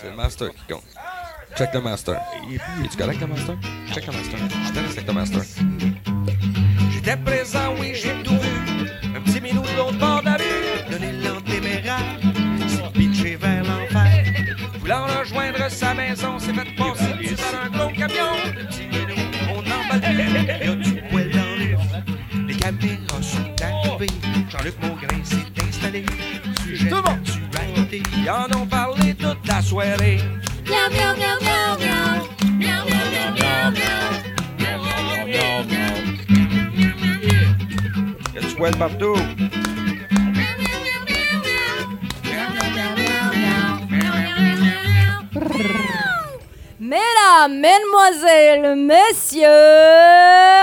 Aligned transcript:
C'est 0.00 0.10
le 0.10 0.16
master 0.16 0.50
qui 0.50 0.72
compte. 0.72 0.84
Check 1.56 1.74
le 1.74 1.80
master. 1.80 2.20
Es-tu 2.84 2.96
correct, 2.96 3.20
le 3.20 3.26
master? 3.26 3.56
Check 3.92 4.06
le 4.06 4.12
master. 4.12 4.38
Je 4.66 4.72
te 4.72 4.78
laisse 4.78 4.92
avec 4.92 5.06
le 5.08 5.12
master. 5.12 5.42
J'étais 6.92 7.16
présent, 7.16 7.74
oui, 7.80 7.92
j'ai 7.94 8.22
tout 8.22 8.38
vu. 8.38 8.86
Un 9.16 9.20
petit 9.22 9.40
minou 9.40 9.62
de 9.62 9.76
l'autre 9.76 9.98
bord 9.98 10.20
de 10.20 10.26
la 10.26 10.36
rue. 10.36 10.90
Donner 10.90 11.12
l'antéméraire. 11.12 11.98
S'est 12.68 12.92
pitché 12.92 13.36
vers 13.36 13.64
l'enfer. 13.64 14.24
Voulant 14.78 15.06
rejoindre 15.18 15.68
sa 15.68 15.94
maison, 15.94 16.38
s'est 16.38 16.54
fait 16.54 16.76
passer 16.76 17.14
dessus 17.20 17.34
par 17.34 17.64
un 17.64 17.70
gros 17.70 17.90
camion. 17.98 18.36
Le 18.46 18.66
petit 18.66 18.86
minou, 18.86 19.20
on 19.50 19.62
n'emballe 19.62 20.00
plus. 20.00 20.12
Il 20.12 20.66
y 20.66 20.68
a 20.68 20.74
du 20.76 21.02
poil 21.10 21.30
dans 21.30 21.56
les 21.58 21.74
rues. 21.74 22.46
Les 22.46 22.54
caméras 22.54 23.22
sont 23.22 23.64
arrivées. 23.64 24.06
Jean-Luc 24.48 24.80
Maugrain 24.80 25.24
s'est 25.24 25.66
installé. 25.66 26.06
Sujet 26.62 26.90
d'actualité. 26.90 28.02
Ils 28.16 28.30
en 28.30 28.60
ont 28.60 28.66
parlé 28.66 28.97
toute 29.18 29.46
la 29.46 29.60
soirée. 29.62 30.18
Miaou, 30.66 30.90
miaou, 30.90 31.16
miaou, 31.16 31.38
miaou, 31.42 31.78
miaou. 31.78 32.20
Miaou, 32.58 32.84
miaou, 32.88 33.08
miaou, 33.10 33.30
miaou, 33.36 33.70
miaou. 33.76 34.04
Miaou, 34.58 34.78
miaou, 34.84 35.24
miaou, 35.26 35.64
miaou. 35.64 35.94
Il 38.30 38.34
y 38.34 38.38
a 38.38 38.40
du 38.40 38.54
poil 38.54 38.74
partout? 38.76 39.16
Mesdames, 46.80 47.60
mesdemoiselles, 47.60 48.76
messieurs, 48.76 49.46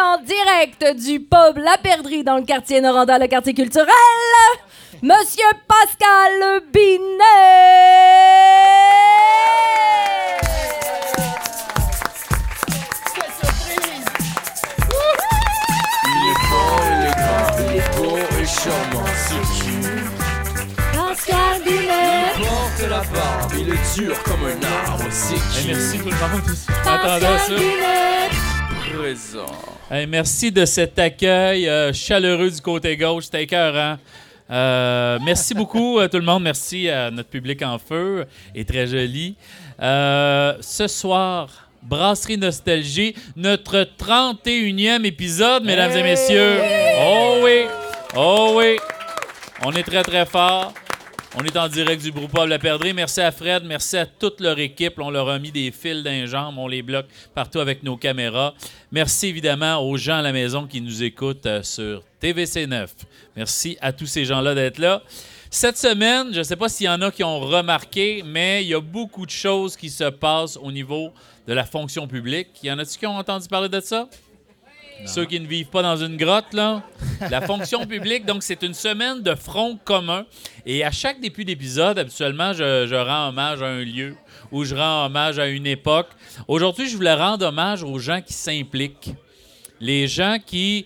en 0.03 0.17
direct 0.23 0.95
du 0.95 1.19
pub 1.19 1.57
La 1.57 1.77
Perdrie 1.77 2.23
dans 2.23 2.37
le 2.37 2.43
quartier 2.43 2.81
Noranda, 2.81 3.19
le 3.19 3.27
quartier 3.27 3.53
culturel, 3.53 3.89
Monsieur 5.01 5.43
Pascal 5.67 6.61
Il 6.67 7.01
est 16.29 16.39
fort, 16.47 16.83
il 16.91 17.05
est 17.05 17.15
grand, 17.15 17.51
il 17.59 17.75
est 17.77 17.89
beau 17.97 18.17
et 18.17 18.45
charmant, 18.45 19.05
c'est 19.15 19.45
qui 19.53 19.75
Pascal 20.93 21.61
Binet. 21.63 22.33
Il 22.37 22.45
porte 22.45 22.81
la 22.89 23.01
barbe, 23.13 23.53
il 23.57 23.69
est 23.69 23.85
dur 23.99 24.15
comme 24.23 24.45
un 24.45 24.59
arbre, 24.87 25.05
c'est 25.11 25.35
qui 25.35 25.67
merci 25.67 25.97
tout 25.99 26.05
le 26.05 26.11
monde. 26.11 26.41
Attendez 26.85 27.37
ça. 27.37 27.55
Présent. 28.97 29.45
Hey, 29.91 30.07
merci 30.07 30.51
de 30.51 30.65
cet 30.65 30.97
accueil 30.97 31.67
euh, 31.67 31.91
chaleureux 31.93 32.49
du 32.49 32.61
côté 32.61 32.97
gauche. 32.97 33.25
C'était 33.25 33.43
écœurant. 33.43 33.97
Euh, 34.51 35.17
merci 35.23 35.53
beaucoup 35.53 35.99
à 35.99 36.07
tout 36.07 36.17
le 36.17 36.25
monde. 36.25 36.43
Merci 36.43 36.89
à 36.89 37.09
notre 37.11 37.29
public 37.29 37.61
en 37.63 37.77
feu 37.79 38.25
et 38.53 38.65
très 38.65 38.87
joli. 38.87 39.35
Euh, 39.81 40.55
ce 40.61 40.87
soir, 40.87 41.69
Brasserie 41.81 42.37
Nostalgie, 42.37 43.15
notre 43.35 43.87
31e 43.97 45.05
épisode, 45.05 45.63
mesdames 45.63 45.91
et 45.91 46.03
messieurs. 46.03 46.59
Oh 46.99 47.39
oui! 47.43 47.65
Oh 48.15 48.53
oui! 48.57 48.77
On 49.63 49.71
est 49.71 49.83
très, 49.83 50.03
très 50.03 50.25
fort. 50.25 50.73
On 51.37 51.43
est 51.43 51.57
en 51.57 51.67
direct 51.67 52.01
du 52.01 52.13
Paul 52.13 52.47
La 52.47 52.57
Perdrix. 52.59 52.93
Merci 52.93 53.19
à 53.19 53.29
Fred, 53.29 53.63
merci 53.65 53.97
à 53.97 54.05
toute 54.05 54.39
leur 54.39 54.57
équipe. 54.57 54.93
On 54.99 55.09
leur 55.09 55.27
a 55.27 55.37
mis 55.37 55.51
des 55.51 55.69
fils 55.69 56.01
d'un 56.01 56.25
jambes, 56.25 56.57
on 56.57 56.67
les 56.67 56.81
bloque 56.81 57.07
partout 57.33 57.59
avec 57.59 57.83
nos 57.83 57.97
caméras. 57.97 58.53
Merci 58.89 59.27
évidemment 59.27 59.79
aux 59.79 59.97
gens 59.97 60.19
à 60.19 60.21
la 60.21 60.31
maison 60.31 60.65
qui 60.65 60.79
nous 60.79 61.03
écoutent 61.03 61.45
euh, 61.45 61.61
sur 61.61 62.03
TVC9. 62.21 62.87
Merci 63.35 63.77
à 63.81 63.91
tous 63.91 64.05
ces 64.05 64.23
gens-là 64.23 64.55
d'être 64.55 64.77
là. 64.77 65.03
Cette 65.49 65.77
semaine, 65.77 66.33
je 66.33 66.39
ne 66.39 66.43
sais 66.43 66.55
pas 66.55 66.69
s'il 66.69 66.85
y 66.85 66.89
en 66.89 67.01
a 67.01 67.11
qui 67.11 67.23
ont 67.23 67.41
remarqué, 67.41 68.23
mais 68.25 68.63
il 68.63 68.69
y 68.69 68.73
a 68.73 68.79
beaucoup 68.79 69.25
de 69.25 69.31
choses 69.31 69.75
qui 69.75 69.89
se 69.89 70.05
passent 70.05 70.55
au 70.55 70.71
niveau 70.71 71.11
de 71.47 71.53
la 71.53 71.65
fonction 71.65 72.07
publique. 72.07 72.47
Y 72.63 72.71
en 72.71 72.79
a-t-il 72.79 72.97
qui 72.97 73.05
ont 73.05 73.17
entendu 73.17 73.47
parler 73.49 73.69
de 73.69 73.81
ça? 73.81 74.07
Ceux 75.05 75.25
qui 75.25 75.39
ne 75.39 75.45
vivent 75.45 75.67
pas 75.67 75.81
dans 75.81 75.97
une 75.97 76.17
grotte, 76.17 76.53
là. 76.53 76.83
La 77.29 77.41
fonction 77.41 77.85
publique, 77.87 78.25
donc, 78.25 78.43
c'est 78.43 78.63
une 78.63 78.73
semaine 78.73 79.21
de 79.21 79.35
front 79.35 79.77
commun. 79.83 80.25
Et 80.65 80.83
à 80.83 80.91
chaque 80.91 81.19
début 81.19 81.45
d'épisode, 81.45 81.99
habituellement, 81.99 82.53
je, 82.53 82.87
je 82.87 82.95
rends 82.95 83.29
hommage 83.29 83.61
à 83.61 83.67
un 83.67 83.83
lieu 83.83 84.15
ou 84.51 84.63
je 84.63 84.75
rends 84.75 85.05
hommage 85.05 85.37
à 85.37 85.47
une 85.47 85.67
époque. 85.67 86.07
Aujourd'hui, 86.47 86.89
je 86.89 86.95
voulais 86.95 87.13
rendre 87.13 87.45
hommage 87.45 87.83
aux 87.83 87.99
gens 87.99 88.21
qui 88.21 88.33
s'impliquent. 88.33 89.11
Les 89.79 90.07
gens 90.07 90.37
qui, 90.43 90.85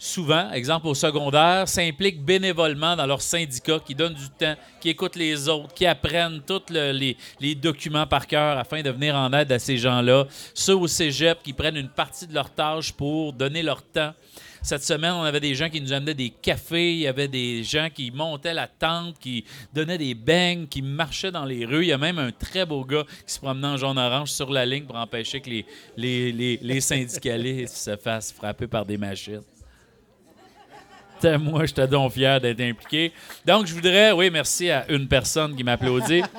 souvent, 0.00 0.50
exemple 0.52 0.86
au 0.86 0.94
secondaire, 0.94 1.68
s'impliquent 1.68 2.24
bénévolement 2.24 2.96
dans 2.96 3.04
leur 3.06 3.20
syndicat, 3.20 3.78
qui 3.84 3.94
donnent 3.94 4.14
du 4.14 4.30
temps, 4.30 4.54
qui 4.80 4.88
écoutent 4.88 5.14
les 5.16 5.46
autres, 5.46 5.74
qui 5.74 5.84
apprennent 5.84 6.40
tous 6.40 6.62
le- 6.70 7.14
les, 7.38 7.54
documents 7.54 8.06
par 8.06 8.26
cœur 8.26 8.56
afin 8.56 8.80
de 8.80 8.88
venir 8.90 9.14
en 9.14 9.30
aide 9.34 9.52
à 9.52 9.58
ces 9.58 9.76
gens-là. 9.76 10.26
Ceux 10.54 10.74
au 10.74 10.88
cégep 10.88 11.42
qui 11.42 11.52
prennent 11.52 11.76
une 11.76 11.90
partie 11.90 12.26
de 12.26 12.32
leur 12.32 12.48
tâche 12.48 12.92
pour 12.92 13.34
donner 13.34 13.62
leur 13.62 13.82
temps. 13.82 14.14
Cette 14.62 14.84
semaine, 14.84 15.12
on 15.12 15.22
avait 15.22 15.40
des 15.40 15.54
gens 15.54 15.68
qui 15.68 15.82
nous 15.82 15.92
amenaient 15.92 16.14
des 16.14 16.30
cafés, 16.30 16.92
il 16.94 17.00
y 17.00 17.06
avait 17.06 17.28
des 17.28 17.62
gens 17.62 17.88
qui 17.94 18.10
montaient 18.10 18.54
la 18.54 18.68
tente, 18.68 19.18
qui 19.18 19.44
donnaient 19.74 19.98
des 19.98 20.14
beignes, 20.14 20.66
qui 20.66 20.80
marchaient 20.80 21.30
dans 21.30 21.44
les 21.44 21.66
rues. 21.66 21.84
Il 21.84 21.88
y 21.88 21.92
a 21.92 21.98
même 21.98 22.18
un 22.18 22.32
très 22.32 22.64
beau 22.64 22.84
gars 22.86 23.04
qui 23.26 23.34
se 23.34 23.38
promenait 23.38 23.68
en 23.68 23.76
jaune-orange 23.76 24.30
sur 24.30 24.50
la 24.50 24.64
ligne 24.64 24.84
pour 24.84 24.96
empêcher 24.96 25.40
que 25.42 25.50
les, 25.96 26.58
les 26.62 26.80
syndicalistes 26.80 27.76
se 27.76 27.96
fassent 27.96 28.32
frapper 28.32 28.66
par 28.66 28.86
des 28.86 28.96
machines. 28.96 29.42
Moi, 31.40 31.66
j'étais 31.66 31.86
donc 31.86 32.12
fier 32.12 32.40
d'être 32.40 32.60
impliqué. 32.60 33.12
Donc, 33.44 33.66
je 33.66 33.74
voudrais, 33.74 34.12
oui, 34.12 34.30
merci 34.30 34.70
à 34.70 34.84
une 34.88 35.06
personne 35.08 35.54
qui 35.56 35.64
m'applaudit. 35.64 36.22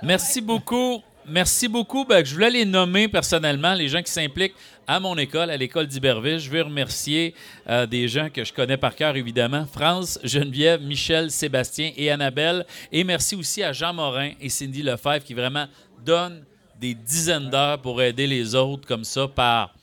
Merci 0.00 0.40
beaucoup. 0.40 1.02
Merci 1.26 1.66
beaucoup. 1.66 2.04
Ben, 2.04 2.24
je 2.24 2.32
voulais 2.32 2.50
les 2.50 2.64
nommer 2.64 3.08
personnellement, 3.08 3.74
les 3.74 3.88
gens 3.88 4.00
qui 4.00 4.12
s'impliquent 4.12 4.54
à 4.86 5.00
mon 5.00 5.18
école, 5.18 5.50
à 5.50 5.56
l'école 5.56 5.86
d'Iberville. 5.86 6.38
Je 6.38 6.48
veux 6.48 6.62
remercier 6.62 7.34
euh, 7.68 7.84
des 7.84 8.08
gens 8.08 8.30
que 8.30 8.44
je 8.44 8.52
connais 8.52 8.76
par 8.76 8.94
cœur, 8.94 9.16
évidemment. 9.16 9.66
France, 9.66 10.18
Geneviève, 10.24 10.80
Michel, 10.82 11.30
Sébastien 11.30 11.92
et 11.96 12.10
Annabelle. 12.10 12.64
Et 12.92 13.04
merci 13.04 13.34
aussi 13.34 13.62
à 13.62 13.72
Jean 13.72 13.92
Morin 13.92 14.30
et 14.40 14.48
Cindy 14.48 14.82
Lefebvre 14.82 15.24
qui 15.24 15.34
vraiment 15.34 15.66
donnent 16.04 16.44
des 16.80 16.94
dizaines 16.94 17.50
d'heures 17.50 17.82
pour 17.82 18.00
aider 18.00 18.26
les 18.26 18.54
autres 18.54 18.86
comme 18.86 19.04
ça 19.04 19.28
par 19.28 19.74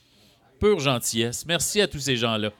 pure 0.58 0.80
gentillesse. 0.80 1.44
Merci 1.46 1.80
à 1.80 1.86
tous 1.86 2.00
ces 2.00 2.16
gens-là. 2.16 2.50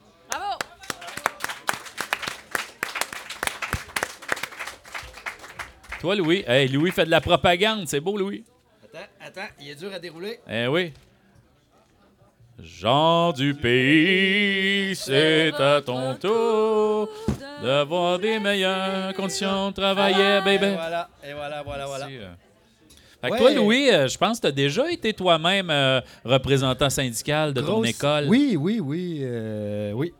Toi, 6.07 6.15
Louis? 6.15 6.41
Hey, 6.47 6.69
Louis 6.69 6.91
fait 6.91 7.03
de 7.03 7.11
la 7.11 7.19
propagande. 7.19 7.85
C'est 7.85 7.99
beau, 7.99 8.15
Louis. 8.17 8.45
Attends, 8.81 9.05
attends, 9.19 9.53
il 9.59 9.71
est 9.71 9.75
dur 9.75 9.91
à 9.93 9.99
dérouler. 9.99 10.39
Eh 10.49 10.65
oui. 10.67 10.93
Jean 12.57 13.33
du 13.33 13.53
pays, 13.53 14.95
c'est 14.95 15.51
à 15.55 15.81
ton 15.81 16.15
tour 16.15 17.09
d'avoir 17.61 18.19
des 18.19 18.39
meilleures 18.39 19.13
conditions 19.15 19.71
de 19.71 19.73
travail, 19.73 20.13
yeah, 20.13 20.37
Et 20.37 20.41
baby. 20.45 20.75
voilà, 20.75 21.09
et 21.27 21.33
voilà, 21.33 21.63
voilà, 21.63 21.85
voilà. 21.87 22.05
Euh. 22.05 22.31
Fait 23.21 23.27
que 23.27 23.33
Ouais. 23.33 23.39
toi, 23.39 23.51
Louis, 23.51 23.89
euh, 23.89 24.07
je 24.07 24.17
pense 24.17 24.37
que 24.37 24.43
tu 24.43 24.47
as 24.47 24.51
déjà 24.53 24.89
été 24.89 25.11
toi-même 25.11 25.69
euh, 25.69 25.99
représentant 26.23 26.89
syndical 26.89 27.53
de 27.53 27.59
ton 27.59 27.83
école. 27.83 28.27
Oui, 28.29 28.55
oui, 28.57 28.79
oui, 28.79 29.19
euh, 29.23 29.91
oui. 29.91 30.13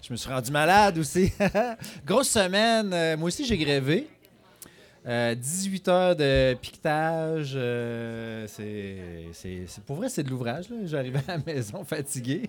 Je 0.00 0.12
me 0.12 0.16
suis 0.16 0.30
rendu 0.30 0.52
malade 0.52 0.96
aussi. 0.96 1.32
Grosse 2.06 2.28
semaine. 2.28 3.16
moi 3.18 3.26
aussi, 3.26 3.44
j'ai 3.44 3.58
grévé. 3.58 4.06
Euh, 5.06 5.34
18 5.34 5.88
heures 5.88 6.16
de 6.16 6.54
piquetage. 6.54 7.52
euh, 7.56 8.46
c'est, 8.48 9.84
pour 9.84 9.96
vrai, 9.96 10.08
c'est 10.08 10.22
de 10.22 10.30
l'ouvrage. 10.30 10.66
J'arrivais 10.84 11.20
à 11.28 11.36
la 11.36 11.42
maison 11.44 11.84
fatigué. 11.84 12.48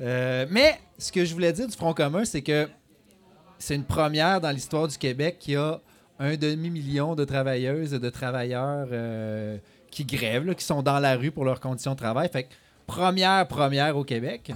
Euh, 0.00 0.46
mais 0.50 0.78
ce 0.98 1.10
que 1.10 1.24
je 1.24 1.32
voulais 1.32 1.52
dire 1.52 1.66
du 1.66 1.76
Front 1.76 1.94
commun, 1.94 2.24
c'est 2.24 2.42
que 2.42 2.68
c'est 3.58 3.74
une 3.74 3.84
première 3.84 4.40
dans 4.40 4.50
l'histoire 4.50 4.88
du 4.88 4.98
Québec 4.98 5.36
qui 5.38 5.56
a 5.56 5.80
un 6.18 6.36
demi-million 6.36 7.14
de 7.14 7.24
travailleuses 7.24 7.94
et 7.94 7.98
de 7.98 8.10
travailleurs 8.10 8.88
euh, 8.92 9.56
qui 9.90 10.04
grèvent, 10.04 10.54
qui 10.54 10.64
sont 10.64 10.82
dans 10.82 10.98
la 10.98 11.16
rue 11.16 11.30
pour 11.30 11.44
leurs 11.44 11.60
conditions 11.60 11.92
de 11.92 11.98
travail. 11.98 12.28
Fait 12.30 12.44
que 12.44 12.48
première, 12.86 13.46
première 13.48 13.96
au 13.96 14.04
Québec. 14.04 14.52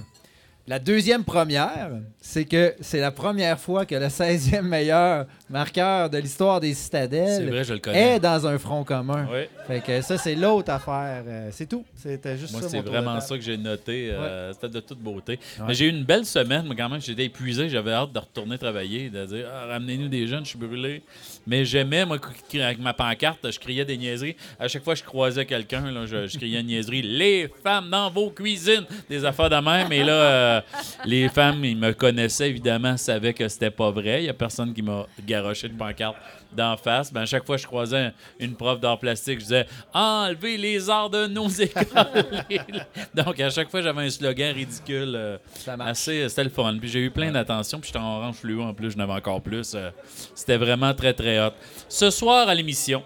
La 0.67 0.77
deuxième 0.77 1.23
première, 1.23 1.89
c'est 2.19 2.45
que 2.45 2.75
c'est 2.81 2.99
la 2.99 3.11
première 3.11 3.59
fois 3.59 3.85
que 3.85 3.95
le 3.95 4.07
16e 4.07 4.61
meilleur 4.61 5.25
marqueur 5.51 6.09
de 6.09 6.17
l'histoire 6.17 6.59
des 6.59 6.73
C'est 6.73 6.83
citadelles 6.83 7.49
vrai, 7.49 7.63
je 7.63 7.73
le 7.73 7.79
connais. 7.79 8.15
est 8.15 8.19
dans 8.19 8.47
un 8.47 8.57
front 8.57 8.83
commun. 8.83 9.27
Oui. 9.31 9.41
Fait 9.67 9.81
que 9.81 10.01
ça, 10.01 10.17
c'est 10.17 10.35
l'autre 10.35 10.71
affaire. 10.71 11.23
Euh, 11.27 11.49
c'est 11.51 11.67
tout. 11.67 11.83
C'était 11.95 12.37
juste 12.37 12.53
Moi, 12.53 12.61
c'est 12.67 12.81
vraiment 12.81 13.19
ça 13.19 13.35
que 13.37 13.43
j'ai 13.43 13.57
noté. 13.57 14.09
euh, 14.11 14.51
C'était 14.53 14.69
de 14.69 14.79
toute 14.79 14.99
beauté. 14.99 15.33
Ouais. 15.59 15.65
Mais 15.67 15.73
j'ai 15.73 15.85
eu 15.85 15.89
une 15.89 16.03
belle 16.03 16.25
semaine, 16.25 16.65
mais 16.67 16.75
quand 16.75 16.89
même, 16.89 17.01
j'étais 17.01 17.25
épuisé. 17.25 17.69
J'avais 17.69 17.91
hâte 17.91 18.11
de 18.13 18.19
retourner 18.19 18.57
travailler, 18.57 19.09
de 19.09 19.25
dire 19.25 19.45
ah, 19.53 19.65
ramenez-nous 19.67 20.07
des 20.07 20.27
jeunes, 20.27 20.43
je 20.45 20.49
suis 20.49 20.59
brûlé. 20.59 21.01
Mais 21.45 21.65
j'aimais, 21.65 22.05
moi, 22.05 22.17
avec 22.53 22.79
ma 22.79 22.93
pancarte, 22.93 23.51
je 23.51 23.59
criais 23.59 23.85
des 23.85 23.97
niaiseries. 23.97 24.35
À 24.59 24.67
chaque 24.67 24.83
fois 24.83 24.93
que 24.93 24.99
je 24.99 25.05
croisais 25.05 25.45
quelqu'un, 25.45 25.83
je, 26.05 26.27
je 26.27 26.37
criais 26.37 26.59
une 26.61 26.67
niaiserie 26.67 27.01
Les 27.01 27.49
femmes 27.63 27.89
dans 27.89 28.09
vos 28.09 28.29
cuisines 28.29 28.85
Des 29.09 29.25
affaires 29.25 29.49
de 29.49 29.55
même. 29.55 29.91
Et 29.91 30.03
là, 30.03 30.13
euh, 30.13 30.61
les 31.05 31.29
femmes, 31.29 31.63
ils 31.65 31.77
me 31.77 31.93
connaissaient, 31.93 32.49
évidemment, 32.49 32.95
savaient 32.97 33.33
que 33.33 33.47
c'était 33.47 33.71
pas 33.71 33.91
vrai. 33.91 34.23
Il 34.23 34.25
y 34.25 34.29
a 34.29 34.33
personne 34.33 34.73
qui 34.73 34.81
m'a 34.81 35.05
garoché 35.41 35.67
de 35.69 35.77
pancarte 35.77 36.15
d'en 36.55 36.77
face. 36.77 37.11
Ben, 37.11 37.21
à 37.21 37.25
chaque 37.25 37.45
fois 37.45 37.55
que 37.55 37.61
je 37.61 37.67
croisais 37.67 38.13
une 38.39 38.55
prof 38.55 38.79
d'art 38.79 38.99
plastique, 38.99 39.39
je 39.39 39.43
disais 39.45 39.65
Enlevez 39.93 40.57
les 40.57 40.89
arts 40.89 41.09
de 41.09 41.27
nos 41.27 41.49
écoles. 41.49 42.85
Donc, 43.13 43.39
à 43.39 43.49
chaque 43.49 43.69
fois, 43.69 43.81
j'avais 43.81 44.03
un 44.03 44.09
slogan 44.09 44.53
ridicule. 44.55 45.13
euh, 45.15 45.37
assez, 45.79 46.27
c'était 46.29 46.43
le 46.43 46.49
fun. 46.49 46.77
Puis 46.79 46.89
j'ai 46.89 46.99
eu 46.99 47.11
plein 47.11 47.31
d'attention. 47.31 47.79
Puis 47.79 47.87
j'étais 47.87 47.99
en 47.99 48.17
orange 48.17 48.35
fluo 48.35 48.61
en 48.61 48.73
plus, 48.73 48.91
j'en 48.91 48.99
avais 49.03 49.13
encore 49.13 49.41
plus. 49.41 49.73
Euh, 49.75 49.89
c'était 50.35 50.57
vraiment 50.57 50.93
très, 50.93 51.13
très 51.13 51.39
hot. 51.39 51.51
Ce 51.89 52.09
soir 52.09 52.47
à 52.47 52.55
l'émission, 52.55 53.03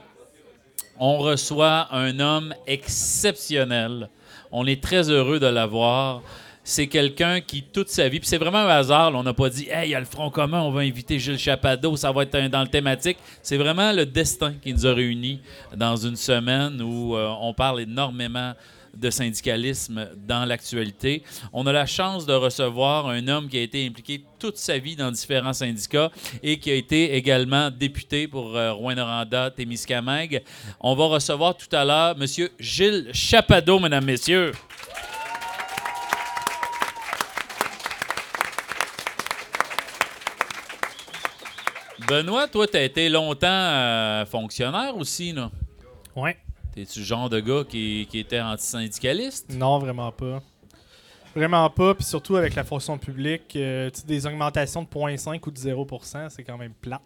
on 1.00 1.18
reçoit 1.18 1.88
un 1.92 2.20
homme 2.20 2.54
exceptionnel. 2.68 4.10
On 4.52 4.66
est 4.66 4.82
très 4.82 5.10
heureux 5.10 5.40
de 5.40 5.48
l'avoir. 5.48 6.22
C'est 6.68 6.88
quelqu'un 6.88 7.42
qui, 7.42 7.62
toute 7.62 7.90
sa 7.90 8.10
vie, 8.10 8.20
puis 8.20 8.28
c'est 8.28 8.40
vraiment 8.40 8.58
un 8.58 8.68
hasard, 8.68 9.14
on 9.14 9.22
n'a 9.22 9.36
pas 9.36 9.50
dit, 9.50 9.68
hey, 9.70 9.90
il 9.90 9.92
y 9.92 9.96
a 9.96 10.00
le 10.00 10.06
Front 10.08 10.32
commun, 10.32 10.62
on 10.62 10.72
va 10.72 10.82
inviter 10.82 11.20
Gilles 11.20 11.38
Chapado, 11.38 11.96
ça 11.96 12.12
va 12.12 12.24
être 12.24 12.36
dans 12.50 12.64
le 12.64 12.68
thématique. 12.68 13.18
C'est 13.44 13.58
vraiment 13.58 13.92
le 13.92 14.04
destin 14.04 14.56
qui 14.60 14.74
nous 14.74 14.88
a 14.88 14.94
réunis 14.96 15.42
dans 15.78 15.96
une 15.96 16.16
semaine 16.16 16.82
où 16.82 17.16
euh, 17.16 17.32
on 17.40 17.54
parle 17.54 17.82
énormément 17.82 18.56
de 18.96 19.10
syndicalisme 19.12 20.10
dans 20.28 20.44
l'actualité. 20.46 21.22
On 21.54 21.68
a 21.68 21.72
la 21.72 21.86
chance 21.86 22.26
de 22.26 22.34
recevoir 22.34 23.10
un 23.10 23.28
homme 23.28 23.48
qui 23.48 23.60
a 23.60 23.62
été 23.62 23.86
impliqué 23.86 24.24
toute 24.40 24.58
sa 24.58 24.80
vie 24.80 24.96
dans 24.96 25.12
différents 25.12 25.54
syndicats 25.54 26.12
et 26.42 26.58
qui 26.58 26.72
a 26.72 26.76
été 26.76 27.14
également 27.14 27.70
député 27.70 28.28
pour 28.28 28.56
euh, 28.56 28.74
Rouyn-Noranda, 28.74 29.52
Témiscamingue. 29.52 30.42
On 30.80 30.96
va 30.96 31.06
recevoir 31.06 31.56
tout 31.56 31.74
à 31.76 31.86
l'heure 31.86 32.16
M. 32.20 32.26
Gilles 32.60 33.10
Chapado, 33.14 33.78
mesdames, 33.80 34.06
messieurs. 34.06 34.52
Benoît, 42.08 42.48
toi, 42.48 42.68
tu 42.68 42.78
as 42.78 42.84
été 42.84 43.10
longtemps 43.10 43.48
euh, 43.50 44.26
fonctionnaire 44.26 44.96
aussi, 44.98 45.34
là. 45.34 45.50
Ouais. 46.16 46.38
T'es-tu 46.74 47.00
le 47.00 47.06
genre 47.06 47.30
de 47.30 47.40
gars 47.40 47.64
qui, 47.68 48.08
qui 48.10 48.20
était 48.20 48.40
antisyndicaliste? 48.42 49.54
Non, 49.54 49.80
vraiment 49.80 50.12
pas. 50.12 50.42
Vraiment 51.36 51.70
pas, 51.70 51.96
puis 51.96 52.06
surtout 52.06 52.36
avec 52.38 52.56
la 52.56 52.64
fonction 52.64 52.98
publique, 52.98 53.56
euh, 53.56 53.90
tu 53.90 54.02
sais, 54.02 54.08
des 54.08 54.26
augmentations 54.26 54.84
de 54.84 54.88
0,5 54.88 55.40
ou 55.46 55.52
de 55.52 55.58
0%, 55.58 56.30
c'est 56.30 56.44
quand 56.44 56.58
même 56.58 56.74
plate. 56.74 57.02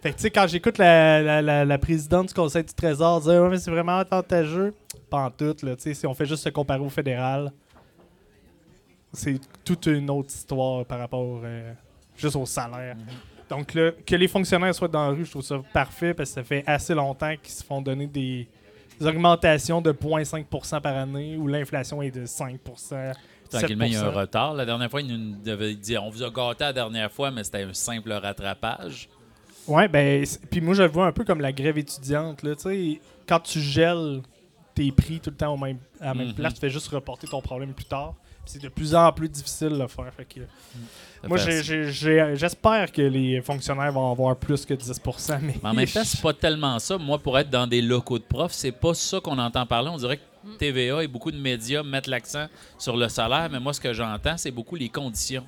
Fait 0.00 0.10
que 0.10 0.16
tu 0.16 0.22
sais, 0.22 0.30
quand 0.30 0.46
j'écoute 0.46 0.78
la, 0.78 1.20
la, 1.22 1.42
la, 1.42 1.64
la 1.64 1.78
présidente 1.78 2.28
du 2.28 2.34
Conseil 2.34 2.62
du 2.62 2.72
Trésor 2.72 3.20
dire 3.20 3.42
mais 3.48 3.58
c'est 3.58 3.70
vraiment 3.72 3.98
avantageux, 3.98 4.74
pas 5.10 5.24
en 5.24 5.30
tout, 5.30 5.56
là, 5.64 5.74
tu 5.74 5.82
sais, 5.82 5.94
si 5.94 6.06
on 6.06 6.14
fait 6.14 6.26
juste 6.26 6.44
se 6.44 6.50
comparer 6.50 6.80
au 6.80 6.88
fédéral, 6.88 7.52
c'est 9.12 9.40
toute 9.64 9.86
une 9.86 10.08
autre 10.10 10.28
histoire 10.32 10.84
par 10.84 11.00
rapport 11.00 11.40
euh, 11.42 11.72
juste 12.16 12.36
au 12.36 12.46
salaire. 12.46 12.96
Donc 13.48 13.74
là, 13.74 13.92
que 14.04 14.14
les 14.16 14.28
fonctionnaires 14.28 14.74
soient 14.74 14.88
dans 14.88 15.04
la 15.08 15.16
rue, 15.16 15.24
je 15.24 15.30
trouve 15.30 15.42
ça 15.42 15.60
parfait 15.72 16.12
parce 16.14 16.30
que 16.30 16.34
ça 16.34 16.44
fait 16.44 16.62
assez 16.66 16.94
longtemps 16.94 17.34
qu'ils 17.42 17.52
se 17.52 17.64
font 17.64 17.80
donner 17.80 18.06
des, 18.06 18.46
des 19.00 19.06
augmentations 19.06 19.80
de 19.80 19.92
0,5% 19.92 20.80
par 20.80 20.96
année 20.96 21.36
où 21.36 21.46
l'inflation 21.46 22.02
est 22.02 22.10
de 22.10 22.26
5%. 22.26 23.14
Tranquillement, 23.50 23.84
il 23.86 23.92
y 23.92 23.96
a 23.96 24.02
un 24.04 24.10
7%. 24.10 24.14
retard. 24.14 24.54
La 24.54 24.66
dernière 24.66 24.90
fois, 24.90 25.00
il 25.00 25.06
nous 25.16 25.48
avait 25.50 25.74
dit 25.74 25.96
on 25.96 26.10
vous 26.10 26.22
a 26.22 26.28
gâté 26.30 26.64
la 26.64 26.72
dernière 26.74 27.10
fois, 27.10 27.30
mais 27.30 27.42
c'était 27.44 27.62
un 27.62 27.72
simple 27.72 28.12
rattrapage. 28.12 29.08
Ouais, 29.66 29.88
ben, 29.88 30.24
puis 30.50 30.60
moi, 30.60 30.74
je 30.74 30.82
le 30.82 30.88
vois 30.88 31.06
un 31.06 31.12
peu 31.12 31.24
comme 31.24 31.40
la 31.40 31.52
grève 31.52 31.78
étudiante. 31.78 32.42
Là, 32.42 32.54
tu 32.54 32.62
sais, 32.62 33.00
quand 33.26 33.40
tu 33.40 33.60
gèles 33.60 34.20
tes 34.74 34.90
prix 34.92 35.20
tout 35.20 35.30
le 35.30 35.36
temps 35.36 35.52
au 35.54 35.56
même, 35.56 35.78
à 36.00 36.06
la 36.06 36.14
même 36.14 36.28
Mhm. 36.28 36.34
place, 36.34 36.54
tu 36.54 36.60
fais 36.60 36.70
juste 36.70 36.88
reporter 36.88 37.28
ton 37.28 37.40
problème 37.40 37.72
plus 37.72 37.84
tard. 37.86 38.14
C'est 38.48 38.62
de 38.62 38.68
plus 38.68 38.94
en 38.94 39.12
plus 39.12 39.28
difficile 39.28 39.68
de 39.68 39.76
le 39.76 39.88
faire. 39.88 40.10
Fait 40.16 40.24
que, 40.24 40.40
Ça 41.20 41.28
moi, 41.28 41.36
j'espère 41.36 42.90
que 42.90 43.02
les 43.02 43.42
fonctionnaires 43.42 43.92
vont 43.92 44.10
avoir 44.10 44.36
plus 44.36 44.64
que 44.64 44.72
10%. 44.72 45.38
Mais, 45.42 45.54
Mais 45.62 45.68
en 45.68 45.74
même 45.74 45.86
temps, 45.94 46.02
c'est 46.02 46.22
pas 46.22 46.32
tellement 46.32 46.78
ça. 46.78 46.96
Moi, 46.96 47.18
pour 47.18 47.38
être 47.38 47.50
dans 47.50 47.66
des 47.66 47.82
locaux 47.82 48.18
de 48.18 48.24
profs, 48.24 48.52
c'est 48.52 48.72
pas 48.72 48.94
ça 48.94 49.20
qu'on 49.20 49.38
entend 49.38 49.66
parler. 49.66 49.90
On 49.90 49.98
dirait 49.98 50.16
que 50.16 50.56
TVA 50.58 51.02
et 51.02 51.08
beaucoup 51.08 51.30
de 51.30 51.36
médias 51.36 51.82
mettent 51.82 52.06
l'accent 52.06 52.46
sur 52.78 52.96
le 52.96 53.08
salaire, 53.10 53.50
mais 53.52 53.60
moi, 53.60 53.74
ce 53.74 53.80
que 53.82 53.92
j'entends, 53.92 54.38
c'est 54.38 54.50
beaucoup 54.50 54.76
les 54.76 54.88
conditions. 54.88 55.44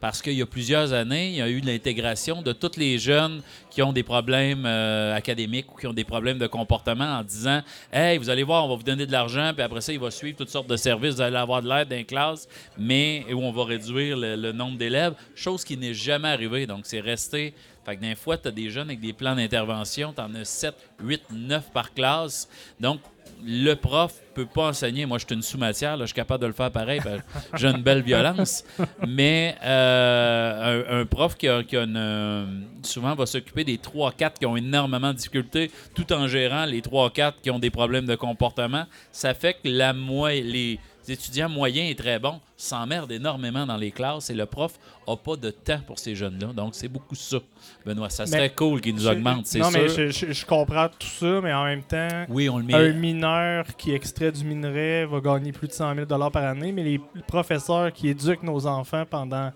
Parce 0.00 0.22
qu'il 0.22 0.32
y 0.32 0.40
a 0.40 0.46
plusieurs 0.46 0.94
années, 0.94 1.28
il 1.28 1.34
y 1.34 1.42
a 1.42 1.48
eu 1.48 1.60
l'intégration 1.60 2.40
de 2.40 2.52
tous 2.52 2.78
les 2.78 2.98
jeunes 2.98 3.42
qui 3.68 3.82
ont 3.82 3.92
des 3.92 4.02
problèmes 4.02 4.64
euh, 4.64 5.14
académiques 5.14 5.72
ou 5.72 5.76
qui 5.76 5.86
ont 5.86 5.92
des 5.92 6.04
problèmes 6.04 6.38
de 6.38 6.46
comportement 6.46 7.04
en 7.04 7.22
disant 7.22 7.60
Hey, 7.92 8.16
vous 8.16 8.30
allez 8.30 8.42
voir, 8.42 8.64
on 8.64 8.68
va 8.68 8.76
vous 8.76 8.82
donner 8.82 9.04
de 9.04 9.12
l'argent, 9.12 9.52
puis 9.52 9.62
après 9.62 9.82
ça, 9.82 9.92
il 9.92 10.00
va 10.00 10.10
suivre 10.10 10.38
toutes 10.38 10.48
sortes 10.48 10.68
de 10.68 10.76
services, 10.76 11.16
vous 11.16 11.20
allez 11.20 11.36
avoir 11.36 11.60
de 11.60 11.68
l'aide 11.68 11.88
dans 11.88 11.96
les 11.96 12.04
classes, 12.04 12.48
mais 12.78 13.26
où 13.30 13.40
on 13.42 13.52
va 13.52 13.64
réduire 13.64 14.16
le, 14.16 14.52
nombre 14.52 14.78
d'élèves, 14.78 15.14
chose 15.34 15.64
qui 15.64 15.76
n'est 15.76 15.94
jamais 15.94 16.28
arrivée. 16.28 16.66
Donc, 16.66 16.80
c'est 16.84 17.00
resté. 17.00 17.52
Fait 17.84 17.96
que 17.96 18.00
des 18.00 18.14
fois, 18.14 18.38
tu 18.38 18.48
as 18.48 18.50
des 18.50 18.70
jeunes 18.70 18.88
avec 18.88 19.00
des 19.00 19.12
plans 19.12 19.34
d'intervention, 19.34 20.12
tu 20.14 20.20
en 20.20 20.34
as 20.34 20.44
7, 20.44 20.74
8, 21.02 21.22
9 21.30 21.70
par 21.72 21.92
classe. 21.92 22.48
Donc, 22.78 23.00
le 23.44 23.74
prof 23.74 24.12
peut 24.34 24.46
pas 24.46 24.68
enseigner. 24.68 25.06
Moi, 25.06 25.18
je 25.18 25.26
suis 25.26 25.34
une 25.34 25.42
sous-matière, 25.42 25.98
je 25.98 26.06
suis 26.06 26.14
capable 26.14 26.42
de 26.42 26.46
le 26.46 26.52
faire 26.52 26.70
pareil. 26.70 27.00
que 27.00 27.08
J'ai 27.56 27.68
une 27.68 27.82
belle 27.82 28.02
violence. 28.02 28.64
Mais 29.06 29.56
euh, 29.62 31.02
un, 31.02 31.06
prof 31.06 31.36
qui, 31.36 31.48
a, 31.48 31.62
euh, 31.72 32.46
souvent 32.82 33.14
va 33.14 33.26
s'occuper 33.26 33.64
des 33.64 33.76
3-4 33.76 34.34
qui 34.38 34.46
ont 34.46 34.56
énormément 34.56 35.12
de 35.12 35.16
difficultés, 35.16 35.70
tout 35.94 36.12
en 36.12 36.26
gérant 36.28 36.64
les 36.64 36.80
3-4 36.80 37.34
qui 37.42 37.50
ont 37.50 37.58
des 37.58 37.70
problèmes 37.70 38.06
de 38.06 38.14
comportement. 38.14 38.84
Ça 39.12 39.34
fait 39.34 39.54
que 39.54 39.68
la 39.68 39.92
moi, 39.92 40.32
les 40.32 40.78
étudiants 41.08 41.48
moyens 41.48 41.90
et 41.90 41.94
très 41.94 42.18
bons 42.18 42.40
s'emmerdent 42.56 43.10
énormément 43.12 43.66
dans 43.66 43.76
les 43.76 43.90
classes 43.90 44.30
et 44.30 44.34
le 44.34 44.46
prof 44.46 44.72
n'a 45.08 45.16
pas 45.16 45.36
de 45.36 45.50
temps 45.50 45.80
pour 45.86 45.98
ces 45.98 46.14
jeunes-là. 46.14 46.48
Donc, 46.52 46.74
c'est 46.74 46.88
beaucoup 46.88 47.14
ça, 47.14 47.38
Benoît. 47.86 48.10
Ça 48.10 48.26
serait 48.26 48.38
Mais- 48.40 48.50
cool 48.50 48.80
qu'ils 48.80 48.94
nous 48.94 49.06
augmentent, 49.08 49.46
c'est 49.46 49.58
Non, 49.60 49.70
sûr. 49.70 49.80
mais 49.80 49.88
je, 49.88 50.10
je- 50.10 50.32
je 50.32 50.46
comprends 50.46 50.88
tout 50.88 51.06
ça, 51.08 51.40
mais 51.42 51.52
en 51.52 51.64
même 51.64 51.82
temps, 51.82 52.26
Oui, 52.28 52.48
on 52.48 52.58
le 52.58 52.64
met. 52.64 52.74
un 52.74 52.92
mineur 52.92 53.64
qui 53.76 53.92
extrait 53.92 54.30
du 54.32 54.44
minerai 54.44 55.06
va 55.06 55.20
gagner 55.20 55.52
plus 55.52 55.68
de 55.68 55.72
100 55.72 55.94
000 55.94 56.06
par 56.30 56.36
année, 56.44 56.72
mais 56.72 56.82
les 56.84 57.00
professeurs 57.26 57.92
qui 57.92 58.08
éduquent 58.08 58.42
nos 58.42 58.66
enfants 58.66 59.04
pendant 59.08 59.50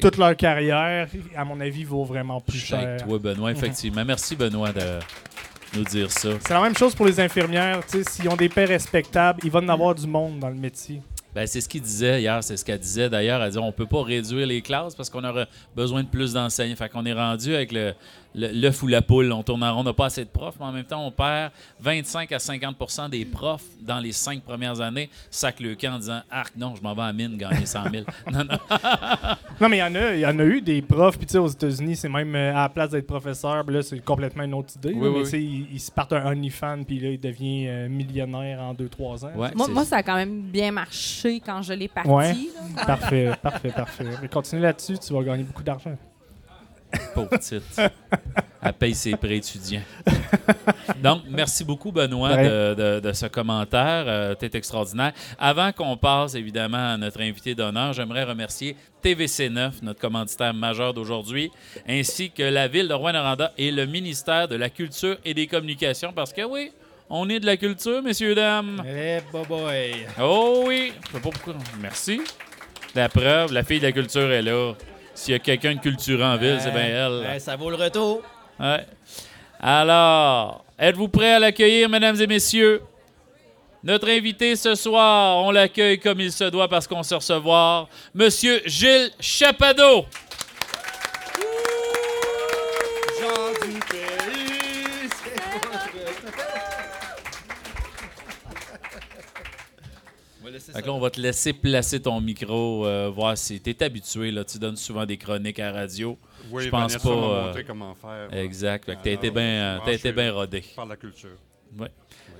toute 0.00 0.16
leur 0.18 0.36
carrière, 0.36 1.08
à 1.36 1.44
mon 1.44 1.60
avis, 1.60 1.82
vaut 1.84 2.04
vraiment 2.04 2.40
plus 2.40 2.58
cher. 2.58 3.02
toi, 3.04 3.18
Benoît, 3.18 3.50
effectivement. 3.50 4.04
Merci, 4.06 4.36
Benoît, 4.36 4.72
de 4.72 4.98
nous 5.76 5.84
dire 5.84 6.10
ça. 6.10 6.30
C'est 6.46 6.54
la 6.54 6.60
même 6.60 6.76
chose 6.76 6.94
pour 6.94 7.06
les 7.06 7.18
infirmières. 7.20 7.80
S'ils 8.08 8.28
ont 8.28 8.36
des 8.36 8.48
paies 8.48 8.64
respectables, 8.64 9.40
il 9.44 9.50
va 9.50 9.60
en 9.60 9.68
avoir 9.68 9.94
du 9.94 10.06
monde 10.06 10.38
dans 10.38 10.48
le 10.48 10.54
métier. 10.54 11.00
Ben, 11.34 11.46
c'est 11.48 11.60
ce 11.60 11.68
qu'il 11.68 11.82
disait 11.82 12.20
hier, 12.20 12.44
c'est 12.44 12.56
ce 12.56 12.64
qu'elle 12.64 12.78
disait 12.78 13.10
d'ailleurs. 13.10 13.42
Elle 13.42 13.50
dit 13.50 13.58
on 13.58 13.72
peut 13.72 13.86
pas 13.86 14.02
réduire 14.04 14.46
les 14.46 14.62
classes 14.62 14.94
parce 14.94 15.10
qu'on 15.10 15.24
aurait 15.24 15.48
besoin 15.74 16.02
de 16.04 16.08
plus 16.08 16.32
d'enseignants. 16.32 16.76
Fait 16.76 16.88
qu'on 16.88 17.04
est 17.06 17.12
rendu 17.12 17.54
avec 17.54 17.72
le- 17.72 17.92
l'œuf 18.34 18.82
ou 18.82 18.86
la 18.86 19.02
poule. 19.02 19.32
On 19.32 19.42
tourne 19.42 19.62
en 19.62 19.74
rond, 19.74 19.80
on 19.80 19.84
n'a 19.84 19.92
pas 19.92 20.06
assez 20.06 20.24
de 20.24 20.30
profs, 20.30 20.56
mais 20.58 20.66
en 20.66 20.72
même 20.72 20.84
temps, 20.84 21.06
on 21.06 21.10
perd 21.10 21.52
25 21.80 22.32
à 22.32 22.38
50% 22.38 23.10
des 23.10 23.24
profs 23.24 23.64
dans 23.80 23.98
les 23.98 24.12
cinq 24.12 24.42
premières 24.42 24.80
années. 24.80 25.10
Sac 25.30 25.60
le 25.60 25.74
camp 25.74 25.94
en 25.94 25.98
disant 25.98 26.20
Arc, 26.30 26.54
non, 26.56 26.74
je 26.74 26.82
m'en 26.82 26.94
vais 26.94 27.02
à 27.02 27.12
mine 27.12 27.36
gagner 27.36 27.66
100 27.66 27.90
000. 27.90 28.04
non, 28.32 28.44
non. 28.44 28.58
Non, 29.60 29.68
mais 29.68 29.76
il 29.76 29.80
y 29.80 29.82
en 29.82 29.94
a, 29.94 30.14
il 30.14 30.20
y 30.20 30.26
en 30.26 30.38
a 30.38 30.44
eu 30.44 30.60
des 30.60 30.82
profs. 30.82 31.16
Puis, 31.16 31.26
tu 31.26 31.32
sais, 31.32 31.38
aux 31.38 31.48
États-Unis, 31.48 31.96
c'est 31.96 32.08
même 32.08 32.34
euh, 32.34 32.50
à 32.54 32.62
la 32.62 32.68
place 32.68 32.90
d'être 32.90 33.06
professeur, 33.06 33.64
là, 33.70 33.82
c'est 33.82 34.00
complètement 34.00 34.42
une 34.42 34.54
autre 34.54 34.74
idée. 34.76 34.92
Oui, 34.94 35.00
là, 35.00 35.08
oui, 35.08 35.10
mais, 35.10 35.18
oui. 35.18 35.24
tu 35.24 35.30
sais, 35.30 35.42
ils, 35.42 35.66
ils 35.72 35.80
se 35.80 35.90
partent 35.90 36.12
un 36.12 36.26
OnlyFans, 36.26 36.84
puis 36.84 36.98
là, 36.98 37.10
il 37.10 37.20
devient 37.20 37.66
euh, 37.68 37.88
millionnaire 37.88 38.60
en 38.60 38.74
2-3 38.74 39.26
ans. 39.26 39.30
Ouais, 39.36 39.50
Moi, 39.54 39.84
ça 39.84 39.96
a 39.96 40.02
quand 40.02 40.16
même 40.16 40.42
bien 40.42 40.72
marché 40.72 41.40
quand 41.40 41.62
je 41.62 41.72
l'ai 41.72 41.88
parti. 41.88 42.10
Ouais. 42.10 42.32
là. 42.32 42.84
Parfait, 42.86 43.30
parfait, 43.42 43.70
parfait. 43.70 44.04
Mais 44.22 44.28
continue 44.28 44.62
là-dessus, 44.62 44.98
tu 44.98 45.12
vas 45.12 45.22
gagner 45.22 45.44
beaucoup 45.44 45.62
d'argent. 45.62 45.96
Pauvre 47.14 47.28
petite. 47.30 47.62
Elle 48.62 48.72
paye 48.72 48.94
ses 48.94 49.16
prêts 49.16 49.36
étudiants. 49.36 49.82
Donc, 51.02 51.22
merci 51.28 51.64
beaucoup, 51.64 51.92
Benoît, 51.92 52.36
de, 52.36 52.74
de- 52.74 53.00
de 53.00 53.12
ce 53.12 53.26
commentaire. 53.26 54.04
Euh, 54.06 54.34
T'es 54.34 54.50
extraordinaire. 54.56 55.12
Avant 55.38 55.70
qu'on 55.72 55.96
passe, 55.96 56.34
évidemment, 56.34 56.94
à 56.94 56.96
notre 56.96 57.20
invité 57.20 57.54
d'honneur, 57.54 57.92
j'aimerais 57.92 58.24
remercier 58.24 58.76
TVC9, 59.02 59.82
notre 59.82 60.00
commanditaire 60.00 60.54
majeur 60.54 60.94
d'aujourd'hui, 60.94 61.50
ainsi 61.88 62.30
que 62.30 62.42
la 62.42 62.68
ville 62.68 62.88
de 62.88 62.94
Rouen-Noranda 62.94 63.52
et 63.58 63.70
le 63.70 63.84
ministère 63.86 64.48
de 64.48 64.56
la 64.56 64.70
Culture 64.70 65.18
et 65.24 65.34
des 65.34 65.46
Communications, 65.46 66.12
parce 66.14 66.32
que 66.32 66.42
oui, 66.42 66.72
on 67.10 67.28
est 67.28 67.40
de 67.40 67.46
la 67.46 67.58
culture, 67.58 68.02
messieurs, 68.02 68.34
dames. 68.34 68.82
Eh, 68.86 69.18
boy. 69.30 70.06
Oh 70.20 70.64
oui! 70.66 70.92
Je 71.00 71.06
sais 71.08 71.12
pas 71.12 71.30
pourquoi. 71.30 71.54
Merci. 71.82 72.20
La 72.94 73.08
preuve, 73.10 73.52
la 73.52 73.62
fille 73.62 73.78
de 73.80 73.84
la 73.86 73.92
culture 73.92 74.30
est 74.32 74.40
là. 74.42 74.72
S'il 75.14 75.32
y 75.32 75.36
a 75.36 75.38
quelqu'un 75.38 75.74
de 75.74 75.80
culture 75.80 76.20
en 76.22 76.36
ville, 76.36 76.58
c'est 76.60 76.72
bien 76.72 76.82
elle. 76.82 77.26
Eh, 77.36 77.38
ça 77.38 77.56
vaut 77.56 77.70
le 77.70 77.76
retour. 77.76 78.22
Ouais. 78.58 78.86
Alors, 79.60 80.64
êtes-vous 80.78 81.08
prêts 81.08 81.34
à 81.34 81.38
l'accueillir, 81.38 81.88
mesdames 81.88 82.20
et 82.20 82.26
messieurs? 82.26 82.82
Notre 83.82 84.08
invité 84.08 84.56
ce 84.56 84.74
soir, 84.74 85.44
on 85.44 85.50
l'accueille 85.50 86.00
comme 86.00 86.18
il 86.18 86.32
se 86.32 86.44
doit 86.44 86.68
parce 86.68 86.86
qu'on 86.86 87.02
se 87.02 87.14
recevoir, 87.14 87.88
Monsieur 88.14 88.62
Gilles 88.64 89.10
Chapado. 89.20 90.06
Jean 93.20 93.52
du 93.62 93.78
pays, 93.80 95.08
c'est 95.22 95.38
votre... 95.52 95.84
On 100.40 100.44
va 100.46 100.50
laisser 100.50 100.63
Fait 100.74 100.82
que 100.82 100.86
là, 100.88 100.92
on 100.92 100.98
va 100.98 101.10
te 101.10 101.20
laisser 101.20 101.52
placer 101.52 102.00
ton 102.02 102.20
micro, 102.20 102.84
euh, 102.84 103.08
voir 103.08 103.38
si 103.38 103.60
tu 103.60 103.70
es 103.70 103.82
habitué. 103.82 104.32
Là, 104.32 104.44
tu 104.44 104.58
donnes 104.58 104.76
souvent 104.76 105.06
des 105.06 105.16
chroniques 105.16 105.60
à 105.60 105.70
radio. 105.70 106.18
Oui, 106.50 106.64
Je 106.64 106.68
pense 106.68 106.92
Vanessa 106.92 107.08
pas, 107.08 107.14
euh, 107.14 107.62
comment 107.64 107.94
faire. 107.94 108.28
Exact. 108.36 108.84
Fait 108.84 108.96
que 108.96 109.02
tu 109.04 109.08
as 109.08 109.12
été 109.12 109.30
bien 109.30 109.78
euh, 109.78 110.32
rodé. 110.32 110.64
Par 110.74 110.86
la 110.86 110.96
culture. 110.96 111.30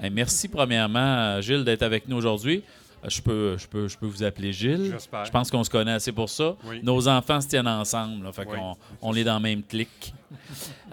Hey, 0.02 0.10
merci 0.10 0.48
premièrement, 0.48 1.40
Gilles, 1.40 1.64
d'être 1.64 1.82
avec 1.82 2.08
nous 2.08 2.16
aujourd'hui. 2.16 2.64
Euh, 3.04 3.08
Je 3.08 3.22
peux, 3.22 3.56
je, 3.56 3.68
peux, 3.68 3.86
je 3.86 3.96
peux 3.96 4.06
vous 4.06 4.24
appeler 4.24 4.52
Gilles. 4.52 4.90
J'espère. 4.90 5.24
Je 5.24 5.30
pense 5.30 5.48
qu'on 5.50 5.62
se 5.62 5.70
connaît 5.70 5.92
assez 5.92 6.10
pour 6.10 6.28
ça. 6.28 6.56
Oui. 6.64 6.80
Nos 6.82 7.06
enfants 7.06 7.40
se 7.40 7.46
tiennent 7.46 7.68
ensemble. 7.68 8.24
là, 8.24 8.32
fait 8.32 8.46
Oui. 8.48 8.56
qu'on 8.58 8.76
on 9.00 9.14
est 9.14 9.22
dans 9.24 9.36
le 9.36 9.42
même 9.42 9.62
clic. 9.62 10.12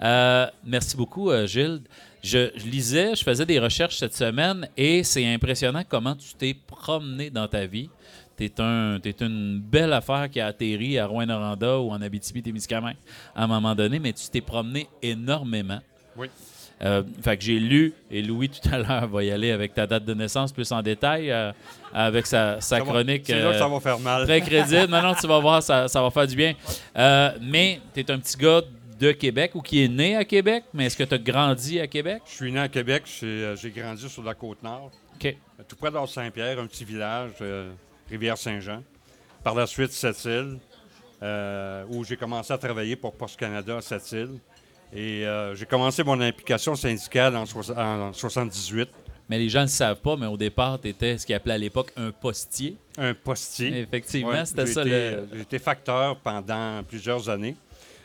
Merci 0.64 0.96
beaucoup, 0.96 1.30
Gilles. 1.46 1.80
Je, 2.22 2.50
je 2.54 2.66
lisais, 2.66 3.14
je 3.16 3.24
faisais 3.24 3.44
des 3.44 3.58
recherches 3.58 3.96
cette 3.96 4.14
semaine 4.14 4.68
et 4.76 5.02
c'est 5.02 5.26
impressionnant 5.26 5.82
comment 5.88 6.14
tu 6.14 6.34
t'es 6.38 6.54
promené 6.54 7.30
dans 7.30 7.48
ta 7.48 7.66
vie. 7.66 7.90
Tu 8.36 8.44
es, 8.44 8.60
un, 8.60 8.98
t'es 9.02 9.14
une 9.20 9.58
belle 9.60 9.92
affaire 9.92 10.30
qui 10.30 10.40
a 10.40 10.46
atterri 10.46 10.98
à 10.98 11.06
Rouen-Noranda 11.06 11.78
ou 11.80 11.90
en 11.90 12.00
Abitibi-Témiscamingue 12.00 12.96
à 13.34 13.44
un 13.44 13.46
moment 13.46 13.74
donné, 13.74 13.98
mais 13.98 14.12
tu 14.12 14.28
t'es 14.30 14.40
promené 14.40 14.86
énormément. 15.02 15.80
Oui. 16.16 16.28
Euh, 16.84 17.02
fait 17.22 17.36
que 17.36 17.44
j'ai 17.44 17.60
lu, 17.60 17.92
et 18.10 18.22
Louis 18.22 18.48
tout 18.48 18.68
à 18.72 18.78
l'heure 18.78 19.06
va 19.08 19.22
y 19.22 19.30
aller 19.30 19.52
avec 19.52 19.72
ta 19.74 19.86
date 19.86 20.04
de 20.04 20.14
naissance 20.14 20.50
plus 20.52 20.70
en 20.72 20.82
détail, 20.82 21.30
euh, 21.30 21.52
avec 21.94 22.26
sa, 22.26 22.60
sa 22.60 22.78
Ça 22.78 22.84
va- 22.84 22.90
chronique. 22.90 23.22
C'est 23.26 23.34
là 23.40 23.50
que 23.50 23.54
euh, 23.54 23.58
ça 23.58 23.68
va 23.68 23.78
faire 23.80 23.98
mal. 24.00 24.24
Très 24.24 24.40
crédible. 24.40 24.86
Non, 24.90 25.00
non, 25.02 25.14
tu 25.14 25.26
vas 25.28 25.38
voir, 25.38 25.62
ça, 25.62 25.86
ça 25.86 26.02
va 26.02 26.10
faire 26.10 26.26
du 26.26 26.34
bien. 26.34 26.54
Euh, 26.96 27.30
mais 27.40 27.80
tu 27.94 28.00
es 28.00 28.10
un 28.10 28.18
petit 28.18 28.36
gars 28.36 28.62
de 28.98 29.12
Québec 29.12 29.52
ou 29.54 29.60
qui 29.60 29.82
est 29.84 29.88
né 29.88 30.16
à 30.16 30.24
Québec, 30.24 30.64
mais 30.74 30.86
est-ce 30.86 30.96
que 30.96 31.04
tu 31.04 31.14
as 31.14 31.18
grandi 31.18 31.80
à 31.80 31.86
Québec? 31.86 32.22
Je 32.26 32.32
suis 32.34 32.52
né 32.52 32.60
à 32.60 32.68
Québec. 32.68 33.04
J'ai 33.06 33.26
euh, 33.44 33.56
grandi 33.74 34.08
sur 34.08 34.22
la 34.22 34.34
côte 34.34 34.62
nord, 34.62 34.90
OK. 35.16 35.26
euh, 35.26 35.62
tout 35.68 35.76
près 35.76 35.90
d'Or-Saint-Pierre, 35.90 36.58
un 36.58 36.66
petit 36.66 36.84
village, 36.84 37.32
euh, 37.40 37.72
Rivière-Saint-Jean. 38.10 38.82
Par 39.42 39.54
la 39.54 39.66
suite, 39.66 39.90
Sept-Îles, 39.92 40.58
euh, 41.22 41.84
où 41.90 42.04
j'ai 42.04 42.16
commencé 42.16 42.52
à 42.52 42.58
travailler 42.58 42.96
pour 42.96 43.12
Post 43.14 43.38
Canada 43.38 43.76
à 43.76 43.80
Sept-Îles. 43.80 44.38
Et 44.94 45.26
euh, 45.26 45.54
j'ai 45.54 45.64
commencé 45.66 46.04
mon 46.04 46.20
implication 46.20 46.74
syndicale 46.74 47.34
en, 47.36 47.46
soix- 47.46 47.76
en 47.78 48.12
78. 48.12 48.88
Mais 49.28 49.38
les 49.38 49.48
gens 49.48 49.60
ne 49.60 49.64
le 49.64 49.70
savent 49.70 50.00
pas, 50.00 50.16
mais 50.16 50.26
au 50.26 50.36
départ, 50.36 50.78
tu 50.80 50.88
étais 50.88 51.16
ce 51.16 51.24
qu'ils 51.24 51.34
appelait 51.34 51.54
à 51.54 51.58
l'époque 51.58 51.92
un 51.96 52.10
postier. 52.10 52.76
Un 52.98 53.14
postier. 53.14 53.78
Effectivement, 53.80 54.30
Ouais, 54.32 54.44
c'était 54.44 54.66
ça. 54.66 54.82
été, 54.82 54.90
le- 54.90 55.28
J'ai 55.32 55.40
été 55.40 55.58
facteur 55.58 56.16
pendant 56.18 56.82
plusieurs 56.86 57.28
années. 57.30 57.56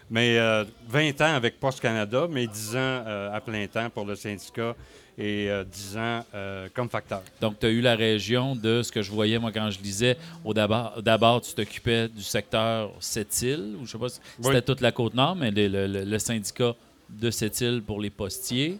Mais 0.10 0.38
euh, 0.38 0.64
20 0.88 1.20
ans 1.22 1.36
avec 1.36 1.60
Post 1.60 1.82
Canada, 1.82 2.28
mais 2.30 2.48
10 2.48 2.76
ans 2.76 2.80
euh, 2.80 3.34
à 3.36 3.42
plein 3.42 3.68
temps 3.68 3.90
pour 3.90 4.06
le 4.06 4.16
syndicat 4.16 4.74
et 5.18 5.50
euh, 5.50 5.64
10 5.66 5.98
ans 5.98 6.26
euh, 6.34 6.70
comme 6.74 6.90
facteur. 6.90 7.24
Donc, 7.42 7.60
tu 7.60 7.66
as 7.66 7.70
eu 7.70 7.82
la 7.82 7.96
région 7.96 8.56
de 8.56 8.84
ce 8.84 8.92
que 8.92 9.02
je 9.02 9.12
voyais, 9.12 9.38
moi, 9.38 9.52
quand 9.52 9.70
je 9.70 9.80
lisais. 9.82 10.16
Au 10.46 10.54
d'abord, 10.54 11.42
tu 11.42 11.54
t'occupais 11.54 12.08
du 12.08 12.24
secteur 12.24 12.92
Sept-Îles, 13.02 13.76
ou 13.82 13.86
je 13.86 13.92
sais 13.92 13.98
pas 13.98 14.08
si 14.10 14.20
Oui. 14.40 14.46
c'était 14.46 14.62
toute 14.62 14.80
la 14.82 14.92
Côte-Nord, 14.94 15.36
mais 15.36 15.52
le, 15.52 15.68
le- 15.68 15.88
le- 15.88 16.04
le 16.06 16.20
syndicat 16.20 16.74
de 17.10 17.30
Sept-Îles 17.30 17.82
pour 17.86 18.00
les 18.00 18.10
postiers. 18.10 18.78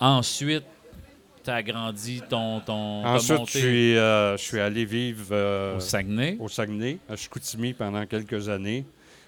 Ensuite, 0.00 0.64
tu 1.44 1.50
as 1.50 1.54
agrandi 1.54 2.22
ton. 2.28 2.60
Ensuite, 2.66 3.28
je 3.28 3.38
monté 3.38 3.58
suis, 3.60 3.96
euh, 3.96 4.36
je 4.36 4.42
suis 4.42 4.58
allé 4.58 4.84
vivre 4.84 5.76
au 5.76 5.80
Saguenay. 5.80 6.36
au 6.40 6.48
Saguenay, 6.48 6.98
à 7.08 7.14
Chicoutimi 7.14 7.72
pendant 7.72 8.04
quelques 8.06 8.48
années. 8.48 8.84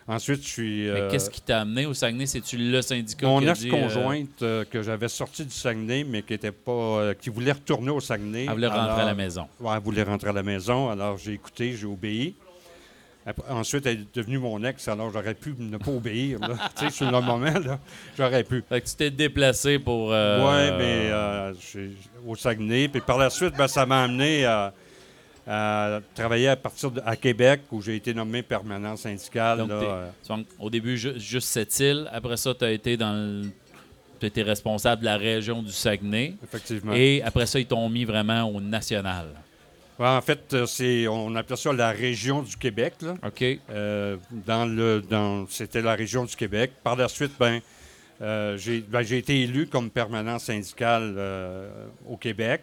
Ensuite, 0.09 0.43
je 0.43 0.49
suis. 0.49 0.85
Mais 0.87 1.01
euh, 1.01 1.11
qu'est-ce 1.11 1.29
qui 1.29 1.43
t'a 1.43 1.61
amené 1.61 1.85
au 1.85 1.93
Saguenay? 1.93 2.25
C'est-tu 2.27 2.57
le 2.57 2.81
syndicat 2.81 3.27
mon 3.27 3.43
euh, 3.45 3.51
ex-conjointe 3.51 4.41
euh, 4.43 4.65
que 4.65 4.83
j'avais 4.83 5.09
sorti 5.09 5.45
du 5.45 5.51
Saguenay, 5.51 6.03
mais 6.05 6.23
qui 6.23 6.33
était 6.33 6.51
pas, 6.51 7.15
qui 7.21 7.29
voulait 7.29 7.53
retourner 7.53 7.91
au 7.91 8.01
Saguenay. 8.01 8.45
elle 8.47 8.53
voulait 8.55 8.69
rentrer 8.69 9.03
à 9.03 9.07
la 9.07 9.15
maison. 9.15 9.47
Ouais, 9.61 9.75
elle 9.77 9.83
voulait 9.83 10.03
rentrer 10.03 10.31
à 10.31 10.33
la 10.33 10.43
maison, 10.43 10.89
alors 10.89 11.19
j'ai 11.19 11.33
écouté, 11.35 11.75
j'ai 11.75 11.87
obéi. 11.87 12.35
Après- 13.27 13.53
ensuite, 13.53 13.85
elle 13.85 13.99
est 14.01 14.17
devenue 14.17 14.39
mon 14.39 14.65
ex, 14.65 14.89
alors 14.89 15.11
j'aurais 15.13 15.35
pu 15.35 15.55
ne 15.59 15.77
pas 15.77 15.91
obéir. 15.91 16.39
tu 16.79 16.87
sais, 16.87 16.91
sur 16.91 17.11
le 17.11 17.21
moment, 17.21 17.41
là, 17.41 17.79
j'aurais 18.17 18.43
pu. 18.45 18.65
Fait 18.67 18.81
que 18.81 18.89
tu 18.89 18.95
t'es 18.97 19.11
déplacé 19.11 19.79
pour. 19.79 20.11
euh, 20.13 20.41
Oui, 20.41 20.73
mais 20.79 21.53
au 22.27 22.35
Saguenay. 22.35 22.89
Puis 22.89 23.03
par 23.03 23.19
la 23.19 23.29
suite, 23.29 23.55
ben, 23.59 23.69
ça 23.69 23.85
m'a 23.85 24.05
amené 24.05 24.47
à, 24.47 24.73
à 25.49 26.01
travailler 26.15 26.49
à 26.49 26.57
partir 26.57 26.91
de, 26.91 27.01
à 27.07 27.17
Québec, 27.17 27.63
où 27.73 27.81
j'ai 27.81 27.97
été 27.97 28.13
nommé 28.13 28.43
permanent 28.43 28.97
syndical. 28.97 29.59
Donc, 29.59 29.69
là, 29.71 29.75
euh, 29.77 30.09
Donc, 30.29 30.47
au 30.59 30.69
début, 30.69 30.99
ju- 30.99 31.19
juste 31.19 31.49
cette 31.49 31.79
île. 31.81 32.09
Après 32.13 32.37
ça, 32.37 32.55
tu 32.55 32.65
as 32.65 32.71
été 32.71 32.97
dans 32.97 33.13
le. 33.15 33.49
Tu 34.21 34.27
été 34.27 34.43
responsable 34.43 35.01
de 35.03 35.07
la 35.07 35.17
région 35.17 35.63
du 35.63 35.71
Saguenay. 35.71 36.35
effectivement. 36.43 36.93
Et 36.93 37.23
après 37.23 37.47
ça, 37.47 37.61
ils 37.61 37.67
t'ont 37.67 37.89
mis 37.89 38.05
vraiment 38.05 38.43
au 38.45 38.61
national. 38.61 39.27
Ouais, 39.97 40.07
en 40.09 40.21
fait, 40.21 40.55
euh, 40.55 40.67
c'est, 40.67 41.07
on 41.09 41.35
appelle 41.37 41.57
ça 41.57 41.73
la 41.73 41.91
région 41.91 42.43
du 42.43 42.57
Québec. 42.57 42.95
Là. 43.01 43.15
OK? 43.25 43.45
Euh, 43.71 44.17
dans 44.47 44.67
le, 44.67 45.01
dans, 45.09 45.47
c'était 45.49 45.83
la 45.83 45.95
région 45.95 46.25
du 46.25 46.35
Québec. 46.37 46.73
Par 46.83 46.97
la 46.97 47.09
suite, 47.09 47.33
ben, 47.39 47.61
euh, 48.21 48.57
j'ai, 48.59 48.81
ben, 48.81 49.01
été 49.01 49.41
élu 49.43 49.67
comme 49.69 49.89
permanent 49.89 50.39
syndical 50.41 51.15
euh, 51.17 51.69
au 52.09 52.17
Québec 52.17 52.63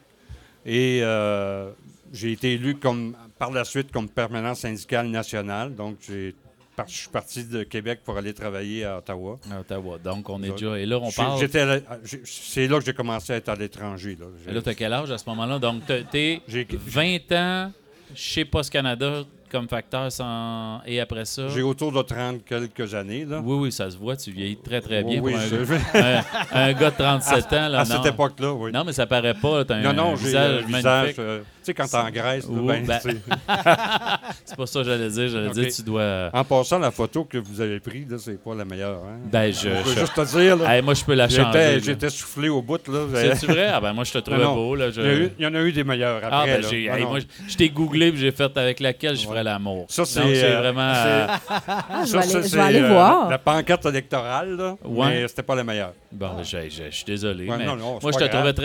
et 0.66 1.00
euh, 1.04 1.72
j'ai 2.16 2.32
été 2.32 2.54
élu 2.54 2.76
comme, 2.76 3.16
par 3.38 3.52
la 3.52 3.64
suite 3.64 3.92
comme 3.92 4.10
permanent 4.10 4.56
syndical 4.56 5.08
national. 5.08 5.76
Donc, 5.76 5.98
j'ai, 6.08 6.34
je 6.88 6.94
suis 6.94 7.10
parti 7.10 7.44
de 7.46 7.64
Québec 7.64 8.00
pour 8.04 8.18
aller 8.18 8.34
travailler 8.34 8.84
à 8.86 8.98
Ottawa. 8.98 9.38
À 9.52 9.60
Ottawa. 9.62 9.98
Donc, 10.04 10.30
on 10.30 10.42
est 10.44 10.48
Donc, 10.48 10.58
déjà. 10.60 10.80
Et 10.80 10.86
là, 10.86 10.98
on 11.02 11.12
parle. 11.12 11.44
à 11.44 11.48
c'est 12.26 12.68
là 12.68 12.80
que 12.80 12.86
j'ai 12.86 12.94
commencé 12.94 13.34
à 13.34 13.36
être 13.38 13.50
à 13.50 13.56
l'étranger. 13.56 14.18
Là. 14.20 14.26
Et 14.50 14.54
là, 14.54 14.62
tu 14.62 14.70
as 14.70 14.76
quel 14.76 14.92
âge 14.94 15.12
à 15.12 15.18
ce 15.18 15.30
moment-là? 15.30 15.60
Donc, 15.60 15.84
t'es 16.12 16.42
J'ai- 16.48 16.68
20 16.72 17.32
ans 17.34 17.72
chez 18.14 18.46
Post 18.46 18.72
Canada 18.72 19.24
comme 19.52 19.70
facteur 19.70 20.12
sans... 20.12 20.82
et 20.86 21.00
après 21.00 21.24
ça? 21.24 21.48
J'ai 21.48 21.62
autour 21.62 21.92
de 21.94 22.02
30 22.02 22.44
quelques 22.44 22.94
années. 22.94 23.24
Là. 23.26 23.40
Oui, 23.44 23.56
oui, 23.58 23.72
ça 23.72 23.90
se 23.90 23.96
voit. 23.98 24.18
Tu 24.18 24.32
vieillis 24.32 24.58
très, 24.58 24.82
très 24.82 25.02
bien 25.04 25.22
Oui, 25.22 25.32
pour 25.32 25.40
un, 25.40 25.48
je- 25.48 25.98
un- 25.98 26.24
un 26.52 26.74
gars 26.74 26.92
de 26.92 26.96
37 26.98 27.46
ans. 27.54 27.70
Là, 27.70 27.80
à 27.80 27.86
non. 27.86 27.96
cette 28.04 28.14
époque-là, 28.14 28.52
oui. 28.54 28.72
Non, 28.74 28.84
mais 28.84 28.92
ça 28.92 29.06
paraît 29.08 29.34
pas. 29.34 29.64
Tu 29.64 29.72
as 29.72 29.82
Non, 29.82 29.90
un, 29.92 29.94
non, 29.94 30.12
un 30.12 30.16
j'ai 30.18 30.26
visage 30.26 30.62
le 30.62 30.68
visage. 30.68 30.84
magnifique. 30.84 31.20
euh, 31.20 31.40
tu 31.40 31.46
sais, 31.66 31.74
quand 31.74 31.88
t'es 31.88 31.98
en 31.98 32.10
Grèce, 32.12 32.46
là, 32.46 32.52
Oh, 32.58 32.66
ben, 32.66 32.86
ben-. 32.86 33.00
C'est 34.46 34.56
pas 34.56 34.66
ça 34.66 34.80
que 34.80 34.86
j'allais 34.86 35.10
dire. 35.10 35.30
J'allais 35.30 35.50
dire, 35.50 35.68
tu 35.76 35.82
dois. 35.84 36.30
En 36.34 36.44
passant, 36.44 36.80
la 36.80 36.92
photo 36.92 37.24
que 37.26 37.38
vous 37.38 37.62
avez 37.62 37.80
prise, 37.80 38.10
là, 38.10 38.18
c'est 38.20 38.42
pas 38.42 38.56
la 38.56 38.66
meilleure. 38.66 39.02
Hein? 39.06 39.20
Ben, 39.32 39.52
je. 39.52 39.70
Je 39.86 40.00
juste 40.00 40.14
te 40.16 40.26
dire, 40.38 40.56
là, 40.58 40.76
Hey, 40.76 40.82
moi, 40.82 40.94
je 40.94 41.04
peux 41.04 41.14
la 41.14 41.30
changer. 41.30 41.80
j'étais, 41.82 42.10
soufflé 42.10 42.50
au 42.50 42.62
bout. 42.62 42.80
Là, 42.88 43.00
C'est-tu 43.14 43.48
vrai? 43.48 43.70
Ah, 43.74 43.82
ben, 43.82 43.94
moi, 43.94 44.04
je 44.04 44.14
te 44.14 44.18
trouvais 44.20 44.44
Non, 44.44 44.56
beau. 44.56 44.76
Là, 44.76 44.92
je... 44.92 45.02
il, 45.02 45.08
y 45.08 45.10
a 45.10 45.14
eu- 45.16 45.32
il 45.40 45.44
y 45.44 45.48
en 45.48 45.56
a 45.56 45.62
eu 45.62 45.72
des 45.72 45.84
meilleures 45.84 46.18
après. 46.18 46.30
Ah, 46.32 46.44
ben, 46.46 46.62
là. 46.62 46.70
hey, 46.98 47.06
moi, 47.06 47.20
je- 47.48 47.56
t'ai 47.56 47.70
googlé 47.70 48.08
et 48.08 48.16
j'ai 48.18 48.32
fait 48.32 48.56
avec 48.58 48.80
laquelle 48.80 49.16
je 49.18 49.26
ferais 49.28 49.44
l'amour. 49.44 49.86
Ça, 49.90 50.06
c'est, 50.06 50.22
c'est 50.36 50.44
euh, 50.46 50.60
vraiment. 50.60 50.94
c'est- 50.94 51.10
euh, 51.10 51.28
Ah, 51.68 52.02
je 52.06 52.10
Ça, 52.12 52.18
vais 52.20 52.24
aller, 52.24 52.32
ça, 52.34 52.42
je 52.42 52.48
c'est, 52.48 52.56
vais 52.58 52.62
aller 52.64 52.82
euh, 52.82 52.90
voir. 52.90 53.30
La 53.30 53.38
pancarte 53.38 53.86
électorale, 53.86 54.76
mais 54.88 55.28
c'était 55.28 55.44
pas 55.44 55.56
la 55.56 55.64
meilleure. 55.64 55.94
Bon, 56.12 56.30
ben, 56.38 56.44
je 56.44 56.90
suis 56.92 57.06
désolé. 57.06 57.48
C'est 57.50 57.66
moi, 57.66 58.12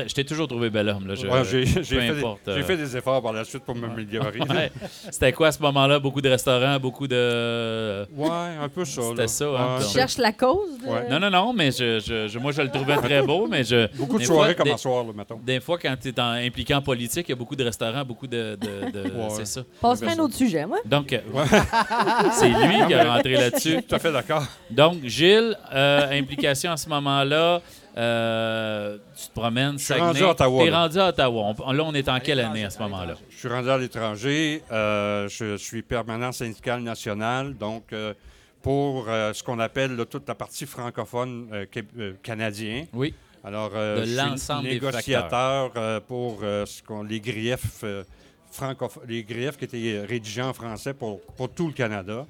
je, 0.06 0.14
t'ai 0.14 0.24
toujours 0.24 0.48
trouvé 0.48 0.70
bel 0.70 0.88
homme. 0.88 1.04
Peu 1.06 1.12
importe, 1.12 2.40
j'ai 2.46 2.50
euh, 2.52 2.62
fait 2.62 2.76
des 2.76 2.89
efforts 2.96 3.22
par 3.22 3.32
la 3.32 3.44
suite 3.44 3.62
pour 3.64 3.74
m'améliorer. 3.74 4.40
Ouais. 4.40 4.70
C'était 5.10 5.32
quoi 5.32 5.48
à 5.48 5.52
ce 5.52 5.62
moment-là? 5.62 5.98
Beaucoup 5.98 6.20
de 6.20 6.28
restaurants, 6.28 6.78
beaucoup 6.78 7.06
de. 7.06 8.06
Ouais, 8.16 8.28
un 8.62 8.68
peu 8.68 8.84
ça. 8.84 9.02
C'était 9.10 9.28
ça, 9.28 9.44
hein. 9.46 9.78
Tu 9.80 9.92
cherches 9.92 10.18
la 10.18 10.32
cause? 10.32 10.78
De... 10.84 10.88
Ouais. 10.90 11.08
Non, 11.08 11.18
non, 11.20 11.30
non, 11.30 11.52
mais 11.52 11.70
je, 11.70 11.98
je- 12.00 12.28
je- 12.28 12.38
moi, 12.38 12.52
je 12.52 12.62
le 12.62 12.70
trouvais 12.70 12.96
très 13.02 13.22
beau, 13.22 13.46
mais 13.48 13.64
je. 13.64 13.86
Beaucoup 13.96 14.18
de 14.18 14.24
soirées 14.24 14.54
fois, 14.54 14.64
comme 14.64 14.74
un 14.74 14.76
soir, 14.76 15.04
là, 15.04 15.10
mettons. 15.16 15.40
Des 15.42 15.60
fois, 15.60 15.78
quand 15.78 15.94
tu 16.00 16.08
es 16.08 16.20
impliqué 16.20 16.74
en 16.74 16.82
politique, 16.82 17.26
il 17.28 17.32
y 17.32 17.34
a 17.34 17.36
beaucoup 17.36 17.56
de 17.56 17.64
restaurants, 17.64 18.04
beaucoup 18.04 18.26
de. 18.26 18.56
de- 18.60 18.90
de- 18.90 19.10
Ouais. 19.20 19.26
C'est 19.30 19.46
ça. 19.46 19.62
Passerai 19.80 20.10
à 20.10 20.12
un 20.14 20.18
autre 20.20 20.34
sujet, 20.34 20.64
moi. 20.66 20.78
Donc, 20.84 21.12
euh, 21.12 21.18
c'est 22.32 22.48
lui 22.48 22.86
qui 22.86 22.94
a 22.94 23.12
rentré 23.12 23.34
là-dessus. 23.34 23.82
Tout 23.88 23.94
à 23.94 23.98
fait 23.98 24.12
d'accord. 24.12 24.44
Donc, 24.70 25.04
Gilles, 25.04 25.56
euh, 25.74 26.18
implication 26.18 26.72
à 26.72 26.76
ce 26.76 26.88
moment-là, 26.88 27.60
euh, 27.96 28.98
tu 29.16 29.28
te 29.28 29.32
promènes, 29.34 29.78
suis 29.78 29.86
Saguenay. 29.88 30.06
rendu 30.06 30.22
à 30.24 30.28
Ottawa, 30.30 30.64
T'es 30.64 30.70
là. 30.70 30.82
rendu 30.82 30.98
à 30.98 31.08
Ottawa. 31.08 31.54
On- 31.64 31.72
là, 31.72 31.84
on 31.84 31.94
est 31.94 32.08
en 32.08 32.20
quelle 32.20 32.40
année 32.40 32.64
à 32.64 32.70
ce 32.70 32.78
moment-là? 32.80 33.14
Je 33.30 33.36
suis 33.36 33.48
rendu 33.48 33.68
à 33.70 33.78
l'étranger. 33.78 34.62
euh, 34.70 35.28
je 35.28 35.56
suis 35.56 35.82
permanent 35.82 36.32
syndical 36.32 36.80
national, 36.82 37.54
donc 37.56 37.92
euh, 37.92 38.14
pour 38.62 39.06
euh, 39.08 39.32
ce 39.32 39.42
qu'on 39.42 39.58
appelle 39.58 39.96
là, 39.96 40.04
toute 40.04 40.28
la 40.28 40.34
partie 40.34 40.66
francophone 40.66 41.48
euh, 41.52 41.66
qué- 41.70 41.82
euh, 41.98 42.12
canadien. 42.22 42.84
Oui. 42.92 43.14
Alors, 43.42 43.70
euh, 43.74 43.96
De 44.00 44.04
je 44.04 44.06
suis 44.08 44.16
l'ensemble 44.16 44.64
des 44.64 44.74
négociateur 44.74 45.72
euh, 45.76 45.98
pour 46.06 46.40
euh, 46.42 46.66
ce 46.66 46.82
qu'on, 46.82 47.02
les 47.02 47.20
griefs 47.20 47.80
euh, 47.84 48.04
francoph- 48.52 49.00
les 49.08 49.22
griefs 49.24 49.56
qui 49.56 49.64
étaient 49.64 50.04
rédigés 50.06 50.42
en 50.42 50.52
français 50.52 50.92
pour, 50.92 51.20
pour 51.36 51.48
tout 51.50 51.66
le 51.68 51.72
Canada. 51.72 52.26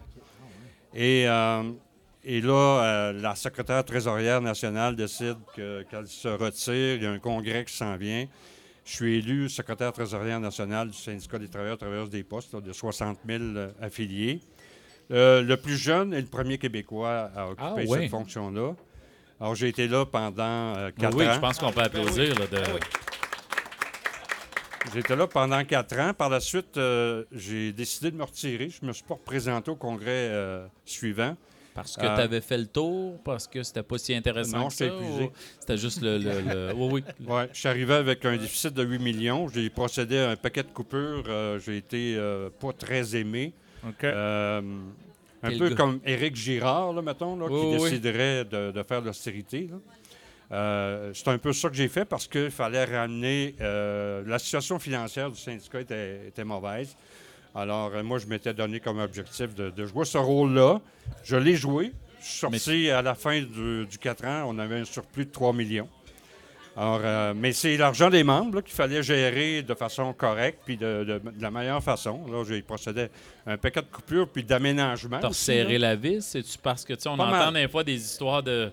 Et, 0.94 1.24
euh, 1.28 1.62
et 2.24 2.40
là, 2.40 2.52
euh, 2.52 3.12
la 3.12 3.34
secrétaire 3.34 3.84
trésorière 3.84 4.40
nationale 4.40 4.94
décide 4.96 5.36
que- 5.56 5.82
qu'elle 5.90 6.06
se 6.06 6.28
retire. 6.28 6.96
Il 6.96 7.02
y 7.02 7.06
a 7.06 7.10
un 7.10 7.18
congrès 7.18 7.64
qui 7.64 7.74
s'en 7.74 7.96
vient. 7.96 8.26
Je 8.84 8.92
suis 8.92 9.16
élu 9.18 9.48
secrétaire 9.48 9.92
trésorière 9.92 10.40
nationale 10.40 10.88
du 10.90 10.96
syndicat 10.96 11.38
des 11.38 11.48
travailleurs 11.48 11.74
et 11.76 11.78
travailleuses 11.78 12.10
des 12.10 12.24
postes, 12.24 12.52
là, 12.54 12.60
de 12.60 12.72
60 12.72 13.18
000 13.26 13.42
euh, 13.42 13.70
affiliés. 13.80 14.40
Euh, 15.12 15.42
le 15.42 15.56
plus 15.56 15.76
jeune 15.76 16.14
et 16.14 16.20
le 16.20 16.26
premier 16.26 16.56
Québécois 16.58 17.30
à 17.34 17.46
occuper 17.48 17.84
Ah, 17.88 17.94
cette 18.00 18.10
fonction-là. 18.10 18.74
Alors, 19.40 19.54
j'ai 19.54 19.68
été 19.68 19.88
là 19.88 20.04
pendant 20.06 20.76
euh, 20.76 20.90
quatre 20.98 21.16
oui, 21.16 21.26
ans. 21.26 21.32
je 21.34 21.40
pense 21.40 21.58
qu'on 21.58 21.72
peut 21.72 21.80
applaudir. 21.82 22.38
là, 22.38 22.46
de... 22.46 22.58
J'étais 24.94 25.14
là 25.16 25.26
pendant 25.26 25.62
quatre 25.64 25.98
ans. 25.98 26.12
Par 26.14 26.28
la 26.30 26.40
suite, 26.40 26.76
euh, 26.76 27.24
j'ai 27.32 27.72
décidé 27.72 28.10
de 28.10 28.16
me 28.16 28.24
retirer. 28.24 28.70
Je 28.70 28.84
me 28.84 28.92
suis 28.92 29.04
pas 29.04 29.14
représenté 29.14 29.70
au 29.70 29.76
congrès 29.76 30.06
euh, 30.30 30.66
suivant. 30.84 31.36
Parce 31.74 31.96
que 31.96 32.04
Euh, 32.04 32.14
tu 32.16 32.20
avais 32.22 32.40
fait 32.40 32.58
le 32.58 32.66
tour, 32.66 33.18
parce 33.22 33.46
que 33.46 33.62
c'était 33.62 33.82
pas 33.84 33.96
si 33.96 34.12
intéressant 34.14 34.58
Non, 34.58 34.68
que 34.68 34.74
ça, 34.74 34.86
épuisé. 34.86 35.30
C'était 35.60 35.76
juste 35.78 36.02
le... 36.02 36.18
le- 36.18 36.40
le- 36.40 36.72
Oui, 36.76 37.02
oui. 37.20 37.26
Ouais, 37.26 37.48
je 37.52 37.58
suis 37.60 37.68
arrivé 37.68 37.94
avec 37.94 38.24
un 38.24 38.36
déficit 38.36 38.74
de 38.74 38.82
8 38.82 38.98
millions. 38.98 39.48
J'ai 39.48 39.70
procédé 39.70 40.18
à 40.18 40.30
un 40.30 40.36
paquet 40.36 40.62
de 40.64 40.68
coupures. 40.68 41.24
Euh, 41.28 41.58
j'ai 41.60 41.76
été 41.76 42.16
euh, 42.16 42.50
pas 42.50 42.72
très 42.72 43.14
aimé. 43.16 43.52
OK. 43.86 44.02
Euh, 44.04 44.60
un 45.42 45.56
peu 45.58 45.70
gars? 45.70 45.76
comme 45.76 46.00
Éric 46.04 46.34
Girard, 46.36 46.92
là, 46.92 47.00
mettons, 47.02 47.36
là, 47.36 47.46
qui 47.48 47.54
oui, 47.54 47.90
déciderait 47.90 48.44
de, 48.44 48.72
de 48.72 48.82
faire 48.82 49.00
l'austérité. 49.00 49.70
c'est 50.50 51.28
un 51.28 51.38
peu 51.38 51.52
ça 51.52 51.68
que 51.68 51.74
j'ai 51.76 51.88
fait 51.88 52.04
parce 52.04 52.26
qu'il 52.26 52.50
fallait 52.50 52.84
ramener. 52.84 53.54
la 53.60 54.38
situation 54.38 54.78
financière 54.78 55.30
du 55.30 55.38
syndicat 55.38 55.80
était, 55.80 56.26
était 56.28 56.44
mauvaise. 56.44 56.96
Alors, 57.54 57.90
euh, 57.94 58.02
moi, 58.02 58.18
je 58.18 58.26
m'étais 58.26 58.54
donné 58.54 58.80
comme 58.80 58.98
objectif 59.00 59.54
de, 59.54 59.70
de 59.70 59.86
jouer 59.86 60.04
ce 60.04 60.18
rôle-là. 60.18 60.80
Je 61.24 61.36
l'ai 61.36 61.56
joué. 61.56 61.92
Je 62.20 62.26
suis 62.26 62.38
sorti 62.38 62.90
à 62.90 63.02
la 63.02 63.14
fin 63.14 63.40
du, 63.40 63.86
du 63.86 63.98
4 63.98 64.24
ans. 64.24 64.44
On 64.48 64.58
avait 64.58 64.80
un 64.80 64.84
surplus 64.84 65.24
de 65.26 65.30
3 65.30 65.52
millions. 65.52 65.88
Alors, 66.76 67.00
euh, 67.02 67.34
mais 67.36 67.52
c'est 67.52 67.76
l'argent 67.76 68.08
des 68.10 68.22
membres 68.22 68.60
qu'il 68.60 68.72
fallait 68.74 69.02
gérer 69.02 69.62
de 69.62 69.74
façon 69.74 70.12
correcte 70.12 70.60
puis 70.64 70.76
de, 70.76 71.02
de- 71.04 71.30
de 71.30 71.42
la 71.42 71.50
meilleure 71.50 71.82
façon. 71.82 72.24
Là, 72.30 72.44
j'ai 72.46 72.62
procédé 72.62 73.08
à 73.44 73.52
un 73.52 73.56
paquet 73.58 73.80
de 73.82 73.86
coupures 73.90 74.28
puis 74.28 74.44
d'aménagement. 74.44 75.18
T'as 75.20 75.28
resserré 75.28 75.78
la 75.78 75.96
vis? 75.96 76.22
C'est-tu 76.24 76.56
parce 76.58 76.84
que, 76.84 76.92
tu 76.94 77.00
sais, 77.02 77.08
on 77.08 77.16
Pas 77.16 77.24
entend 77.26 77.50
mal. 77.50 77.54
des 77.54 77.68
fois 77.68 77.82
des 77.82 77.96
histoires 77.96 78.42
de 78.44 78.70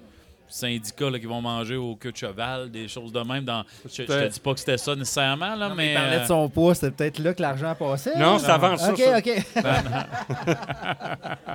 syndicats 0.50 1.10
là, 1.10 1.20
qui 1.20 1.26
vont 1.26 1.42
manger 1.42 1.76
au 1.76 1.96
queue 1.96 2.12
de 2.12 2.18
cheval, 2.18 2.70
des 2.72 2.88
choses 2.88 3.12
de 3.12 3.20
même. 3.22 3.44
Dans... 3.46 3.64
Je, 3.86 4.04
je 4.04 4.04
te 4.04 4.28
dis 4.30 4.40
pas 4.40 4.54
que 4.54 4.60
c'était 4.60 4.78
ça 4.78 4.96
nécessairement, 4.96 5.56
là, 5.56 5.70
Non, 5.70 5.76
mais... 5.76 5.92
Il 5.92 5.96
parlait 5.96 6.18
de 6.18 6.22
euh, 6.24 6.28
son 6.28 6.50
poids, 6.50 6.76
c'était 6.76 6.92
peut-être 6.92 7.20
là 7.20 7.34
que 7.34 7.42
l'argent 7.42 7.76
passait. 7.76 8.16
Non, 8.18 8.34
là? 8.34 8.40
c'est 8.40 8.52
avant 8.52 8.78
ça, 8.78 8.92
OK, 8.94 8.98
ça. 9.00 9.18
OK. 9.18 9.32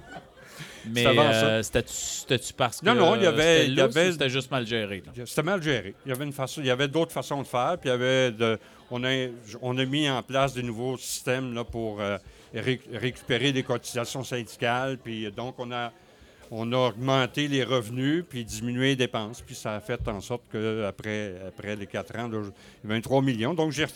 Mais 0.90 1.06
euh, 1.06 1.62
c'était-tu 1.62 2.52
parce 2.54 2.80
que 2.80 2.86
Non, 2.86 2.94
non, 2.94 3.14
il 3.16 3.22
y 3.22 3.26
avait- 3.26 3.42
c'était 3.60 3.66
il 3.66 3.72
y 3.72 3.76
lousse 3.76 3.96
avait- 3.96 4.08
ou 4.08 4.12
c'était 4.12 4.30
juste 4.30 4.50
mal 4.50 4.66
géré? 4.66 5.02
C'était 5.26 5.42
mal 5.42 5.62
géré. 5.62 5.94
Il 6.04 6.08
y 6.08 6.12
avait 6.12 6.24
une 6.24 6.32
façon, 6.32 6.60
il 6.60 6.66
y 6.66 6.70
avait 6.70 6.88
d'autres 6.88 7.12
façons 7.12 7.40
de 7.40 7.46
faire. 7.46 7.76
Puis 7.80 7.88
il 7.88 7.92
y 7.92 7.94
avait 7.94 8.32
de, 8.32 8.58
on 8.90 9.02
a, 9.04 9.28
on 9.60 9.78
a 9.78 9.84
mis 9.84 10.10
en 10.10 10.22
place 10.22 10.54
des 10.54 10.62
nouveaux 10.62 10.96
systèmes 10.96 11.54
là, 11.54 11.62
pour 11.64 12.00
euh, 12.00 12.18
ré- 12.52 12.80
récupérer 12.92 13.52
des 13.52 13.62
cotisations 13.62 14.24
syndicales. 14.24 14.98
Puis 14.98 15.30
donc 15.30 15.54
on 15.58 15.70
a, 15.70 15.92
on 16.54 16.70
a 16.72 16.76
augmenté 16.76 17.48
les 17.48 17.64
revenus 17.64 18.24
puis 18.28 18.44
diminué 18.44 18.88
les 18.88 18.96
dépenses. 18.96 19.40
Puis 19.40 19.54
ça 19.54 19.74
a 19.74 19.80
fait 19.80 20.06
en 20.06 20.20
sorte 20.20 20.42
que 20.52 20.84
après, 20.84 21.76
les 21.76 21.86
quatre 21.86 22.14
ans, 22.18 22.28
là, 22.28 22.42
il 22.42 22.88
y 22.88 22.92
avait 22.92 23.00
23 23.00 23.22
millions. 23.22 23.54
Donc 23.54 23.72
j'ai 23.72 23.86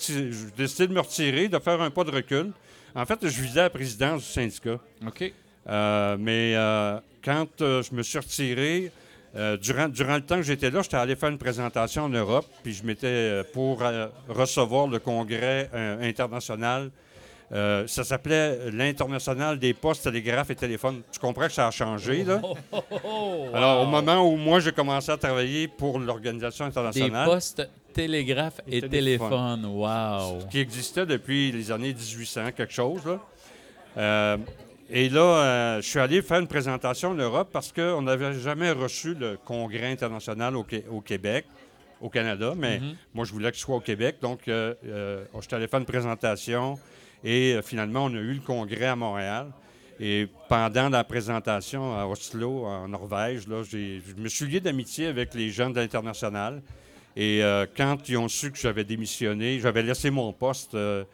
décidé 0.57 0.89
de 0.89 0.95
me 0.95 1.01
retirer, 1.01 1.49
de 1.49 1.59
faire 1.59 1.81
un 1.83 1.91
pas 1.91 2.05
de 2.05 2.11
recul. 2.11 2.53
En 2.95 3.05
fait, 3.05 3.29
je 3.29 3.43
visais 3.43 3.61
la 3.61 3.71
présidence 3.71 4.23
du 4.23 4.29
syndicat. 4.29 4.79
OK. 5.07 5.33
Euh, 5.69 6.17
mais 6.19 6.55
euh, 6.55 6.99
quand 7.23 7.61
euh, 7.61 7.83
je 7.83 7.95
me 7.95 8.03
suis 8.03 8.19
retiré, 8.19 8.91
durant, 9.61 9.91
durant 9.91 10.15
le 10.15 10.23
temps 10.23 10.37
que 10.37 10.43
j'étais 10.45 10.71
là, 10.71 10.81
j'étais 10.81 10.97
allé 10.97 11.15
faire 11.15 11.29
une 11.29 11.37
présentation 11.37 12.05
en 12.05 12.09
Europe, 12.09 12.47
puis 12.63 12.73
je 12.73 12.83
m'étais 12.85 13.43
pour 13.53 13.83
recevoir 14.31 14.87
le 14.87 14.99
congrès 14.99 15.69
international. 16.01 16.91
Euh, 17.53 17.87
ça 17.87 18.03
s'appelait 18.03 18.71
l'International 18.73 19.59
des 19.59 19.73
postes, 19.73 20.03
télégraphes 20.05 20.51
et 20.51 20.57
téléphones. 20.57 21.03
Tu 21.13 21.21
comprends 21.21 21.47
que 21.47 21.53
ça 21.53 21.69
a 21.69 21.71
changé, 21.71 22.25
là? 22.25 22.41
Oh, 22.73 23.47
Alors, 23.55 23.83
au 23.83 23.87
moment 23.87 24.21
où 24.29 24.37
moi, 24.37 24.59
j'ai 24.59 24.73
commencé 24.73 25.13
à 25.13 25.17
travailler 25.17 25.69
pour 25.69 25.99
l'Organisation 26.01 26.65
Des 26.65 26.71
internationale, 26.71 27.25
postes 27.29 27.69
télégraphes 27.93 28.61
et, 28.67 28.79
Et 28.79 28.81
téléphone. 28.89 29.29
téléphones. 29.31 29.65
Wow. 29.67 30.39
qui 30.51 30.59
existait 30.59 31.07
depuis 31.07 31.53
les 31.53 31.71
années 31.71 31.95
1800, 31.95 32.51
quelque 32.57 32.73
chose. 32.73 33.01
Là. 33.07 33.21
Euh, 33.97 34.37
et 34.91 35.09
là, 35.09 35.21
euh, 35.21 35.77
je 35.83 35.89
suis 35.89 35.99
allé 36.01 36.23
faire 36.23 36.41
une 36.41 36.47
présentation 36.49 37.11
en 37.11 37.15
Europe 37.15 37.49
parce 37.53 37.73
qu'on 37.73 38.03
n'avait 38.03 38.35
jamais 38.41 38.73
reçu 38.73 39.15
le 39.15 39.39
congrès 39.45 39.91
international 39.93 40.57
au, 40.57 40.65
Qué- 40.65 40.85
au 40.91 41.01
Québec, 41.01 41.47
au 42.01 42.09
Canada, 42.11 42.53
mais 42.57 42.81
Mhm. 42.81 42.97
moi, 43.15 43.25
je 43.25 43.33
voulais 43.33 43.51
que 43.51 43.57
ce 43.57 43.63
soit 43.63 43.77
au 43.77 43.81
Québec. 43.81 44.17
Donc, 44.21 44.47
euh, 44.49 44.75
euh, 44.85 45.25
je 45.37 45.41
suis 45.47 45.55
allé 45.55 45.67
faire 45.69 45.79
une 45.81 45.87
présentation 45.87 46.79
et 47.25 47.55
euh, 47.55 47.63
finalement, 47.63 48.05
on 48.07 48.15
a 48.15 48.19
eu 48.19 48.35
le 48.35 48.41
congrès 48.41 48.87
à 48.87 48.97
Montréal. 48.97 49.53
Et 49.99 50.29
pendant 50.49 50.91
la 50.91 51.05
présentation 51.05 51.99
à 51.99 52.07
Oslo, 52.07 52.65
en 52.67 52.87
Norvège, 52.89 53.49
là, 53.49 53.63
je 53.63 54.01
me 54.19 54.29
suis 54.29 54.47
lié 54.47 54.61
d'amitié 54.61 55.07
avec 55.07 55.33
les 55.35 55.49
jeunes 55.51 55.73
de 55.73 55.81
l'International. 55.81 56.63
Et 57.17 57.43
euh, 57.43 57.65
quand 57.75 58.07
ils 58.09 58.19
ont 58.19 58.29
su 58.29 58.53
que 58.53 58.59
j'avais 58.59 58.85
démissionné, 58.85 59.59
j'avais 59.59 59.83
laissé 59.83 60.11
mon 60.11 60.35
poste 60.35 60.75
euh, 60.75 61.05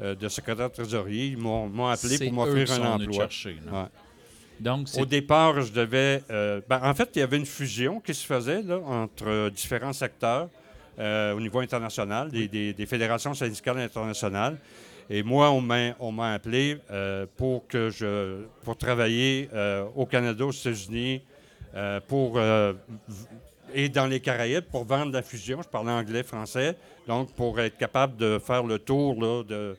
de 0.00 0.28
secrétaire 0.28 0.72
trésorier, 0.72 1.26
ils 1.26 1.36
m'ont 1.38 1.86
appelé 1.86 2.18
pour 2.18 2.32
m'offrir 2.32 2.72
un 2.72 2.94
emploi. 2.94 3.14
chercher. 3.28 3.56
Ouais. 3.70 3.84
Donc, 4.58 4.88
Au 4.98 5.06
départ, 5.06 5.60
je 5.60 5.72
devais. 5.72 6.22
euh, 6.30 6.60
ben, 6.68 6.80
en 6.82 6.94
fait, 6.94 7.10
il 7.14 7.20
y 7.20 7.22
avait 7.22 7.36
une 7.36 7.46
fusion 7.46 8.00
qui 8.00 8.12
se 8.14 8.26
faisait 8.26 8.62
là, 8.62 8.78
entre 8.78 9.50
différents 9.50 9.92
secteurs 9.92 10.48
euh, 10.98 11.32
au 11.34 11.40
niveau 11.40 11.60
international, 11.60 12.30
des, 12.30 12.48
des- 12.48 12.72
des 12.72 12.86
fédérations 12.86 13.34
syndicales 13.34 13.78
internationales. 13.78 14.58
Et 15.10 15.22
moi, 15.22 15.50
on 15.50 15.60
m'a 15.60 15.92
on 16.00 16.12
m'a 16.12 16.32
appelé 16.32 16.78
euh, 16.90 17.26
pour 17.36 17.66
que 17.66 17.90
je 17.90 18.44
pour 18.64 18.76
travailler 18.76 19.48
euh, 19.52 19.84
au 19.94 20.06
Canada, 20.06 20.46
aux 20.46 20.52
États-Unis, 20.52 21.22
euh, 21.74 22.00
pour 22.06 22.38
et 23.74 23.88
dans 23.88 24.06
les 24.06 24.20
Caraïbes 24.20 24.64
pour 24.70 24.84
vendre 24.84 25.12
la 25.12 25.22
fusion. 25.22 25.60
Je 25.62 25.68
parlais 25.68 25.90
anglais, 25.92 26.22
français, 26.22 26.76
donc 27.06 27.32
pour 27.34 27.58
être 27.60 27.76
capable 27.78 28.16
de 28.16 28.38
faire 28.38 28.62
le 28.64 28.78
tour 28.78 29.20
là, 29.20 29.42
de, 29.44 29.76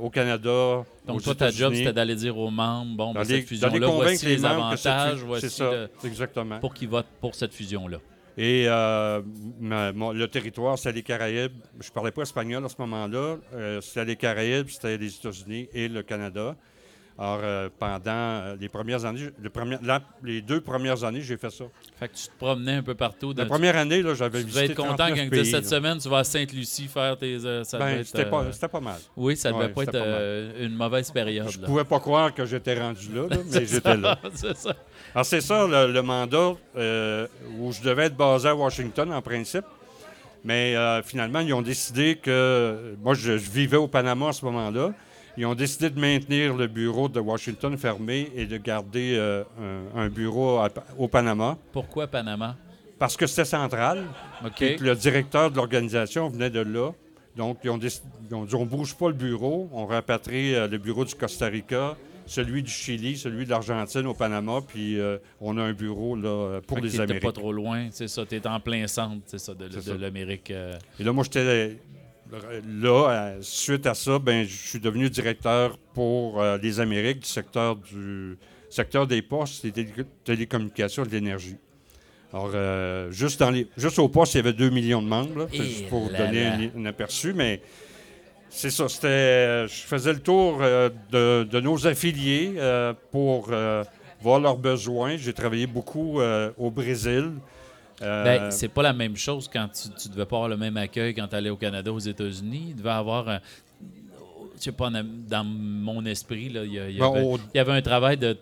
au 0.00 0.10
Canada. 0.10 0.84
Donc, 1.06 1.16
aux 1.18 1.20
toi, 1.20 1.34
ta 1.34 1.50
job, 1.50 1.74
c'était 1.74 1.92
d'aller 1.92 2.14
dire 2.14 2.36
aux 2.38 2.50
membres, 2.50 2.96
bon, 2.96 3.12
ben, 3.12 3.20
les- 3.20 3.26
cette 3.26 3.46
fusion-là, 3.48 3.86
voici 3.88 4.26
les 4.26 4.36
que 4.36 4.46
avantages, 4.46 5.22
voici 5.24 5.50
ça, 5.50 5.70
le- 5.70 5.90
exactement. 6.04 6.58
pour 6.60 6.72
qu'ils 6.74 6.88
votent 6.88 7.06
pour 7.20 7.34
cette 7.34 7.52
fusion-là. 7.52 7.98
Et 8.38 8.66
euh, 8.68 9.22
ma- 9.60 9.92
le 9.92 10.26
territoire, 10.28 10.76
c'était 10.78 10.92
les 10.92 11.02
Caraïbes. 11.02 11.52
Je 11.80 11.90
parlais 11.90 12.10
pas 12.10 12.22
espagnol 12.22 12.64
à 12.64 12.68
ce 12.68 12.74
moment-là. 12.80 13.38
Euh, 13.54 13.80
c'était 13.80 14.04
les 14.04 14.16
Caraïbes, 14.16 14.68
c'était 14.68 14.98
les 14.98 15.14
États-Unis 15.14 15.68
et 15.72 15.88
le 15.88 16.02
Canada. 16.02 16.54
Alors, 17.18 17.40
euh, 17.42 17.70
pendant 17.78 18.00
euh, 18.10 18.56
les 18.60 18.68
premières 18.68 19.04
années, 19.06 19.30
les, 19.42 19.48
premières- 19.48 19.78
la- 19.82 20.02
les 20.22 20.42
deux 20.42 20.60
premières 20.60 21.02
années, 21.02 21.22
j'ai 21.22 21.38
fait 21.38 21.48
ça. 21.50 21.64
Fait 21.98 22.08
que 22.08 22.14
tu 22.14 22.24
te 22.26 22.36
promenais 22.38 22.74
un 22.74 22.82
peu 22.82 22.94
partout. 22.94 23.32
La 23.34 23.46
première 23.46 23.74
année, 23.76 24.02
là, 24.02 24.12
j'avais 24.12 24.40
tu 24.40 24.44
visité 24.46 24.62
devais 24.68 24.72
être 24.74 24.76
content 24.76 24.96
39 25.06 25.30
quand 25.30 25.36
tu 25.36 25.44
cette 25.46 25.66
semaine, 25.66 25.96
tu 25.98 26.10
vas 26.10 26.18
à 26.18 26.24
Sainte-Lucie 26.24 26.88
faire 26.88 27.16
tes. 27.16 27.38
euh, 27.42 27.64
ça 27.64 27.78
Ben, 27.78 28.04
c'était 28.04 28.26
euh, 28.26 28.30
pas, 28.30 28.52
c'était 28.52 28.68
pas 28.68 28.80
mal. 28.80 28.98
Oui, 29.16 29.34
ça 29.34 29.50
devait 29.50 29.64
Ouais, 29.64 29.68
pas 29.70 29.82
être 29.84 30.60
une 30.60 30.74
mauvaise 30.74 31.10
période. 31.10 31.48
Je 31.48 31.58
là. 31.58 31.66
pouvais 31.66 31.84
pas 31.84 32.00
croire 32.00 32.34
que 32.34 32.44
j'étais 32.44 32.78
rendu 32.78 33.08
là, 33.14 33.28
là, 33.30 33.36
mais 33.50 33.64
j'étais 33.66 33.96
là. 33.96 34.18
C'est 34.34 34.56
ça. 34.56 34.74
Alors, 35.14 35.24
c'est 35.24 35.40
ça 35.40 35.66
le, 35.66 35.90
le 35.92 36.02
mandat 36.02 36.50
où 36.50 37.72
je 37.72 37.80
devais 37.82 38.04
être 38.06 38.16
basé 38.16 38.48
à 38.50 38.54
Washington, 38.54 39.10
en 39.10 39.22
principe. 39.22 39.64
Mais 40.44 40.74
finalement, 41.04 41.40
ils 41.40 41.54
ont 41.54 41.62
décidé 41.62 42.16
que. 42.16 42.94
Moi, 43.02 43.14
je, 43.14 43.38
je 43.38 43.50
vivais 43.50 43.78
au 43.78 43.88
Panama 43.88 44.28
à 44.28 44.32
ce 44.32 44.44
moment-là. 44.44 44.92
Ils 45.38 45.44
ont 45.46 45.54
décidé 45.54 45.90
de 45.90 46.00
maintenir 46.00 46.54
le 46.56 46.66
bureau 46.66 47.08
de 47.08 47.20
Washington 47.20 47.76
fermé 47.76 48.30
et 48.34 48.46
de 48.46 48.56
garder 48.56 49.16
euh, 49.16 49.44
un, 49.94 50.00
un 50.04 50.08
bureau 50.08 50.58
à- 50.58 50.70
au 50.98 51.08
Panama 51.08 51.58
Pourquoi 51.72 52.06
Panama? 52.06 52.56
parce 52.98 53.16
que 53.16 53.26
c'était 53.26 53.44
central. 53.44 54.04
OK. 54.44 54.62
Et 54.62 54.76
que 54.76 54.84
le 54.84 54.94
directeur 54.96 55.50
de 55.50 55.56
l'organisation 55.56 56.28
venait 56.30 56.48
de 56.50 56.60
là. 56.60 56.92
Donc, 57.36 57.58
ils 57.64 57.68
ont, 57.70 57.76
déc- 57.76 58.00
ils 58.30 58.34
ont 58.34 58.44
dit 58.46 58.54
on 58.54 58.64
bouge 58.64 58.94
pas 58.94 59.08
le 59.08 59.14
bureau, 59.14 59.68
on 59.72 59.84
rapatrie 59.84 60.54
euh, 60.54 60.66
le 60.68 60.78
bureau 60.78 61.04
du 61.04 61.14
Costa 61.14 61.46
Rica, 61.46 61.94
celui 62.24 62.62
du 62.62 62.70
Chili, 62.70 63.18
celui 63.18 63.44
de 63.44 63.50
l'Argentine 63.50 64.06
au 64.06 64.14
Panama, 64.14 64.60
puis 64.66 64.98
euh, 64.98 65.18
on 65.42 65.58
a 65.58 65.62
un 65.62 65.74
bureau 65.74 66.16
là, 66.16 66.60
pour 66.66 66.78
Fait 66.78 66.82
les 66.84 66.98
Amériques. 66.98 67.22
pas 67.22 67.32
trop 67.32 67.52
loin, 67.52 67.88
c'est 67.90 68.08
ça. 68.08 68.24
T'es 68.24 68.46
en 68.46 68.58
plein 68.58 68.86
centre, 68.86 69.20
c'est 69.26 69.38
ça, 69.38 69.52
de, 69.52 69.68
de 69.68 69.92
l'Amérique. 70.00 70.50
Et 70.50 71.04
là, 71.04 71.12
moi, 71.12 71.22
j'étais 71.24 71.76
là. 72.30 72.88
euh, 73.10 73.38
suite 73.40 73.86
à 73.86 73.94
ça, 73.94 74.18
ben, 74.18 74.46
je 74.46 74.68
suis 74.68 74.80
devenu 74.80 75.08
directeur 75.10 75.78
pour 75.94 76.40
euh, 76.42 76.58
les 76.62 76.80
Amériques 76.80 77.20
du 77.20 77.28
secteur 77.28 77.76
du 77.76 78.36
secteur 78.70 79.06
des 79.06 79.22
postes, 79.22 79.64
des 79.64 79.72
télé- 79.72 80.04
télécommunications 80.24 81.04
et 81.04 81.06
de 81.08 81.12
l'énergie. 81.12 81.56
Alors, 82.32 82.50
euh, 82.54 83.10
juste, 83.12 83.38
dans 83.40 83.50
les, 83.50 83.66
juste 83.76 83.98
au 83.98 84.08
poste, 84.08 84.34
il 84.34 84.38
y 84.38 84.40
avait 84.40 84.52
2 84.52 84.70
millions 84.70 85.00
de 85.02 85.06
membres, 85.08 85.38
là, 85.38 85.46
juste 85.52 85.88
pour 85.88 86.10
donner 86.18 86.46
un, 86.46 86.70
un 86.76 86.84
aperçu, 86.86 87.32
mais 87.32 87.62
c'est 88.50 88.70
ça. 88.70 88.88
C'était, 88.88 89.66
je 89.68 89.82
faisais 89.86 90.12
le 90.12 90.18
tour 90.18 90.58
euh, 90.60 90.90
de, 91.10 91.44
de 91.44 91.60
nos 91.60 91.86
affiliés 91.86 92.54
pour 93.12 93.50
voir 94.20 94.40
leurs 94.40 94.56
besoins. 94.58 95.16
J'ai 95.16 95.32
travaillé 95.32 95.66
beaucoup 95.66 96.20
au 96.58 96.70
Brésil. 96.70 97.30
Euh, 98.02 98.24
Ben, 98.24 98.50
c'est 98.50 98.68
pas 98.68 98.82
la 98.82 98.92
même 98.92 99.16
chose 99.16 99.48
quand 99.50 99.68
tu, 99.68 99.88
tu 100.00 100.08
devais 100.08 100.26
pas 100.26 100.36
avoir 100.36 100.48
le 100.50 100.56
même 100.56 100.76
accueil 100.76 101.14
quand 101.14 101.26
tu 101.28 101.34
allais 101.36 101.50
au 101.50 101.56
Canada, 101.56 101.92
aux 101.92 101.98
États-Unis. 101.98 102.66
Il 102.70 102.76
devait 102.76 102.90
avoir 102.90 103.28
un. 103.28 103.40
Je 104.58 104.62
sais 104.62 104.72
pas, 104.72 104.90
dans- 104.90 105.44
mon 105.44 106.04
esprit, 106.06 106.48
là, 106.48 106.64
il 106.64 106.72
y, 106.72 106.78
a- 106.80 106.88
il 106.88 106.96
y 106.96 106.98
Ben, 106.98 107.12
il 107.54 107.56
y 107.56 107.60
avait 107.60 107.72
un 107.72 107.82
travail 107.82 108.16
de. 108.16 108.36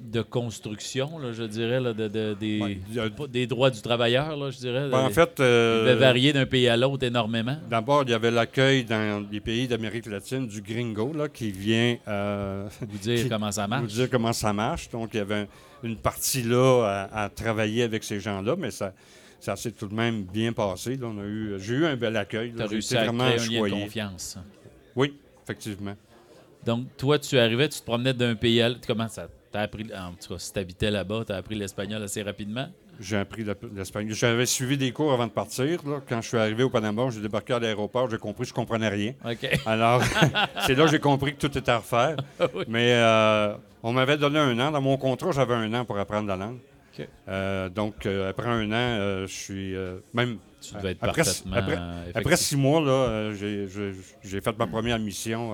de 0.00 0.20
construction, 0.20 1.16
là, 1.20 1.32
je 1.32 1.44
dirais, 1.44 1.78
là, 1.80 1.92
de, 1.92 2.08
de- 2.08 2.34
des, 2.40 2.80
il 2.92 2.98
a- 2.98 3.46
droits 3.46 3.70
du 3.70 3.80
travailleur, 3.82 4.36
là, 4.36 4.50
je 4.50 4.58
dirais. 4.58 4.88
Ben, 4.90 4.98
en 4.98 5.10
fait, 5.10 5.38
euh, 5.38 5.92
de 5.94 5.96
varier 5.96 6.32
d'un 6.32 6.44
pays 6.46 6.66
à 6.68 6.76
l'autre 6.76 7.04
énormément. 7.06 7.56
d'abord, 7.70 8.02
il 8.04 8.10
y 8.10 8.14
avait 8.14 8.32
l'accueil 8.32 8.82
dans 8.84 9.24
les 9.30 9.38
pays 9.40 9.68
d'Amérique 9.68 10.06
latine 10.06 10.48
du 10.48 10.60
gringo 10.60 11.12
là, 11.12 11.28
qui 11.28 11.52
vient 11.52 11.96
euh, 12.08 12.66
Vous 12.80 12.98
dire 12.98 13.16
Qui- 13.24 13.28
comment 13.28 13.52
ça 13.52 13.68
marche. 13.68 13.92
dire 13.92 14.10
comment 14.10 14.32
ça 14.32 14.52
marche. 14.52 14.88
Donc, 14.90 15.10
il 15.14 15.18
y 15.18 15.20
avait 15.20 15.34
un- 15.42 15.46
une 15.82 15.96
partie 15.96 16.42
là 16.42 17.08
à, 17.12 17.24
à 17.24 17.28
travailler 17.28 17.82
avec 17.82 18.04
ces 18.04 18.20
gens-là, 18.20 18.56
mais 18.56 18.70
ça, 18.70 18.92
ça 19.40 19.56
s'est 19.56 19.72
tout 19.72 19.88
de 19.88 19.94
même 19.94 20.22
bien 20.22 20.52
passé. 20.52 20.96
là. 20.96 21.06
On 21.08 21.18
a 21.18 21.24
eu, 21.24 21.54
j'ai 21.58 21.74
eu 21.74 21.86
un 21.86 21.96
bel 21.96 22.16
accueil. 22.16 22.52
Tu 22.54 22.62
as 22.62 22.66
réussi 22.66 22.96
à 22.96 23.04
vraiment 23.04 23.24
créer 23.30 23.58
un 23.58 23.66
lien 23.66 23.76
de 23.76 23.82
confiance. 23.84 24.38
Oui, 24.94 25.16
effectivement. 25.44 25.96
Donc, 26.64 26.86
toi, 26.96 27.18
tu 27.18 27.38
arrivais, 27.38 27.68
tu 27.68 27.80
te 27.80 27.84
promenais 27.84 28.14
d'un 28.14 28.36
pays 28.36 28.62
à 28.62 28.68
l'autre. 28.68 28.86
Comment 28.86 29.08
ça? 29.08 29.28
T'as 29.50 29.62
appris, 29.62 29.84
en 29.94 30.12
tout 30.12 30.32
cas, 30.34 30.38
si 30.38 30.52
tu 30.52 30.58
habitais 30.60 30.90
là-bas, 30.90 31.24
tu 31.26 31.32
as 31.32 31.36
appris 31.36 31.56
l'espagnol 31.56 32.02
assez 32.02 32.22
rapidement? 32.22 32.68
J'ai 33.00 33.16
appris 33.16 33.42
le- 33.44 33.56
l'espagnol. 33.74 34.14
J'avais 34.14 34.46
suivi 34.46 34.76
des 34.76 34.92
cours 34.92 35.12
avant 35.12 35.26
de 35.26 35.32
partir. 35.32 35.80
là. 35.86 36.00
Quand 36.08 36.20
je 36.20 36.28
suis 36.28 36.36
arrivé 36.38 36.62
au 36.62 36.70
Panama, 36.70 37.08
j'ai 37.10 37.20
débarqué 37.20 37.52
à 37.54 37.58
l'aéroport, 37.58 38.08
j'ai 38.10 38.18
compris 38.18 38.42
que 38.44 38.48
je 38.50 38.54
comprenais 38.54 38.88
rien. 38.88 39.14
Alors, 39.66 40.02
c'est 40.66 40.74
là 40.74 40.84
que 40.84 40.90
j'ai 40.90 40.98
compris 41.00 41.34
que 41.34 41.46
tout 41.46 41.58
était 41.58 41.70
à 41.70 41.78
refaire. 41.78 42.16
Oui. 42.54 42.64
Mais 42.68 42.92
euh, 42.92 43.54
on 43.82 43.92
m'avait 43.92 44.16
donné 44.16 44.38
un 44.38 44.58
an. 44.60 44.70
Dans 44.70 44.80
mon 44.80 44.96
contrat, 44.96 45.32
j'avais 45.32 45.54
un 45.54 45.72
an 45.74 45.84
pour 45.84 45.98
apprendre 45.98 46.28
la 46.28 46.36
langue. 46.36 46.58
Euh, 47.28 47.68
donc, 47.70 48.04
euh, 48.06 48.30
après 48.30 48.48
un 48.48 48.70
an, 48.70 49.26
je 49.26 49.32
suis 49.32 49.74
même. 50.12 50.38
Tu 50.60 50.74
devais 50.74 50.90
être 50.92 50.98
Après- 51.02 51.22
parfaitement 51.24 51.56
après- 51.56 51.78
Après 52.14 52.36
six 52.36 52.56
mois, 52.56 52.80
là, 52.80 53.32
j'ai 53.34 54.40
fait 54.40 54.58
ma 54.58 54.66
première 54.66 54.98
mission. 54.98 55.52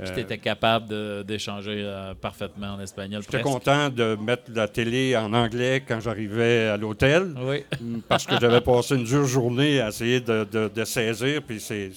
Euh, 0.00 0.04
Puis 0.04 0.14
tu 0.14 0.20
étais 0.20 0.38
capable 0.38 1.24
d'échanger 1.24 1.82
euh, 1.84 2.14
parfaitement 2.14 2.74
en 2.74 2.80
espagnol. 2.80 3.22
J'étais 3.22 3.42
content 3.42 3.88
de 3.88 4.16
mettre 4.16 4.44
la 4.54 4.68
télé 4.68 5.16
en 5.16 5.32
anglais 5.32 5.82
quand 5.86 5.98
j'arrivais 5.98 6.68
à 6.68 6.76
l'hôtel. 6.76 7.34
Oui. 7.36 7.64
parce 8.08 8.24
que 8.24 8.38
j'avais 8.40 8.60
passé 8.60 8.94
une 8.94 9.04
dure 9.04 9.26
journée 9.26 9.80
à 9.80 9.88
essayer 9.88 10.20
de, 10.20 10.44
de- 10.44 10.70
de 10.72 10.84
saisir, 10.84 11.42
puis 11.42 11.58
c'est, 11.58 11.90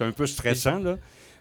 un 0.00 0.12
peu 0.12 0.26
stressant, 0.26 0.78
là. 0.78 0.96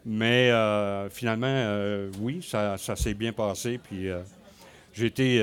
Mais 0.06 0.50
euh, 0.52 1.10
finalement, 1.10 1.48
euh, 1.48 2.10
oui, 2.20 2.42
ça, 2.44 2.78
ça 2.78 2.96
s'est 2.96 3.14
bien 3.14 3.32
passé, 3.32 3.80
puis 3.82 4.08
j'ai 4.94 5.06
été... 5.06 5.42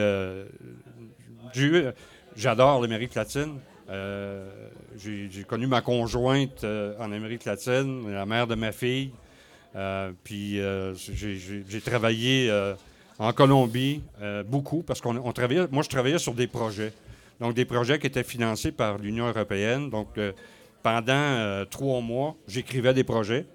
j'adore 2.37 2.83
l'Amérique 2.83 3.15
latine. 3.15 3.59
J'ai, 4.99 5.45
connu 5.47 5.67
ma 5.69 5.81
conjointe 5.81 6.65
en 6.99 7.13
Amérique 7.13 7.45
latine, 7.45 8.13
la 8.13 8.27
mère 8.27 8.47
de 8.49 8.57
ma 8.57 8.73
fille. 8.73 9.13
Euh, 9.77 10.13
puis 10.25 10.61
euh, 10.61 10.95
j'ai, 10.95 11.81
travaillé 11.81 12.51
euh, 12.51 12.75
en 13.19 13.33
Colombie 13.33 14.03
beaucoup, 14.47 14.83
parce 14.83 15.01
qu'on 15.01 15.17
on 15.17 15.33
travaillait... 15.33 15.67
Moi, 15.71 15.83
je 15.83 15.89
travaillais 15.89 16.19
sur 16.19 16.35
des 16.35 16.47
projets. 16.47 16.93
Donc, 17.41 17.55
des 17.55 17.65
projets 17.65 17.99
qui 17.99 18.07
étaient 18.07 18.25
financés 18.25 18.73
par 18.73 18.99
l'Union 18.99 19.29
européenne. 19.29 19.91
Donc, 19.91 20.09
pendant 20.83 21.65
trois 21.71 22.01
mois, 22.01 22.37
j'écrivais 22.49 22.95
des 22.95 23.05
projets. 23.05 23.47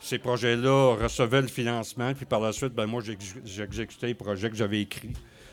Ces 0.00 0.18
projets-là 0.18 0.96
recevaient 1.00 1.42
le 1.42 1.48
financement, 1.48 2.12
puis 2.12 2.26
par 2.26 2.40
la 2.40 2.52
suite, 2.52 2.74
ben, 2.74 2.86
moi, 2.86 3.02
j'ex- 3.04 3.36
j'exécutais 3.44 4.08
les 4.08 4.14
projets 4.14 4.50
que 4.50 4.56
j'avais 4.56 4.80
écrits, 4.80 5.12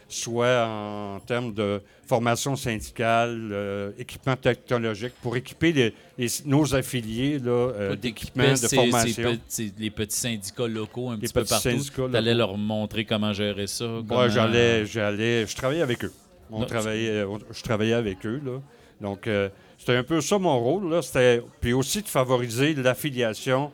soit 0.10 0.66
en 0.68 1.20
termes 1.20 1.54
de 1.54 1.82
formation 2.08 2.56
syndicale, 2.56 3.50
euh, 3.52 3.92
équipement 4.00 4.36
technologique, 4.36 5.14
pour 5.22 5.38
équiper 5.38 5.72
les- 5.72 5.94
les- 6.18 6.28
nos 6.46 6.74
affiliés 6.76 7.38
là, 7.40 7.52
euh, 7.52 7.88
Toi, 7.90 7.96
d'équipement, 7.96 8.44
t'équipais 8.44 8.68
de 8.68 8.76
formation. 8.76 9.38
les 9.78 9.90
petits 9.92 10.18
syndicats 10.18 10.68
locaux 10.68 11.10
un 11.10 11.16
Les 11.16 11.22
petit 11.22 11.34
peu 11.34 11.42
petits 11.42 11.50
partout. 11.52 11.70
syndicats 11.70 12.08
Tu 12.10 12.16
allais 12.18 12.34
leur 12.34 12.58
montrer 12.58 13.06
comment 13.06 13.32
gérer 13.34 13.68
ça. 13.68 13.86
Moi, 13.86 14.04
comment- 14.08 14.30
j'allais, 14.30 14.86
j'allais, 14.86 15.46
je 15.46 15.56
travaillais 15.56 15.82
avec 15.84 16.04
eux. 16.04 16.12
On 16.52 16.62
Non, 16.62 16.66
travaillait, 16.66 17.24
on- 17.24 17.40
je 17.52 17.62
travaillais 17.64 17.94
avec 17.94 18.26
eux, 18.26 18.42
là. 18.44 18.60
Donc, 19.02 19.28
euh, 19.28 19.50
c'était 19.78 19.96
un 19.96 20.04
peu 20.04 20.20
ça 20.20 20.40
mon 20.40 20.60
rôle, 20.60 20.90
là. 20.90 21.02
C'était, 21.04 21.42
puis 21.62 21.74
aussi 21.74 22.02
de 22.02 22.08
favoriser 22.08 22.74
l'affiliation 22.74 23.72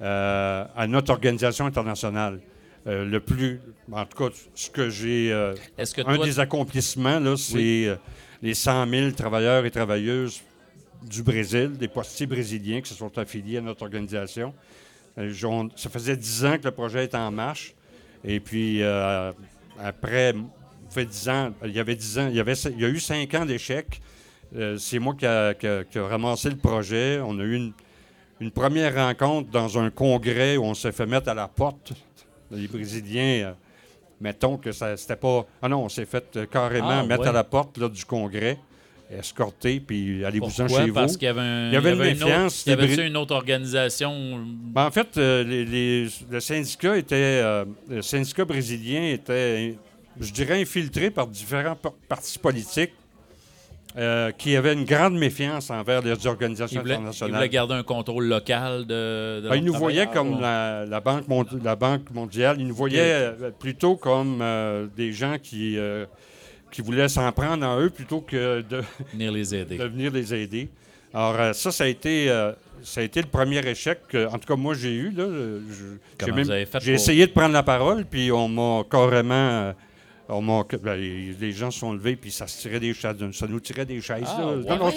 euh, 0.00 0.64
à 0.76 0.86
notre 0.86 1.10
organisation 1.10 1.66
internationale. 1.66 2.38
Euh, 2.86 3.04
le 3.04 3.18
plus, 3.18 3.60
en 3.92 4.04
tout 4.06 4.18
cas, 4.28 4.34
ce 4.54 4.70
que 4.70 4.90
j'ai, 4.90 5.32
euh, 5.32 5.54
Est-ce 5.76 5.94
que 5.94 6.02
un 6.02 6.16
toi, 6.16 6.24
des 6.26 6.38
accomplissements, 6.40 7.18
là, 7.20 7.36
c'est 7.36 7.86
euh, 7.86 7.96
les 8.42 8.54
100 8.54 8.86
000 8.88 9.10
travailleurs 9.12 9.64
et 9.64 9.70
travailleuses 9.70 10.40
du 11.08 11.22
Brésil, 11.22 11.72
des 11.78 11.88
postiers 11.88 12.26
brésiliens 12.26 12.80
qui 12.80 12.88
se 12.90 12.94
sont 12.96 13.16
affiliés 13.18 13.58
à 13.58 13.60
notre 13.60 13.82
organisation. 13.82 14.52
Euh, 15.18 15.32
ça 15.76 15.90
faisait 15.90 16.16
10 16.16 16.44
ans 16.44 16.58
que 16.58 16.64
le 16.64 16.70
projet 16.72 17.04
était 17.04 17.16
en 17.16 17.30
marche. 17.30 17.74
Et 18.24 18.40
puis, 18.40 18.82
euh, 18.82 19.32
après, 19.82 20.34
fait 20.90 21.04
10 21.06 21.28
ans, 21.28 21.52
il 21.64 21.72
y 21.72 21.78
avait 21.80 21.94
10 21.96 22.18
ans, 22.18 22.28
il 22.28 22.36
y, 22.36 22.40
avait, 22.40 22.54
il 22.54 22.80
y 22.80 22.84
a 22.84 22.88
eu 22.88 22.98
5 23.00 23.32
ans 23.34 23.44
d'échecs. 23.46 24.00
C'est 24.78 24.98
moi 24.98 25.14
qui 25.14 25.26
a, 25.26 25.52
qui 25.54 25.66
a- 25.66 25.84
qui 25.84 25.98
a 25.98 26.06
ramassé 26.08 26.48
le 26.48 26.56
projet. 26.56 27.20
On 27.22 27.38
a 27.38 27.42
eu 27.42 27.54
une, 27.56 27.72
une 28.40 28.50
première 28.50 28.94
rencontre 28.94 29.50
dans 29.50 29.78
un 29.78 29.90
congrès 29.90 30.56
où 30.56 30.64
on 30.64 30.72
s'est 30.74 30.90
fait 30.92 31.04
mettre 31.06 31.28
à 31.28 31.34
la 31.34 31.48
porte. 31.48 31.92
Les 32.50 32.66
Brésiliens, 32.66 33.54
mettons 34.20 34.56
que 34.56 34.72
ça 34.72 34.96
c'était 34.96 35.16
pas. 35.16 35.46
Ah 35.62 35.68
non, 35.68 35.84
on 35.84 35.88
s'est 35.88 36.04
fait 36.06 36.24
euh, 36.36 36.46
carrément 36.46 36.88
Ah, 36.90 37.02
mettre 37.04 37.22
ouais. 37.22 37.28
à 37.28 37.32
la 37.32 37.44
porte 37.44 37.78
là, 37.78 37.88
du 37.88 38.04
congrès, 38.04 38.58
escorté, 39.10 39.80
puis 39.80 40.24
allez-vous-en 40.24 40.68
chez 40.68 40.92
Parce 40.92 41.12
vous. 41.12 41.18
qu'il 41.18 41.26
y 41.26 41.30
avait 41.30 41.40
un, 41.40 41.68
Il 41.68 41.74
y 41.74 41.76
avait 41.76 41.92
une 41.94 42.00
autre- 42.00 42.04
méfiance 42.10 42.64
Il 42.66 42.70
y 42.70 42.72
avait 42.72 43.06
une 43.06 43.16
autre 43.16 43.34
organisation? 43.34 44.44
Ben, 44.46 44.86
en 44.86 44.90
fait, 44.90 45.16
euh, 45.16 45.44
les- 45.44 45.64
les- 45.64 46.08
le 46.30 46.40
syndicat 46.40 46.96
était, 46.96 47.14
euh, 47.42 47.64
le 47.88 48.02
syndicat 48.02 48.44
brésilien 48.44 49.10
était, 49.12 49.76
je 50.20 50.32
dirais, 50.32 50.60
infiltré 50.60 51.10
par 51.10 51.26
différents 51.26 51.76
par- 51.76 51.94
partis 52.08 52.38
politiques 52.38 52.92
euh, 53.96 54.30
qui 54.32 54.54
avaient 54.54 54.74
une 54.74 54.84
grande 54.84 55.16
méfiance 55.18 55.70
envers 55.70 56.02
les 56.02 56.26
organisations 56.26 56.80
internationales. 56.80 57.34
voulaient 57.36 57.48
garder 57.48 57.74
un 57.74 57.82
contrôle 57.82 58.26
local 58.28 58.86
de. 58.86 59.40
de 59.42 59.48
Ben, 59.48 59.56
ils 59.56 59.64
nous 59.64 59.72
travailleurs. 59.72 60.10
comme 60.10 60.40
la, 60.40 60.84
la 60.84 61.00
banque 61.00 61.26
mondi- 61.26 61.62
la 61.64 61.74
Banque 61.74 62.10
mondiale. 62.12 62.56
Ils 62.60 62.66
nous 62.66 62.74
voyaient 62.74 63.00
euh, 63.40 63.50
plutôt 63.58 63.96
comme 63.96 64.40
euh, 64.42 64.86
des 64.96 65.12
gens 65.12 65.36
qui, 65.42 65.78
euh, 65.78 66.04
qui 66.70 66.82
voulaient 66.82 67.08
s'en 67.08 67.32
prendre 67.32 67.64
à 67.64 67.80
eux 67.80 67.90
plutôt 67.90 68.20
que 68.20 68.60
de, 68.60 68.82
Venir 69.12 69.32
les 69.32 69.54
aider. 69.54 69.78
de 69.78 69.84
venir 69.84 70.12
les 70.12 70.34
aider. 70.34 70.68
Alors, 71.14 71.54
ça, 71.54 71.72
ça 71.72 71.84
a 71.84 71.86
été, 71.86 72.26
ça 72.82 73.00
a 73.00 73.04
été 73.04 73.22
le 73.22 73.28
premier 73.28 73.66
échec 73.66 74.00
que, 74.08 74.26
en 74.26 74.32
tout 74.38 74.46
cas, 74.46 74.56
moi, 74.56 74.74
j'ai 74.74 74.92
eu. 74.94 75.12
J'ai 76.80 76.92
essayé 76.92 77.26
de 77.26 77.32
prendre 77.32 77.54
la 77.54 77.62
parole, 77.62 78.04
puis 78.04 78.30
on 78.30 78.48
m'a 78.48 78.84
carrément... 78.90 79.72
on 80.28 80.42
ben, 80.42 80.94
les 80.94 81.32
les 81.32 81.52
gens 81.52 81.70
se 81.70 81.78
sont 81.80 81.92
levés, 81.92 82.16
puis 82.16 82.30
ça, 82.30 82.46
se 82.46 82.60
tirait 82.60 82.80
des 82.80 82.92
chaises, 82.92 83.16
ça 83.32 83.46
nous 83.46 83.60
tirait 83.60 83.86
des 83.86 84.00
chaises. 84.00 84.24
Ah, 84.26 84.40
là. 84.40 84.46
ouais. 84.46 84.78
Non, 84.78 84.90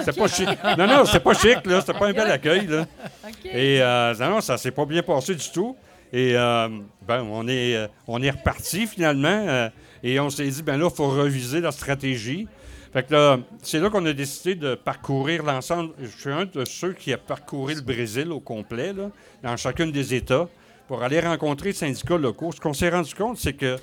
c'était 0.00 0.20
pas 0.20 0.28
chic. 0.28 0.48
Non, 0.78 0.86
non, 0.86 1.04
c'était 1.06 1.20
pas 1.20 1.34
chic, 1.34 1.66
là. 1.66 1.80
C'était 1.80 1.98
pas 1.98 2.08
un 2.08 2.12
bel 2.12 2.30
accueil, 2.30 2.66
là. 2.66 2.86
Et 3.44 3.80
euh, 3.80 4.14
non, 4.20 4.30
non, 4.30 4.40
ça 4.40 4.58
s'est 4.58 4.70
pas 4.72 4.84
bien 4.84 5.02
passé 5.02 5.34
du 5.34 5.50
tout. 5.50 5.76
Et 6.12 6.36
euh, 6.36 6.68
ben, 7.06 7.22
on 7.22 7.48
est, 7.48 7.74
euh, 7.74 7.88
on 8.06 8.22
est 8.22 8.30
reparti 8.30 8.86
finalement. 8.86 9.28
euh, 9.48 9.68
et 10.04 10.20
on 10.20 10.28
s'est 10.28 10.46
dit, 10.46 10.62
ben 10.62 10.76
là, 10.76 10.88
il 10.92 10.94
faut 10.94 11.08
reviser 11.08 11.60
la 11.60 11.72
stratégie. 11.72 12.46
Fait 12.92 13.02
que 13.04 13.12
là, 13.14 13.38
c'est 13.62 13.80
là 13.80 13.88
qu'on 13.88 14.04
a 14.04 14.12
décidé 14.12 14.54
de 14.54 14.74
parcourir 14.74 15.42
l'ensemble. 15.42 15.94
Je 15.98 16.06
suis 16.06 16.30
un 16.30 16.44
de 16.44 16.64
ceux 16.66 16.92
qui 16.92 17.12
a 17.12 17.18
parcouru 17.18 17.74
le 17.74 17.80
Brésil 17.80 18.30
au 18.30 18.38
complet, 18.38 18.92
là, 18.92 19.10
dans 19.42 19.56
chacun 19.56 19.86
des 19.86 20.14
États, 20.14 20.46
pour 20.86 21.02
aller 21.02 21.18
rencontrer 21.20 21.70
les 21.70 21.74
syndicats 21.74 22.18
locaux. 22.18 22.52
Ce 22.52 22.60
qu'on 22.60 22.74
s'est 22.74 22.90
rendu 22.90 23.14
compte, 23.14 23.38
c'est 23.38 23.54
que 23.54 23.78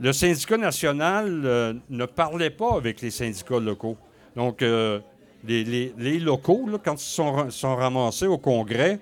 le 0.00 0.12
syndicat 0.12 0.56
national 0.56 1.42
euh, 1.44 1.74
ne 1.90 2.06
parlait 2.06 2.50
pas 2.50 2.74
avec 2.76 3.00
les 3.00 3.10
syndicats 3.10 3.58
locaux. 3.60 3.96
Donc, 4.36 4.62
euh, 4.62 5.00
les, 5.46 5.64
les- 5.64 5.92
les 5.98 6.18
locaux, 6.18 6.68
là, 6.70 6.78
quand 6.82 6.94
ils 6.94 7.04
sont, 7.04 7.50
sont 7.50 7.74
ramassés 7.76 8.26
au 8.26 8.38
Congrès, 8.38 8.98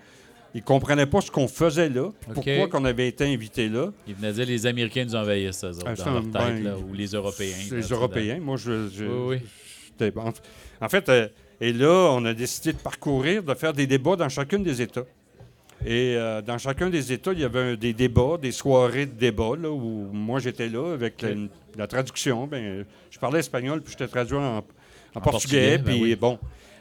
ils 0.55 0.61
ne 0.61 0.65
comprenaient 0.65 1.07
pas 1.07 1.21
ce 1.21 1.31
qu'on 1.31 1.49
faisait 1.49 1.91
là, 1.91 2.11
puis 2.21 2.31
OK. 2.31 2.35
pourquoi 2.45 2.69
qu'on 2.69 2.85
avait 2.87 3.09
été 3.09 3.25
invité 3.31 3.69
là. 3.69 3.91
Ils 4.09 4.15
venaient 4.15 4.33
dire 4.33 4.47
les 4.47 4.65
Américains 4.67 5.05
nous 5.05 5.15
envahissent, 5.15 5.65
eux 5.65 5.69
autres, 5.69 5.85
Ah, 5.87 5.95
dans 5.95 6.05
ça, 6.05 6.11
leur 6.11 6.23
ben, 6.23 6.41
tête, 6.55 6.65
là, 6.65 6.77
ou 6.79 6.95
les 6.95 7.09
Européens. 7.09 7.57
Les 7.71 7.83
Européens. 7.89 8.39
Moi, 8.41 8.57
je. 8.57 8.89
je- 8.89 9.05
Oui, 9.05 9.39
oui. 10.01 10.09
en, 10.81 10.89
fait, 10.89 11.09
euh, 11.11 11.29
et 11.61 11.73
là, 11.75 12.11
on 12.13 12.25
a 12.25 12.33
décidé 12.33 12.73
de 12.73 12.79
parcourir, 12.79 13.43
de 13.43 13.53
faire 13.55 13.73
des 13.75 13.87
débats 13.87 14.17
dans 14.17 14.29
chacun 14.31 14.59
des 14.59 14.81
États. 14.81 15.05
Et 15.85 16.15
euh, 16.17 16.43
dans 16.43 16.59
chacun 16.59 16.89
des 16.91 17.13
États, 17.13 17.33
il 17.33 17.41
y 17.41 17.45
avait 17.45 17.77
des 17.77 17.93
débats, 17.93 18.39
des 18.41 18.53
soirées 18.53 19.07
de 19.07 19.13
débats, 19.13 19.57
là, 19.61 19.71
où 19.71 20.09
moi 20.13 20.41
j'étais 20.41 20.69
là 20.69 20.95
avec 20.95 21.25
la, 21.77 21.87
traduction. 21.87 22.47
Ben, 22.47 22.85
je 23.11 23.19
parlais 23.19 23.41
espagnol, 23.41 23.83
puis 23.83 23.93
j'étais 23.93 24.09
traduit 24.09 24.37
en, 24.37 24.59
en 24.59 24.63
portugais, 25.21 25.21
portugais. 25.23 25.79
ben 25.79 25.85
puis 25.85 26.03
oui. 26.03 26.17
bon. 26.17 26.39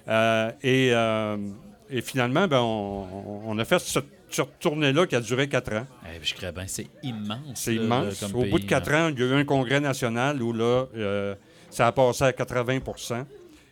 Euh, 0.08 0.52
et, 0.64 0.92
euh, 0.94 1.38
et 1.90 2.02
finalement, 2.02 2.48
ben, 2.48 2.60
on, 2.62 3.42
on 3.46 3.60
a 3.60 3.66
fait 3.66 3.80
cette, 3.80 4.06
cette 4.30 4.60
tournée-là 4.60 5.06
qui 5.08 5.16
a 5.16 5.22
duré 5.22 5.50
quatre 5.50 5.74
ans. 5.74 5.86
Eh, 6.06 6.20
je 6.24 6.34
crois 6.34 6.52
bien, 6.52 6.66
c'est 6.68 6.88
immense. 7.04 7.40
C'est 7.56 7.76
immense. 7.76 8.24
Au 8.24 8.42
pays, 8.42 8.52
bout 8.52 8.60
de 8.60 8.66
quatre 8.66 8.94
ans, 8.94 9.10
il 9.10 9.20
y 9.20 9.24
a 9.24 9.26
eu 9.28 9.34
un 9.34 9.46
congrès 9.46 9.80
national 9.80 10.42
où 10.42 10.54
là, 10.54 10.86
ça 11.76 11.88
a 11.88 11.92
passé 11.92 12.24
à 12.24 12.32
80 12.32 12.80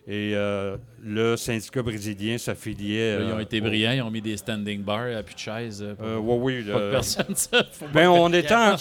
Et 0.07 0.33
euh, 0.35 0.75
le 1.05 1.35
syndicat 1.35 1.81
brésilien 1.81 2.37
s'affiliait. 2.37 3.17
Ils 3.19 3.33
ont 3.33 3.37
euh, 3.37 3.41
été 3.41 3.59
brillants, 3.61 3.91
ils 3.91 4.01
ont 4.01 4.09
mis 4.11 4.21
des 4.21 4.37
standing 4.37 4.81
bars 4.81 5.17
à 5.17 5.23
plus 5.23 5.35
de 5.35 5.39
chaises. 5.39 5.83
euh, 5.83 5.95
pour- 5.95 6.05
Euh, 6.07 6.37
oui, 6.39 6.63
oui. 6.65 6.71
pas 6.71 6.79
de 6.79 6.91
personne, 6.91 7.35
ça. 7.35 7.63
Ben, 7.93 8.07
on 8.09 8.31
était 8.31 8.53
en, 8.53 8.75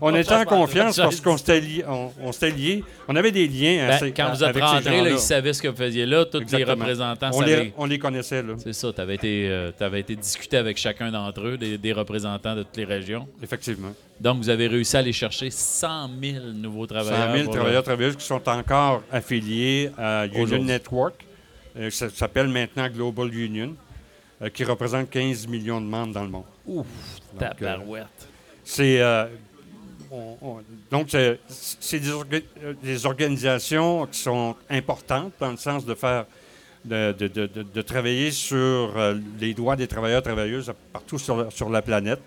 on 0.00 0.10
Pas 0.10 0.12
de 0.12 0.18
était 0.22 0.34
en 0.34 0.44
confiance 0.44 0.96
de 0.96 1.02
parce 1.02 1.20
qu'on 1.20 1.36
s'était 1.36 1.60
liés. 1.60 1.84
On, 1.88 2.10
on 3.08 3.16
avait 3.16 3.32
des 3.32 3.48
liens 3.48 3.86
Ben, 3.88 3.90
assez- 3.94 4.12
quand 4.12 4.30
vous 4.32 4.44
êtes 4.44 4.56
rentrés, 4.56 5.00
là, 5.02 5.10
ils 5.10 5.18
savaient 5.18 5.52
ce 5.52 5.62
que 5.62 5.68
vous 5.68 5.76
faisiez 5.76 6.06
là. 6.06 6.24
Tous 6.24 6.40
les 6.52 6.64
représentants 6.64 7.30
on, 7.32 7.40
savaient. 7.40 7.64
les, 7.64 7.72
on 7.76 7.86
les 7.86 7.98
connaissait, 7.98 8.42
là. 8.42 8.54
C'est 8.58 8.72
ça, 8.72 8.92
tu 8.92 9.00
avais, 9.00 9.14
été, 9.16 9.48
euh, 9.48 9.70
discuté 10.16 10.56
avec 10.56 10.76
chacun 10.78 11.10
d'entre 11.10 11.40
eux, 11.46 11.56
des, 11.58 11.76
des 11.78 11.92
représentants 11.92 12.54
de 12.54 12.62
toutes 12.62 12.76
les 12.76 12.84
régions. 12.84 13.26
Effectivement. 13.42 13.92
Donc, 14.20 14.38
vous 14.38 14.48
avez 14.48 14.68
réussi 14.68 14.96
à 14.96 15.00
aller 15.00 15.12
chercher 15.12 15.50
100 15.50 16.08
000 16.22 16.44
nouveaux 16.54 16.86
100 16.86 16.94
travailleurs. 16.94 17.32
000 17.34 17.44
pour, 17.46 17.54
travailleurs 17.54 17.82
travailleuses 17.82 18.16
qui 18.16 18.24
sont 18.24 18.48
encore 18.48 19.02
affiliés 19.10 19.90
à 19.98 20.26
Union. 20.32 20.62
Network. 20.62 21.14
Euh, 21.76 21.90
ça 21.90 22.08
s'appelle 22.10 22.48
maintenant 22.48 22.88
Global 22.88 23.32
Union, 23.34 23.74
euh, 24.42 24.48
qui 24.50 24.64
représente 24.64 25.10
15 25.10 25.46
millions 25.46 25.80
de 25.80 25.86
membres 25.86 26.12
dans 26.14 26.22
le 26.24 26.30
monde. 26.30 26.44
Ouf, 26.66 26.86
tabarouette. 27.38 28.06
C'est 28.64 29.00
euh, 29.00 29.26
on- 30.10 30.36
on- 30.40 30.60
donc 30.90 31.08
c'est 31.10 31.38
c'est 31.48 32.00
des, 32.00 32.10
orga- 32.10 32.42
des 32.82 33.06
organisations 33.06 34.06
qui 34.06 34.18
sont 34.18 34.56
importantes 34.70 35.32
dans 35.40 35.50
le 35.50 35.56
sens 35.56 35.84
de 35.84 35.94
faire 35.94 36.24
de, 36.84 37.12
de- 37.12 37.28
de- 37.28 37.62
de- 37.62 37.82
travailler 37.82 38.30
sur 38.30 38.92
les 39.40 39.54
droits 39.54 39.74
des 39.76 39.86
travailleurs 39.86 40.20
et 40.20 40.22
travailleuses 40.22 40.72
partout 40.92 41.18
sur 41.18 41.36
la, 41.36 41.50
sur 41.50 41.70
la 41.70 41.80
planète. 41.82 42.20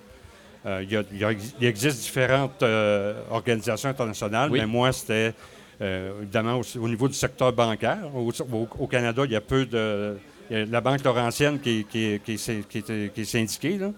Euh, 0.66 0.82
il, 0.84 0.92
y 0.92 0.98
a- 0.98 1.04
il 1.12 1.18
y 1.20 1.24
a- 1.24 1.32
il 1.62 1.66
existe 1.68 2.00
différentes 2.02 2.62
euh, 2.64 3.22
organisations 3.30 3.90
internationales, 3.90 4.50
Oui. 4.52 4.60
mais 4.60 4.66
moi, 4.66 4.92
c'était 4.92 5.34
euh, 5.82 6.22
évidemment 6.22 6.60
au, 6.60 6.80
au 6.80 6.88
niveau 6.90 7.08
du 7.08 7.14
secteur 7.14 7.54
bancaire. 7.54 8.00
Au, 8.16 8.30
au- 8.30 8.68
au 8.80 8.88
Canada, 8.88 9.24
il 9.26 9.32
y 9.32 9.36
a 9.36 9.42
peu 9.42 9.66
de. 9.66 10.16
il 10.50 10.58
y 10.58 10.62
a 10.62 10.66
la 10.66 10.82
Banque 10.82 11.04
Laurentienne 11.04 11.60
qui, 11.60 11.80
est- 11.82 11.84
qui, 11.84 12.20
qui 12.24 12.34
est 12.34 13.14
qui 13.14 13.22
est- 13.22 13.26
syndiquée, 13.26 13.78
là. 13.78 13.92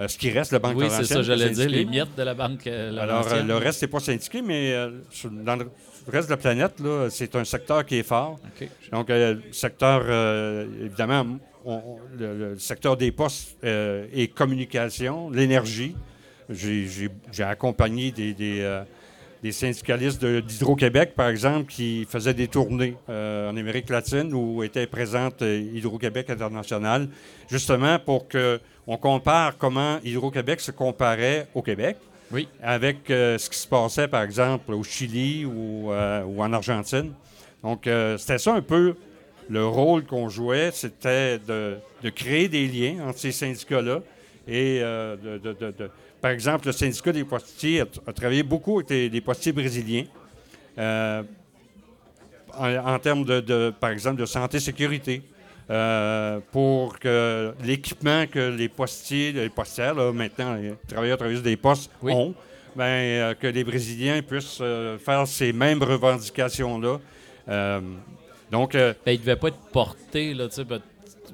Euh, 0.00 0.06
ce 0.06 0.16
qui 0.16 0.30
reste, 0.30 0.52
la 0.52 0.60
Banque 0.60 0.76
Oui, 0.76 0.84
Laurentienne. 0.84 1.04
c'est 1.06 1.14
ça, 1.14 1.22
j'allais 1.22 1.50
dire, 1.50 1.68
les 1.68 1.84
miettes 1.84 2.14
de 2.16 2.22
la 2.22 2.32
banque 2.34 2.64
euh, 2.68 2.90
Alors, 2.92 3.06
Laurentienne. 3.22 3.48
le 3.48 3.56
reste, 3.56 3.82
n'est 3.82 3.88
pas 3.88 3.98
syndiqué, 4.00 4.42
mais 4.42 4.72
sur- 5.10 5.30
dans 5.30 5.56
le 5.56 5.68
reste 6.06 6.28
de 6.28 6.34
la 6.34 6.36
planète, 6.36 6.78
là, 6.80 7.08
c'est 7.10 7.34
un 7.34 7.44
secteur 7.44 7.84
qui 7.84 7.96
est 7.96 8.02
fort. 8.04 8.38
Donc, 8.92 9.06
le 9.08 9.40
secteur, 9.50 10.02
évidemment, 10.84 11.38
on- 11.64 11.98
le, 12.16 12.38
le 12.52 12.58
secteur 12.58 12.96
des 12.96 13.10
postes 13.10 13.56
euh, 13.64 14.06
et 14.12 14.28
communication, 14.28 15.30
l'énergie. 15.30 15.94
J'ai- 16.50 17.10
accompagné 17.40 18.10
des, 18.10 18.32
des, 18.32 18.60
euh, 18.60 18.82
des 19.42 19.52
syndicalistes 19.52 20.24
d'Hydro-Québec, 20.24 21.12
par 21.14 21.28
exemple, 21.28 21.70
qui 21.72 22.06
faisaient 22.10 22.34
des 22.34 22.48
tournées 22.48 22.96
euh, 23.08 23.50
en 23.50 23.56
Amérique 23.56 23.88
latine 23.88 24.32
où 24.34 24.62
était 24.64 24.86
présente 24.86 25.42
euh, 25.42 25.60
Hydro-Québec 25.74 26.28
International, 26.30 27.08
justement 27.48 27.98
pour 27.98 28.26
que 28.28 28.60
on 28.86 28.96
compare 28.96 29.56
comment 29.58 29.98
Hydro-Québec 30.04 30.60
se 30.60 30.70
comparait 30.72 31.46
au 31.54 31.62
Québec 31.62 31.98
Oui. 32.32 32.48
avec 32.62 33.10
euh, 33.10 33.38
ce 33.38 33.48
qui 33.50 33.58
se 33.58 33.68
passait, 33.68 34.08
par 34.08 34.22
exemple, 34.22 34.72
au 34.72 34.82
Chili 34.82 35.44
ou, 35.44 35.92
euh, 35.92 36.22
ou 36.24 36.42
en 36.42 36.52
Argentine. 36.52 37.12
Donc, 37.62 37.88
c'était 38.18 38.38
ça 38.38 38.54
un 38.54 38.62
peu 38.62 38.94
le 39.50 39.66
rôle 39.66 40.04
qu'on 40.04 40.28
jouait, 40.28 40.70
c'était 40.72 41.38
de, 41.38 41.76
de 42.02 42.10
créer 42.10 42.48
des 42.48 42.66
liens 42.68 43.08
entre 43.08 43.18
ces 43.18 43.32
syndicats-là. 43.32 44.00
Et, 44.46 44.80
de- 44.80 45.38
de- 45.38 45.90
par 46.20 46.30
exemple, 46.32 46.66
le 46.66 46.72
syndicat 46.72 47.12
des 47.12 47.24
postiers 47.24 47.80
a, 47.82 47.86
a 48.06 48.12
travaillé 48.12 48.42
beaucoup 48.42 48.76
avec 48.78 48.90
les, 48.90 49.08
les 49.08 49.20
postiers 49.20 49.52
brésiliens. 49.52 50.04
euh, 50.78 51.22
en, 52.56 52.74
en 52.94 52.98
termes 52.98 53.24
de, 53.24 53.40
de, 53.40 53.72
par 53.78 53.90
exemple, 53.90 54.20
de 54.20 54.26
santé-sécurité. 54.26 55.22
euh, 55.70 56.40
pour 56.50 56.98
que 56.98 57.52
l'équipement 57.62 58.26
que 58.26 58.48
les 58.56 58.68
postiers, 58.70 59.32
les 59.32 59.50
postières, 59.50 59.94
là, 59.94 60.12
maintenant, 60.12 60.54
les 60.54 60.72
travailleurs 60.88 61.18
travailleuses 61.18 61.42
des 61.42 61.56
postes 61.58 61.90
Oui. 62.02 62.12
ont, 62.14 62.34
ben, 62.74 62.84
euh, 62.84 63.34
que 63.34 63.46
les 63.48 63.64
Brésiliens 63.64 64.22
puissent 64.22 64.58
euh, 64.62 64.96
faire 64.98 65.26
ces 65.26 65.52
mêmes 65.52 65.82
revendications-là. 65.82 66.98
Donc, 68.50 68.72
Ben, 68.72 68.94
il 69.06 69.20
devait 69.20 69.36
pas 69.36 69.48
être 69.48 69.58
porté, 69.72 70.32
là, 70.32 70.48
tu 70.48 70.54
sais, 70.54 70.64
ben, 70.64 70.80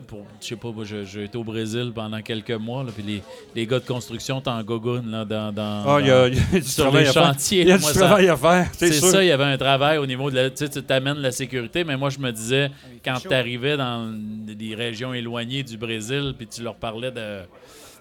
pour, 0.07 0.27
je 0.41 0.47
sais 0.47 0.57
pas, 0.57 0.71
moi, 0.71 0.85
je- 0.85 1.05
j'ai 1.05 1.25
été 1.25 1.37
au 1.39 1.45
Brésil 1.45 1.93
pendant 1.95 2.21
quelques 2.23 2.51
mois, 2.53 2.83
là, 2.85 2.91
puis 2.95 3.03
les, 3.03 3.23
les 3.55 3.67
gars 3.67 3.79
de 3.81 3.87
construction 3.87 4.37
sont 4.45 4.49
en 4.51 4.63
gogoune, 4.63 5.11
là, 5.11 5.25
dans, 5.25 5.53
dans, 5.53 5.85
ah, 5.87 6.01
y, 6.01 6.11
a- 6.11 6.23
dans- 6.23 6.27
il 6.27 6.35
y 6.37 6.57
a 6.57 6.61
du 6.61 6.63
sur 6.69 6.91
les 6.93 7.07
chantiers. 7.07 7.63
Il 7.63 7.69
y 7.69 7.73
a 7.73 7.79
Moi, 7.79 7.93
du 7.93 7.99
ça- 7.99 8.07
travail 8.07 8.29
à 8.29 8.37
faire, 8.37 8.69
c'est 8.77 8.93
ça, 8.93 9.23
il 9.23 9.29
y 9.29 9.31
avait 9.33 9.45
un 9.45 9.57
travail 9.59 9.99
au 9.99 10.07
niveau 10.07 10.31
de 10.31 10.37
la. 10.37 10.51
Tu 10.51 10.57
sais, 10.59 10.69
tu 10.69 10.83
t'amènes 10.83 11.19
la 11.19 11.33
sécurité, 11.33 11.85
mais 11.85 11.97
moi, 11.97 12.11
je 12.11 12.19
me 12.19 12.31
disais, 12.31 12.71
quand 13.05 13.19
tu 13.21 13.33
arrivais 13.33 13.77
dans 13.77 14.13
des 14.13 14.75
régions 14.75 15.13
éloignées 15.15 15.63
du 15.63 15.77
Brésil, 15.77 16.35
puis 16.37 16.47
tu 16.47 16.63
leur 16.63 16.75
parlais 16.77 17.11
de, 17.11 17.41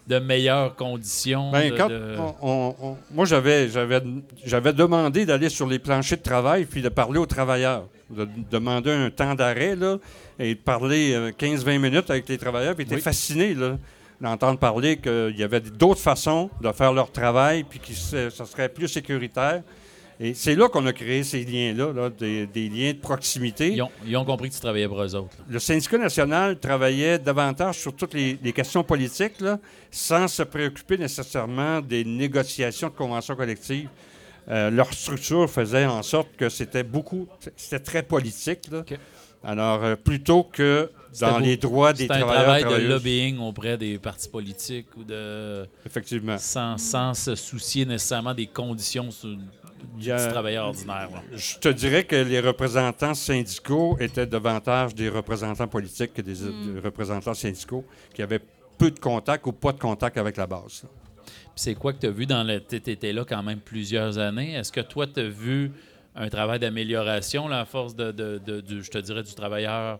de 0.08 0.20
meilleures 0.20 0.76
conditions. 0.76 1.52
Ben, 1.52 1.72
de- 1.72 1.78
quand 1.78 1.88
de- 1.90 2.16
on- 2.20 2.36
on- 2.42 2.76
on- 2.82 2.98
moi, 3.12 3.26
j'avais, 3.26 3.70
j'avais, 3.70 4.02
j'avais 4.46 4.74
demandé 4.74 5.26
d'aller 5.26 5.50
sur 5.50 5.66
les 5.68 5.80
planchers 5.80 6.18
de 6.18 6.24
travail 6.24 6.66
puis 6.66 6.82
de 6.82 6.90
parler 6.90 7.20
aux 7.20 7.26
travailleurs, 7.26 7.86
de, 8.10 8.26
de 8.26 8.30
demander 8.52 8.92
un 8.92 9.10
temps 9.10 9.34
d'arrêt 9.36 9.76
là, 9.76 9.98
et 10.40 10.56
de 10.56 10.60
parler 10.60 11.14
euh, 11.14 11.32
15-20 11.32 11.80
minutes 11.80 12.10
avec 12.10 12.28
les 12.28 12.38
travailleurs. 12.38 12.76
Puis 12.76 12.84
j'étais 12.86 12.96
Oui. 12.96 13.02
fasciné 13.02 13.54
là, 13.54 13.78
d'entendre 14.20 14.60
parler 14.60 14.98
qu'il 14.98 15.36
y 15.38 15.44
avait 15.44 15.62
d'autres 15.62 16.02
façons 16.02 16.50
de 16.62 16.72
faire 16.72 16.92
leur 16.94 17.12
travail 17.12 17.64
puis 17.64 17.80
que 17.80 17.94
ce 17.94 18.30
ça 18.30 18.46
serait 18.46 18.70
plus 18.70 18.88
sécuritaire. 18.88 19.62
Et 20.20 20.34
c'est 20.34 20.56
là 20.56 20.70
qu'on 20.70 20.86
a 20.86 20.94
créé 20.94 21.24
ces 21.24 21.44
liens-là, 21.44 21.92
là, 21.92 22.10
des, 22.10 22.46
des 22.48 22.70
liens 22.70 22.92
de 22.94 22.98
proximité. 23.00 23.74
ils, 23.74 23.82
ont, 23.82 23.90
ils 24.06 24.16
ont 24.16 24.24
compris 24.26 24.50
que 24.50 24.54
tu 24.56 24.60
travaillais 24.62 24.88
pour 24.88 25.02
eux 25.02 25.16
autres. 25.16 25.36
là. 25.40 25.46
Le 25.50 25.60
syndicat 25.60 25.98
national 25.98 26.60
travaillait 26.60 27.18
davantage 27.20 27.80
sur 27.80 27.96
toutes 27.96 28.14
les, 28.14 28.38
les 28.42 28.54
questions 28.54 28.84
politiques, 28.84 29.42
là, 29.42 29.60
sans 29.92 30.28
se 30.28 30.44
préoccuper 30.44 30.98
nécessairement 30.98 31.82
des 31.82 32.06
négociations 32.06 32.90
de 32.90 32.94
conventions 32.94 33.36
collectives. 33.36 33.90
Euh, 34.50 34.70
leur 34.70 34.94
structure 34.94 35.50
faisait 35.50 35.86
en 35.86 36.04
sorte 36.04 36.30
que 36.38 36.50
c'était 36.50 36.84
beaucoup, 36.84 37.28
c'était 37.56 37.80
très 37.80 38.04
politique. 38.04 38.60
là. 38.72 38.84
Alors, 39.46 39.84
euh, 39.84 39.96
plutôt 39.96 40.44
que 40.44 40.90
dans 41.20 41.38
les 41.38 41.58
droits 41.58 41.92
des 41.94 42.04
C'était 42.04 42.14
un 42.16 42.20
travailleurs 42.22 42.60
travail 42.60 42.84
de 42.84 42.88
lobbying 42.88 43.40
auprès 43.40 43.78
des 43.78 44.00
partis 44.00 44.30
politiques 44.30 44.88
ou 44.98 45.04
de. 45.04 45.66
Effectivement. 45.86 46.38
Sans, 46.38 46.78
sans 46.78 47.14
se 47.14 47.36
soucier 47.36 47.86
nécessairement 47.86 48.34
des 48.34 48.48
conditions 48.48 49.12
sur- 49.12 49.38
Il 49.98 50.02
du 50.04 50.08
y 50.10 50.12
a- 50.12 50.28
travailleur 50.32 50.68
ordinaire. 50.68 51.10
là. 51.14 51.22
Je 51.36 51.58
te 51.58 51.70
dirais 51.70 52.04
que 52.04 52.16
les 52.16 52.40
représentants 52.40 53.14
syndicaux 53.14 53.98
étaient 54.00 54.26
davantage 54.26 54.94
des 54.96 55.10
représentants 55.10 55.68
politiques 55.68 56.14
que 56.14 56.22
des, 56.22 56.34
des 56.36 56.80
représentants 56.84 57.34
syndicaux 57.34 57.86
qui 58.14 58.22
avaient 58.22 58.40
peu 58.78 58.92
de 58.92 59.00
contact 59.00 59.46
ou 59.48 59.52
pas 59.52 59.72
de 59.72 59.80
contact 59.80 60.18
avec 60.18 60.38
la 60.38 60.48
base. 60.48 60.84
c'est 61.56 61.76
quoi 61.76 61.94
que 61.94 62.00
tu 62.00 62.08
as 62.08 62.12
vu 62.12 62.26
dans 62.26 62.44
le. 62.44 62.60
Tu 62.60 62.76
étais 62.78 63.14
là 63.14 63.24
quand 63.28 63.44
même 63.44 63.60
plusieurs 63.60 64.18
années. 64.18 64.54
Est-ce 64.56 64.72
que 64.72 64.82
toi, 64.82 65.06
tu 65.08 65.20
as 65.20 65.30
vu 65.30 65.72
un 66.16 66.28
travail 66.30 66.60
d'amélioration 66.60 67.48
là, 67.48 67.62
à 67.62 67.66
force 67.66 67.96
de, 67.96 68.12
de- 68.12 68.40
de- 68.46 68.62
du- 68.62 68.84
je 68.84 68.90
te 68.92 68.98
dirais, 68.98 69.24
du 69.24 69.34
travailleur, 69.34 70.00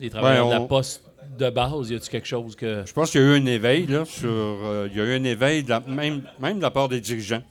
des 0.00 0.10
travailleurs 0.10 0.46
de 0.48 0.52
la 0.54 0.60
on- 0.60 0.66
poste 0.66 1.02
de 1.38 1.48
base? 1.50 1.90
Y 1.90 1.94
a-tu 1.96 2.10
quelque 2.10 2.28
chose 2.28 2.54
que. 2.56 2.82
Je 2.86 2.92
pense 2.92 3.10
qu'il 3.10 3.20
y 3.20 3.24
a 3.24 3.26
eu 3.28 3.40
un 3.40 3.46
éveil, 3.46 3.86
là, 3.86 4.04
sur, 4.04 4.28
euh, 4.30 4.88
il 4.90 4.96
y 4.98 5.00
a 5.00 5.04
eu 5.04 5.14
un 5.18 5.24
éveil, 5.24 5.62
de 5.64 5.70
la- 5.70 5.80
même, 5.80 6.22
même 6.40 6.58
de 6.58 6.62
la 6.62 6.70
part 6.70 6.88
des 6.88 7.00
dirigeants, 7.00 7.42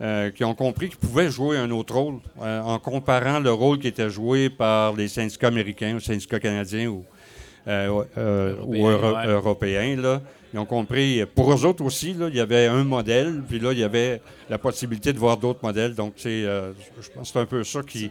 euh, 0.00 0.30
qui 0.30 0.44
ont 0.44 0.54
compris 0.54 0.88
qu'ils 0.88 0.98
pouvaient 0.98 1.30
jouer 1.30 1.56
un 1.58 1.70
autre 1.70 1.94
rôle 1.94 2.20
euh, 2.42 2.60
en 2.60 2.78
comparant 2.78 3.40
le 3.40 3.52
rôle 3.52 3.78
qui 3.78 3.88
était 3.88 4.10
joué 4.10 4.50
par 4.50 4.94
les 4.94 5.08
syndicats 5.08 5.48
américains 5.48 5.94
ou 5.96 6.00
syndicats 6.00 6.40
canadiens 6.40 6.88
ou, 6.88 7.04
euh, 7.68 8.54
ou 8.64 8.86
Européens, 8.86 8.90
euro- 8.90 9.16
ouais. 9.16 9.26
européens. 9.26 9.96
Là. 9.96 10.22
Ils 10.54 10.58
ont 10.60 10.64
compris, 10.64 11.22
pour 11.34 11.52
eux 11.52 11.64
autres 11.66 11.84
aussi, 11.84 12.14
là, 12.14 12.28
il 12.28 12.36
y 12.36 12.40
avait 12.40 12.66
un 12.66 12.84
modèle, 12.84 13.42
puis 13.48 13.58
là, 13.58 13.72
il 13.72 13.78
y 13.78 13.84
avait 13.84 14.20
la 14.48 14.56
possibilité 14.58 15.12
de 15.12 15.18
voir 15.18 15.36
d'autres 15.36 15.60
modèles. 15.62 15.94
Donc, 15.94 16.14
je 16.16 16.46
pense 17.14 17.28
que 17.28 17.32
c'est 17.32 17.38
un 17.40 17.46
peu 17.46 17.64
ça 17.64 17.80
qui. 17.82 18.10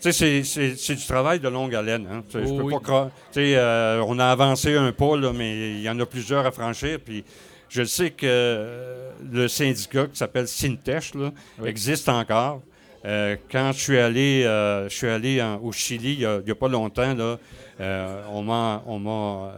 C'est- 0.00 0.94
du 0.94 1.06
travail 1.06 1.40
de 1.40 1.48
longue 1.48 1.74
haleine. 1.74 2.06
Hein. 2.10 2.22
Je 2.32 2.38
Oh 2.46 2.56
peux 2.58 2.62
oui. 2.62 2.74
pas 2.86 3.10
euh, 3.36 4.00
on 4.06 4.18
a 4.20 4.26
avancé 4.26 4.76
un 4.76 4.92
pas, 4.92 5.16
là, 5.16 5.32
mais 5.34 5.72
il 5.72 5.82
y 5.82 5.90
en 5.90 5.98
a 5.98 6.06
plusieurs 6.06 6.46
à 6.46 6.52
franchir. 6.52 7.00
Puis 7.04 7.24
je 7.68 7.84
sais 7.84 8.10
que 8.10 8.26
euh, 8.26 9.10
le 9.30 9.48
syndicat 9.48 10.06
qui 10.06 10.16
s'appelle 10.16 10.48
Sintech 10.48 11.14
là, 11.14 11.30
Oui. 11.58 11.68
existe 11.68 12.08
encore. 12.08 12.62
Euh, 13.04 13.36
quand 13.50 13.70
je 13.72 13.78
suis 13.80 13.98
allé, 13.98 14.44
euh, 14.44 14.88
je 14.88 14.94
suis 14.94 15.06
allé 15.06 15.40
en- 15.40 15.60
au 15.62 15.70
Chili 15.72 16.14
il 16.20 16.42
n'y 16.44 16.50
a, 16.50 16.54
pas 16.54 16.68
longtemps, 16.68 17.14
là, 17.14 17.38
euh, 17.80 18.22
on 18.32 18.42
m'a, 18.42 18.82
on 18.86 19.50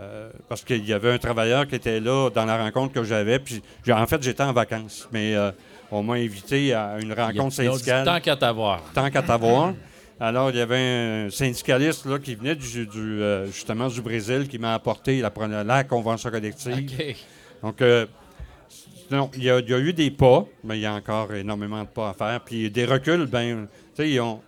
parce 0.49 0.62
qu'il 0.62 0.85
y 0.87 0.92
avait 0.92 1.12
un 1.12 1.18
travailleur 1.18 1.66
qui 1.66 1.75
était 1.75 2.01
là 2.01 2.29
dans 2.31 2.44
la 2.44 2.59
rencontre 2.62 2.92
que 2.92 3.03
j'avais. 3.03 3.38
Puis 3.38 3.62
en 3.90 4.07
fait, 4.07 4.23
j'étais 4.23 4.42
en 4.42 4.53
vacances, 4.53 5.09
mais 5.11 5.35
on 5.90 6.03
m'a 6.03 6.14
invité 6.14 6.75
à 6.75 6.99
une 7.01 7.12
rencontre 7.14 7.49
dit, 7.49 7.57
syndicale 7.57 8.05
tant 8.05 8.20
qu'à 8.20 8.37
t'avoir. 8.37 8.83
tant 8.94 9.11
qu'à 9.11 9.23
t'avoir. 9.23 9.73
Alors, 10.23 10.51
il 10.51 10.59
y 10.59 10.61
avait 10.61 10.77
un 11.27 11.31
syndicaliste 11.31 12.05
là, 12.05 12.18
qui 12.18 12.35
venait 12.35 12.55
du, 12.55 12.87
du, 12.87 13.23
justement 13.46 13.88
du 13.88 14.03
Brésil 14.03 14.49
qui 14.49 14.59
m'a 14.59 14.75
apporté 14.75 15.23
la, 15.23 15.85
convention 15.85 16.31
collective. 16.31 17.16
Donc, 17.62 17.81
euh, 17.83 18.07
non, 19.11 19.31
il 19.37 19.42
y, 19.44 19.51
a, 19.51 19.59
il 19.59 19.68
y 19.68 19.75
a 19.75 19.79
eu 19.79 19.92
des 19.92 20.11
pas, 20.11 20.44
mais 20.62 20.79
il 20.79 20.83
y 20.83 20.87
a 20.87 20.94
encore 20.94 21.33
énormément 21.35 21.83
de 21.83 21.88
pas 21.88 22.11
à 22.11 22.14
faire. 22.14 22.40
Puis 22.44 22.70
des 22.70 22.85
reculs, 22.85 23.27
ben, 23.27 23.66
tu 23.96 24.05
sais, 24.12 24.20
on, 24.20 24.40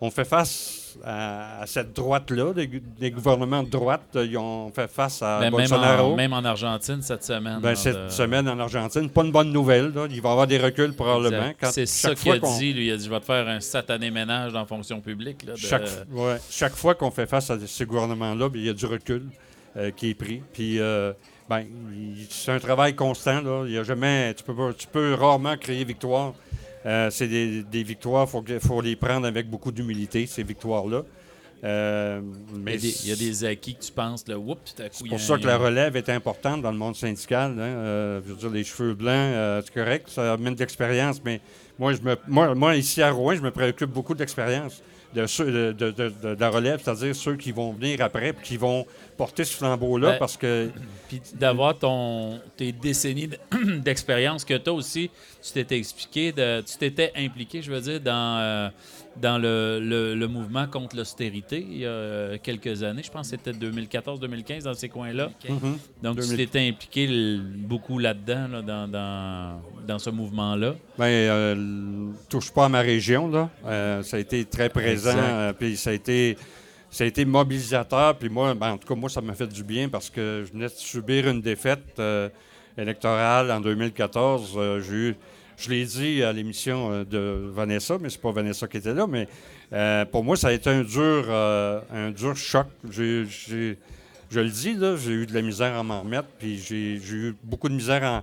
on 0.00 0.10
fait 0.10 0.24
face 0.24 0.96
à, 1.04 1.60
à 1.60 1.66
cette 1.66 1.92
droite-là. 1.92 2.52
Les 2.98 3.10
gouvernements 3.10 3.62
de 3.62 3.68
droite, 3.68 4.02
ils 4.14 4.38
ont 4.38 4.70
fait 4.74 4.90
face 4.90 5.20
à 5.20 5.36
Ben, 5.40 5.44
même, 5.50 5.52
Bolsonaro. 5.52 6.12
en, 6.12 6.16
même 6.16 6.32
en 6.32 6.42
Argentine 6.44 7.02
cette 7.02 7.24
semaine. 7.24 7.60
Ben, 7.60 7.74
cette 7.74 8.04
de- 8.04 8.08
semaine 8.08 8.48
en 8.48 8.58
Argentine, 8.58 9.10
pas 9.10 9.22
une 9.22 9.32
bonne 9.32 9.52
nouvelle. 9.52 9.92
là. 9.92 10.06
Il 10.10 10.22
va 10.22 10.30
y 10.30 10.32
avoir 10.32 10.46
des 10.46 10.58
reculs 10.58 10.94
probablement. 10.94 11.52
C'est 11.70 11.84
ça 11.84 12.14
qu'il 12.14 12.32
a 12.32 12.38
dit. 12.38 12.72
Lui, 12.72 12.86
il 12.86 12.92
a 12.92 12.96
dit 12.96 13.04
Je 13.04 13.10
vais 13.10 13.20
te 13.20 13.26
faire 13.26 13.46
un 13.46 13.60
satané 13.60 14.10
ménage 14.10 14.54
dans 14.54 14.60
la 14.60 14.66
fonction 14.66 15.02
publique. 15.02 15.44
Là, 15.44 15.52
de- 15.52 15.58
Chaque, 15.58 15.82
ouais, 16.10 16.38
chaque 16.48 16.74
fois 16.74 16.94
qu'on 16.94 17.10
fait 17.10 17.26
face 17.26 17.50
à 17.50 17.58
ces 17.66 17.84
gouvernements-là, 17.84 18.48
ben, 18.48 18.58
il 18.58 18.64
y 18.64 18.70
a 18.70 18.72
du 18.72 18.86
recul 18.86 19.24
euh, 19.76 19.90
qui 19.90 20.08
est 20.10 20.14
pris. 20.14 20.42
Puis, 20.54 20.80
euh, 20.80 21.12
ben, 21.48 21.64
c'est 22.30 22.52
un 22.52 22.58
travail 22.58 22.94
constant. 22.94 23.40
Là. 23.40 23.64
Il 23.66 23.72
y 23.72 23.78
a 23.78 23.82
jamais, 23.82 24.34
tu, 24.34 24.42
peux, 24.44 24.54
pas- 24.54 24.72
tu 24.72 24.86
peux 24.86 25.14
rarement 25.14 25.56
créer 25.56 25.84
victoire. 25.84 26.34
Euh, 26.84 27.10
c'est 27.10 27.26
des, 27.28 27.62
des 27.64 27.82
victoires, 27.82 28.26
il 28.28 28.30
faut, 28.30 28.44
faut 28.60 28.80
les 28.80 28.94
prendre 28.96 29.26
avec 29.26 29.48
beaucoup 29.50 29.72
d'humilité, 29.72 30.26
ces 30.26 30.42
victoires-là. 30.44 31.02
Euh, 31.64 32.20
il, 32.54 32.70
y 32.70 32.74
a 32.74 32.76
des, 32.76 33.04
il 33.04 33.08
y 33.08 33.12
a 33.12 33.16
des 33.16 33.44
acquis 33.44 33.74
que 33.74 33.82
tu 33.82 33.90
penses, 33.90 34.28
là, 34.28 34.38
oups, 34.38 34.74
c'est 34.92 35.08
pour 35.08 35.18
ça 35.18 35.34
un- 35.34 35.38
que 35.40 35.46
la 35.46 35.56
relève 35.56 35.96
est 35.96 36.08
importante 36.10 36.62
dans 36.62 36.70
le 36.70 36.76
monde 36.76 36.94
syndical. 36.94 37.52
hein. 37.52 37.60
Euh, 37.60 38.20
je 38.24 38.32
veux 38.32 38.38
dire, 38.38 38.50
les 38.50 38.62
cheveux 38.62 38.94
blancs, 38.94 39.62
c'est 39.64 39.74
correct, 39.74 40.08
ça 40.10 40.34
amène 40.34 40.54
de 40.54 40.60
l'expérience, 40.60 41.20
mais 41.24 41.40
moi, 41.78 41.92
je 41.94 42.02
me, 42.02 42.16
moi, 42.28 42.54
moi, 42.54 42.76
ici 42.76 43.02
à 43.02 43.10
Rouen, 43.10 43.34
je 43.34 43.40
me 43.40 43.50
préoccupe 43.50 43.90
beaucoup 43.90 44.14
de 44.14 44.20
l'expérience 44.20 44.82
de, 45.14 45.26
ceux- 45.26 45.50
de, 45.50 45.72
de- 45.72 45.90
de- 45.90 46.08
de- 46.22 46.34
de 46.34 46.40
la 46.40 46.50
relève, 46.50 46.80
c'est-à-dire 46.82 47.14
ceux 47.14 47.36
qui 47.36 47.52
vont 47.52 47.72
venir 47.72 48.00
après 48.02 48.32
puis 48.32 48.46
qui 48.46 48.56
vont 48.56 48.86
porter 49.16 49.44
ce 49.44 49.54
flambeau-là 49.56 50.12
Ben, 50.12 50.18
parce 50.18 50.36
que 50.36 50.70
Puis 51.08 51.20
d'avoir 51.34 51.78
ton 51.78 52.40
tes 52.56 52.72
décennies 52.72 53.30
d'expérience 53.78 54.44
que 54.44 54.54
as 54.54 54.72
aussi, 54.72 55.10
tu 55.42 55.52
t'étais 55.52 55.78
expliqué, 55.78 56.32
de, 56.32 56.60
tu 56.60 56.76
t'étais 56.76 57.12
impliqué, 57.16 57.62
je 57.62 57.70
veux 57.72 57.80
dire, 57.80 58.00
dans, 58.00 58.38
euh, 58.40 58.68
dans 59.20 59.38
le, 59.38 59.80
le- 59.82 60.14
le 60.14 60.28
mouvement 60.28 60.66
contre 60.66 60.96
l'austérité 60.96 61.64
il 61.68 61.78
y 61.78 61.84
a 61.86 61.88
euh, 61.88 62.36
quelques 62.42 62.82
années. 62.82 63.02
Je 63.02 63.10
pense 63.10 63.30
que 63.30 63.36
c'était 63.36 63.52
2014-2015 63.52 64.64
dans 64.64 64.74
ces 64.74 64.88
coins-là. 64.88 65.30
Mhm. 65.48 65.78
Donc 66.02 66.16
tu 66.20 66.28
2000. 66.28 66.36
t'étais 66.36 66.68
impliqué 66.68 67.38
beaucoup 67.56 67.98
là-dedans, 67.98 68.48
là, 68.48 68.62
dans, 68.62 68.88
dans, 68.88 69.60
dans 69.86 69.98
ce 69.98 70.10
mouvement-là. 70.10 70.74
Ben, 70.98 71.04
euh, 71.06 72.08
touche 72.28 72.50
pas 72.52 72.66
à 72.66 72.68
ma 72.68 72.80
région, 72.80 73.28
là. 73.30 73.48
Euh, 73.64 74.02
ça 74.02 74.16
a 74.18 74.20
été 74.20 74.44
très 74.44 74.68
présent, 74.68 75.16
euh, 75.16 75.52
puis 75.52 75.76
ça 75.76 75.90
a 75.90 75.92
été, 75.94 76.36
ça 76.90 77.04
a 77.04 77.06
été 77.06 77.24
mobilisateur. 77.24 78.16
Puis 78.18 78.28
moi, 78.28 78.54
ben, 78.54 78.72
en 78.72 78.78
tout 78.78 78.86
cas, 78.88 78.94
moi, 78.94 79.08
ça 79.08 79.20
m'a 79.20 79.34
fait 79.34 79.46
du 79.46 79.64
bien 79.64 79.88
parce 79.88 80.10
que 80.10 80.44
je 80.46 80.52
venais 80.52 80.66
de 80.66 80.72
subir 80.72 81.28
une 81.28 81.40
défaite 81.40 81.84
euh, 81.98 82.28
électorale 82.76 83.50
en 83.50 83.60
2014. 83.60 84.52
Euh, 84.56 84.80
j'ai 84.82 84.94
eu- 84.94 85.16
je 85.56 85.70
l'ai 85.70 85.84
dit 85.84 86.22
à 86.22 86.32
l'émission 86.32 86.90
euh, 86.92 87.04
de 87.04 87.50
Vanessa, 87.52 87.96
mais 88.00 88.10
c'est 88.10 88.20
pas 88.20 88.32
Vanessa 88.32 88.66
qui 88.66 88.76
était 88.78 88.94
là, 88.94 89.06
mais 89.06 89.28
euh, 89.72 90.04
pour 90.04 90.22
moi, 90.24 90.36
ça 90.36 90.48
a 90.48 90.52
été 90.52 90.70
un 90.70 90.82
dur, 90.82 91.24
euh, 91.28 91.80
un 91.92 92.10
dur 92.10 92.36
choc. 92.36 92.66
J'ai- 92.90 93.24
j'ai- 93.26 93.78
je 94.30 94.40
le 94.40 94.48
dis, 94.48 94.74
là, 94.74 94.96
j'ai 94.96 95.12
eu 95.12 95.26
de 95.26 95.34
la 95.34 95.42
misère 95.42 95.74
à 95.74 95.82
m'en 95.82 96.02
remettre, 96.02 96.28
puis 96.38 96.58
j'ai 96.58 97.00
j'ai 97.02 97.16
eu 97.16 97.36
beaucoup 97.42 97.68
de 97.68 97.74
misère 97.74 98.02
en, 98.02 98.20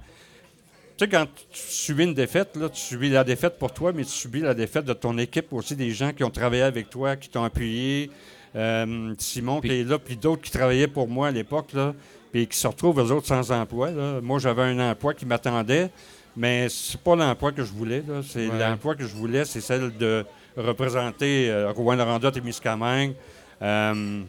tu 0.98 1.06
sais, 1.06 1.10
quand 1.10 1.26
tu 1.26 1.60
subis 1.60 2.04
une 2.04 2.14
défaite, 2.14 2.56
là, 2.56 2.70
tu 2.70 2.80
subis 2.80 3.10
la 3.10 3.24
défaite 3.24 3.58
pour 3.58 3.74
toi, 3.74 3.92
mais 3.94 4.04
tu 4.04 4.12
subis 4.12 4.42
la 4.42 4.54
défaite 4.54 4.86
de 4.86 4.94
ton 4.94 5.18
équipe 5.18 5.52
aussi, 5.54 5.76
des 5.76 5.92
gens 5.92 6.12
qui 6.14 6.24
ont 6.24 6.30
travaillé 6.30 6.62
avec 6.64 6.90
toi, 6.90 7.16
qui 7.16 7.30
t'ont 7.30 7.44
appuyé. 7.44 8.12
Euh, 8.56 9.16
Simon 9.18 9.60
Puis- 9.62 9.70
qui 9.72 9.76
est 9.78 9.84
là, 9.84 9.98
puis 9.98 10.16
d'autres 10.16 10.44
qui 10.44 10.52
travaillaient 10.52 10.88
pour 10.88 11.08
moi 11.08 11.30
à 11.30 11.32
l'époque, 11.32 11.74
là, 11.74 11.96
puis 12.32 12.46
qui 12.48 12.56
se 12.58 12.68
retrouvent, 12.68 13.00
eux 13.00 13.12
autres, 13.12 13.26
sans 13.26 13.52
emploi. 13.52 13.90
là. 13.90 14.22
Moi, 14.22 14.38
j'avais 14.38 14.62
un 14.62 14.92
emploi 14.92 15.16
qui 15.16 15.26
m'attendait, 15.26 15.90
mais 16.36 16.68
c'est 16.70 17.00
pas 17.00 17.16
l'emploi 17.16 17.52
que 17.52 17.64
je 17.64 17.72
voulais. 17.72 18.04
là. 18.08 18.22
C'est 18.28 18.48
Ouais. 18.48 18.60
L'emploi 18.60 18.96
que 18.96 19.04
je 19.04 19.14
voulais, 19.16 19.46
c'est 19.46 19.62
celle 19.62 19.96
de 19.98 20.26
représenter 20.58 21.50
euh, 21.50 21.72
Rouen-Noranda 21.72 22.32
et 22.36 22.42
Miscamingue. 22.42 23.14
Euh, 23.62 24.22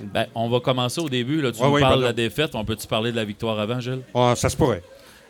Ben, 0.00 0.26
on 0.34 0.48
va 0.48 0.60
commencer 0.60 1.00
au 1.00 1.08
début. 1.08 1.40
Là. 1.42 1.52
Tu 1.52 1.60
Ouais, 1.62 1.68
nous 1.70 1.78
parles 1.80 2.00
de 2.00 2.04
la 2.06 2.12
défaite. 2.12 2.54
On 2.54 2.64
peut-tu 2.64 2.86
parler 2.86 3.10
de 3.12 3.16
la 3.16 3.24
victoire 3.24 3.58
avant, 3.58 3.78
Gilles? 3.80 4.02
ah, 4.14 4.34
ça 4.36 4.48
se 4.48 4.56
pourrait. 4.56 4.82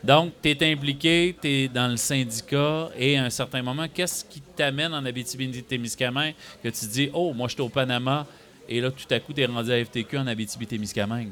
Donc, 0.03 0.33
tu 0.41 0.49
es 0.49 0.71
impliqué, 0.73 1.35
tu 1.41 1.47
es 1.47 1.67
dans 1.69 1.87
le 1.89 1.95
syndicat 1.97 2.89
et 2.97 3.17
à 3.17 3.23
un 3.23 3.29
certain 3.29 3.61
moment, 3.61 3.85
qu'est-ce 3.93 4.25
qui 4.25 4.41
t'amène 4.41 4.93
en 4.93 5.03
Abitibi-Témiscamingue 5.05 6.33
que 6.61 6.69
tu 6.69 6.85
dis, 6.87 7.09
oh, 7.13 7.33
moi, 7.33 7.47
je 7.47 7.53
suis 7.53 7.61
au 7.61 7.69
Panama 7.69 8.25
et 8.67 8.81
là, 8.81 8.91
tout 8.91 9.05
à 9.13 9.19
coup, 9.19 9.31
tu 9.33 9.41
es 9.41 9.45
rendu 9.45 9.71
à 9.71 9.83
FTQ 9.83 10.17
en 10.17 10.27
Abitibi-Témiscamingue? 10.27 11.29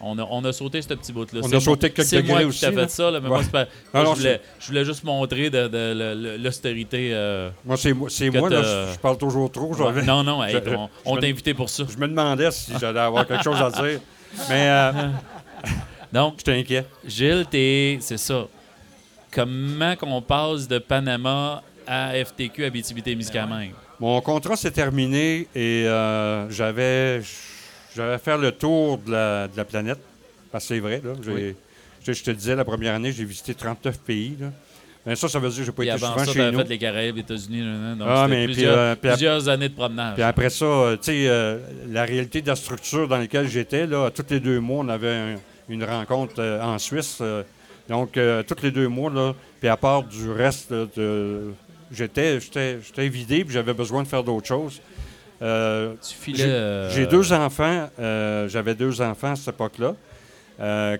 On 0.00 0.16
a, 0.18 0.22
on 0.30 0.44
a 0.44 0.52
sauté 0.52 0.80
ce 0.80 0.88
petit 0.88 1.12
bout-là. 1.12 1.40
On 1.42 1.52
a 1.52 1.58
sauté 1.60 1.90
quelques 1.90 2.06
C'est 2.08 2.22
moi 2.22 2.36
qui 2.36 2.42
t'ai 2.42 2.48
aussi, 2.48 2.60
fait 2.66 2.70
là. 2.72 2.88
ça, 2.88 3.10
là, 3.10 3.18
mais 3.20 3.28
Ouais. 3.28 3.34
moi, 3.34 3.42
c'est 3.42 3.50
pas- 3.50 3.66
moi, 3.92 4.00
Alors, 4.02 4.14
je, 4.14 4.20
voulais, 4.20 4.40
je 4.60 4.66
voulais 4.68 4.84
juste 4.84 5.02
montrer 5.04 5.50
de, 5.50 5.62
de- 5.62 5.68
de- 5.68 5.94
de- 6.38 6.42
l'austérité. 6.42 7.10
euh, 7.12 7.50
Moi, 7.64 7.76
c'est 7.76 7.92
moi, 7.94 8.08
là, 8.48 8.62
je, 8.62 8.92
je 8.94 8.98
parle 9.00 9.18
toujours 9.18 9.50
trop. 9.50 9.74
Non, 10.04 10.22
non, 10.22 10.44
hey, 10.44 10.52
Je- 10.64 10.70
on, 10.74 10.88
on 11.04 11.16
je- 11.16 11.20
t'a 11.20 11.26
invité 11.26 11.52
pour 11.54 11.68
ça. 11.68 11.82
Je 11.88 11.96
me 11.98 12.06
demandais 12.06 12.50
si 12.52 12.72
j'allais 12.80 13.00
avoir 13.00 13.26
quelque 13.26 13.42
chose 13.42 13.60
à 13.60 13.70
dire. 13.70 14.00
Mais 14.48 14.68
euh, 14.68 14.92
Donc, 16.12 16.34
j'étais 16.38 16.52
inquiet. 16.58 16.84
Gilles, 17.06 17.46
t'es, 17.50 17.98
c'est 18.00 18.18
ça. 18.18 18.46
Comment 19.30 19.94
qu'on 19.96 20.22
passe 20.22 20.66
de 20.68 20.78
Panama 20.78 21.62
à 21.86 22.12
FTQ 22.24 22.64
Abitibi-Témiscamingue? 22.64 23.72
Mon 24.00 24.20
contrat 24.20 24.56
s'est 24.56 24.70
terminé 24.70 25.48
et 25.54 25.84
euh, 25.86 26.48
j'avais 26.50 27.20
j'avais 27.98 28.18
faire 28.18 28.38
le 28.38 28.52
tour 28.52 28.98
de 28.98 29.10
la, 29.12 29.48
de 29.48 29.56
la 29.56 29.64
planète. 29.64 29.98
Parce 30.50 30.64
que 30.64 30.74
c'est 30.74 30.80
vrai, 30.80 31.02
là. 31.04 31.12
Oui. 31.26 31.54
je, 32.06 32.12
je 32.12 32.22
te 32.24 32.30
disais, 32.30 32.54
la 32.56 32.64
première 32.64 32.94
année, 32.94 33.12
j'ai 33.12 33.24
visité 33.24 33.54
39 33.54 33.98
pays. 33.98 34.36
Là. 34.40 34.46
Mais 35.04 35.14
ça, 35.16 35.28
ça 35.28 35.38
veut 35.38 35.48
dire 35.48 35.58
que 35.58 35.64
j'ai 35.64 35.72
pas 35.72 35.82
Puis 35.82 35.88
été 35.88 35.94
avant 36.04 36.12
souvent 36.14 36.24
ça, 36.24 36.32
chez 36.32 36.50
nous. 36.50 36.58
fait 36.58 36.68
les 36.68 36.78
Caraïbes, 36.78 37.14
les 37.16 37.20
États-Unis. 37.22 37.62
Ah, 38.06 38.26
puis, 38.28 38.44
plusieurs, 38.44 38.78
euh, 38.78 38.94
puis 38.94 39.10
plusieurs 39.10 39.48
années 39.48 39.68
de 39.68 39.74
promenage. 39.74 40.14
Puis 40.14 40.22
après 40.22 40.50
ça, 40.50 40.64
euh, 40.64 40.96
tu 40.96 41.02
sais, 41.04 41.28
euh, 41.28 41.58
la 41.90 42.04
réalité 42.04 42.40
de 42.42 42.46
la 42.48 42.56
structure 42.56 43.08
dans 43.08 43.18
laquelle 43.18 43.48
j'étais, 43.48 43.86
là, 43.86 44.10
tous 44.10 44.24
les 44.30 44.40
deux 44.40 44.60
mois, 44.60 44.84
on 44.84 44.88
avait 44.88 45.14
un- 45.14 45.34
une 45.68 45.84
rencontre 45.84 46.42
en 46.62 46.78
Suisse. 46.78 47.20
donc, 47.88 48.12
tous 48.46 48.62
les 48.62 48.70
deux 48.70 48.88
mois, 48.88 49.10
là, 49.10 49.34
puis 49.60 49.68
à 49.68 49.76
part 49.76 50.02
du 50.02 50.30
reste, 50.30 50.72
j'étais, 51.90 52.38
j'étais 52.40 53.08
vidé, 53.08 53.44
puis 53.44 53.54
j'avais 53.54 53.74
besoin 53.74 54.02
de 54.02 54.08
faire 54.08 54.22
d'autres 54.24 54.46
choses. 54.46 54.80
Euh, 55.40 55.94
j'ai- 56.36 56.44
euh, 56.46 56.90
J'ai 56.90 57.06
deux 57.06 57.32
enfants. 57.32 57.88
euh, 58.00 58.48
J'avais 58.48 58.74
deux 58.74 59.00
enfants 59.00 59.32
à 59.32 59.36
cette 59.36 59.54
époque-là 59.54 59.94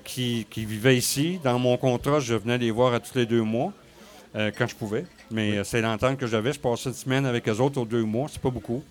qui, 0.05 0.46
qui 0.51 0.64
vivaient 0.64 0.96
ici. 0.96 1.40
Dans 1.42 1.59
mon 1.59 1.77
contrat, 1.77 2.20
je 2.20 2.35
venais 2.35 2.59
les 2.59 2.70
voir 2.70 2.94
à 2.94 3.01
tous 3.01 3.16
les 3.16 3.27
deux 3.27 3.42
mois 3.42 3.72
quand 4.35 4.66
je 4.68 4.74
pouvais. 4.77 5.05
Mais 5.31 5.64
c'est 5.64 5.81
l'entente 5.81 6.16
que 6.18 6.27
j'avais. 6.27 6.53
Je 6.53 6.61
passais 6.61 6.90
une 6.90 6.94
semaine 6.94 7.27
avec 7.27 7.48
eux 7.48 7.59
autres 7.61 7.81
aux 7.81 7.85
deux 7.85 8.05
mois. 8.05 8.29
C'est 8.31 8.40
pas 8.40 8.51
beaucoup. 8.51 8.83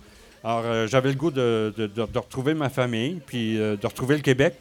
Alors, 0.43 0.87
j'avais 0.87 1.09
le 1.09 1.15
goût 1.15 1.31
de, 1.31 1.73
de- 1.77 1.87
de- 1.87 2.01
retrouver 2.19 2.53
ma 2.53 2.69
famille 2.69 3.21
puis 3.25 3.55
de 3.55 3.79
retrouver 3.87 4.15
le 4.17 4.21
Québec. 4.21 4.55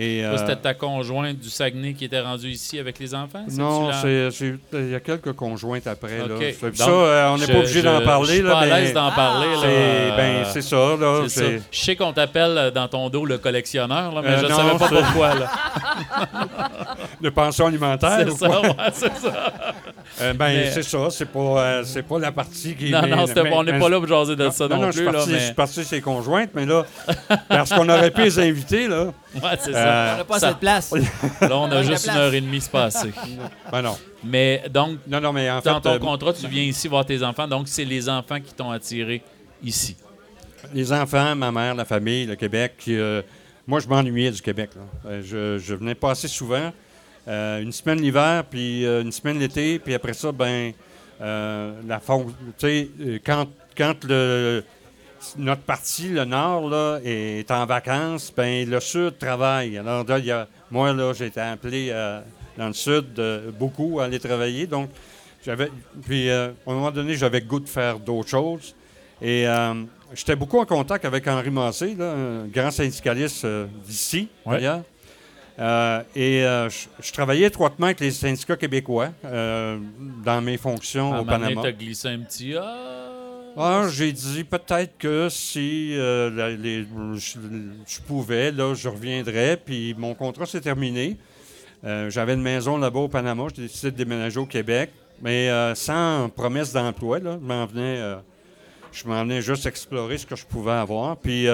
Et, 0.00 0.20
Toi, 0.22 0.30
euh, 0.30 0.36
C'était 0.38 0.54
ta 0.56 0.74
conjointe 0.74 1.38
du 1.40 1.50
Saguenay 1.50 1.92
qui 1.92 2.04
était 2.04 2.20
rendue 2.20 2.48
ici 2.50 2.78
avec 2.78 3.00
les 3.00 3.14
enfants? 3.16 3.44
non, 3.50 3.90
c'est- 3.92 4.28
il 4.74 4.90
y 4.90 4.94
a 4.94 5.00
quelques 5.00 5.32
conjointes 5.32 5.88
après. 5.88 6.18
là. 6.18 6.28
Donc, 6.28 6.40
ça, 6.74 6.88
euh, 6.88 7.28
on 7.30 7.38
n'est 7.38 7.46
pas 7.48 7.58
obligé 7.58 7.82
d'en 7.82 8.00
parler. 8.02 8.26
Je 8.28 8.32
suis 8.34 8.42
là, 8.42 8.50
pas 8.52 8.58
à 8.60 8.66
mais 8.66 8.80
l'aise 8.80 8.94
d'en 8.94 9.10
parler. 9.10 9.46
là. 9.48 9.58
c'est 9.60 9.66
Euh, 9.68 10.16
ben, 10.16 10.44
c'est 10.52 10.62
ça. 10.62 10.76
Là, 10.76 11.24
Je 11.72 11.78
sais 11.80 11.96
qu'on 11.96 12.12
t'appelle 12.12 12.56
euh, 12.56 12.70
dans 12.70 12.86
ton 12.86 13.10
dos 13.10 13.24
le 13.24 13.38
collectionneur, 13.38 14.14
là, 14.14 14.22
mais 14.22 14.28
Euh, 14.28 14.38
je 14.38 14.44
ne 14.44 14.50
non, 14.50 14.56
savais 14.56 14.78
pas 14.78 14.88
pourquoi. 15.02 15.34
Là. 15.34 15.50
de 17.20 17.30
pension 17.30 17.66
alimentaire. 17.66 18.20
C'est 18.28 18.36
ça, 18.38 18.60
ouais, 18.60 18.68
c'est 18.92 19.16
ça. 19.16 19.52
Euh, 20.20 20.32
ben, 20.32 20.46
Mais- 20.48 20.70
c'est 20.70 20.82
ça, 20.82 20.98
c'est 21.10 21.26
pas, 21.30 21.38
euh, 21.40 21.82
c'est 21.84 22.02
pas 22.02 22.18
la 22.18 22.32
partie 22.32 22.74
qui 22.74 22.90
Non, 22.90 23.00
mais- 23.02 23.08
non, 23.10 23.26
c'était- 23.26 23.42
mais- 23.42 23.52
on 23.52 23.62
n'est 23.64 23.78
pas 23.78 23.88
là 23.88 23.98
pour 23.98 24.08
jaser 24.08 24.36
de 24.36 24.44
Non, 24.44 24.50
ça 24.50 24.68
non, 24.68 24.76
non, 24.76 24.82
non, 24.82 24.90
je 24.90 24.92
plus. 24.92 24.96
suis 24.98 25.06
là, 25.06 25.12
parti, 25.12 25.32
je 25.34 25.38
suis 25.38 25.54
parti 25.54 25.84
chez 25.84 26.00
conjointes, 26.00 26.50
mais 26.54 26.66
là, 26.66 26.84
parce 27.48 27.70
qu'on 27.70 27.88
aurait 27.88 28.10
pu 28.10 28.22
les 28.22 28.38
inviter, 28.38 28.88
là. 28.88 29.06
Ouais, 29.34 29.50
c'est 29.60 29.72
ça. 29.72 29.87
Euh, 29.88 30.14
On 30.14 30.16
n'a 30.18 30.24
pas 30.24 30.38
ça- 30.38 30.52
de 30.52 30.58
place. 30.58 30.92
Là, 30.92 31.00
on 31.42 31.64
a 31.64 31.68
Manque 31.68 31.70
de 31.72 31.82
juste 31.82 32.06
une 32.06 32.12
place. 32.12 32.16
heure 32.16 32.34
et 32.34 32.40
demie 32.40 32.60
se 32.60 32.70
passer. 32.70 33.10
ben 33.72 33.82
non. 33.82 33.96
Mais 34.24 34.64
donc, 34.70 34.98
Non, 35.06 35.20
non, 35.20 35.32
mais 35.32 35.50
en 35.50 35.60
fait, 35.60 35.70
dans 35.70 35.80
ton 35.80 35.90
euh, 35.94 35.98
contrat, 35.98 36.32
tu 36.32 36.46
viens 36.48 36.62
ici 36.62 36.88
voir 36.88 37.04
tes 37.06 37.22
enfants. 37.22 37.46
Donc, 37.48 37.68
c'est 37.68 37.84
les 37.84 38.08
enfants 38.08 38.40
qui 38.40 38.52
t'ont 38.54 38.70
attiré 38.70 39.22
ici. 39.62 39.96
les 40.74 40.92
enfants, 40.92 41.34
ma 41.36 41.50
mère, 41.52 41.74
la 41.74 41.84
famille, 41.84 42.26
le 42.26 42.34
Québec, 42.36 42.74
euh, 42.88 43.22
moi, 43.66 43.80
je 43.80 43.88
m'ennuyais 43.88 44.30
du 44.30 44.40
Québec. 44.42 44.70
là. 44.76 45.10
Euh, 45.10 45.22
je, 45.24 45.58
je 45.62 45.74
venais 45.74 45.94
pas 45.94 46.12
assez 46.12 46.28
souvent. 46.28 46.72
Euh, 47.28 47.60
une 47.60 47.72
semaine 47.72 48.00
l'hiver, 48.00 48.44
puis 48.50 48.86
euh, 48.86 49.02
une 49.02 49.12
semaine 49.12 49.38
l'été, 49.38 49.78
puis 49.78 49.92
après 49.94 50.14
ça, 50.14 50.32
ben, 50.32 50.72
euh, 51.20 51.72
la 51.86 52.00
fon- 52.00 52.26
tu 52.26 52.32
sais, 52.66 52.88
euh, 53.00 53.18
quand, 53.24 53.46
quand 53.76 53.94
le, 54.04 54.64
notre 55.36 55.62
partie, 55.62 56.08
le 56.08 56.24
Nord, 56.24 56.68
là, 56.68 57.00
est 57.04 57.50
en 57.50 57.66
vacances, 57.66 58.32
ben, 58.36 58.68
le 58.68 58.80
Sud 58.80 59.18
travaille. 59.18 59.78
Alors, 59.78 60.04
là, 60.04 60.18
il 60.18 60.26
y 60.26 60.30
a, 60.30 60.46
moi, 60.70 60.92
là, 60.92 61.12
j'ai 61.12 61.26
été 61.26 61.40
appelé 61.40 61.88
euh, 61.90 62.20
dans 62.56 62.68
le 62.68 62.72
Sud 62.72 63.18
euh, 63.18 63.50
beaucoup 63.50 64.00
à 64.00 64.04
aller 64.04 64.18
travailler. 64.18 64.66
Donc, 64.66 64.90
j'avais. 65.44 65.70
Puis, 66.06 66.28
euh, 66.28 66.50
à 66.66 66.70
un 66.70 66.74
moment 66.74 66.90
donné, 66.90 67.14
j'avais 67.14 67.40
goût 67.40 67.60
de 67.60 67.68
faire 67.68 67.98
d'autres 67.98 68.28
choses. 68.28 68.74
Et 69.20 69.46
j'étais 70.14 70.36
beaucoup 70.36 70.58
en 70.58 70.64
contact 70.64 71.04
avec 71.04 71.26
Henri 71.26 71.50
Massé, 71.50 71.96
là, 71.96 72.12
un 72.12 72.46
grand 72.46 72.70
syndicaliste 72.70 73.44
d'ici, 73.84 74.28
Ouais. 74.46 74.60
d'ailleurs. 74.60 74.82
Et 76.14 76.42
je, 76.42 77.12
travaillais 77.12 77.48
étroitement 77.48 77.86
avec 77.86 77.98
les 77.98 78.12
syndicats 78.12 78.56
québécois 78.56 79.08
dans 79.24 80.40
mes 80.40 80.56
fonctions 80.56 81.12
À 81.12 81.16
un 81.16 81.20
au 81.20 81.24
Panama. 81.24 81.62
t'as 81.64 81.72
glissé 81.72 82.06
un 82.06 82.20
petit. 82.20 82.54
Ah! 82.56 83.07
Ah, 83.60 83.88
j'ai 83.90 84.12
dit 84.12 84.44
peut-être 84.44 84.96
que 84.98 85.28
si 85.28 85.96
euh, 85.98 86.30
je, 87.16 88.00
pouvais, 88.06 88.52
là, 88.52 88.72
je 88.74 88.88
reviendrais. 88.88 89.56
Puis 89.56 89.96
mon 89.98 90.14
contrat 90.14 90.46
s'est 90.46 90.60
terminé. 90.60 91.16
Euh, 91.84 92.08
J'avais 92.08 92.34
une 92.34 92.42
maison 92.42 92.78
là-bas 92.78 93.00
au 93.00 93.08
Panama. 93.08 93.46
J'ai 93.54 93.62
décidé 93.62 93.90
de 93.90 93.96
déménager 93.96 94.38
au 94.38 94.46
Québec, 94.46 94.90
mais 95.20 95.50
euh, 95.50 95.74
sans 95.74 96.28
promesse 96.28 96.72
d'emploi. 96.72 97.18
Je 97.20 97.28
m'en 97.30 97.66
venais, 97.66 98.00
je 98.92 99.04
venais 99.04 99.42
juste 99.42 99.66
explorer 99.66 100.18
ce 100.18 100.26
que 100.26 100.36
je 100.36 100.46
pouvais 100.46 100.72
avoir. 100.72 101.16
Puis 101.16 101.48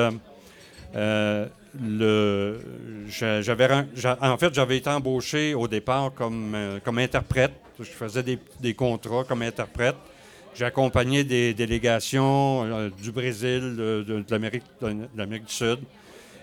le, 0.95 2.61
j'a- 3.09 3.41
j'avais, 3.43 3.69
en 4.21 4.37
fait, 4.37 4.53
j'avais 4.55 4.77
été 4.77 4.91
embauché 4.91 5.55
au 5.55 5.67
départ 5.67 6.13
comme, 6.15 6.55
comme 6.85 6.99
interprète. 6.99 7.53
Je 7.79 7.85
faisais 7.85 8.23
des, 8.23 8.39
des 8.61 8.75
contrats 8.75 9.25
comme 9.25 9.41
interprète. 9.41 9.97
J'ai 10.55 10.65
accompagné 10.65 11.25
des 11.25 11.53
délégations 11.55 12.65
euh, 12.65 12.91
du 13.03 13.11
Brésil, 13.11 13.75
de, 13.77 14.05
de- 14.07 14.21
de 14.21 14.25
l'Amérique, 14.31 14.63
de 14.81 14.95
l'Amérique 15.17 15.47
du 15.47 15.53
Sud. 15.53 15.79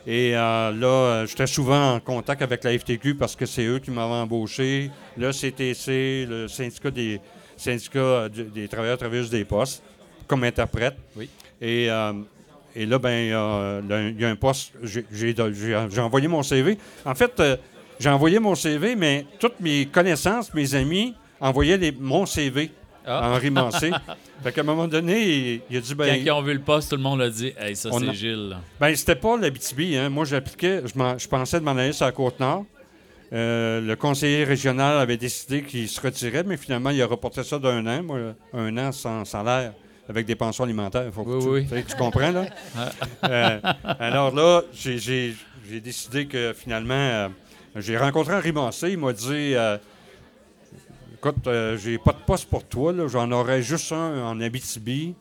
Et 0.05 0.36
euh, 0.36 0.72
là, 0.72 0.88
euh, 0.88 1.28
j'étais 1.28 1.47
souvent 1.47 1.93
en 1.93 1.99
contact 1.99 2.41
avec 2.41 2.64
la 2.64 2.78
FTQ 2.78 3.16
parce 3.16 3.36
que 3.36 3.45
c'est 3.45 3.64
eux 3.66 3.80
qui 3.80 3.91
m'avaient 3.91 4.14
embauché. 4.14 4.89
Le 5.18 5.32
CTC, 5.32 6.26
le 6.30 6.47
syndicat 6.47 6.91
des 6.91 7.22
syndicats 7.55 8.28
du- 8.28 8.43
des 8.45 8.68
travailleurs 8.68 8.97
travailleuses 8.97 9.30
des 9.30 9.45
postes, 9.45 9.82
comme 10.28 10.43
interprète. 10.43 10.95
Oui. 11.16 11.30
Et, 11.62 11.89
euh, 11.89 12.14
et 12.76 12.86
là, 12.86 12.97
ben, 12.99 13.09
euh, 13.32 14.12
il 14.16 14.20
y 14.22 14.26
a 14.26 14.30
un 14.30 14.36
poste. 14.36 14.74
J'ai, 14.84 15.36
envoyé 15.99 16.28
mon 16.28 16.41
CV. 16.43 16.78
En 17.05 17.16
fait, 17.16 17.41
j'ai 17.99 18.09
envoyé 18.09 18.39
mon 18.39 18.55
CV, 18.55 18.95
mais 18.95 19.26
toutes 19.39 19.59
mes 19.59 19.86
connaissances, 19.86 20.53
mes 20.53 20.74
amis, 20.76 21.14
envoyaient 21.39 21.78
les- 21.78 21.91
mon 21.91 22.26
CV 22.26 22.72
Ah. 23.05 23.29
en 23.31 23.35
rimancé. 23.35 23.91
fait 24.43 24.51
qu'à 24.51 24.61
un 24.61 24.63
moment 24.63 24.87
donné, 24.87 25.21
il, 25.27 25.61
il 25.69 25.77
a 25.77 25.81
dit 25.81 25.89
Quand 25.95 26.03
ben, 26.03 26.15
ils 26.21 26.31
ont 26.31 26.41
vu 26.41 26.53
le 26.53 26.59
poste, 26.61 26.89
tout 26.91 26.95
le 26.97 27.01
monde 27.01 27.21
a 27.21 27.29
dit 27.29 27.51
Hey, 27.57 27.75
ça, 27.75 27.89
c'est 27.91 28.09
a- 28.09 28.13
Gilles. 28.13 28.55
ben, 28.79 28.95
c'était 28.95 29.15
pas 29.15 29.37
l'Abitibi. 29.37 29.97
Hein. 29.97 30.09
Moi, 30.09 30.25
j'appliquais, 30.25 30.81
je, 30.85 30.93
je 31.17 31.27
pensais 31.27 31.59
de 31.59 31.65
m'en 31.65 31.71
aller 31.71 31.93
sur 31.93 32.05
la 32.05 32.11
Côte-Nord. 32.11 32.65
Euh, 33.33 33.79
le 33.79 33.95
conseiller 33.95 34.43
régional 34.43 34.97
avait 34.99 35.15
décidé 35.17 35.63
qu'il 35.63 35.87
se 35.87 36.01
retirait, 36.01 36.43
mais 36.43 36.57
finalement, 36.57 36.89
il 36.89 37.01
a 37.01 37.05
reporté 37.07 37.43
ça 37.43 37.57
d'un 37.59 37.85
an. 37.87 38.03
Moi, 38.03 38.19
un 38.53 38.77
an 38.77 38.91
sans 38.91 39.23
salaire, 39.23 39.71
avec 40.09 40.25
des 40.25 40.35
pensions 40.35 40.65
alimentaires. 40.65 41.05
Faut 41.13 41.23
que 41.23 41.29
Oui, 41.47 41.65
tu, 41.67 41.73
oui. 41.73 41.83
tu 41.87 41.95
comprends, 41.95 42.31
là? 42.31 42.45
Euh, 43.23 43.59
alors 43.99 44.35
là, 44.35 44.63
j'ai- 44.73 45.33
décidé 45.81 46.25
que 46.25 46.53
finalement, 46.53 46.93
euh, 46.95 47.29
j'ai 47.77 47.95
rencontré 47.97 48.33
Henri 48.35 48.51
Massé. 48.51 48.89
Il 48.91 48.97
m'a 48.97 49.13
dit 49.13 49.53
Écoute, 51.24 51.45
euh, 51.45 51.78
j'ai 51.78 51.99
pas 51.99 52.13
de 52.13 52.26
poste 52.26 52.49
pour 52.49 52.63
toi. 52.63 52.91
J'en 53.07 53.32
aurais 53.32 53.61
juste 53.61 53.91
un 53.91 54.26
en 54.26 54.41
Abitibi. 54.41 55.13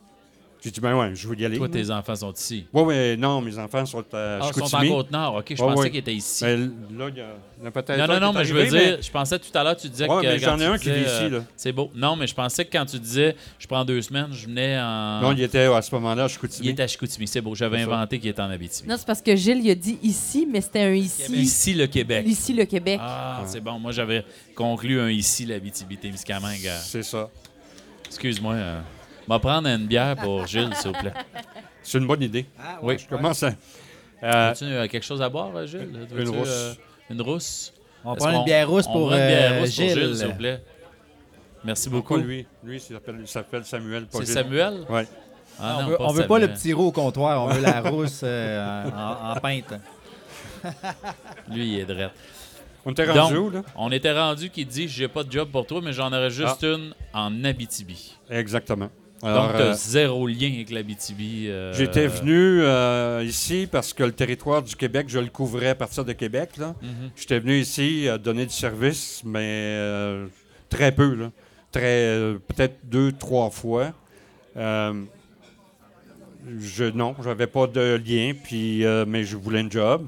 J'ai 0.63 0.69
dit 0.69 0.79
Ben 0.79 0.95
ouais, 0.95 1.15
je 1.15 1.27
veux 1.27 1.39
y 1.39 1.43
aller. 1.43 1.57
Toi, 1.57 1.67
tes 1.69 1.89
enfants 1.89 2.15
sont 2.15 2.31
ici. 2.33 2.65
Oui, 2.71 2.83
oui, 2.85 3.17
non, 3.17 3.41
mes 3.41 3.57
enfants 3.57 3.83
sont 3.85 4.05
à 4.13 4.37
Ah, 4.39 4.39
ils 4.41 4.53
sont 4.53 4.61
en 4.61 4.67
Chicoutimi. 4.67 4.89
Côte-Nord. 4.91 5.35
OK, 5.37 5.45
je 5.49 5.53
Ouais, 5.53 5.57
pensais 5.69 5.81
ouais. 5.81 5.89
qu'ils 5.89 5.99
étaient 6.01 6.13
ici. 6.13 6.43
Ben, 6.43 6.71
là, 6.97 7.09
il 7.09 7.17
y 7.17 7.21
a, 7.21 7.67
a 7.67 7.71
peut-être 7.71 7.97
Non, 7.97 8.03
un 8.03 8.19
non, 8.19 8.27
non, 8.27 8.33
mais 8.33 8.45
je 8.45 8.53
veux 8.53 8.67
dire, 8.67 8.99
je 9.01 9.09
pensais 9.11 9.39
tout 9.39 9.57
à 9.57 9.63
l'heure, 9.63 9.75
tu 9.75 9.89
disais 9.89 10.07
Ouais, 10.07 10.21
que. 10.21 10.27
mais 10.27 10.37
j'en 10.39 10.59
ai 10.59 10.65
un 10.65 10.77
qui 10.77 10.91
vit 10.91 10.99
ici, 11.01 11.23
euh, 11.23 11.29
là. 11.29 11.43
C'est 11.57 11.71
beau. 11.71 11.89
Non, 11.95 12.15
mais 12.15 12.27
je 12.27 12.35
pensais 12.35 12.63
que 12.63 12.71
quand 12.71 12.85
tu 12.85 12.99
disais, 12.99 13.35
je 13.57 13.65
prends 13.65 13.83
deux 13.83 14.01
semaines, 14.03 14.27
je 14.31 14.45
venais 14.45 14.79
en. 14.79 15.21
Non, 15.21 15.31
il 15.31 15.41
était 15.41 15.63
à 15.65 15.81
ce 15.81 15.93
moment-là 15.95 16.25
à 16.25 16.27
Chicoutimi. 16.27 16.67
Il 16.67 16.71
était 16.71 16.83
à 16.83 16.87
Chicoutimi, 16.87 17.27
c'est 17.27 17.41
beau. 17.41 17.55
J'avais 17.55 17.81
inventé 17.81 18.19
qu'il 18.19 18.29
était 18.29 18.41
en 18.41 18.49
Abitibi. 18.51 18.87
Non, 18.87 18.97
c'est 18.99 19.07
parce 19.07 19.21
que 19.23 19.35
Gilles, 19.35 19.61
il 19.65 19.71
a 19.71 19.75
dit 19.75 19.97
ici, 20.03 20.47
mais 20.47 20.61
c'était 20.61 20.81
un 20.83 20.93
ici. 20.93 21.31
Ici, 21.33 21.73
le 21.73 21.87
Québec. 21.87 22.23
Ici, 22.27 22.53
le 22.53 22.65
Québec. 22.65 22.99
Ah, 23.01 23.41
c'est 23.47 23.61
bon. 23.61 23.79
Moi, 23.79 23.91
j'avais 23.93 24.23
conclu 24.53 24.99
un 24.99 25.09
ici, 25.09 25.45
l'Abitibi-Témiscamingue. 25.47 26.67
Euh, 26.67 26.77
C'est 26.83 27.01
ça. 27.03 27.29
Excuse-moi. 28.05 28.55
Va 29.31 29.39
prendre 29.39 29.67
une 29.69 29.87
bière 29.87 30.15
pour 30.17 30.45
Gilles, 30.45 30.73
s'il 30.75 30.91
vous 30.91 30.99
plaît. 30.99 31.13
C'est 31.81 31.97
une 31.97 32.05
bonne 32.07 32.21
idée. 32.21 32.45
Oui. 32.81 32.97
Je 32.97 33.07
commence 33.07 33.43
à. 33.43 33.53
euh, 34.23 34.51
As-tu 34.51 34.65
euh, 34.65 34.87
quelque 34.89 35.03
chose 35.05 35.21
à 35.21 35.29
boire, 35.29 35.51
euh, 35.55 35.65
Gilles? 35.65 36.05
Veux-tu, 36.09 36.29
rousse. 36.37 36.49
euh, 36.49 36.73
une 37.09 37.21
rousse? 37.21 37.73
On 38.03 38.13
prend 38.15 38.29
une 38.31 38.43
bière 38.43 38.67
rousse 38.69 38.87
on 38.89 38.91
pour 38.91 39.07
prend 39.07 39.17
une 39.17 39.27
bière 39.27 39.53
euh, 39.53 39.59
rousse 39.61 39.75
pour 39.75 39.85
Gilles. 39.85 39.99
Gilles, 39.99 40.17
s'il 40.17 40.27
vous 40.27 40.33
plaît? 40.35 40.61
Merci 41.63 41.89
beaucoup. 41.89 42.17
Lui? 42.17 42.45
Lui, 42.61 42.83
il 42.89 43.27
s'appelle, 43.27 43.63
Samuel. 43.63 44.05
C'est 44.09 44.17
Gilles. 44.25 44.27
Samuel? 44.33 44.85
Ouais. 44.89 45.07
Ah, 45.59 45.77
on 45.77 45.81
non, 45.83 45.87
veut, 45.89 45.97
pas 45.97 46.03
on 46.03 46.11
veut 46.11 46.27
pas 46.27 46.39
le 46.39 46.47
petit 46.49 46.73
roux 46.73 46.87
au 46.87 46.91
comptoir, 46.91 47.41
on 47.43 47.47
veut 47.47 47.61
la 47.61 47.79
rousse 47.81 48.21
euh, 48.23 48.89
en, 48.89 49.31
en 49.31 49.35
pinte. 49.39 49.73
Lui, 51.49 51.73
il 51.73 51.79
est 51.79 51.85
drette. 51.85 52.11
On 52.85 52.91
était 52.91 53.05
Donc, 53.05 53.15
rendu 53.15 53.37
où, 53.37 53.49
là? 53.49 53.61
On 53.75 53.91
était 53.91 54.11
rendu 54.11 54.49
qui 54.49 54.65
dit 54.65 54.87
j'ai 54.89 55.07
pas 55.07 55.23
de 55.23 55.31
job 55.31 55.49
pour 55.51 55.65
toi, 55.67 55.79
mais 55.83 55.93
j'en 55.93 56.07
aurais 56.11 56.31
juste 56.31 56.63
une 56.63 56.93
en 57.13 57.43
Abitibi. 57.43 58.17
Exactement. 58.29 58.89
Alors, 59.23 59.47
Donc, 59.49 59.57
t'as 59.57 59.63
euh, 59.63 59.73
zéro 59.73 60.27
lien 60.27 60.51
avec 60.53 60.71
l'Abitibi. 60.71 61.47
euh, 61.47 61.73
J'étais 61.73 62.07
venu 62.07 62.61
euh, 62.63 63.23
ici 63.25 63.67
parce 63.71 63.93
que 63.93 64.03
le 64.03 64.11
territoire 64.13 64.63
du 64.63 64.75
Québec, 64.75 65.07
je 65.09 65.19
le 65.19 65.27
couvrais 65.27 65.69
à 65.69 65.75
partir 65.75 66.03
de 66.05 66.13
Québec. 66.13 66.51
Mhm. 66.57 66.75
J'étais 67.15 67.39
venu 67.39 67.57
ici 67.59 68.07
euh, 68.07 68.17
donner 68.17 68.45
du 68.45 68.53
service, 68.53 69.21
mais 69.25 69.39
euh, 69.77 70.27
très 70.69 70.91
peu. 70.91 71.13
Là. 71.15 71.31
Très, 71.71 71.81
euh, 72.07 72.37
peut-être 72.47 72.79
deux, 72.83 73.11
trois 73.11 73.49
fois. 73.49 73.93
Euh, 74.57 74.93
je, 76.59 76.85
non, 76.85 77.15
j'avais 77.23 77.47
pas 77.47 77.67
de 77.67 78.01
lien, 78.03 78.33
puis, 78.43 78.83
euh, 78.85 79.05
mais 79.07 79.23
je 79.23 79.37
voulais 79.37 79.59
un 79.61 79.69
job. 79.69 80.07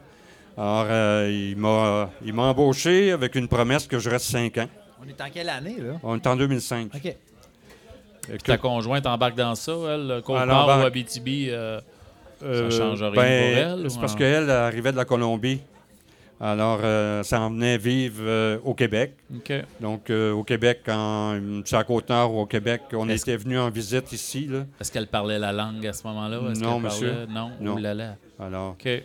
Alors, 0.58 0.86
euh, 0.90 1.30
il 1.32 1.58
m'a 1.58 2.12
il 2.26 2.34
m'a 2.34 2.44
embauché 2.44 3.12
avec 3.12 3.36
une 3.36 3.48
promesse 3.48 3.88
que 3.88 4.00
je 4.00 4.10
reste 4.10 4.26
cinq 4.26 4.58
ans. 4.58 4.68
On 5.04 5.08
est 5.08 5.20
en 5.22 5.30
quelle 5.34 5.50
année, 5.50 5.78
là? 5.80 6.00
On 6.04 6.16
est 6.16 6.28
en 6.28 6.36
2005. 6.36 6.92
OK. 6.96 7.16
Que- 8.28 8.38
Ta 8.38 8.58
conjointe 8.58 9.06
embarque 9.06 9.36
dans 9.36 9.56
ça, 9.56 9.72
elle, 9.90 10.22
embarque. 10.28 10.84
ou 10.84 10.86
Abitibi. 10.86 11.48
euh, 11.50 11.80
Euh, 12.44 12.70
change 12.72 13.02
rien 13.02 13.12
ben, 13.12 13.16
pour 13.16 13.84
elle, 13.84 13.92
C'est 13.92 14.00
parce 14.00 14.16
qu'elle 14.16 14.50
arrivait 14.50 14.92
de 14.92 14.98
la 14.98 15.06
Colombie. 15.06 15.62
Alors, 16.42 16.80
euh, 16.84 17.24
ça 17.24 17.40
en 17.40 17.52
venait 17.52 17.78
vivre 17.78 18.22
euh, 18.22 18.58
au 18.66 18.74
Québec. 18.74 19.14
Donc, 19.80 20.10
euh, 20.10 20.34
au 20.34 20.44
Québec, 20.44 20.82
en, 20.90 21.40
sur 21.64 21.78
la 21.78 21.84
Côte-Nord 21.86 22.34
ou 22.34 22.40
au 22.42 22.46
Québec, 22.46 22.82
on 22.94 23.08
était 23.08 23.38
venus 23.38 23.60
en 23.60 23.70
visite 23.70 24.12
ici. 24.12 24.50
Est-ce 24.82 24.92
qu'elle 24.92 25.08
parlait 25.08 25.40
la 25.40 25.54
langue 25.54 25.86
à 25.88 25.94
ce 25.94 26.06
moment-là? 26.06 26.40
Est-ce 26.52 26.60
Non, 26.62 26.80
monsieur. 26.80 27.12
parlait- 27.12 27.28
Non, 27.34 27.52
Non. 27.62 27.76
Là. 27.78 28.16
Alors, 28.42 28.72
OK. 28.72 28.84
fait 28.84 29.04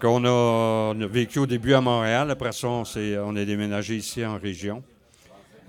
qu'on 0.00 0.24
a, 0.24 0.92
on 0.94 1.00
a 1.02 1.06
vécu 1.06 1.38
au 1.40 1.46
début 1.46 1.74
à 1.74 1.82
Montréal. 1.82 2.30
Après 2.30 2.52
ça, 2.52 2.68
on, 2.68 2.84
s'est- 2.86 3.18
on 3.18 3.36
est 3.36 3.44
déménagé 3.44 3.96
ici 3.96 4.24
en 4.24 4.38
région. 4.38 4.82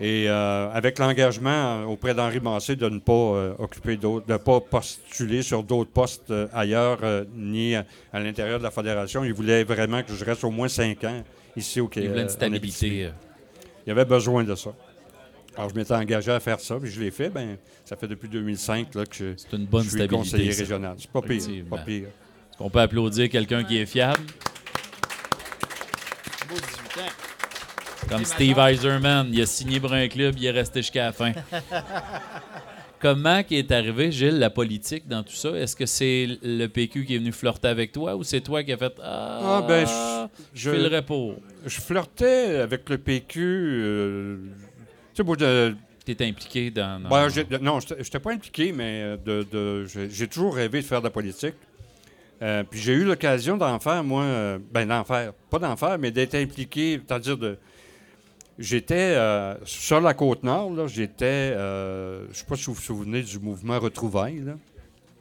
Et 0.04 0.26
euh, 0.28 0.72
avec 0.74 0.98
l'engagement 0.98 1.84
auprès 1.84 2.16
d'Henri 2.16 2.40
Massé 2.40 2.76
de 2.76 2.90
ne 2.90 2.98
pas 2.98 3.14
euh, 3.14 3.54
occuper 3.60 3.98
d'autres, 3.98 4.26
de 4.26 4.34
ne 4.34 4.38
pas 4.38 4.60
postuler 4.60 5.44
sur 5.44 5.62
d'autres 5.64 5.92
postes 5.92 6.32
euh, 6.32 6.48
ailleurs, 6.54 6.98
euh, 7.04 7.24
ni 7.36 7.76
à, 7.76 7.86
à 8.12 8.20
l'intérieur 8.20 8.58
de 8.58 8.64
la 8.64 8.72
fédération, 8.72 9.24
il 9.24 9.32
voulait 9.34 9.64
vraiment 9.64 10.02
que 10.02 10.12
je 10.14 10.26
reste 10.26 10.44
au 10.44 10.50
moins 10.50 10.68
cinq 10.68 11.04
ans 11.04 11.22
ici 11.56 11.80
au 11.80 11.86
Il 11.86 11.90
Québec. 11.92 12.10
voulait 12.10 12.22
une 12.24 12.30
stabilité. 12.30 13.06
euh. 13.06 13.10
Il 13.86 13.90
y 13.90 13.92
avait 13.92 14.06
besoin 14.06 14.44
de 14.44 14.56
ça. 14.56 14.72
Alors, 15.56 15.70
je 15.70 15.76
m'étais 15.76 15.94
engagé 15.94 16.32
à 16.32 16.40
faire 16.40 16.60
ça, 16.60 16.78
puis 16.82 16.90
je 16.90 17.00
l'ai 17.00 17.12
fait. 17.12 17.30
Ben, 17.30 17.58
ça 17.86 17.96
fait 17.96 18.08
depuis 18.08 18.28
2005 18.30 18.96
là, 18.96 19.06
que 19.06 19.16
je, 19.16 19.26
C'est 19.38 19.56
une 19.56 19.66
bonne 19.66 19.84
je 19.84 19.90
suis 19.90 19.98
stabilité. 20.00 20.16
conseiller 20.16 20.52
ça. 20.52 20.60
régional. 20.64 20.96
C'est 20.98 21.12
pas 21.12 21.22
pire. 21.22 21.44
Pas 21.70 21.78
pire. 21.80 22.08
Qu'on 22.58 22.70
peut 22.72 22.80
applaudir 22.80 23.30
quelqu'un 23.30 23.64
qui 23.64 23.78
est 23.78 23.86
fiable? 23.86 24.20
Comme 28.12 28.26
Steve 28.26 28.58
Eiserman, 28.60 29.30
il 29.32 29.42
a 29.42 29.46
signé 29.46 29.80
pour 29.80 29.94
un 29.94 30.08
club, 30.10 30.36
il 30.38 30.46
est 30.46 30.52
resté 30.52 30.82
jusqu'à 30.82 31.06
la 31.06 31.12
fin. 31.14 31.32
Comment 33.00 33.42
qui 33.42 33.56
est 33.56 33.72
arrivé, 33.72 34.12
Gilles, 34.12 34.38
la 34.38 34.50
politique 34.50 35.08
dans 35.08 35.24
tout 35.24 35.34
ça? 35.34 35.50
Est-ce 35.52 35.76
que 35.78 35.86
c'est 35.86 36.28
le 36.44 36.68
PQ 36.68 37.06
qui 37.06 37.16
est 37.16 37.18
venu 37.20 37.32
flirter 37.32 37.70
avec 37.70 37.92
toi 37.94 38.16
ou 38.18 38.24
c'est 38.24 38.42
toi 38.42 38.64
qui 38.64 38.74
as 38.74 38.78
fait 38.78 38.94
Ah, 39.02 39.40
Ah, 39.42 39.66
ben, 39.68 39.88
je- 40.54 40.62
je 40.70 41.00
pour? 41.00 41.36
Je 41.66 41.80
flirtais 41.82 42.58
avec 42.58 42.88
le 42.90 42.98
PQ. 42.98 43.40
euh, 43.42 44.38
tu 45.14 45.16
sais, 45.16 45.24
moi, 45.24 45.36
T'es 46.04 46.26
impliqué 46.28 46.70
dans. 46.72 47.02
dans- 47.04 47.10
ben, 47.10 47.30
non, 47.62 47.80
je 47.80 47.94
n'étais 47.94 48.20
pas 48.20 48.34
impliqué, 48.34 48.74
mais 48.74 49.18
de, 49.26 49.48
de- 49.50 49.86
j'ai- 49.86 50.10
j'ai 50.10 50.28
toujours 50.28 50.56
rêvé 50.56 50.82
de 50.82 50.86
faire 50.86 51.00
de 51.00 51.06
la 51.06 51.12
politique. 51.12 51.54
Euh, 52.42 52.64
puis 52.70 52.80
j'ai 52.80 52.94
eu 52.94 53.04
l'occasion 53.06 53.56
d'en 53.56 53.80
faire, 53.80 54.04
moi, 54.04 54.24
euh, 54.24 54.58
ben 54.74 54.88
d'en 54.88 55.04
faire, 55.06 55.32
pas 55.50 55.60
d'en 55.60 55.78
faire, 55.78 55.98
mais 56.00 56.10
d'être 56.12 56.34
impliqué, 56.36 57.00
c'est-à-dire 57.08 57.38
de... 57.38 57.58
J'étais 58.62 58.96
euh, 59.16 59.56
sur 59.66 60.00
la 60.02 60.14
Côte-Nord, 60.14 60.72
là, 60.72 60.88
j'étais, 60.88 61.26
euh, 61.26 62.24
je 62.26 62.30
ne 62.30 62.34
sais 62.34 62.46
pas 62.46 62.56
si 62.56 62.66
vous 62.66 62.74
vous 62.74 62.82
souvenez 62.82 63.22
du 63.22 63.40
mouvement 63.40 63.80
Retrouvailles, 63.80 64.40
là. 64.46 64.54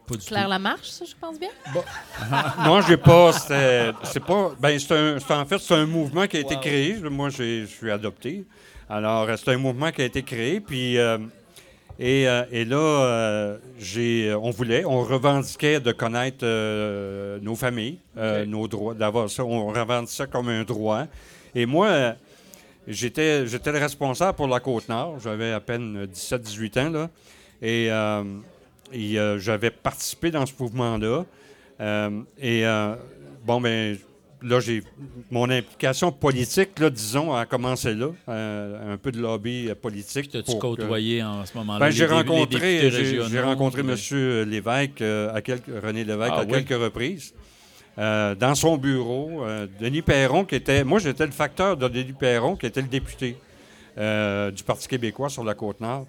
pas 0.06 0.16
du 0.16 0.26
Claire 0.26 0.44
tout. 0.44 0.50
Lamarche, 0.50 0.88
ça, 0.88 1.04
je 1.04 1.14
pense 1.20 1.38
bien? 1.38 1.48
Non, 2.64 2.80
j'ai 2.82 2.96
pas. 2.96 3.32
c'était- 3.32 3.92
C'est 4.04 4.24
pas. 4.24 4.52
Ben, 4.60 4.78
c'est 4.78 4.94
un- 4.94 5.18
c'est 5.18 5.32
en 5.34 5.44
fait, 5.46 5.58
c'est 5.58 5.74
un 5.74 5.86
mouvement 5.86 6.26
qui 6.26 6.36
a 6.36 6.40
été 6.40 6.54
Wow. 6.54 6.60
créé. 6.60 6.96
Moi, 7.10 7.30
j'ai- 7.30 7.62
je 7.62 7.66
suis 7.66 7.90
adopté. 7.90 8.44
Alors, 8.88 9.28
euh, 9.28 9.36
c'est 9.36 9.50
un 9.52 9.56
mouvement 9.56 9.90
qui 9.92 10.02
a 10.02 10.04
été 10.04 10.22
créé. 10.22 10.60
Puis, 10.60 10.98
euh, 10.98 11.18
et, 11.98 12.26
euh, 12.28 12.42
et 12.50 12.64
là, 12.64 12.76
euh, 12.76 13.58
j'ai, 13.78 14.34
on 14.34 14.50
voulait, 14.50 14.84
on 14.84 15.02
revendiquait 15.02 15.78
de 15.80 15.92
connaître 15.92 16.38
euh, 16.42 17.38
nos 17.40 17.54
familles, 17.54 17.98
euh, 18.16 18.44
nos 18.46 18.66
droits, 18.66 18.94
d'avoir 18.94 19.30
ça. 19.30 19.44
On 19.44 19.66
revendiquait 19.68 20.12
ça 20.16 20.26
comme 20.26 20.48
un 20.48 20.64
droit. 20.64 21.04
Et 21.54 21.66
moi, 21.66 21.86
euh, 21.86 22.12
j'étais, 22.92 23.46
j'étais 23.46 23.72
le 23.72 23.78
responsable 23.78 24.36
pour 24.36 24.48
la 24.48 24.60
Côte-Nord. 24.60 25.18
J'avais 25.20 25.52
à 25.52 25.60
peine 25.60 26.06
17-18 26.06 26.78
ans, 26.80 26.90
là. 26.90 27.10
Et. 27.62 27.88
euh, 27.90 28.22
et, 28.92 29.20
euh, 29.20 29.38
j'avais 29.38 29.70
participé 29.70 30.32
dans 30.32 30.44
ce 30.46 30.52
mouvement-là. 30.58 31.24
Euh, 31.80 32.10
et 32.42 32.64
bon, 33.46 33.60
ben 33.60 33.96
là, 34.42 34.58
j'ai 34.58 34.82
mon 35.30 35.48
implication 35.48 36.10
politique, 36.10 36.76
là, 36.80 36.90
disons, 36.90 37.32
a 37.32 37.46
commencé 37.46 37.94
là. 37.94 38.08
Un 38.26 38.96
peu 38.96 39.12
de 39.12 39.20
lobby 39.20 39.70
politique. 39.80 40.28
T'as-tu 40.30 40.54
que- 40.54 40.58
côtoyé 40.58 41.22
en 41.22 41.46
ce 41.46 41.56
moment-là? 41.58 41.78
Ben, 41.86 41.90
j'ai 41.92 42.06
rencontré, 42.06 42.90
j'ai- 42.90 43.40
rencontré 43.40 43.82
M. 43.82 43.94
Lévesque, 44.48 45.02
à 45.02 45.40
quelques, 45.40 45.66
René 45.82 46.02
Lévesque, 46.02 46.32
Ah 46.34 46.40
à 46.40 46.44
oui? 46.44 46.50
quelques 46.64 46.82
reprises. 46.82 47.32
Euh, 47.98 48.34
dans 48.34 48.54
son 48.54 48.76
bureau, 48.76 49.42
euh, 49.44 49.66
Denis 49.80 50.02
Perron, 50.02 50.44
qui 50.44 50.54
était. 50.54 50.84
Moi, 50.84 50.98
j'étais 51.00 51.26
le 51.26 51.32
facteur 51.32 51.76
de 51.76 51.88
Denis 51.88 52.14
Perron, 52.18 52.56
qui 52.56 52.66
était 52.66 52.80
le 52.80 52.88
député 52.88 53.36
euh, 53.98 54.50
du 54.50 54.62
Parti 54.62 54.86
québécois 54.88 55.28
sur 55.28 55.44
la 55.44 55.54
Côte-Nord. 55.54 56.06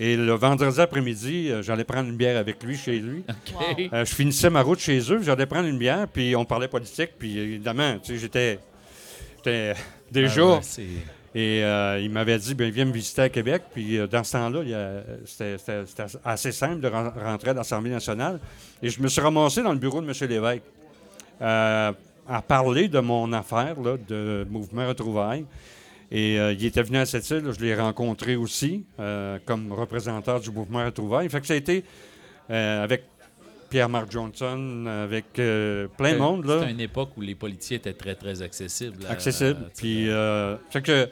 Et 0.00 0.16
le 0.16 0.32
vendredi 0.32 0.80
après-midi, 0.80 1.50
euh, 1.50 1.62
j'allais 1.62 1.84
prendre 1.84 2.08
une 2.08 2.16
bière 2.16 2.38
avec 2.38 2.62
lui 2.62 2.76
chez 2.76 2.98
lui. 2.98 3.24
OK. 3.28 3.88
Euh, 3.92 4.04
je 4.04 4.14
finissais 4.14 4.48
ma 4.48 4.62
route 4.62 4.78
chez 4.78 4.98
eux, 5.12 5.20
j'allais 5.22 5.46
prendre 5.46 5.68
une 5.68 5.78
bière, 5.78 6.06
puis 6.08 6.34
on 6.36 6.44
parlait 6.44 6.68
politique, 6.68 7.10
puis 7.18 7.38
évidemment, 7.38 7.98
tu 8.02 8.12
sais, 8.14 8.18
j'étais. 8.18 8.58
J'étais 9.36 9.74
déjà. 10.10 10.42
Ah 10.42 10.54
ouais, 10.56 10.84
Et 11.34 11.62
euh, 11.62 12.00
il 12.00 12.10
m'avait 12.10 12.38
dit, 12.38 12.54
ben, 12.54 12.70
viens 12.70 12.86
me 12.86 12.92
visiter 12.92 13.22
à 13.22 13.28
Québec. 13.28 13.62
Puis 13.72 13.98
euh, 13.98 14.06
dans 14.06 14.24
ce 14.24 14.32
temps-là, 14.32 15.02
c'était 15.26 15.56
assez 16.24 16.52
simple 16.52 16.80
de 16.80 16.88
ren- 16.88 17.12
rentrer 17.22 17.50
à 17.50 17.54
l'Assemblée 17.54 17.90
nationale. 17.90 18.40
Et 18.82 18.88
je 18.88 19.00
me 19.00 19.08
suis 19.08 19.20
ramassé 19.20 19.62
dans 19.62 19.72
le 19.72 19.78
bureau 19.78 20.00
de 20.00 20.06
M. 20.06 20.28
Lévesque 20.28 20.62
euh, 21.40 21.92
à 22.28 22.42
parler 22.42 22.88
de 22.88 23.00
mon 23.00 23.32
affaire 23.32 23.80
là, 23.80 23.96
de 24.08 24.46
Mouvement 24.50 24.86
Retrouvailles. 24.88 25.44
Et 26.10 26.38
euh, 26.38 26.52
il 26.52 26.64
était 26.64 26.82
venu 26.82 26.98
à 26.98 27.06
cette 27.06 27.28
île, 27.30 27.50
je 27.56 27.60
l'ai 27.64 27.74
rencontré 27.74 28.34
aussi 28.36 28.84
euh, 28.98 29.38
comme 29.44 29.72
représentant 29.72 30.38
du 30.38 30.50
Mouvement 30.50 30.84
Retrouvailles. 30.84 31.28
Fait 31.28 31.40
que 31.40 31.46
ça 31.46 31.54
a 31.54 31.56
été 31.56 31.84
avec 32.50 33.04
Pierre-Marc 33.68 34.10
Johnson, 34.10 34.86
avec 34.86 35.32
plein 35.34 36.12
de 36.14 36.16
monde. 36.18 36.46
C'était 36.60 36.70
une 36.70 36.80
époque 36.80 37.10
où 37.16 37.20
les 37.20 37.34
politiciens 37.34 37.76
étaient 37.76 37.92
très, 37.92 38.14
très 38.14 38.40
accessibles. 38.40 39.04
à- 39.06 39.12
accessible. 39.12 39.60
à- 39.66 39.70
Puis, 39.76 40.08
fait 40.70 40.80
que 40.82 41.08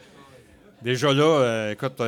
déjà 0.83 1.13
là, 1.13 1.73
écoute, 1.73 2.01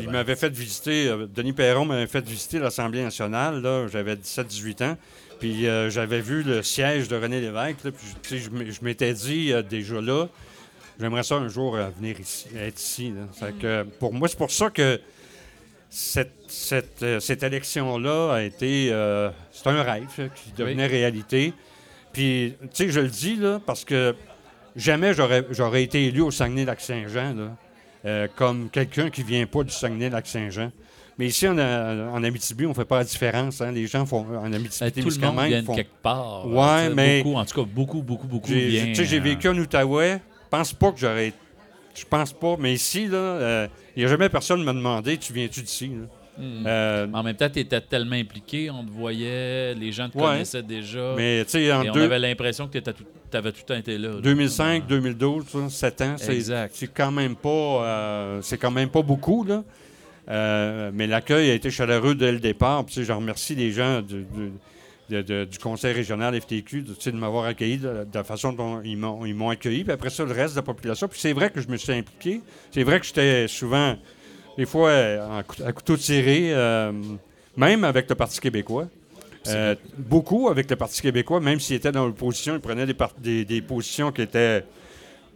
il 0.00 0.08
m'avait 0.08 0.36
fait 0.36 0.50
visiter, 0.50 1.12
Denis 1.34 1.52
Perron 1.52 1.84
m'avait 1.84 2.06
fait 2.06 2.24
visiter 2.24 2.60
l'Assemblée 2.60 3.02
nationale. 3.02 3.60
Là, 3.60 3.88
j'avais 3.88 4.14
17-18 4.14 4.82
ans. 4.82 4.96
Puis 5.40 5.66
euh, 5.66 5.88
j'avais 5.88 6.20
vu 6.20 6.42
le 6.42 6.62
siège 6.62 7.08
de 7.08 7.16
René 7.16 7.40
Lévesque. 7.40 7.84
là, 7.84 7.90
puis 8.22 8.38
je 8.38 8.84
m'étais 8.84 9.14
dit 9.14 9.52
euh, 9.52 9.62
déjà 9.62 9.98
là, 10.00 10.28
j'aimerais 11.00 11.22
ça 11.22 11.36
un 11.36 11.48
jour 11.48 11.76
euh, 11.76 11.88
venir 11.98 12.20
ici, 12.20 12.46
être 12.54 12.78
ici. 12.78 13.10
là. 13.10 13.22
Fait 13.32 13.58
que, 13.58 13.82
pour 13.98 14.12
moi, 14.12 14.28
c'est 14.28 14.36
pour 14.36 14.50
ça 14.50 14.68
que 14.68 15.00
cette, 15.88 16.34
cette, 16.46 17.04
cette 17.20 17.42
élection-là 17.42 18.34
a 18.34 18.42
été. 18.42 18.88
c'est 19.50 19.66
un 19.66 19.82
rêve 19.82 20.08
là, 20.18 20.28
qui 20.28 20.52
devenait 20.56 20.86
réalité. 20.86 21.54
Puis, 22.12 22.54
tu 22.74 22.84
sais, 22.84 22.90
je 22.90 23.00
le 23.00 23.08
dis, 23.08 23.36
là, 23.36 23.60
parce 23.64 23.84
que 23.84 24.14
jamais 24.76 25.14
j'aurais, 25.14 25.82
été 25.82 26.04
élu 26.06 26.20
au 26.20 26.30
Saguenay-Lac-Saint-Jean, 26.30 27.56
comme 28.36 28.68
quelqu'un 28.70 29.10
qui 29.10 29.22
vient 29.22 29.46
pas 29.46 29.64
du 29.64 29.72
Saguenay-Lac-Saint-Jean. 29.72 30.70
Mais 31.20 31.26
ici, 31.26 31.46
en, 31.46 31.58
en 31.58 32.24
Abitibi, 32.24 32.64
on 32.64 32.72
fait 32.72 32.86
pas 32.86 32.96
la 32.96 33.04
différence. 33.04 33.60
hein. 33.60 33.70
Les 33.72 33.86
gens 33.86 34.06
font. 34.06 34.24
En 34.34 34.50
Euh, 34.50 34.56
Abitibi, 34.56 35.02
tout 35.02 35.10
le 35.20 35.26
monde 35.26 35.46
vient 35.46 35.62
font. 35.62 35.74
quelque 35.74 36.00
part. 36.02 36.46
Ouais, 36.48 36.56
Euh, 36.58 36.88
sais, 36.88 36.94
mais- 36.94 37.22
Beaucoup, 37.22 37.36
en 37.36 37.44
tout 37.44 37.60
cas, 37.62 37.68
beaucoup, 37.70 38.00
beaucoup, 38.02 38.26
beaucoup 38.26 38.48
bien. 38.50 38.86
tu 38.86 38.94
sais, 38.94 39.04
j'ai 39.04 39.18
euh, 39.18 39.22
vécu 39.22 39.46
en 39.46 39.58
Outaouais. 39.58 40.14
Je 40.14 40.48
pense 40.50 40.72
pas 40.72 40.90
que 40.92 40.98
j'aurais. 40.98 41.34
Je 41.94 42.04
pense 42.08 42.32
pas. 42.32 42.56
Mais 42.58 42.72
ici, 42.72 43.06
là, 43.06 43.68
il 43.94 44.00
n'y 44.00 44.04
a 44.06 44.08
jamais 44.08 44.30
personne 44.30 44.60
qui 44.60 44.64
m'a 44.64 44.72
demandé 44.72 45.18
Tu 45.18 45.34
viens-tu 45.34 45.60
d'ici 45.60 45.88
hmm. 46.38 46.64
Euh, 46.66 47.06
En 47.12 47.22
même 47.22 47.36
temps, 47.36 47.50
tu 47.52 47.58
étais 47.58 47.82
tellement 47.82 48.16
impliqué, 48.16 48.70
on 48.70 48.82
te 48.82 48.90
voyait, 48.90 49.74
les 49.74 49.92
gens 49.92 50.08
te 50.08 50.16
Ouais. 50.16 50.24
connaissaient 50.24 50.62
déjà. 50.62 51.12
mais 51.18 51.44
tu 51.44 51.50
sais, 51.50 51.70
en 51.70 51.82
et 51.82 51.90
on 51.90 51.92
deux- 51.92 52.04
avait 52.04 52.18
l'impression 52.18 52.66
que 52.66 52.78
tu 52.78 52.90
avais 53.36 53.52
tout 53.52 53.58
le 53.60 53.66
temps 53.66 53.76
été 53.78 53.98
là. 53.98 54.08
là. 54.08 54.20
2005, 54.22 54.86
2012, 54.86 55.44
ça, 55.48 55.68
7 55.68 56.00
ans, 56.00 56.14
c'est, 56.16 56.32
Exact. 56.34 56.70
c'est 56.74 56.86
quand 56.94 57.12
même 57.12 57.36
pas 57.36 57.48
euh, 57.84 58.38
c'est 58.42 58.56
quand 58.56 58.70
même 58.70 58.88
pas 58.88 59.02
beaucoup 59.02 59.44
là. 59.44 59.62
Euh, 60.30 60.90
mais 60.94 61.06
l'accueil 61.06 61.50
a 61.50 61.54
été 61.54 61.70
chaleureux 61.70 62.14
dès 62.14 62.30
le 62.32 62.38
départ. 62.38 62.84
Puis, 62.84 63.02
je 63.04 63.12
remercie 63.12 63.54
les 63.56 63.72
gens 63.72 64.00
du, 64.00 64.22
du- 64.22 64.52
de- 65.10 65.22
de- 65.22 65.44
du 65.44 65.58
conseil 65.58 65.92
régional 65.92 66.40
FTQ 66.40 66.82
de, 66.82 67.10
m'avoir 67.16 67.44
accueilli 67.46 67.78
de, 67.78 67.88
de 68.04 68.08
la 68.14 68.22
façon 68.22 68.52
dont 68.52 68.80
ils 68.84 68.96
m'ont, 68.96 69.48
accueilli. 69.50 69.82
Puis 69.82 69.92
après 69.92 70.10
ça, 70.10 70.24
le 70.24 70.30
reste 70.32 70.54
de 70.54 70.60
la 70.60 70.62
population. 70.62 71.08
Puis 71.08 71.18
c'est 71.18 71.32
vrai 71.32 71.50
que 71.50 71.60
je 71.60 71.66
me 71.68 71.76
suis 71.76 71.92
impliqué. 71.92 72.40
C'est 72.70 72.84
vrai 72.84 73.00
que 73.00 73.06
j'étais 73.06 73.48
souvent, 73.48 73.96
des 74.56 74.66
fois, 74.66 74.90
euh, 74.90 75.26
en 75.26 75.38
à 75.66 75.72
couteau 75.72 75.96
tiré, 75.96 76.50
euh, 76.54 76.92
même 77.56 77.82
avec 77.82 78.08
le 78.08 78.14
Parti 78.14 78.38
québécois. 78.38 78.86
Euh, 79.48 79.74
beaucoup 79.98 80.48
avec 80.48 80.70
le 80.70 80.76
Parti 80.76 81.00
québécois, 81.02 81.40
même 81.40 81.58
s'il 81.58 81.74
était 81.76 81.90
dans 81.90 82.06
l'opposition, 82.06 82.54
il 82.54 82.60
prenait 82.60 82.86
des- 82.86 83.44
des 83.44 83.62
positions 83.62 84.12
qui 84.12 84.22
étaient, 84.22 84.62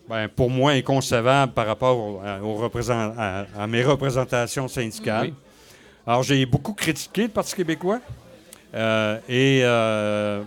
ben, 0.09 0.29
pour 0.29 0.51
moi, 0.51 0.73
inconcevables 0.73 1.53
par 1.53 1.67
rapport 1.67 1.97
au- 1.99 2.21
à, 2.25 2.41
aux 2.43 2.55
à- 3.17 3.47
à 3.59 3.67
mes 3.67 3.83
représentations 3.83 4.69
syndicales. 4.69 5.29
Oui. 5.29 5.35
Alors, 6.07 6.23
j'ai 6.23 6.45
beaucoup 6.47 6.75
critiqué 6.75 7.23
le 7.23 7.29
Parti 7.29 7.55
québécois 7.55 8.01
euh, 8.75 9.19
et 9.29 9.61
euh, 9.65 10.43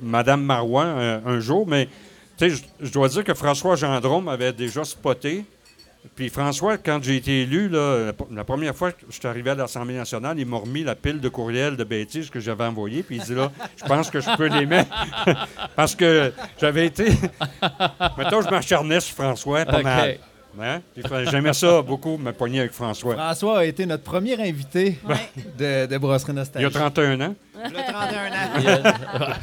Mme 0.00 0.42
Marois 0.42 0.84
un, 0.84 1.26
un 1.26 1.40
jour, 1.40 1.66
mais 1.66 1.88
je- 2.40 2.62
je 2.80 2.92
dois 2.92 3.08
dire 3.08 3.24
que 3.24 3.34
François 3.34 3.74
Gendron 3.76 4.20
m'avait 4.20 4.52
déjà 4.52 4.84
spoté. 4.84 5.44
Puis 6.16 6.28
François, 6.30 6.78
quand 6.78 7.02
j'ai 7.02 7.16
été 7.16 7.42
élu, 7.42 7.68
là, 7.68 8.12
la, 8.30 8.44
première 8.44 8.74
fois 8.74 8.92
que 8.92 9.04
je 9.08 9.14
suis 9.14 9.26
arrivé 9.26 9.50
à 9.50 9.54
l'Assemblée 9.54 9.94
nationale, 9.96 10.38
il 10.38 10.46
m'a 10.46 10.58
remis 10.58 10.82
la 10.82 10.94
pile 10.94 11.20
de 11.20 11.28
courriels 11.28 11.76
de 11.76 11.84
bêtises 11.84 12.28
que 12.28 12.40
j'avais 12.40 12.64
envoyées. 12.64 13.02
Puis 13.02 13.16
il 13.16 13.22
dit 13.22 13.34
là, 13.34 13.50
je 13.76 13.84
pense 13.84 14.10
que 14.10 14.20
je 14.20 14.36
peux 14.36 14.46
les 14.48 14.66
mettre. 14.66 14.90
Parce 15.76 15.94
que 15.94 16.32
j'avais 16.60 16.86
été. 16.86 17.06
Mettons, 18.18 18.42
je 18.42 18.50
m'acharnais 18.50 19.00
sur 19.00 19.14
François 19.14 19.64
pas 19.64 19.78
OK. 19.78 19.84
mal. 19.84 20.18
Hein? 20.60 20.82
Puis 20.92 21.02
J'aimais 21.30 21.54
ça 21.54 21.80
beaucoup, 21.80 22.18
me 22.18 22.32
pogner 22.32 22.60
avec 22.60 22.72
François. 22.72 23.14
François 23.14 23.60
a 23.60 23.64
été 23.64 23.86
notre 23.86 24.02
premier 24.02 24.34
invité 24.40 24.98
de, 25.58 25.86
de 25.86 25.98
Brasserie 25.98 26.32
Il 26.32 26.34
y 26.34 26.38
Nostalgie. 26.38 26.66
a 26.66 26.70
31 26.70 27.20
ans. 27.22 27.34
Il 27.70 27.76
a 27.76 27.82
31 27.84 28.32
ans. 28.32 29.34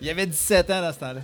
Il 0.00 0.10
avait 0.10 0.26
17 0.26 0.70
ans 0.70 0.80
dans 0.82 0.92
ce 0.92 0.98
temps-là. 1.00 1.20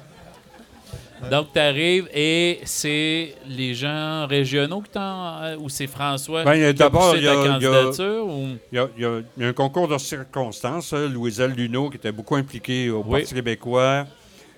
Donc, 1.31 1.49
tu 1.53 1.59
arrives 1.59 2.09
et 2.15 2.61
c'est 2.65 3.35
les 3.49 3.75
gens 3.75 4.27
régionaux 4.27 4.81
qui 4.83 4.91
t'en. 4.91 5.43
euh, 5.43 5.57
ou 5.59 5.69
c'est 5.69 5.87
François 5.87 6.45
Ben, 6.45 6.75
qui 6.75 6.83
a 6.83 6.91
poussé 6.91 7.17
il 7.19 7.25
y 7.25 7.29
a- 7.29 7.35
ta 7.35 7.41
il 7.41 7.45
y 7.45 7.67
a- 7.67 7.71
candidature? 7.71 8.27
ou... 8.27 8.47
Il 8.73 8.77
y, 8.77 8.79
a, 8.79 8.89
il 8.97 9.03
y 9.03 9.43
y 9.43 9.45
a 9.45 9.49
un 9.49 9.53
concours 9.53 9.89
de 9.89 9.99
circonstances. 9.99 10.93
hein, 10.93 11.09
Louiselle 11.09 11.53
Luneau, 11.53 11.91
qui 11.91 11.97
était 11.97 12.13
beaucoup 12.13 12.37
impliquée 12.37 12.91
au 12.91 13.03
Oui. 13.07 13.21
Parti 13.21 13.35
québécois. 13.35 14.07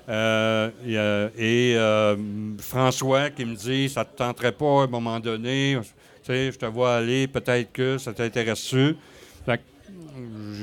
Euh, 0.08 0.70
et 1.38 1.74
euh, 1.76 2.16
François 2.58 3.30
qui 3.30 3.44
me 3.44 3.54
dit 3.54 3.88
Ça 3.88 4.04
te 4.04 4.16
tenterait 4.16 4.52
pas 4.52 4.80
à 4.80 4.84
un 4.84 4.86
moment 4.88 5.20
donné 5.20 5.78
Tu 5.80 5.88
sais, 6.24 6.50
je 6.52 6.58
te 6.58 6.66
vois 6.66 6.96
aller, 6.96 7.26
peut-être 7.28 7.72
que 7.72 7.96
ça 7.96 8.12
t'intéresse-tu? 8.12 8.96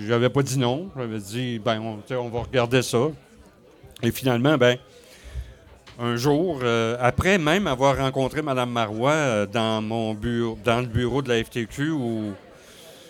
J'avais 0.08 0.30
pas 0.30 0.41
dit 0.43 0.60
non. 0.60 0.89
J'avais 0.95 1.20
dit 1.20 1.60
Ben, 1.60 1.80
on, 1.82 2.16
on 2.16 2.30
va 2.30 2.41
regarder 2.41 2.82
ça. 2.82 3.00
Et 4.04 4.12
finalement, 4.12 4.58
ben. 4.58 4.78
Un 6.00 6.16
jour, 6.16 6.60
euh, 6.62 6.95
après 7.00 7.39
même 7.39 7.66
avoir 7.66 7.98
rencontré 7.98 8.43
Mme 8.43 8.70
Marois 8.70 9.12
euh, 9.12 9.45
dans 9.48 9.82
mon 9.82 10.14
bureau, 10.14 10.58
dans 10.64 10.80
le 10.80 10.86
bureau 10.86 11.24
de 11.24 11.30
la 11.30 11.43
FTQ 11.43 11.89
où 11.91 12.34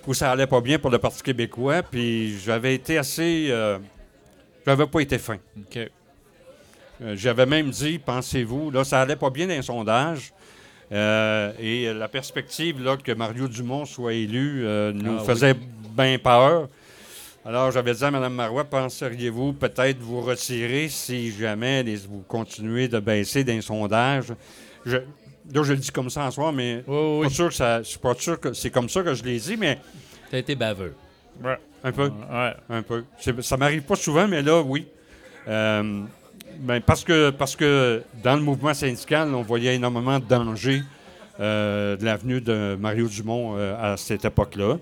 où 0.05 0.13
ça 0.13 0.31
allait 0.31 0.47
pas 0.47 0.61
bien 0.61 0.79
pour 0.79 0.89
le 0.89 0.99
Parti 0.99 1.21
québécois, 1.21 1.83
puis 1.83 2.39
j'avais 2.39 2.73
été 2.73 2.97
assez... 2.97 3.47
euh, 3.49 3.77
j'avais 4.65 4.88
pas 4.88 5.01
été 5.01 5.17
fin. 5.17 5.35
J'avais 7.13 7.45
même 7.45 7.69
dit, 7.71 7.99
pensez-vous, 7.99 8.71
là, 8.71 8.85
ça 8.85 9.01
allait 9.01 9.17
pas 9.17 9.29
bien 9.29 9.47
dans 9.47 9.53
les 9.53 9.61
sondages, 9.61 10.31
et 10.89 11.93
la 11.93 12.07
perspective 12.07 12.81
là, 12.81 12.95
que 12.95 13.11
Mario 13.11 13.49
Dumont 13.49 13.83
soit 13.83 14.13
élu 14.13 14.65
nous 14.93 15.17
Ah, 15.19 15.23
faisait 15.25 15.55
bien 15.97 16.17
peur. 16.19 16.69
Alors, 17.47 17.71
j'avais 17.71 17.93
dit 17.93 18.03
à 18.03 18.11
Mme 18.11 18.33
Marois, 18.33 18.65
penseriez-vous 18.65 19.53
peut-être 19.53 19.99
vous 19.99 20.19
retirer 20.19 20.89
si 20.89 21.31
jamais 21.31 21.81
les- 21.81 21.95
vous 21.95 22.21
continuez 22.27 22.89
de 22.89 22.99
baisser 22.99 23.45
sondages? 23.61 24.33
Je, 24.85 24.97
là, 24.97 25.63
je 25.63 25.71
le 25.71 25.77
dis 25.79 25.89
comme 25.91 26.09
ça 26.09 26.25
en 26.25 26.31
soir, 26.31 26.51
mais 26.51 26.83
Oui, 26.85 26.95
oui, 26.97 27.21
pas 27.21 27.27
oui. 27.29 27.33
sûr 27.33 27.47
que 27.47 27.53
ça, 27.53 27.81
je 27.81 27.87
suis 27.87 27.99
pas 27.99 28.13
sûr 28.15 28.37
que 28.37 28.51
c'est 28.51 28.69
comme 28.69 28.89
ça 28.89 29.01
que 29.01 29.13
je 29.13 29.23
l'ai 29.23 29.37
dit, 29.39 29.55
mais 29.55 29.79
T'as 30.29 30.39
été 30.39 30.55
baveux. 30.55 30.93
un 31.85 31.91
peu. 31.93 32.09
Ouais. 32.29 32.53
Un 32.69 32.81
peu. 32.81 33.05
Ça 33.41 33.55
m'arrive 33.55 33.83
pas 33.83 33.95
souvent, 33.95 34.27
mais 34.27 34.41
là, 34.41 34.61
oui. 34.61 34.85
Euh, 35.47 36.01
ben, 36.59 36.81
parce, 36.81 37.05
que, 37.05 37.29
parce 37.29 37.55
que 37.55 38.03
dans 38.21 38.35
le 38.35 38.41
mouvement 38.41 38.73
syndical, 38.73 39.33
on 39.33 39.41
voyait 39.41 39.75
énormément 39.75 40.19
de 40.19 40.25
dangers 40.25 40.81
euh, 41.39 41.95
de 41.95 42.03
l'avenue 42.03 42.41
de 42.41 42.75
Mario 42.77 43.07
Dumont 43.07 43.55
euh, 43.55 43.93
à 43.93 43.95
cette 43.95 44.25
époque-là. 44.25 44.79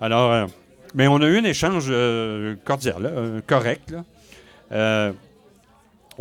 Alors, 0.00 0.32
euh, 0.32 0.46
mais 0.94 1.06
on 1.08 1.16
a 1.20 1.26
eu 1.26 1.38
un 1.38 1.44
échange 1.44 1.86
euh, 1.88 2.56
cordial, 2.64 3.02
là, 3.02 3.08
euh, 3.10 3.40
correct. 3.46 3.90
là. 3.90 4.04
Euh, 4.72 5.12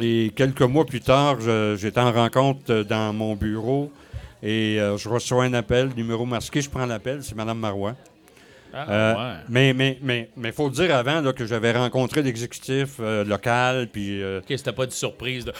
et 0.02 0.32
quelques 0.36 0.62
mois 0.62 0.86
plus 0.86 1.02
tard, 1.02 1.38
j'étais 1.76 2.00
en 2.00 2.12
rencontre 2.12 2.84
dans 2.84 3.14
mon 3.14 3.36
bureau 3.36 3.92
et 4.44 4.78
je 4.98 5.10
reçois 5.10 5.46
un 5.46 5.54
appel, 5.54 5.90
numéro 5.98 6.26
masqué, 6.26 6.62
je 6.62 6.70
prends 6.70 6.86
l'appel, 6.86 7.24
c'est 7.24 7.36
Mme 7.36 7.58
Marois. 7.58 7.96
Ah, 8.74 8.86
ouais. 9.18 9.44
Mais 9.50 9.74
mais 9.74 9.98
mais 10.04 10.30
mais 10.38 10.52
faut 10.52 10.70
dire 10.70 10.94
avant 10.96 11.22
là, 11.22 11.34
que 11.34 11.46
j'avais 11.48 11.72
rencontré 11.72 12.22
l'exécutif 12.22 13.00
local, 13.00 13.88
puis 13.92 14.22
Ok, 14.24 14.44
c'était 14.50 14.72
pas 14.74 14.84
une 14.86 14.92
surprise. 14.92 15.46
De... 15.46 15.54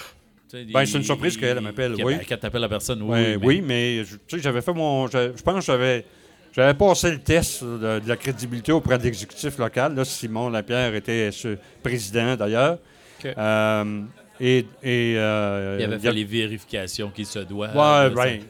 Ben, 0.72 0.82
il- 0.84 0.88
c'est 0.88 0.98
une 1.00 1.04
surprise 1.04 1.36
qu'elle 1.36 1.60
m'appelle, 1.60 1.96
oui. 2.04 2.20
Qu'elle 2.28 2.40
t'appelle 2.40 2.62
la 2.62 2.70
personne, 2.70 3.02
oui. 3.02 3.10
mais- 3.20 3.36
oui, 3.38 3.62
mais 3.66 4.04
j'avais 4.34 4.62
fait 4.62 4.74
mon, 4.74 5.08
je, 5.08 5.32
je 5.36 5.42
pense 5.42 5.56
que 5.56 5.62
j'avais 5.66 6.06
j'avais 6.58 6.74
passé 6.74 7.12
le 7.12 7.20
test 7.20 7.64
de, 7.64 8.00
de 8.00 8.08
la 8.10 8.16
crédibilité 8.18 8.72
auprès 8.72 8.98
de 8.98 9.04
l'exécutif 9.04 9.58
local. 9.60 9.96
Là, 9.96 10.04
Simon 10.04 10.50
Lapierre 10.50 10.96
était 10.96 11.32
ce 11.32 11.58
président 11.84 12.36
d'ailleurs. 12.36 12.80
Euh, 13.26 14.02
et 14.40 14.66
et 14.84 15.16
euh, 15.18 15.78
Il 15.80 15.86
avait 15.86 16.00
fait 16.00 16.08
a- 16.08 16.12
les 16.12 16.24
vérifications 16.24 17.10
qui 17.10 17.26
se 17.26 17.40
doivent. 17.40 17.76
Ouais, 17.76 18.10
de 18.10 18.16
ben, 18.16 18.40
ça. 18.40 18.46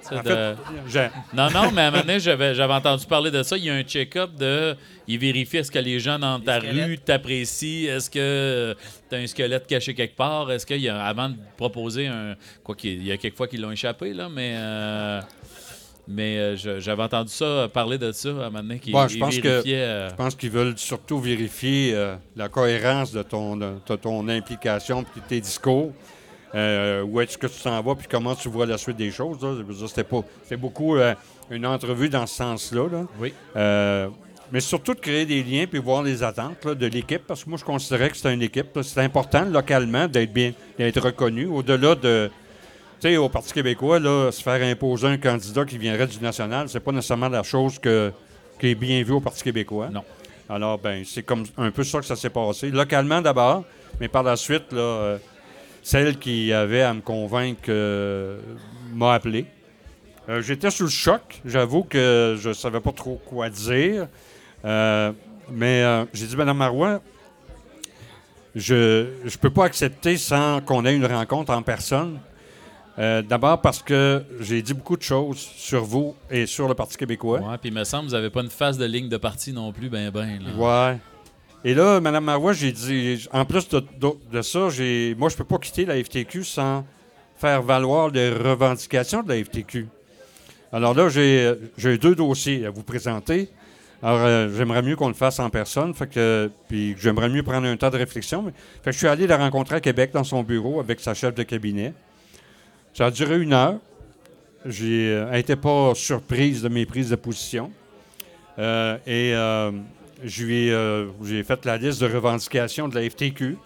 Ça, 0.00 0.16
en 0.18 0.22
de- 0.22 0.28
fait, 0.28 0.54
j'ai- 0.88 1.08
Non, 1.36 1.50
non, 1.50 1.70
mais 1.70 1.82
à 1.82 1.86
un 1.88 1.90
moment 1.90 2.02
donné, 2.04 2.18
j'avais, 2.18 2.54
j'avais 2.54 2.72
entendu 2.72 3.04
parler 3.06 3.30
de 3.30 3.42
ça. 3.42 3.56
Il 3.58 3.64
y 3.64 3.70
a 3.70 3.74
un 3.74 3.82
check-up 3.82 4.30
de. 4.34 4.74
Il 5.06 5.18
vérifie 5.18 5.58
est-ce 5.58 5.70
que 5.70 5.78
les 5.78 6.00
gens 6.00 6.18
dans 6.18 6.40
ta 6.40 6.58
rue 6.58 6.96
t'apprécient, 6.98 7.90
est-ce 7.94 8.08
que 8.08 8.74
tu 9.10 9.14
as 9.14 9.18
un 9.18 9.26
squelette 9.26 9.66
caché 9.66 9.92
quelque 9.92 10.16
part, 10.16 10.50
est-ce 10.50 10.64
qu'il 10.64 10.80
y 10.80 10.88
a, 10.88 11.04
avant 11.04 11.28
de 11.28 11.36
proposer 11.58 12.06
un. 12.06 12.34
Quoi 12.62 12.74
qu'il 12.76 13.04
y 13.06 13.12
a 13.12 13.18
quelques 13.18 13.36
fois 13.36 13.46
qu'ils 13.46 13.60
l'ont 13.60 13.72
échappé, 13.72 14.14
là, 14.14 14.28
mais. 14.30 14.54
euh, 14.56 15.20
mais 16.06 16.36
euh, 16.38 16.80
j'avais 16.80 17.02
entendu 17.02 17.30
ça, 17.32 17.68
parler 17.72 17.98
de 17.98 18.12
ça 18.12 18.28
à 18.28 18.32
un 18.32 18.34
moment 18.50 18.62
donné, 18.62 18.80
Bon, 18.88 19.08
je 19.08 19.18
pense 19.18 19.38
que- 19.38 19.62
euh, 19.66 20.08
Je 20.10 20.14
pense 20.14 20.34
qu'ils 20.34 20.50
veulent 20.50 20.76
surtout 20.76 21.18
vérifier 21.18 21.92
euh, 21.94 22.16
la 22.36 22.48
cohérence 22.48 23.12
de 23.12 23.22
ton, 23.22 23.56
de, 23.56 23.72
de 23.86 23.96
ton 23.96 24.28
implication 24.28 25.02
puis 25.04 25.20
de 25.20 25.26
tes 25.26 25.40
discours. 25.40 25.92
Euh, 26.54 27.02
où 27.02 27.20
est-ce 27.20 27.36
que 27.36 27.48
tu 27.48 27.60
t'en 27.62 27.82
vas 27.82 27.96
puis 27.96 28.06
comment 28.08 28.34
tu 28.36 28.48
vois 28.48 28.64
la 28.64 28.78
suite 28.78 28.96
des 28.96 29.10
choses. 29.10 29.38
C'était, 29.88 30.56
beaucoup 30.56 30.96
euh, 30.96 31.12
une 31.50 31.66
entrevue 31.66 32.08
dans 32.08 32.26
ce 32.28 32.36
sens-là. 32.36 32.88
là. 32.92 33.06
Oui. 33.18 33.32
Euh, 33.56 34.08
mais 34.52 34.60
surtout 34.60 34.94
de 34.94 35.00
créer 35.00 35.26
des 35.26 35.42
liens 35.42 35.64
puis 35.68 35.80
voir 35.80 36.04
les 36.04 36.22
attentes 36.22 36.64
là, 36.64 36.76
de 36.76 36.86
l'équipe 36.86 37.22
parce 37.26 37.42
que 37.42 37.50
moi, 37.50 37.58
je 37.58 37.64
considérais 37.64 38.08
que 38.10 38.16
c'était 38.16 38.32
une 38.32 38.42
équipe. 38.42 38.68
C'est 38.82 39.00
important 39.00 39.44
localement 39.46 40.06
d'être 40.06 40.32
bien 40.32 40.52
d'être 40.78 41.00
reconnu 41.00 41.46
au-delà 41.46 41.96
de. 41.96 42.30
Tu 43.00 43.08
sais, 43.08 43.16
au 43.16 43.28
Parti 43.28 43.52
québécois, 43.52 43.98
là, 43.98 44.30
se 44.30 44.42
faire 44.42 44.62
imposer 44.62 45.08
un 45.08 45.18
candidat 45.18 45.64
qui 45.64 45.78
viendrait 45.78 46.06
du 46.06 46.18
national, 46.20 46.68
c'est 46.68 46.80
pas 46.80 46.92
nécessairement 46.92 47.28
la 47.28 47.42
chose 47.42 47.78
que, 47.78 48.12
qui 48.58 48.68
est 48.68 48.74
bien 48.74 49.02
vue 49.02 49.12
au 49.12 49.20
Parti 49.20 49.42
québécois. 49.42 49.90
Non. 49.90 50.04
Alors, 50.48 50.78
ben, 50.78 51.04
c'est 51.04 51.22
comme 51.22 51.44
un 51.56 51.70
peu 51.70 51.84
ça 51.84 52.00
que 52.00 52.06
ça 52.06 52.16
s'est 52.16 52.30
passé. 52.30 52.70
Localement 52.70 53.20
d'abord, 53.20 53.64
mais 54.00 54.08
par 54.08 54.22
la 54.22 54.36
suite, 54.36 54.72
là, 54.72 54.80
euh, 54.80 55.18
celle 55.82 56.18
qui 56.18 56.52
avait 56.52 56.82
à 56.82 56.92
me 56.92 57.00
convaincre 57.00 57.62
euh, 57.68 58.38
m'a 58.94 59.14
appelé. 59.14 59.46
Euh, 60.28 60.42
J'étais 60.42 60.70
sous 60.70 60.84
le 60.84 60.90
choc. 60.90 61.40
J'avoue 61.44 61.84
que 61.84 62.36
je 62.38 62.52
savais 62.52 62.80
pas 62.80 62.92
trop 62.92 63.20
quoi 63.26 63.48
dire. 63.50 64.08
Mais 65.50 66.06
j'ai 66.14 66.26
dit, 66.26 66.36
Madame 66.36 66.56
Marois, 66.56 67.00
je 68.54 69.06
ne 69.24 69.36
peux 69.40 69.50
pas 69.50 69.64
accepter 69.64 70.16
sans 70.16 70.60
qu'on 70.60 70.86
ait 70.86 70.94
une 70.94 71.06
rencontre 71.06 71.52
en 71.52 71.62
personne. 71.62 72.18
Euh, 72.98 73.22
D'abord 73.22 73.60
parce 73.60 73.82
que 73.82 74.22
j'ai 74.40 74.62
dit 74.62 74.72
beaucoup 74.74 74.96
de 74.96 75.02
choses 75.02 75.38
sur 75.38 75.84
vous 75.84 76.14
et 76.30 76.46
sur 76.46 76.68
le 76.68 76.74
Parti 76.74 76.96
québécois. 76.96 77.40
Ouais, 77.40 77.58
puis 77.58 77.70
il 77.70 77.74
me 77.74 77.82
semble 77.84 78.04
que 78.04 78.10
vous 78.10 78.14
n'avez 78.16 78.30
pas 78.30 78.40
une 78.42 78.50
face 78.50 78.78
de 78.78 78.84
ligne 78.84 79.08
de 79.08 79.16
parti 79.16 79.52
non 79.52 79.72
plus, 79.72 79.88
ben 79.88 80.10
ben. 80.10 80.38
Là. 80.40 80.90
Ouais. 80.92 80.98
Et 81.64 81.74
là, 81.74 81.98
Mme 82.00 82.24
Marois, 82.24 82.52
j'ai 82.52 82.70
dit, 82.72 83.26
en 83.32 83.44
plus 83.44 83.68
de, 83.68 83.80
de- 83.80 84.12
de 84.32 84.42
ça, 84.42 84.68
j'ai, 84.68 85.14
moi, 85.18 85.28
je 85.28 85.36
peux 85.36 85.44
pas 85.44 85.58
quitter 85.58 85.86
la 85.86 86.02
FTQ 86.02 86.44
sans 86.44 86.84
faire 87.36 87.62
valoir 87.62 88.10
les 88.10 88.30
revendications 88.30 89.22
de 89.22 89.28
la 89.32 89.42
FTQ. 89.42 89.88
Alors 90.72 90.94
là, 90.94 91.08
j'ai, 91.08 91.52
j'ai 91.78 91.98
deux 91.98 92.14
dossiers 92.14 92.66
à 92.66 92.70
vous 92.70 92.82
présenter. 92.82 93.48
Alors, 94.02 94.20
euh, 94.20 94.48
j'aimerais 94.56 94.82
mieux 94.82 94.94
qu'on 94.96 95.08
le 95.08 95.14
fasse 95.14 95.38
en 95.40 95.48
personne. 95.50 95.94
Fait 95.94 96.06
que, 96.06 96.50
puis 96.68 96.94
j'aimerais 96.98 97.28
mieux 97.30 97.42
prendre 97.42 97.66
un 97.66 97.76
temps 97.76 97.90
de 97.90 97.96
réflexion. 97.96 98.42
Mais, 98.42 98.52
fait 98.82 98.90
que 98.90 98.92
je 98.92 98.98
suis 98.98 99.06
allé 99.08 99.26
la 99.26 99.38
rencontrer 99.38 99.76
à 99.76 99.80
Québec 99.80 100.10
dans 100.12 100.24
son 100.24 100.42
bureau 100.42 100.78
avec 100.80 101.00
sa 101.00 101.14
chef 101.14 101.34
de 101.34 101.42
cabinet. 101.42 101.94
Ça 102.94 103.06
a 103.06 103.10
duré 103.10 103.40
une 103.40 103.52
heure. 103.52 103.78
J'ai, 104.64 105.08
euh, 105.10 105.26
elle 105.30 105.38
n'était 105.38 105.56
pas 105.56 105.94
surprise 105.94 106.62
de 106.62 106.68
mes 106.68 106.86
prises 106.86 107.10
de 107.10 107.16
position. 107.16 107.72
Euh, 108.58 108.96
et 109.04 109.34
euh, 109.34 109.72
euh, 110.24 111.10
j'ai 111.24 111.42
fait 111.42 111.64
la 111.64 111.76
liste 111.76 112.00
de 112.00 112.06
revendications 112.06 112.86
de 112.88 112.94
la 112.94 113.10
FTQ. 113.10 113.58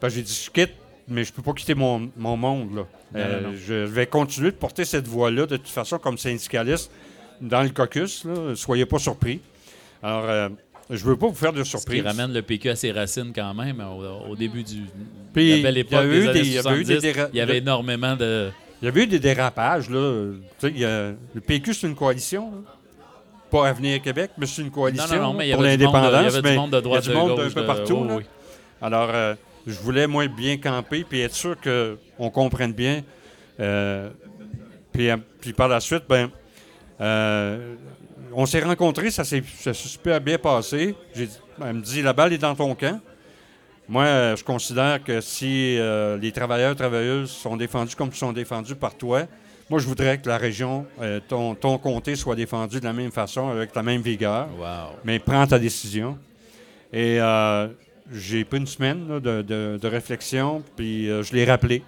Que 0.00 0.08
j'ai 0.08 0.22
dit, 0.22 0.42
je 0.46 0.50
quitte, 0.50 0.74
mais 1.06 1.22
je 1.22 1.32
peux 1.32 1.42
pas 1.42 1.52
quitter 1.52 1.74
mon, 1.74 2.10
mon 2.16 2.36
monde. 2.36 2.74
là. 2.74 2.86
Non, 3.14 3.50
non. 3.50 3.56
Je 3.56 3.74
vais 3.74 4.06
continuer 4.06 4.50
de 4.50 4.56
porter 4.56 4.84
cette 4.84 5.06
voie-là, 5.06 5.46
de 5.46 5.56
toute 5.56 5.68
façon, 5.68 5.98
comme 5.98 6.18
syndicaliste, 6.18 6.90
dans 7.40 7.62
le 7.62 7.70
caucus. 7.70 8.24
Là, 8.24 8.54
soyez 8.56 8.84
pas 8.84 8.98
surpris. 8.98 9.40
Alors, 10.02 10.50
je 10.90 11.04
veux 11.04 11.16
pas 11.16 11.26
vous 11.28 11.34
faire 11.34 11.52
de 11.52 11.58
Ce 11.58 11.64
qui 11.64 11.70
surprise. 11.70 12.02
ramène 12.04 12.32
le 12.32 12.42
PQ 12.42 12.70
à 12.70 12.76
ses 12.76 12.92
racines 12.92 13.32
quand 13.34 13.54
même 13.54 13.80
au, 13.80 14.30
au 14.32 14.36
début 14.36 14.62
du. 14.62 14.82
Puis, 15.34 15.56
la 15.56 15.62
belle 15.70 15.74
il 15.74 15.78
y 15.78 15.80
époque 15.80 16.04
eu 16.04 16.08
des 16.22 16.28
années 16.28 16.32
des- 16.40 16.46
il 16.48 16.52
y 16.54 16.58
avait 16.58 16.76
eu 16.80 16.84
des 16.84 16.94
70, 17.00 17.02
déra- 17.02 17.28
il 17.32 17.36
y 17.36 17.40
avait 17.40 17.58
énormément 17.58 18.16
de. 18.16 18.50
Il 18.80 18.84
y 18.84 18.88
avait 18.88 19.02
eu 19.02 19.06
des 19.06 19.18
dérapages. 19.18 19.90
Là. 19.90 20.32
Y 20.62 20.84
a- 20.84 21.10
le 21.34 21.40
PQ, 21.40 21.74
c'est 21.74 21.86
une 21.86 21.94
coalition. 21.96 22.50
là. 22.50 22.58
Pas 23.50 23.68
Avenir 23.68 24.00
Québec, 24.02 24.32
mais 24.36 24.44
c'est 24.46 24.60
une 24.62 24.70
coalition 24.70 25.06
Non, 25.08 25.16
non, 25.22 25.32
non, 25.32 25.38
mais 25.38 25.48
il 25.48 25.50
y 25.50 25.54
pour 25.54 25.62
de- 25.62 25.66
il 25.68 25.72
y 25.72 25.76
l'indépendance. 25.78 26.34
avait 26.36 26.50
du 26.50 26.56
monde 26.56 26.70
de 26.70 26.80
droite, 26.80 27.02
Il 27.04 27.08
y 27.08 27.10
a 27.10 27.14
du 27.14 27.18
monde 27.18 27.36
gauche, 27.38 27.54
peu 27.54 27.64
partout. 27.64 28.06
oui. 28.10 28.22
Alors, 28.82 29.08
euh, 29.12 29.34
je 29.66 29.78
voulais, 29.80 30.06
moi, 30.06 30.26
bien 30.28 30.58
camper 30.58 31.02
puis 31.08 31.20
être 31.22 31.34
sûr 31.34 31.56
qu'on 31.60 32.30
comprenne 32.30 32.72
bien. 32.74 33.02
Euh, 33.58 34.10
puis, 34.92 35.10
euh, 35.10 35.16
puis 35.40 35.52
par 35.54 35.68
la 35.68 35.80
suite, 35.80 36.02
ben, 36.08 36.28
euh, 37.00 37.74
on 38.40 38.46
s'est 38.46 38.60
rencontrés, 38.60 39.10
ça 39.10 39.24
s'est 39.24 39.42
super 39.72 40.20
bien 40.20 40.38
passé. 40.38 40.94
Dit- 41.14 41.28
elle 41.60 41.74
me 41.74 41.80
dit, 41.82 42.02
la 42.02 42.12
balle 42.12 42.32
est 42.32 42.38
dans 42.38 42.54
ton 42.54 42.72
camp. 42.76 43.00
Moi, 43.88 44.04
euh, 44.04 44.36
je 44.36 44.44
considère 44.44 45.02
que 45.02 45.20
si 45.20 45.76
euh, 45.78 46.16
les 46.18 46.30
travailleurs 46.30 46.76
travailleuses 46.76 47.30
sont 47.30 47.56
défendus 47.56 47.96
comme 47.96 48.10
ils 48.12 48.16
sont 48.16 48.32
défendus 48.32 48.76
par 48.76 48.94
toi, 48.94 49.22
moi, 49.70 49.80
je 49.80 49.86
voudrais 49.86 50.18
que 50.18 50.28
la 50.28 50.38
région, 50.38 50.86
euh, 51.02 51.20
ton, 51.26 51.54
ton 51.54 51.78
comté 51.78 52.14
soit 52.14 52.36
défendu 52.36 52.78
de 52.80 52.84
la 52.84 52.92
même 52.92 53.10
façon, 53.10 53.48
avec 53.48 53.74
la 53.74 53.82
même 53.82 54.02
vigueur. 54.02 54.46
Wow. 54.58 54.96
Mais 55.04 55.18
prends 55.18 55.46
ta 55.46 55.58
décision. 55.58 56.16
Et 56.92 57.20
euh, 57.20 57.66
j'ai 58.12 58.44
pris 58.44 58.58
une 58.58 58.66
semaine 58.66 59.08
là, 59.08 59.20
de, 59.20 59.42
de- 59.42 59.78
de 59.82 59.88
réflexion, 59.88 60.62
puis 60.76 61.06
je 61.06 61.32
l'ai 61.34 61.44
rappelé 61.44 61.82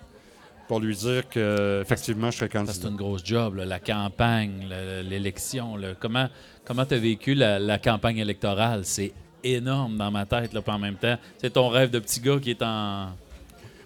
pour 0.71 0.79
lui 0.79 0.95
dire 0.95 1.29
que 1.29 1.81
effectivement 1.83 2.31
je 2.31 2.37
serais 2.39 2.49
Ça, 2.53 2.61
c'est 2.61 2.66
candidat. 2.66 2.89
une 2.91 2.97
grosse 2.97 3.25
job, 3.25 3.57
là, 3.57 3.64
la 3.64 3.81
campagne, 3.81 4.68
le- 4.71 5.03
l'élection. 5.03 5.75
Comment 5.99 6.29
comment 6.64 6.87
tu 6.87 6.95
as 6.95 6.99
vécu 6.99 7.35
la, 7.35 7.59
la 7.59 7.79
campagne 7.79 8.18
électorale? 8.18 8.83
C'est 8.85 9.12
énorme 9.43 9.97
dans 9.97 10.12
ma 10.12 10.27
tête, 10.27 10.53
là, 10.53 10.61
en 10.64 10.79
même 10.79 10.95
temps. 10.95 11.16
C'est 11.39 11.55
ton 11.55 11.71
rêve 11.71 11.91
de 11.91 11.99
petit 11.99 12.21
gars 12.21 12.39
qui 12.39 12.51
est 12.51 12.62
en. 12.62 13.09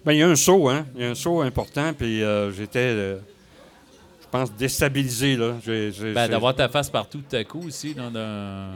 Ben, 0.05 0.13
il 0.13 0.19
y 0.19 0.21
a 0.21 0.27
un 0.29 0.35
saut, 0.35 0.69
hein? 0.69 0.85
Il 0.95 1.01
y 1.01 1.05
a 1.05 1.09
un 1.09 1.15
saut 1.15 1.41
important, 1.41 1.91
puis 1.97 2.21
euh, 2.21 2.51
j'étais, 2.51 2.77
euh, 2.91 3.17
pense, 4.37 4.53
déstabilisé. 4.53 5.35
Là. 5.35 5.51
J'ai- 5.65 5.91
j'ai- 5.91 6.13
Ben, 6.13 6.27
d'avoir 6.29 6.53
ta 6.55 6.67
face 6.67 6.89
partout 6.89 7.21
tout 7.29 7.35
à 7.35 7.43
coup 7.43 7.63
aussi. 7.67 7.93
Dans- 7.93 8.11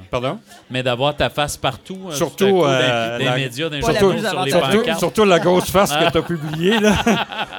Pardon? 0.09 0.39
Mais 0.69 0.83
d'avoir 0.83 1.15
ta 1.15 1.29
face 1.29 1.57
partout. 1.57 1.97
hein, 2.07 2.11
Surtout, 2.13 2.37
tout 2.37 2.45
à 2.45 2.49
coup, 2.51 2.65
euh, 2.65 3.17
dans, 3.17 3.19
dans 3.25 3.29
la- 3.31 3.35
les 3.37 3.43
médias, 3.43 3.69
dans 3.69 3.75
les 3.75 3.81
plus 3.81 3.97
sur 3.97 4.11
les. 4.43 4.51
Surtout, 4.51 4.99
surtout 4.99 5.23
la 5.25 5.39
grosse 5.39 5.69
face 5.71 5.91
que 5.91 6.11
tu 6.11 6.17
as 6.17 6.21
publiée. 6.21 6.79
là. 6.79 6.93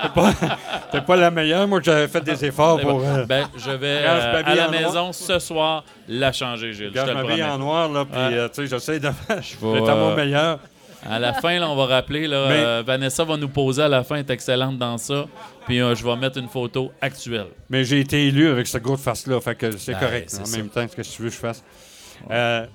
C'est 0.02 0.98
pas, 0.98 1.00
pas 1.06 1.16
la 1.16 1.30
meilleure. 1.30 1.68
Moi, 1.68 1.80
j'avais 1.82 2.08
fait 2.08 2.20
des 2.22 2.44
efforts 2.44 2.78
C'est 2.80 2.86
pour. 2.86 3.00
euh, 3.04 3.24
Ben, 3.26 3.46
je 3.56 3.70
vais 3.70 3.86
euh, 4.02 4.42
à 4.44 4.54
la 4.54 4.68
noir. 4.68 4.70
maison 4.70 5.12
ce 5.12 5.38
soir 5.38 5.84
la 6.08 6.32
changer, 6.32 6.72
Gilles. 6.72 6.90
Je 6.94 7.00
te 7.00 7.06
le 7.10 7.14
promets. 7.24 7.42
en 7.42 7.58
noir, 7.58 7.88
là, 7.88 8.04
puis 8.04 8.18
Ouais. 8.18 8.34
euh, 8.34 8.48
tu 8.48 8.62
sais, 8.62 8.66
j'essaie 8.66 8.98
de 8.98 9.10
faire. 9.10 9.40
Je 9.42 9.64
vais, 9.66 9.72
vais 9.72 9.78
être 9.78 9.88
à 9.90 9.94
mon 9.94 10.10
euh, 10.10 10.16
meilleur. 10.16 10.58
À 11.06 11.18
la 11.18 11.32
fin, 11.32 11.58
là, 11.58 11.68
on 11.70 11.76
va 11.76 11.86
rappeler, 11.86 12.26
là, 12.26 12.46
Mais- 12.48 12.54
euh, 12.58 12.82
Vanessa 12.86 13.24
va 13.24 13.36
nous 13.36 13.48
poser 13.48 13.82
à 13.82 13.88
la 13.88 14.04
fin, 14.04 14.16
elle 14.16 14.20
est 14.26 14.30
excellente 14.30 14.76
dans 14.78 14.98
ça. 14.98 15.26
Puis 15.66 15.80
euh, 15.80 15.94
je 15.94 16.04
vais 16.04 16.16
mettre 16.16 16.38
une 16.38 16.48
photo 16.48 16.92
actuelle. 17.00 17.46
Mais 17.70 17.84
j'ai 17.84 18.00
été 18.00 18.26
élu 18.26 18.48
avec 18.48 18.66
cette 18.66 18.82
grosse 18.82 19.00
face-là, 19.02 19.40
fait 19.40 19.54
que 19.54 19.76
c'est 19.78 19.92
Ben, 19.92 19.98
correct. 20.00 20.36
En 20.40 20.44
ça. 20.44 20.56
même 20.58 20.68
temps, 20.68 20.86
ce 20.88 20.96
que 20.96 21.02
tu 21.02 21.22
veux 21.22 21.28
que 21.28 21.34
je 21.34 21.40
fasse. 21.40 21.64
Euh, 22.30 22.66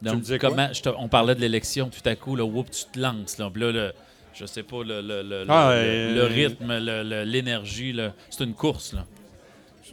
Donc, 0.00 0.14
me 0.16 0.20
disais 0.20 0.38
quoi? 0.38 0.50
comment, 0.50 0.68
je 0.72 0.80
te- 0.82 0.88
on 0.98 1.08
parlait 1.08 1.34
de 1.34 1.40
l'élection 1.40 1.90
tout 1.90 2.08
à 2.08 2.14
coup, 2.16 2.34
là, 2.36 2.44
whoop, 2.44 2.70
tu 2.70 2.84
te 2.92 2.98
lances. 2.98 3.36
Là, 3.38 3.50
Puis 3.52 3.62
là, 3.62 3.72
le- 3.72 3.92
je 4.32 4.46
sais 4.46 4.62
pas, 4.62 4.82
le, 4.82 5.00
le, 5.02 5.22
le, 5.22 5.44
Ah, 5.48 5.74
le- 5.74 6.14
le 6.14 6.24
rythme, 6.24 6.72
l'énergie, 7.24 7.92
là, 7.92 8.12
c'est 8.30 8.44
une 8.44 8.54
course. 8.54 8.94
Là. 8.94 9.04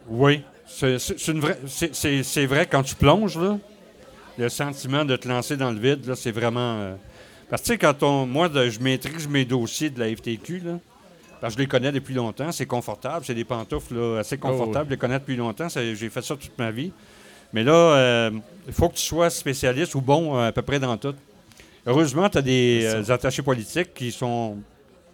oui, 0.08 0.42
c'est 0.66 2.46
vrai 2.46 2.68
quand 2.70 2.84
tu 2.84 2.96
plonges, 2.96 3.38
là, 3.38 3.58
le 4.38 4.50
sentiment 4.50 5.04
de 5.06 5.16
te 5.18 5.28
lancer 5.28 5.58
dans 5.58 5.72
le 5.72 5.80
vide, 5.80 6.06
là, 6.08 6.16
c'est 6.16 6.32
vraiment. 6.32 6.98
Parce 7.52 7.62
que 7.62 7.68
tu 7.68 7.74
sais, 7.74 7.78
quand 7.78 8.02
on, 8.02 8.26
moi, 8.26 8.50
de- 8.50 8.70
je 8.70 8.80
maîtrise 8.80 9.28
mes 9.28 9.46
dossiers 9.46 9.92
de 9.92 10.00
la 10.00 10.08
FTQ, 10.16 10.62
là, 10.66 10.80
parce 11.40 11.54
que 11.54 11.60
je 11.60 11.64
les 11.64 11.68
connais 11.68 11.92
depuis 11.92 12.16
longtemps, 12.16 12.52
c'est 12.52 12.66
confortable, 12.66 13.24
c'est 13.26 13.36
des 13.36 13.44
pantoufles 13.46 13.94
là, 13.96 14.20
assez 14.20 14.38
confortables, 14.40 14.86
je 14.88 14.92
les 14.92 14.98
connais 14.98 15.20
depuis 15.20 15.36
longtemps, 15.36 15.68
j'ai 15.70 16.10
fait 16.10 16.22
ça 16.24 16.36
toute 16.36 16.58
ma 16.58 16.72
vie. 16.72 16.92
Mais 17.54 17.64
là, 17.64 17.74
euh, 17.74 18.32
il 18.68 18.74
faut 18.74 18.90
que 18.90 18.96
tu 18.96 19.02
sois 19.04 19.30
spécialiste 19.30 19.94
ou 19.96 20.02
bon 20.02 20.36
euh, 20.38 20.48
à 20.48 20.52
peu 20.52 20.62
près 20.64 20.80
dans 20.80 20.96
tout. 20.98 21.14
Heureusement, 21.86 22.30
tu 22.30 22.38
as 22.38 22.42
des 22.42 22.82
euh, 22.86 23.12
attachés 23.14 23.42
politiques 23.42 23.94
qui 23.94 24.12
sont 24.12 24.58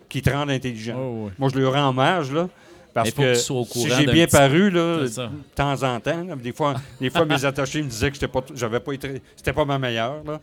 qui 0.10 0.22
te 0.22 0.30
rendent 0.30 0.52
intelligent. 0.52 0.96
Moi, 1.40 1.50
je 1.54 1.60
leur 1.60 1.74
rends 1.74 1.90
hommage, 1.90 2.32
là, 2.32 2.48
Parce 2.94 3.10
que, 3.24 3.34
si 3.74 3.90
j'ai 3.98 4.06
bien 4.14 4.26
petit- 4.26 4.38
paru, 4.38 4.70
là, 4.70 4.98
de 5.00 5.30
temps 5.56 5.84
en 5.84 6.00
temps, 6.00 6.24
là, 6.24 6.36
des 6.36 6.54
fois, 6.54 6.76
des 7.02 7.10
fois 7.10 7.26
mes 7.26 7.44
attachés 7.46 7.82
me 7.82 7.90
disaient 7.90 8.10
que 8.10 8.14
j'étais 8.16 8.28
pas, 8.28 8.42
j'avais 8.54 8.80
pas 8.80 8.94
été, 8.94 9.22
c'était 9.36 9.54
pas 9.54 9.66
ma 9.66 9.80
meilleure. 9.80 10.24
là. 10.26 10.40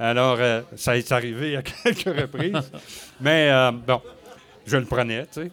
Alors, 0.00 0.36
euh, 0.38 0.62
ça 0.76 0.96
est 0.96 1.10
arrivé 1.12 1.56
à 1.56 1.62
quelques 1.84 2.04
reprises. 2.20 2.70
Mais 3.20 3.50
euh, 3.50 3.72
bon, 3.72 4.00
je 4.66 4.76
le 4.76 4.84
prenais, 4.84 5.22
tu 5.26 5.42
sais. 5.42 5.50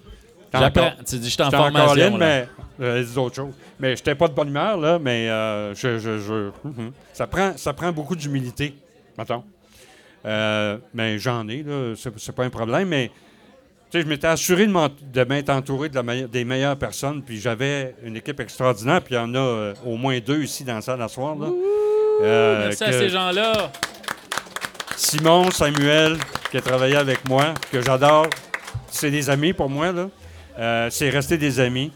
J'apprends. 0.54 0.92
Tu 1.06 1.18
dis, 1.18 1.28
je 1.30 1.34
suis 1.34 1.44
en 1.44 1.52
formation. 1.52 1.96
ligne, 1.96 2.18
mais 2.18 2.48
euh, 2.80 3.04
dis 3.04 3.14
d'autres 3.14 3.36
choses. 3.36 3.54
Mais 3.80 3.96
j'étais 3.96 4.16
pas 4.16 4.28
de 4.30 4.34
bonne 4.34 4.48
humeur, 4.50 4.78
là, 4.78 5.00
mais 5.00 5.30
euh, 5.30 5.74
je, 5.76 5.98
je- 6.00 6.52
mhm. 6.64 6.92
ça, 7.12 7.28
prend, 7.28 7.58
ça 7.58 7.74
prend 7.74 7.92
beaucoup 7.92 8.16
d'humilité, 8.16 8.74
mettons. 9.18 9.44
Mais 10.94 11.18
j'en 11.20 11.48
ai, 11.50 11.62
là, 11.64 11.94
c'est, 11.98 12.32
pas 12.34 12.46
un 12.46 12.50
problème, 12.50 12.88
mais 12.88 13.12
tu 13.92 13.98
sais, 13.98 14.02
je 14.02 14.08
m'étais 14.08 14.28
assuré 14.28 14.66
de, 14.68 15.24
m'être 15.26 15.50
entouré 15.50 15.90
de 15.90 15.96
la 15.96 16.04
meille- 16.04 16.28
des 16.28 16.46
meilleures 16.46 16.78
personnes, 16.78 17.22
puis 17.22 17.40
j'avais 17.40 17.96
une 18.04 18.16
équipe 18.16 18.40
extraordinaire, 18.40 19.02
puis 19.02 19.16
il 19.16 19.18
y 19.18 19.22
en 19.22 19.36
a 19.36 19.74
au 19.86 19.98
moins 19.98 20.18
deux 20.20 20.42
ici 20.44 20.64
dans 20.64 20.76
la 20.76 20.82
salle 20.82 21.02
à 21.02 21.08
soir. 21.10 21.36
Là. 21.36 21.48
Merci 22.68 22.84
à 22.84 22.92
ces 22.94 23.10
gens-là. 23.10 23.72
Simon, 24.96 25.52
Samuel, 25.52 26.18
qui 26.52 26.58
a 26.58 26.62
travaillé 26.62 26.96
avec 26.96 27.28
moi, 27.28 27.54
que 27.72 27.82
j'adore, 27.82 28.28
c'est 28.90 29.12
des 29.12 29.30
amis 29.30 29.54
pour 29.54 29.70
moi. 29.70 29.92
Là. 29.92 30.10
Euh, 30.58 30.90
c'est 30.90 31.10
resté 31.10 31.38
des 31.38 31.60
amis. 31.60 31.92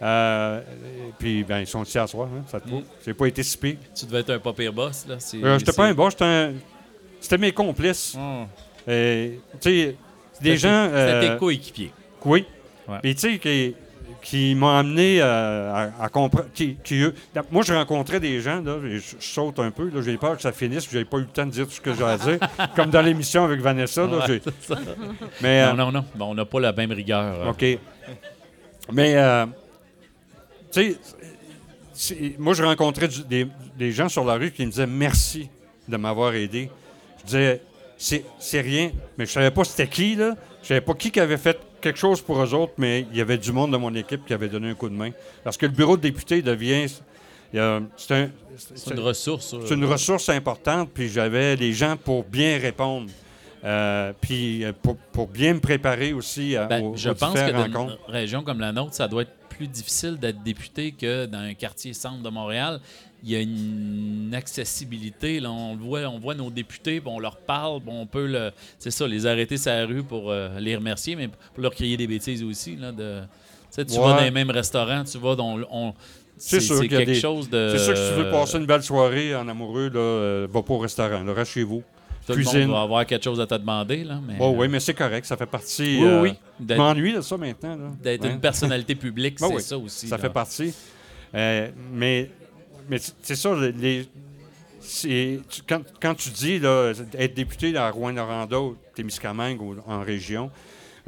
Euh, 0.00 0.60
et 0.60 1.12
puis, 1.18 1.44
ben, 1.44 1.60
ils 1.60 1.66
sont 1.66 1.84
ici 1.84 1.96
à 1.98 2.06
soir, 2.08 2.28
hein, 2.36 2.42
ça 2.50 2.58
te 2.60 2.66
prouve. 2.66 2.82
C'est 3.04 3.14
pas 3.14 3.26
été 3.26 3.42
si 3.44 3.56
pire. 3.56 3.76
Tu 3.94 4.04
devais 4.06 4.20
être 4.20 4.30
un 4.30 4.38
pas 4.40 4.52
pire 4.52 4.72
boss. 4.72 5.06
là. 5.08 5.16
Euh, 5.34 5.58
j'étais 5.58 5.72
pas 5.72 5.84
un 5.86 5.94
bon, 5.94 6.10
j'étais 6.10 6.24
un- 6.24 6.52
C'était 7.20 7.38
mes 7.38 7.52
complices. 7.52 8.16
Et, 8.88 9.38
tu 9.60 9.70
sais, 9.70 9.96
des 10.40 10.56
gens. 10.56 10.88
c'était 10.92 11.20
tes 11.32 11.36
coéquipiers. 11.38 11.92
Oui. 12.24 12.44
Ouais. 12.88 12.98
Puis, 13.00 13.14
tu 13.14 13.38
sais, 13.40 13.74
qui, 14.22 14.54
m'ont 14.54 14.68
amené 14.70 15.20
euh, 15.20 15.72
à, 15.74 16.04
à 16.04 16.08
comprendre. 16.08 16.46
Qui, 16.54 16.76
qui, 16.82 17.00
eux- 17.02 17.14
moi, 17.50 17.62
je 17.62 17.74
rencontrais 17.74 18.20
des 18.20 18.40
gens, 18.40 18.60
là, 18.62 18.76
je, 18.82 18.96
je 18.98 19.14
saute 19.18 19.58
un 19.58 19.70
peu, 19.70 19.90
j'ai 20.02 20.16
peur 20.16 20.36
que 20.36 20.42
ça 20.42 20.52
finisse, 20.52 20.88
j'ai 20.90 21.04
pas 21.04 21.18
eu 21.18 21.22
le 21.22 21.26
temps 21.26 21.44
de 21.46 21.50
dire 21.50 21.66
tout 21.66 21.72
ce 21.72 21.80
que 21.80 21.92
j'ai 21.94 22.04
à 22.04 22.16
dire. 22.16 22.38
comme 22.76 22.90
dans 22.90 23.02
l'émission 23.02 23.44
avec 23.44 23.60
Vanessa. 23.60 24.06
Là, 24.06 24.26
Ouais, 24.26 24.40
ça. 24.60 24.76
mais, 25.40 25.62
euh, 25.62 25.72
Non, 25.72 25.86
non, 25.86 25.92
non. 25.92 26.04
Bon, 26.14 26.26
on 26.30 26.34
n'a 26.34 26.44
pas 26.44 26.60
la 26.60 26.72
même 26.72 26.92
rigueur. 26.92 27.22
euh. 27.46 27.50
OK. 27.50 27.64
Mais, 28.92 29.14
euh, 29.16 29.46
tu 30.72 30.96
sais, 31.92 32.34
moi, 32.38 32.54
je 32.54 32.62
rencontrais 32.62 33.08
du- 33.08 33.24
des, 33.24 33.46
des 33.76 33.92
gens 33.92 34.08
sur 34.08 34.24
la 34.24 34.34
rue 34.34 34.50
qui 34.50 34.64
me 34.64 34.70
disaient 34.70 34.86
merci 34.86 35.48
de 35.88 35.96
m'avoir 35.96 36.34
aidé. 36.34 36.70
Je 37.20 37.24
disais, 37.26 37.60
c'est 37.98 38.24
c'est 38.38 38.60
rien, 38.60 38.90
mais 39.16 39.26
je 39.26 39.30
savais 39.30 39.50
pas 39.50 39.62
c'était 39.64 39.86
qui, 39.86 40.16
là. 40.16 40.34
Je 40.62 40.68
savais 40.68 40.80
pas 40.80 40.94
qui 40.94 41.10
qui 41.10 41.20
avait 41.20 41.36
fait 41.36 41.58
quelque 41.82 41.98
chose 41.98 42.20
pour 42.22 42.42
eux 42.42 42.54
autres, 42.54 42.72
mais 42.78 43.06
il 43.10 43.16
y 43.18 43.20
avait 43.20 43.36
du 43.38 43.52
monde 43.52 43.72
de 43.72 43.76
mon 43.76 43.94
équipe 43.94 44.24
qui 44.26 44.32
avait 44.32 44.48
donné 44.48 44.70
un 44.70 44.74
coup 44.74 44.88
de 44.88 44.94
main. 44.94 45.10
Parce 45.44 45.56
que 45.58 45.66
le 45.66 45.72
bureau 45.72 45.96
de 45.98 46.02
député 46.02 46.40
devient. 46.40 46.86
a- 47.54 47.80
C'est 47.98 48.14
un- 48.14 48.30
C'est 48.74 48.90
une 48.94 49.00
ressource. 49.00 49.54
c'est 49.66 49.74
une 49.74 49.84
ressource 49.84 50.28
importante, 50.30 50.88
puis 50.94 51.08
j'avais 51.08 51.56
les 51.56 51.72
gens 51.74 51.96
pour 52.02 52.24
bien 52.24 52.58
répondre. 52.58 53.10
Euh, 53.64 54.12
puis 54.20 54.64
euh, 54.64 54.72
pour, 54.82 54.96
pour 54.96 55.28
bien 55.28 55.54
me 55.54 55.60
préparer 55.60 56.12
aussi 56.12 56.56
à, 56.56 56.64
Ben, 56.66 56.82
aux, 56.82 56.96
je 56.96 57.10
aux 57.10 57.14
pense 57.14 57.34
que 57.34 57.50
dans 57.72 57.88
une 57.90 57.96
région 58.08 58.42
comme 58.42 58.58
la 58.58 58.72
nôtre, 58.72 58.92
ça 58.94 59.06
doit 59.06 59.22
être 59.22 59.36
plus 59.50 59.68
difficile 59.68 60.16
d'être 60.18 60.42
député 60.42 60.90
que 60.92 61.26
dans 61.26 61.38
un 61.38 61.54
quartier 61.54 61.92
centre 61.92 62.22
de 62.22 62.28
Montréal. 62.28 62.80
Il 63.24 63.30
y 63.30 63.36
a 63.36 63.40
une 63.40 64.32
accessibilité. 64.34 65.38
Là, 65.40 65.50
on, 65.52 65.74
le 65.76 65.80
voit, 65.82 66.00
on 66.02 66.18
voit 66.18 66.34
nos 66.34 66.50
députés, 66.50 67.00
on 67.04 67.18
leur 67.20 67.36
parle, 67.36 67.80
on 67.86 68.06
peut 68.06 68.26
le, 68.26 68.50
c'est 68.78 68.90
ça, 68.90 69.06
les 69.06 69.26
arrêter 69.26 69.56
sur 69.56 69.70
la 69.70 69.86
rue 69.86 70.02
pour 70.02 70.30
euh, 70.30 70.58
les 70.58 70.74
remercier, 70.76 71.14
mais 71.16 71.28
pour 71.28 71.62
leur 71.62 71.72
crier 71.72 71.96
des 71.96 72.06
bêtises 72.06 72.42
aussi. 72.42 72.76
Là, 72.76 72.90
de, 72.92 73.20
tu 73.20 73.26
sais, 73.70 73.84
tu 73.84 73.92
Ouais. 73.94 74.00
vas 74.00 74.14
dans 74.14 74.24
les 74.24 74.30
mêmes 74.30 74.50
restaurants, 74.50 75.04
tu 75.04 75.18
vas 75.18 75.36
dans. 75.36 75.58
On, 75.70 75.94
C'est 76.36 76.60
sûr 76.60 76.78
a 76.80 76.86
quelque 76.86 77.06
des- 77.06 77.14
chose 77.20 77.48
de. 77.48 77.70
C'est 77.76 77.84
sûr 77.84 77.94
que 77.94 77.98
si 78.00 78.08
tu 78.08 78.14
veux 78.24 78.30
passer 78.30 78.58
une 78.58 78.66
belle 78.66 78.82
soirée 78.82 79.34
en 79.36 79.46
amoureux, 79.46 79.88
là, 79.88 80.00
euh, 80.00 80.48
va 80.50 80.62
pas 80.62 80.74
au 80.74 80.78
restaurant, 80.78 81.22
là, 81.22 81.32
reste 81.32 81.52
chez 81.52 81.62
vous. 81.62 81.82
Tout 82.26 82.32
le 82.32 82.36
cuisine. 82.36 82.62
monde 82.66 82.70
va 82.72 82.82
avoir 82.82 83.04
quelque 83.06 83.24
chose 83.24 83.40
à 83.40 83.46
te 83.46 83.54
demander. 83.54 84.04
Là, 84.04 84.20
mais, 84.26 84.36
Bon, 84.36 84.56
oui, 84.56 84.68
mais 84.68 84.78
c'est 84.80 84.94
correct, 84.94 85.24
ça 85.26 85.36
fait 85.36 85.46
partie. 85.46 85.98
Oui, 86.00 86.04
euh, 86.04 86.22
oui. 86.22 86.34
Je 86.60 86.64
D'être- 86.66 86.78
m'ennuie 86.78 87.12
de 87.12 87.20
ça 87.20 87.36
maintenant. 87.36 87.76
D'être 88.00 88.24
Ouais. 88.24 88.30
une 88.32 88.40
personnalité 88.40 88.94
publique, 88.94 89.38
Ben 89.40 89.48
c'est 89.48 89.54
oui, 89.54 89.62
ça 89.62 89.78
aussi. 89.78 90.06
Ça 90.08 90.16
là. 90.16 90.22
fait 90.22 90.30
partie. 90.32 90.72
Euh, 91.34 91.68
mais 91.92 92.30
mais 92.88 92.98
c'est- 92.98 93.34
ça, 93.34 93.54
les- 93.56 94.08
tu- 95.00 95.62
quand, 95.68 95.82
quand 96.00 96.14
tu 96.14 96.30
dis 96.30 96.58
là, 96.58 96.92
être 97.18 97.34
député 97.34 97.76
à 97.76 97.90
Rouen-Noranda, 97.90 98.60
ou 98.60 98.76
Témiscamingue 98.94 99.60
en 99.86 100.00
région, 100.00 100.50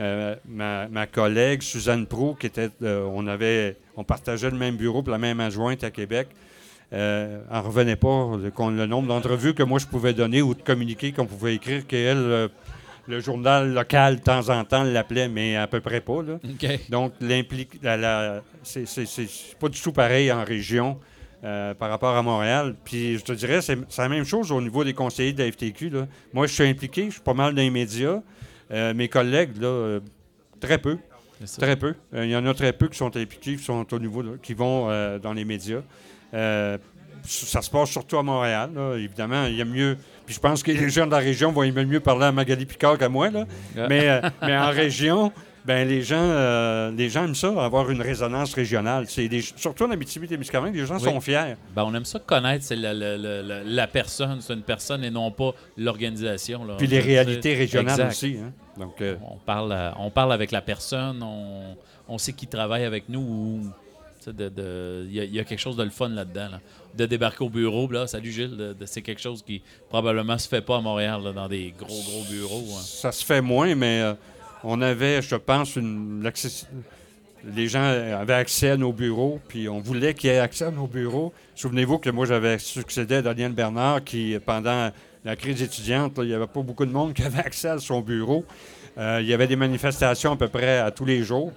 euh, 0.00 0.34
ma, 0.48 0.88
ma 0.88 1.06
collègue 1.06 1.62
Suzanne 1.62 2.06
Prou, 2.06 2.34
qui 2.34 2.46
était, 2.46 2.70
euh, 2.82 3.04
on 3.12 3.26
avait, 3.26 3.76
on 3.96 4.04
partageait 4.04 4.50
le 4.50 4.56
même 4.56 4.76
bureau 4.76 5.02
pour 5.02 5.12
la 5.12 5.18
même 5.18 5.40
adjointe 5.40 5.84
à 5.84 5.90
Québec, 5.90 6.28
euh, 6.92 7.40
elle 7.50 7.56
ne 7.56 7.62
revenait 7.62 7.96
pas 7.96 8.32
le, 8.36 8.76
le 8.76 8.86
nombre 8.86 9.08
d'entrevues 9.08 9.54
que 9.54 9.62
moi 9.62 9.78
je 9.78 9.86
pouvais 9.86 10.12
donner 10.12 10.42
ou 10.42 10.54
de 10.54 10.62
communiquer 10.62 11.12
qu'on 11.12 11.26
pouvait 11.26 11.54
écrire 11.56 11.86
qu'elle, 11.86 12.16
euh, 12.18 12.48
le 13.06 13.20
journal 13.20 13.72
local, 13.74 14.16
de 14.16 14.22
temps 14.22 14.48
en 14.48 14.64
temps, 14.64 14.82
l'appelait, 14.82 15.28
mais 15.28 15.56
à 15.56 15.66
peu 15.66 15.80
près 15.80 16.00
pas. 16.00 16.22
Là. 16.22 16.38
Donc, 16.88 17.12
l'implique, 17.20 17.78
c'est 18.62 18.84
pas 19.60 19.68
du 19.68 19.80
tout 19.80 19.92
pareil 19.92 20.32
en 20.32 20.42
région 20.44 20.98
euh, 21.44 21.74
par 21.74 21.90
rapport 21.90 22.16
à 22.16 22.22
Montréal. 22.22 22.74
Puis, 22.84 23.18
je 23.18 23.22
te 23.22 23.32
dirais, 23.32 23.60
c'est, 23.60 23.76
la 23.98 24.08
même 24.08 24.24
chose 24.24 24.50
au 24.50 24.62
niveau 24.62 24.82
des 24.82 24.94
conseillers 24.94 25.34
de 25.34 25.42
la 25.42 25.52
FTQ. 25.52 25.90
là. 25.90 26.06
Moi, 26.32 26.46
je 26.46 26.54
suis 26.54 26.64
impliqué, 26.64 27.06
je 27.06 27.14
suis 27.14 27.20
pas 27.20 27.34
mal 27.34 27.54
dans 27.54 27.60
les 27.60 27.68
médias. 27.68 28.22
Euh, 28.70 28.94
mes 28.94 29.08
collègues, 29.08 29.60
là, 29.60 29.66
euh, 29.66 30.00
très 30.58 30.78
peu. 30.78 30.96
Très 31.58 31.76
peu. 31.76 31.94
Il 32.14 32.30
y 32.30 32.36
en 32.36 32.46
a 32.46 32.54
très 32.54 32.72
peu 32.72 32.88
qui 32.88 32.96
sont 32.96 33.14
impliqués, 33.14 33.56
qui 33.56 33.62
sont 33.62 33.92
au 33.92 33.98
niveau, 33.98 34.22
qui 34.42 34.54
vont 34.54 34.88
dans 35.18 35.34
les 35.34 35.44
médias. 35.44 35.82
Ça 36.32 37.60
se 37.60 37.70
passe 37.70 37.90
surtout 37.90 38.16
à 38.16 38.22
Montréal, 38.22 38.70
là. 38.74 38.94
évidemment. 38.96 39.44
Il 39.44 39.56
y 39.56 39.60
a 39.60 39.66
mieux. 39.66 39.98
Puis 40.24 40.34
je 40.36 40.40
pense 40.40 40.62
que 40.62 40.70
les 40.70 40.88
gens 40.88 41.04
de 41.04 41.10
la 41.10 41.18
région 41.18 41.52
vont 41.52 41.62
aimer 41.62 41.84
mieux 41.84 42.00
parler 42.00 42.24
à 42.24 42.32
Magali 42.32 42.64
Picard 42.64 42.96
qu'à 42.96 43.10
moi, 43.10 43.28
là. 43.28 43.44
Mais, 43.74 44.22
mais 44.40 44.56
en 44.56 44.70
région, 44.70 45.30
ben 45.64 45.88
les 45.88 46.02
gens, 46.02 46.16
euh, 46.20 46.90
les 46.90 47.08
gens 47.08 47.24
aiment 47.24 47.34
ça, 47.34 47.48
avoir 47.64 47.90
une 47.90 48.02
résonance 48.02 48.52
régionale. 48.54 49.06
C'est 49.08 49.28
des- 49.28 49.40
surtout 49.40 49.84
en 49.84 49.90
Abitibi-Témiscamingue, 49.90 50.74
les 50.74 50.84
gens 50.86 50.96
Oui. 50.96 51.04
sont 51.04 51.20
fiers. 51.20 51.54
Ben, 51.74 51.84
on 51.84 51.94
aime 51.94 52.04
ça 52.04 52.18
connaître 52.18 52.64
c'est 52.64 52.76
la, 52.76 52.92
la- 52.92 53.16
la- 53.16 53.62
la- 53.64 53.86
personne, 53.86 54.40
c'est 54.40 54.52
une 54.52 54.62
personne 54.62 55.02
et 55.04 55.10
non 55.10 55.30
pas 55.30 55.52
l'organisation. 55.76 56.64
là. 56.64 56.74
Puis 56.76 56.86
les 56.86 57.00
réalités 57.00 57.54
régionales 57.54 57.92
Exact. 58.00 58.10
aussi. 58.10 58.36
hein. 58.42 58.52
Donc, 58.78 59.00
euh, 59.00 59.16
On 59.30 59.36
parle, 59.36 59.72
à- 59.72 59.94
on 59.98 60.10
parle 60.10 60.32
avec 60.32 60.50
la 60.50 60.60
personne, 60.60 61.22
on, 61.22 61.76
on 62.08 62.18
sait 62.18 62.32
qui 62.32 62.46
travaille 62.46 62.84
avec 62.84 63.08
nous. 63.08 63.20
ou, 63.20 63.60
sais, 64.20 64.32
de- 64.32 64.48
de- 64.48 65.06
Il 65.08 65.14
y, 65.14 65.20
a- 65.20 65.24
il 65.24 65.34
y 65.34 65.38
a 65.40 65.44
quelque 65.44 65.58
chose 65.60 65.76
de 65.76 65.82
le 65.84 65.90
fun 65.90 66.08
là-dedans. 66.08 66.48
là. 66.52 66.60
De 66.94 67.06
débarquer 67.06 67.44
au 67.44 67.50
bureau, 67.50 67.90
là, 67.90 68.06
salut 68.06 68.30
Gilles, 68.32 68.56
de- 68.78 68.86
c'est 68.86 69.02
quelque 69.02 69.20
chose 69.20 69.42
qui 69.42 69.62
probablement 69.88 70.38
se 70.38 70.48
fait 70.48 70.60
pas 70.62 70.76
à 70.76 70.80
Montréal, 70.80 71.20
là, 71.22 71.32
dans 71.32 71.48
des 71.48 71.72
gros, 71.78 71.86
gros 71.88 72.24
bureaux. 72.30 72.64
hein. 72.76 72.80
Ça 72.82 73.12
se 73.12 73.24
fait 73.24 73.40
moins, 73.40 73.74
mais 73.74 74.00
euh, 74.00 74.14
on 74.64 74.80
avait, 74.80 75.22
je 75.22 75.36
pense, 75.36 75.76
une, 75.76 76.28
les 77.54 77.68
gens 77.68 77.82
avaient 77.82 78.32
accès 78.34 78.70
à 78.70 78.76
nos 78.76 78.92
bureaux, 78.92 79.40
puis 79.48 79.68
on 79.68 79.80
voulait 79.80 80.14
qu'ils 80.14 80.30
aient 80.30 80.38
accès 80.38 80.64
à 80.64 80.70
nos 80.70 80.86
bureaux. 80.86 81.32
Souvenez-vous 81.54 81.98
que 81.98 82.10
moi, 82.10 82.24
j'avais 82.26 82.58
succédé 82.58 83.16
à 83.16 83.22
Daniel 83.22 83.52
Bernard, 83.52 84.02
qui, 84.02 84.36
pendant 84.44 84.90
la 85.24 85.36
crise 85.36 85.62
étudiante, 85.62 86.16
là, 86.18 86.24
il 86.24 86.28
n'y 86.28 86.34
avait 86.34 86.46
pas 86.46 86.62
beaucoup 86.62 86.86
de 86.86 86.90
monde 86.92 87.12
qui 87.14 87.22
avait 87.22 87.38
accès 87.40 87.68
à 87.68 87.78
son 87.78 88.00
bureau. 88.00 88.44
Euh, 88.96 89.18
il 89.20 89.26
y 89.26 89.34
avait 89.34 89.46
des 89.46 89.56
manifestations 89.56 90.32
à 90.32 90.36
peu 90.36 90.48
près 90.48 90.78
à 90.78 90.90
tous 90.90 91.04
les 91.04 91.22
jours. 91.22 91.52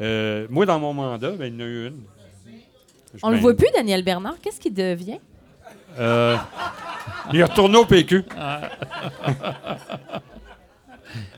Euh, 0.00 0.46
moi, 0.50 0.64
dans 0.66 0.78
mon 0.80 0.92
mandat, 0.94 1.30
ben, 1.32 1.46
il 1.46 1.60
y 1.60 1.62
en 1.62 1.66
a 1.66 1.68
eu 1.68 1.86
une. 1.88 2.00
Je- 3.14 3.20
On 3.22 3.28
le 3.30 3.36
ben, 3.36 3.42
voit 3.42 3.54
plus, 3.54 3.68
Daniel 3.74 4.02
Bernard. 4.04 4.36
Qu'est-ce 4.42 4.58
qu'il 4.60 4.74
devient? 4.74 5.18
euh, 5.98 6.36
il 7.32 7.40
est 7.40 7.44
retourné 7.44 7.76
au 7.76 7.84
PQ. 7.84 8.24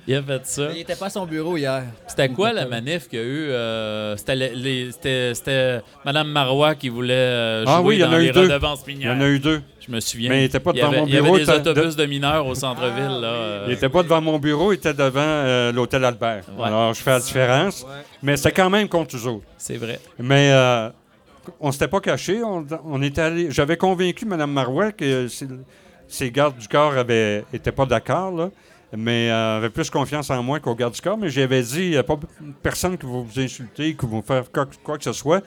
Il 0.09 0.15
a 0.17 0.23
fait 0.23 0.41
ça. 0.47 0.69
Il 0.73 0.79
était 0.81 0.97
pas 0.97 1.07
à 1.07 1.11
son 1.11 1.27
bureau 1.27 1.57
hier. 1.57 1.85
C'était 2.09 2.29
quoi 2.29 2.53
la 2.53 2.67
manif 2.67 3.09
qu'il 3.09 3.21
y 3.21 3.23
a 3.23 3.25
eu? 3.25 3.49
euh, 3.51 4.17
c'était, 4.17 4.35
les- 4.35 4.55
les- 4.55 4.91
c'était, 4.93 5.33
c'était 5.35 5.81
Mme 6.05 6.29
Marois 6.29 6.75
qui 6.75 6.89
voulait 6.89 7.13
euh, 7.15 7.65
jouer 7.65 7.73
Ah 7.77 7.83
oui, 7.83 7.97
il 7.97 8.01
y 8.01 8.05
en 8.05 8.09
dans 8.09 8.17
a 8.17 8.21
eu 8.21 8.25
les 8.25 8.33
deux. 8.33 8.41
redevances 8.43 8.81
Il 8.89 9.01
y 9.01 9.09
en 9.09 9.21
a 9.21 9.27
eu 9.29 9.39
deux. 9.39 9.63
Je 9.87 9.93
me 9.93 10.01
souviens. 10.01 10.31
Mais 10.31 10.43
il 10.43 10.45
était 10.47 10.59
pas 10.61 10.73
devant 10.73 10.89
avait, 10.89 11.01
mon 11.01 11.07
il 11.07 11.15
y 11.15 11.17
avait 11.19 11.25
bureau, 11.31 11.39
des 11.39 11.51
autobus 11.51 11.95
de 11.97 12.07
mineurs 12.07 12.47
au 12.47 12.55
centre-ville. 12.57 13.21
Là, 13.21 13.27
euh, 13.29 13.65
Il 13.69 13.75
n'était 13.75 13.89
pas 13.89 14.03
devant 14.03 14.21
mon 14.21 14.39
bureau, 14.41 14.73
il 14.73 14.77
était 14.77 14.95
devant 14.95 15.21
euh, 15.21 15.71
l'hôtel 15.73 16.05
Albert. 16.05 16.45
Ouais. 16.59 16.65
Alors, 16.67 16.95
je 16.95 17.01
fais 17.03 17.11
la 17.11 17.21
différence. 17.21 17.87
Mais 18.23 18.37
c'était 18.37 18.53
quand 18.53 18.71
même 18.71 18.89
contre 18.89 19.17
eux 19.17 19.27
autres. 19.29 19.45
c'est 19.57 19.77
vrai. 19.77 20.01
Mais 20.19 20.51
euh, 20.53 20.89
on 21.61 21.71
s'était 21.71 21.89
pas 21.89 22.01
caché. 22.01 22.43
On, 22.43 22.67
on 22.87 23.03
était 23.03 23.21
allé. 23.23 23.51
J'avais 23.51 23.77
convaincu 23.77 24.25
Mme 24.27 24.51
Marois 24.51 24.91
que 24.93 25.29
ses, 26.09 26.31
gardes 26.31 26.57
du 26.59 26.67
corps 26.69 26.93
avaient, 26.97 27.45
étaient 27.53 27.73
pas 27.73 27.87
d'accord, 27.87 28.31
là, 28.33 28.51
mais 28.97 29.31
euh, 29.31 29.57
avaient 29.57 29.71
plus 29.71 29.91
confiance 29.91 30.31
en 30.31 30.43
moi 30.43 30.61
qu'aux 30.61 30.75
gardes 30.75 30.95
du 30.95 31.01
corps. 31.01 31.19
Mais 31.19 31.31
j'avais 31.31 31.63
dit, 31.63 31.85
il 31.85 31.91
n'y 31.91 31.97
a 31.97 32.03
pas 32.03 32.19
personne 32.63 32.99
qui 32.99 33.07
va 33.07 33.13
vous 33.13 33.41
insulter, 33.41 33.95
qui 33.95 34.07
va 34.07 34.13
vous 34.13 34.23
faire 34.23 34.45
quoi 34.51 34.99
que 34.99 35.05
ce 35.05 35.13
soit. 35.13 35.43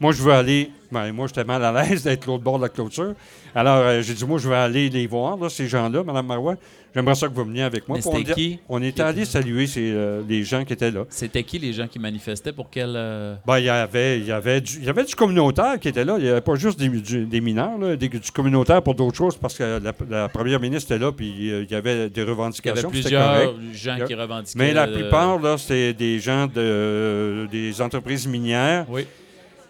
Moi, 0.00 0.12
je 0.12 0.22
veux 0.22 0.32
aller. 0.32 0.70
ben, 0.90 1.12
moi, 1.12 1.26
j'étais 1.28 1.44
mal 1.44 1.62
à 1.64 1.70
l'aise 1.72 2.02
d'être 2.04 2.26
l'autre 2.26 2.42
bord 2.42 2.56
de 2.58 2.62
la 2.64 2.68
clôture. 2.68 3.14
Alors, 3.54 3.76
euh, 3.78 4.02
j'ai 4.02 4.14
dit, 4.14 4.24
moi, 4.24 4.38
je 4.38 4.48
vais 4.48 4.56
aller 4.56 4.88
les 4.88 5.06
voir, 5.06 5.36
là, 5.36 5.48
ces 5.48 5.66
gens-là, 5.68 6.02
Mme 6.02 6.26
Marois. 6.26 6.54
J'aimerais 6.92 7.14
ça 7.14 7.28
que 7.28 7.34
vous 7.34 7.44
veniez 7.44 7.62
avec 7.62 7.86
moi. 7.88 7.98
Mais 7.98 8.06
on 8.06 8.10
c'était 8.16 8.34
dit- 8.34 8.34
qui? 8.34 8.58
On 8.68 8.82
était 8.82 9.02
allé 9.02 9.24
saluer 9.24 9.68
ces, 9.68 9.92
euh, 9.92 10.22
les 10.28 10.42
gens 10.42 10.64
qui 10.64 10.72
étaient 10.72 10.90
là. 10.90 11.04
C'était 11.08 11.44
qui 11.44 11.60
les 11.60 11.72
gens 11.72 11.86
qui 11.86 12.00
manifestaient? 12.00 12.52
Pour 12.52 12.68
quel. 12.68 12.94
euh, 12.96 13.36
Ben, 13.46 13.58
il 13.60 13.66
y 13.66 13.68
avait, 13.68 14.18
il 14.18 14.26
y 14.26 14.32
avait 14.32 14.60
du, 14.60 14.78
il 14.78 14.84
y 14.84 14.88
avait 14.88 15.04
du 15.04 15.14
communautaire 15.14 15.78
qui 15.78 15.86
était 15.86 16.04
là. 16.04 16.16
Il 16.18 16.24
n'y 16.24 16.28
avait 16.30 16.40
pas 16.40 16.56
juste 16.56 16.80
des, 16.80 16.88
du- 16.88 17.26
des 17.26 17.40
mineurs, 17.40 17.78
là, 17.78 17.94
des- 17.94 18.08
du 18.08 18.30
communautaire 18.32 18.82
pour 18.82 18.96
d'autres 18.96 19.16
choses, 19.16 19.36
parce 19.36 19.54
que 19.56 19.80
la, 19.80 19.92
la 20.10 20.28
première 20.28 20.58
ministre 20.58 20.90
était 20.92 21.04
là, 21.04 21.12
puis 21.12 21.52
euh, 21.52 21.62
il 21.62 21.70
y 21.70 21.76
avait 21.76 22.08
des 22.08 22.14
Il 22.14 22.18
y 22.18 22.20
avait 22.22 22.30
revendications. 22.32 22.90
c'était 22.90 23.02
plusieurs 23.02 23.54
gens 23.72 23.94
Il 23.94 23.98
y 24.00 24.02
a- 24.02 24.06
qui 24.06 24.14
revendiquaient. 24.14 24.58
Mais 24.58 24.72
la 24.72 24.88
euh, 24.88 24.92
plupart, 24.98 25.38
là, 25.38 25.58
c'était 25.58 25.92
des 25.94 26.18
gens 26.18 26.48
de, 26.48 27.46
des 27.52 27.80
entreprises 27.80 28.26
minières 28.26 28.86
Oui. 28.88 29.06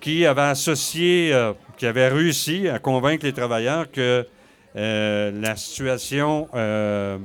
Qui 0.00 0.26
avaient 0.26 0.40
associé, 0.42 1.32
euh, 1.32 1.52
qui 1.76 1.86
avaient 1.86 2.08
réussi 2.08 2.68
à 2.68 2.78
convaincre 2.78 3.24
les 3.24 3.32
travailleurs 3.32 3.90
que 3.90 4.26
euh, 4.76 5.32
la 5.40 5.56
situation, 5.56 6.48
euh, 6.54 7.18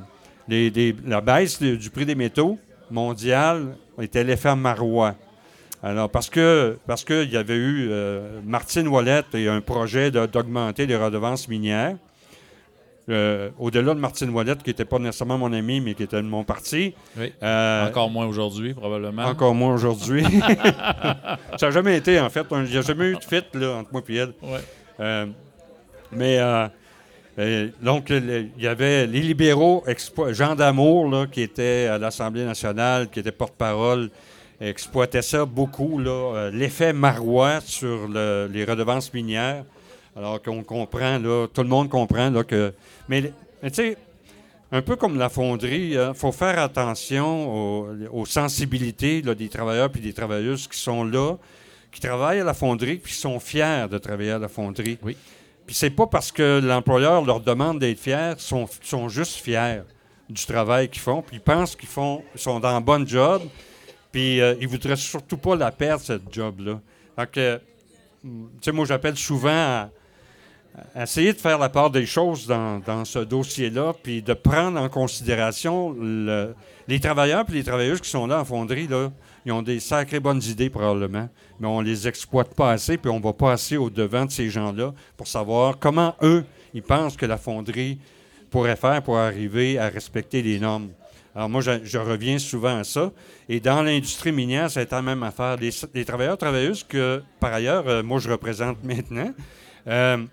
la 0.47 1.21
baisse 1.21 1.61
du 1.61 1.89
prix 1.89 2.05
des 2.05 2.15
métaux 2.15 2.57
mondiale 2.91 3.78
était 3.99 4.23
l'effet 4.23 4.55
marois. 4.55 5.15
Alors, 5.82 6.09
parce 6.09 6.30
que 6.30 6.78
parce 6.88 7.03
qu'il 7.03 7.32
y 7.32 7.38
avait 7.38 7.55
eu 7.55 7.89
Martine 8.43 8.88
Ouellette 8.88 9.36
et 9.36 9.47
un 9.47 9.61
projet 9.61 10.09
d'augmenter 10.09 10.88
les 10.88 10.95
redevances 10.95 11.47
minières. 11.47 11.95
Euh, 13.08 13.49
Au-delà 13.60 13.93
de 13.93 13.99
Martine 13.99 14.30
Ouellette, 14.32 14.64
qui 14.64 14.72
n'était 14.72 14.84
pas 14.86 14.97
nécessairement 14.97 15.38
mon 15.38 15.53
ami, 15.53 15.80
mais 15.80 15.93
qui 15.93 16.03
était 16.03 16.18
de 16.18 16.22
mon 16.28 16.43
parti. 16.43 16.95
Oui. 17.18 17.32
euh, 17.43 17.88
Encore 17.88 18.10
moins 18.10 18.26
aujourd'hui, 18.26 18.74
probablement. 18.74 19.26
encore 19.26 19.53
moins 19.53 19.74
aujourd'hui. 19.76 20.24
ça 21.58 21.68
n'a 21.68 21.72
jamais 21.72 21.97
été, 21.97 22.20
en 22.20 22.30
fait. 22.30 22.45
Il 22.51 22.64
n'y 22.64 22.78
a 22.78 22.82
jamais 22.82 23.06
eu 23.12 23.16
de 23.16 23.24
fit 23.24 23.43
là, 23.53 23.74
entre 23.78 23.89
moi 23.91 24.01
et 24.10 24.16
elle. 24.16 24.34
Ouais. 24.41 24.60
Euh, 24.99 25.26
mais 26.12 26.39
donc, 27.82 28.10
il 28.10 28.49
y 28.58 28.66
avait 28.68 29.06
les 29.08 29.20
libéraux, 29.22 29.84
expo- 29.88 30.32
Jean 30.34 30.56
Damour, 30.56 31.10
là, 31.10 31.26
qui 31.28 31.41
était 31.41 31.88
à 31.91 31.97
l'Assemblée 31.97 32.45
nationale, 32.45 33.10
qui 33.10 33.20
était 33.20 33.32
porte-parole, 33.34 34.10
exploitait 34.62 35.22
ça 35.22 35.43
beaucoup, 35.45 35.99
l'effet 36.53 36.93
marois 36.93 37.60
sur 37.62 38.08
le- 38.08 38.49
les 38.51 38.64
redevances 38.64 39.14
minières. 39.14 39.64
Alors 40.16 40.41
qu'on 40.41 40.63
comprend, 40.63 41.20
là, 41.20 41.47
tout 41.53 41.61
le 41.61 41.68
monde 41.68 41.89
comprend 41.89 42.30
là, 42.30 42.43
que. 42.43 42.74
Mais, 43.09 43.34
mais 43.61 43.70
tu 43.70 43.76
sais, 43.76 43.97
un 44.72 44.82
peu 44.82 44.95
comme 44.95 45.18
la 45.18 45.30
fonderie, 45.30 45.91
il 45.91 46.11
faut 46.16 46.32
faire 46.32 46.59
attention 46.59 47.82
aux, 47.82 47.88
aux 48.11 48.26
sensibilités 48.26 49.22
là, 49.22 49.36
des 49.36 49.49
travailleurs 49.49 49.89
et 49.95 49.99
des 49.99 50.13
travailleuses 50.13 50.68
qui 50.68 50.80
sont 50.80 51.03
là, 51.03 51.36
qui 51.91 51.99
travaillent 51.99 52.39
à 52.39 52.43
la 52.43 52.53
fonderie 52.53 52.97
puis 52.97 53.13
qui 53.13 53.20
sont 53.20 53.39
fiers 53.39 53.88
de 53.89 53.97
travailler 53.97 54.32
à 54.32 54.39
la 54.39 54.47
fonderie. 54.47 54.97
Oui. 55.03 55.18
Puis 55.66 55.76
c'est 55.76 55.89
pas 55.89 56.07
parce 56.07 56.32
que 56.32 56.59
l'employeur 56.63 57.24
leur 57.24 57.39
demande 57.39 57.80
d'être 57.80 57.99
fiers, 57.99 58.34
ils 58.38 58.41
sont, 58.41 58.68
sont 58.82 59.09
juste 59.09 59.36
fiers 59.38 59.82
du 60.30 60.45
travail 60.45 60.89
qu'ils 60.89 61.01
font, 61.01 61.22
puis 61.22 61.38
ils 61.38 61.41
pensent 61.41 61.76
qu'ils 61.76 61.89
font, 61.89 62.24
ils 62.34 62.41
sont 62.41 62.59
dans 62.59 62.70
un 62.70 62.82
bon 62.82 63.07
job, 63.07 63.41
puis 64.11 64.41
euh, 64.41 64.55
ils 64.59 64.68
voudraient 64.68 64.95
surtout 64.95 65.38
pas 65.38 65.55
la 65.55 65.72
perdre, 65.72 66.03
cette 66.03 66.32
job-là. 66.32 66.80
Donc, 67.18 67.38
euh, 67.38 67.59
tu 68.24 68.30
sais, 68.61 68.72
moi, 68.72 68.86
j'appelle 68.86 69.18
souvent 69.18 69.49
à, 69.49 69.89
à 70.93 71.03
essayer 71.03 71.34
de 71.34 71.38
faire 71.39 71.57
la 71.57 71.69
part 71.69 71.89
des 71.89 72.05
choses 72.05 72.47
dans, 72.47 72.80
dans 72.80 73.05
ce 73.05 73.19
dossier-là, 73.19 73.93
puis 74.01 74.21
de 74.21 74.34
prendre 74.34 74.80
en 74.80 74.89
considération 74.89 75.95
le- 75.99 76.53
les 76.88 76.99
travailleurs 76.99 77.45
et 77.49 77.51
les 77.51 77.63
travailleuses 77.63 78.01
qui 78.01 78.09
sont 78.09 78.28
là 78.28 78.39
en 78.41 78.45
fonderie. 78.45 78.88
Là, 78.88 79.11
ils 79.45 79.51
ont 79.51 79.61
des 79.61 79.80
sacrées 79.80 80.19
bonnes 80.19 80.41
idées 80.43 80.69
probablement, 80.69 81.30
mais 81.59 81.67
on 81.67 81.82
les 81.82 82.07
exploite 82.07 82.53
pas 82.55 82.71
assez, 82.71 82.97
puis 82.97 83.09
on 83.11 83.19
va 83.19 83.34
pas 83.34 83.53
assez 83.53 83.78
au-devant 83.78 84.26
de 84.26 84.32
ces 84.32 84.49
gens-là 84.49 84.93
pour 85.17 85.28
savoir 85.28 85.80
comment 85.80 86.15
eux, 86.21 86.43
ils 86.73 86.84
pensent 86.84 87.15
que 87.15 87.26
la 87.26 87.38
fonderie 87.38 87.99
pourrait 88.49 88.76
faire 88.76 89.01
pour 89.01 89.17
arriver 89.17 89.78
à 89.80 89.89
respecter 89.89 90.41
les 90.41 90.59
normes. 90.59 90.89
Alors 91.36 91.49
moi, 91.49 91.59
je, 91.61 91.97
reviens 91.97 92.39
souvent 92.39 92.78
à 92.78 92.86
ça. 92.86 93.11
Et 93.49 93.59
dans 93.59 93.82
l'industrie 93.82 94.32
minière, 94.32 94.71
c'est 94.71 94.89
la 94.89 95.01
même 95.01 95.21
affaire. 95.23 95.57
Les, 95.57 95.69
les 95.93 96.05
travailleurs, 96.05 96.38
travailleuses 96.38 96.84
que, 96.84 97.21
par 97.41 97.51
ailleurs, 97.51 97.86
euh, 97.88 98.03
moi, 98.03 98.19
je 98.19 98.30
représente 98.30 98.82
maintenant, 98.86 99.34
euh, 99.88 100.23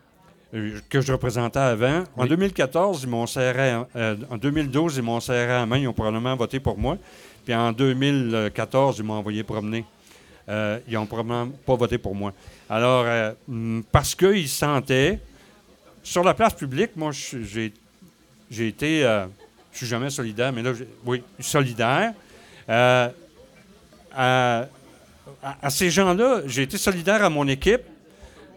que 0.89 1.01
je 1.01 1.13
représentais 1.13 1.59
avant. 1.59 2.05
En 2.17 2.27
2014, 2.27 3.03
ils 3.05 3.09
m'ont 3.09 3.27
serré, 3.27 3.75
euh, 3.97 4.17
en 4.31 4.37
2012, 4.37 4.97
ils 4.99 5.03
m'ont 5.03 5.21
serré 5.21 5.49
la 5.49 5.65
main. 5.67 5.79
Ils 5.79 5.89
ont 5.89 5.93
probablement 5.95 6.37
voté 6.37 6.61
pour 6.61 6.77
moi. 6.77 6.99
Puis 7.45 7.55
en 7.55 7.73
2014, 7.73 8.99
ils 8.99 9.05
m'ont 9.05 9.15
envoyé 9.15 9.43
promener. 9.43 9.85
Euh, 10.49 10.79
ils 10.89 10.95
n'ont 10.95 11.07
probablement 11.07 11.49
pas 11.65 11.75
voté 11.77 11.97
pour 11.99 12.15
moi. 12.15 12.33
Alors, 12.69 13.05
euh, 13.07 13.33
hum, 13.49 13.83
parce 13.91 14.15
qu'ils 14.15 14.49
sentaient, 14.49 15.21
sur 16.03 16.23
la 16.25 16.35
place 16.35 16.55
publique, 16.55 16.91
moi, 16.97 17.11
j'ai 17.13 17.73
j'ai 18.51 18.69
été, 18.69 19.03
euh, 19.07 19.25
je 19.73 19.79
suis 19.79 19.87
jamais 19.87 20.11
solidaire, 20.11 20.53
mais 20.53 20.63
là, 20.63 20.73
oui, 21.07 21.23
solidaire. 21.41 22.13
Euh, 22.69 23.09
à, 24.15 24.67
à- 25.43 25.57
à 25.63 25.71
ces 25.71 25.89
gens-là, 25.91 26.43
j'ai 26.47 26.63
été 26.65 26.77
solidaire 26.77 27.25
à 27.25 27.31
mon 27.31 27.49
équipe 27.49 27.81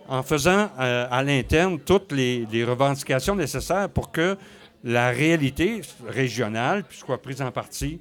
en 0.08 0.24
faisant 0.24 0.70
euh, 0.80 1.08
à 1.10 1.24
l'interne 1.24 1.80
toutes 1.80 2.12
les, 2.12 2.46
les 2.52 2.64
revendications 2.64 3.36
nécessaires 3.36 3.90
pour 3.90 4.12
que 4.12 4.38
la 4.84 5.10
réalité 5.10 5.82
régionale 6.08 6.84
soit 6.92 7.22
prise 7.22 7.42
en 7.42 7.52
partie. 7.52 8.00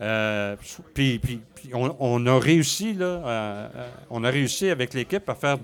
Euh, 0.00 0.56
puis, 0.94 1.18
puis- 1.18 1.40
puis 1.54 1.70
on, 1.74 1.94
on 2.00 2.26
a 2.26 2.38
réussi 2.38 2.94
là, 2.94 3.20
à- 3.24 3.64
à- 3.66 3.70
on 4.10 4.24
a 4.24 4.30
réussi 4.30 4.68
avec 4.70 4.92
l'équipe 4.94 5.28
à 5.28 5.34
faire 5.34 5.58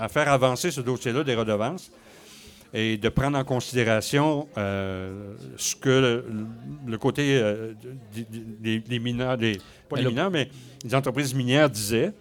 à 0.00 0.08
faire 0.08 0.28
avancer 0.32 0.72
ce 0.72 0.80
dossier-là 0.80 1.22
des 1.22 1.36
redevances 1.36 1.92
et 2.74 2.96
de 2.96 3.08
prendre 3.08 3.38
en 3.38 3.44
considération 3.44 4.48
euh, 4.58 5.34
ce 5.56 5.76
que 5.76 5.88
le, 5.88 6.24
le 6.88 6.98
côté 6.98 7.38
euh, 7.40 7.72
des, 8.60 8.98
mineurs, 8.98 9.38
des, 9.38 9.58
pas 9.88 9.96
les 9.96 10.02
mineurs, 10.10 10.30
mais 10.32 10.48
les 10.84 10.92
entreprises 10.94 11.32
minières 11.34 11.70
disaient. 11.70 12.12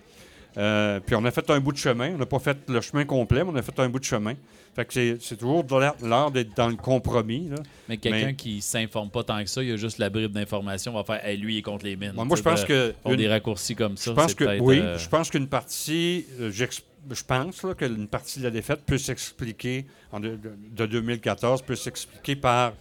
Euh, 0.57 0.99
puis 1.05 1.15
on 1.15 1.25
a 1.25 1.31
fait 1.31 1.49
un 1.49 1.59
bout 1.59 1.71
de 1.73 1.77
chemin. 1.77 2.11
On 2.13 2.17
n'a 2.17 2.25
pas 2.25 2.39
fait 2.39 2.57
le 2.69 2.79
chemin 2.81 3.03
complet, 3.05 3.43
mais 3.43 3.49
on 3.51 3.55
a 3.55 3.61
fait 3.61 3.77
un 3.79 3.89
bout 3.89 3.99
de 3.99 4.05
chemin. 4.05 4.33
Fait 4.75 4.85
que 4.85 4.93
c'est- 4.93 5.35
toujours 5.37 5.65
l'art- 6.01 6.31
d'être 6.31 6.55
dans 6.55 6.67
le 6.67 6.75
compromis. 6.75 7.49
là. 7.49 7.57
Mais 7.89 7.97
quelqu'un 7.97 8.27
Mais- 8.27 8.35
qui 8.35 8.61
s'informe 8.61 9.09
pas 9.09 9.23
tant 9.23 9.41
que 9.41 9.49
ça, 9.49 9.63
il 9.63 9.71
a 9.71 9.77
juste 9.77 9.97
la 9.99 10.09
bribe 10.09 10.31
d'information, 10.31 10.93
va 10.93 11.03
faire 11.03 11.25
hey, 11.25 11.37
lui, 11.37 11.55
il 11.55 11.57
est 11.59 11.61
contre 11.61 11.85
les 11.85 11.95
mines. 11.95 12.11
Moi, 12.13 12.25
moi, 12.25 12.35
je 12.37 12.41
pense 12.43 12.61
de- 12.61 12.67
que 12.67 12.93
une- 13.05 13.15
des 13.15 13.27
raccourcis 13.27 13.75
comme 13.75 13.95
ça. 13.97 14.11
Je 14.11 14.15
pense 14.15 14.33
que 14.33 14.59
oui, 14.59 14.79
euh, 14.79 14.97
je 14.97 15.07
pense 15.09 15.29
qu'une 15.29 15.47
partie, 15.47 16.25
euh, 16.39 16.51
je 16.51 17.23
pense 17.23 17.63
là, 17.63 17.73
qu'une 17.73 18.07
partie 18.07 18.39
de 18.39 18.43
la 18.45 18.51
défaite 18.51 18.81
peut 18.85 18.97
s'expliquer 18.97 19.85
en 20.11 20.19
de, 20.19 20.29
de- 20.35 20.53
de 20.71 20.85
2014 20.85 21.61
peut 21.61 21.75
s'expliquer 21.75 22.35
par 22.35 22.73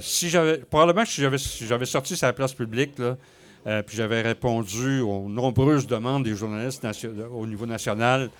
si 0.00 0.28
j'avais 0.28 0.58
probablement 0.58 1.02
que 1.04 1.08
si 1.08 1.20
j'avais 1.22 1.38
si 1.38 1.66
j'avais 1.66 1.86
sorti 1.86 2.14
la 2.20 2.32
place 2.32 2.52
publique 2.52 2.98
là, 2.98 3.16
euh, 3.66 3.82
puis 3.82 3.96
j'avais 3.96 4.22
répondu 4.22 5.00
aux 5.00 5.28
nombreuses 5.28 5.86
demandes 5.86 6.24
des 6.24 6.34
journalistes 6.34 6.86
au 7.32 7.46
niveau 7.46 7.66
national 7.66 8.30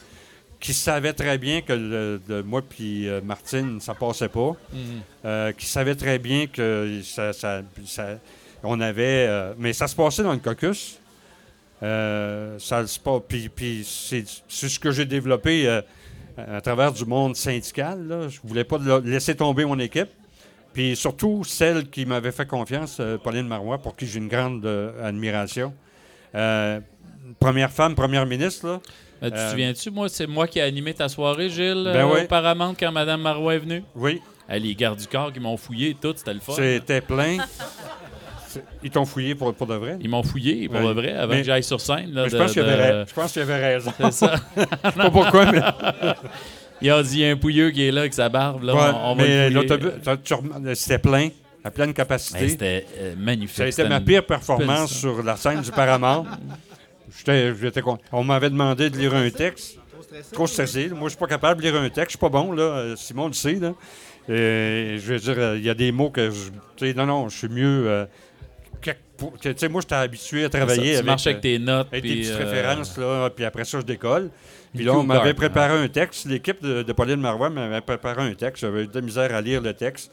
qui 0.60 0.72
savaient 0.74 1.12
très 1.12 1.38
bien 1.38 1.60
que 1.60 1.72
le- 1.72 2.20
de 2.28 2.40
moi 2.42 2.62
puis 2.62 3.08
euh, 3.08 3.20
Martine 3.22 3.80
ça 3.80 3.94
passait 3.94 4.28
pas, 4.28 4.54
mhm. 4.72 4.78
euh, 5.24 5.52
qui 5.52 5.66
savaient 5.66 5.94
très 5.96 6.18
bien 6.18 6.46
que 6.46 7.00
ça, 7.04 7.32
ça- 7.32 7.62
ça- 7.86 8.18
on 8.62 8.80
avait. 8.80 9.28
mais 9.58 9.72
ça 9.72 9.88
se 9.88 9.96
passait 9.96 10.22
dans 10.22 10.32
le 10.32 10.38
caucus. 10.38 10.98
Ça 11.80 12.86
se 12.86 13.00
passe. 13.00 13.22
Puis, 13.28 13.48
puis 13.48 13.84
c'est, 13.84 14.24
ce 14.48 14.78
que 14.78 14.92
j'ai 14.92 15.04
développé 15.04 15.80
à 16.38 16.60
travers 16.60 16.92
du 16.92 17.04
monde 17.04 17.34
syndical. 17.36 18.06
Là. 18.06 18.28
Je 18.28 18.38
voulais 18.44 18.62
pas 18.64 18.78
la- 18.78 19.00
laisser 19.00 19.34
tomber 19.34 19.64
mon 19.64 19.78
équipe. 19.80 20.08
Puis 20.72 20.96
surtout 20.96 21.44
celle 21.44 21.88
qui 21.90 22.06
m'avait 22.06 22.32
fait 22.32 22.46
confiance, 22.46 22.96
euh, 23.00 23.18
Pauline 23.18 23.46
Marois, 23.46 23.78
pour 23.78 23.94
qui 23.94 24.06
j'ai 24.06 24.18
une 24.18 24.28
grande 24.28 24.64
euh, 24.64 25.06
admiration. 25.06 25.74
Euh, 26.34 26.80
première 27.38 27.70
femme, 27.70 27.94
première 27.94 28.24
ministre, 28.26 28.66
là. 28.66 28.80
Tu 29.22 29.30
te 29.30 29.34
Euh, 29.36 29.50
souviens-tu, 29.50 29.90
moi, 29.90 30.08
c'est 30.08 30.26
moi 30.26 30.48
qui 30.48 30.58
ai 30.58 30.62
animé 30.62 30.94
ta 30.94 31.08
soirée, 31.08 31.48
Gilles, 31.48 31.84
Ben 31.92 32.06
euh, 32.08 32.14
oui. 32.14 32.26
Paramount, 32.26 32.74
quand 32.78 32.90
Mme 32.90 33.20
Marois 33.20 33.54
est 33.54 33.58
venue? 33.58 33.84
Oui, 33.94 34.20
Hey, 34.48 34.60
les 34.60 34.74
gardes 34.74 34.98
du 34.98 35.06
corps 35.06 35.32
qui 35.32 35.38
m'ont 35.40 35.56
fouillé 35.56 35.90
et 35.90 35.94
tout, 35.94 36.12
c'était 36.16 36.34
le 36.34 36.40
fun. 36.40 36.54
c'était 36.56 37.00
plein. 37.00 37.36
Ils 38.82 38.90
t'ont 38.90 39.06
fouillé 39.06 39.34
pour, 39.34 39.54
pour 39.54 39.66
de 39.66 39.74
vrai? 39.76 39.96
Ils 40.00 40.10
m'ont 40.10 40.22
fouillé, 40.24 40.68
pour 40.68 40.80
le 40.80 40.92
vrai, 40.92 41.12
avant 41.12 41.32
Mais- 41.32 41.40
que 41.40 41.46
j'aille 41.46 41.62
sur 41.62 41.80
scène. 41.80 42.12
là, 42.12 42.26
je, 42.28 42.32
de- 42.34 42.38
pense 42.42 42.52
qu'il 42.52 42.62
de- 42.62 42.68
avait, 42.68 43.04
je 43.08 43.14
pense 43.14 43.32
qu'il 43.32 43.42
avait 43.42 43.74
raison. 43.74 43.92
C'est 43.96 44.10
ça. 44.12 44.34
Je 44.56 44.60
sais 44.90 44.96
pas 44.96 45.10
pourquoi, 45.10 45.50
mais. 45.52 45.60
Il 46.82 46.90
a 46.90 47.02
dit, 47.02 47.14
il 47.14 47.20
y 47.20 47.24
a 47.26 47.30
un 47.30 47.36
pouilleux 47.36 47.70
qui 47.70 47.86
est 47.86 47.90
là 47.92 48.00
avec 48.02 48.14
sa 48.14 48.28
barbe. 48.28 48.62
Là, 48.64 48.74
Ouais, 48.74 48.80
on, 48.94 49.12
on 49.12 49.14
va 49.14 49.22
mais 49.22 49.50
l'autobus, 49.50 49.90
c'était 50.74 50.98
plein, 50.98 51.28
à 51.64 51.70
pleine 51.70 51.92
capacité. 51.94 52.48
C'était 52.48 52.86
euh, 52.98 53.14
magnifique. 53.16 53.56
ça 53.56 53.62
a 53.62 53.66
été 53.66 53.76
C'était 53.76 53.88
ma 53.88 54.00
pire 54.00 54.24
performance 54.26 54.92
sur 54.92 55.22
la 55.22 55.36
scène 55.36 55.60
du 55.60 55.70
Paramount. 55.70 56.26
J'étais, 57.18 57.54
j'étais 57.60 57.82
con- 57.82 57.98
On 58.10 58.24
m'avait 58.24 58.50
demandé 58.50 58.90
de 58.90 58.96
lire 58.98 59.14
un 59.14 59.28
texte. 59.30 59.78
Trop 60.32 60.46
stressé. 60.46 60.88
Moi, 60.88 61.04
je 61.04 61.10
suis 61.10 61.18
pas 61.18 61.26
capable 61.26 61.62
de 61.62 61.66
lire 61.70 61.80
un 61.80 61.88
texte. 61.88 62.08
Je 62.08 62.10
suis 62.10 62.18
pas 62.18 62.28
bon, 62.28 62.52
là. 62.52 62.62
Euh, 62.62 62.96
Simon 62.96 63.28
le 63.28 63.32
sait, 63.32 63.54
là. 63.54 63.72
Et 64.28 64.98
je 64.98 65.12
veux 65.14 65.18
dire, 65.18 65.34
euh, 65.38 65.56
il 65.58 65.64
y 65.64 65.70
a 65.70 65.74
des 65.74 65.90
mots 65.92 66.10
que 66.10 66.30
je. 66.30 66.50
tu 66.76 66.86
sais, 66.86 66.94
non, 66.94 67.06
non, 67.06 67.28
je 67.28 67.36
suis 67.38 67.48
mieux. 67.48 67.84
euh, 67.88 68.04
que- 68.80 68.90
moi, 69.68 69.80
j'étais 69.82 69.94
habitué 69.94 70.40
à 70.40 70.50
Ça, 70.50 70.58
travailler 70.58 70.82
tu 70.90 70.94
avec, 70.96 71.06
marches 71.06 71.26
avec 71.26 71.38
euh, 71.38 71.40
tes 71.40 71.58
notes. 71.58 71.88
avec 71.92 72.02
des 72.04 72.14
petites 72.16 72.30
euh, 72.32 72.36
références, 72.38 72.98
là, 72.98 73.30
puis 73.30 73.44
après 73.44 73.64
ça, 73.64 73.78
je 73.80 73.84
décolle. 73.84 74.30
Puis 74.74 74.84
là, 74.84 74.94
on 74.94 75.02
m'avait 75.02 75.34
préparé 75.34 75.74
un 75.78 75.88
texte. 75.88 76.26
L'équipe 76.26 76.62
de, 76.62 76.82
de 76.82 76.92
Pauline 76.92 77.20
Marois 77.20 77.50
m'avait 77.50 77.80
préparé 77.80 78.22
un 78.22 78.34
texte. 78.34 78.62
J'avais 78.62 78.84
eu 78.84 78.86
de 78.86 78.94
la 78.94 79.00
misère 79.00 79.34
à 79.34 79.40
lire 79.40 79.60
le 79.60 79.74
texte. 79.74 80.10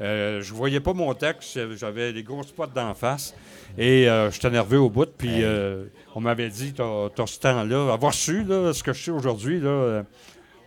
Euh, 0.00 0.42
je 0.42 0.52
voyais 0.54 0.80
pas 0.80 0.92
mon 0.92 1.12
texte. 1.14 1.58
J'avais 1.76 2.12
des 2.12 2.22
gros 2.22 2.42
spots 2.42 2.66
d'en 2.74 2.94
face. 2.94 3.34
Et 3.78 4.08
euh, 4.08 4.30
j'étais 4.30 4.50
nerveux 4.50 4.78
au 4.78 4.90
bout. 4.90 5.08
Puis 5.16 5.42
euh, 5.42 5.84
on 6.14 6.20
m'avait 6.20 6.48
dit, 6.48 6.72
t'as 6.72 7.26
ce 7.26 7.40
temps-là. 7.40 7.92
Avoir 7.92 8.14
su 8.14 8.44
là, 8.44 8.72
ce 8.72 8.82
que 8.82 8.92
je 8.92 9.04
sais 9.04 9.10
aujourd'hui, 9.10 9.60
euh, 9.64 10.02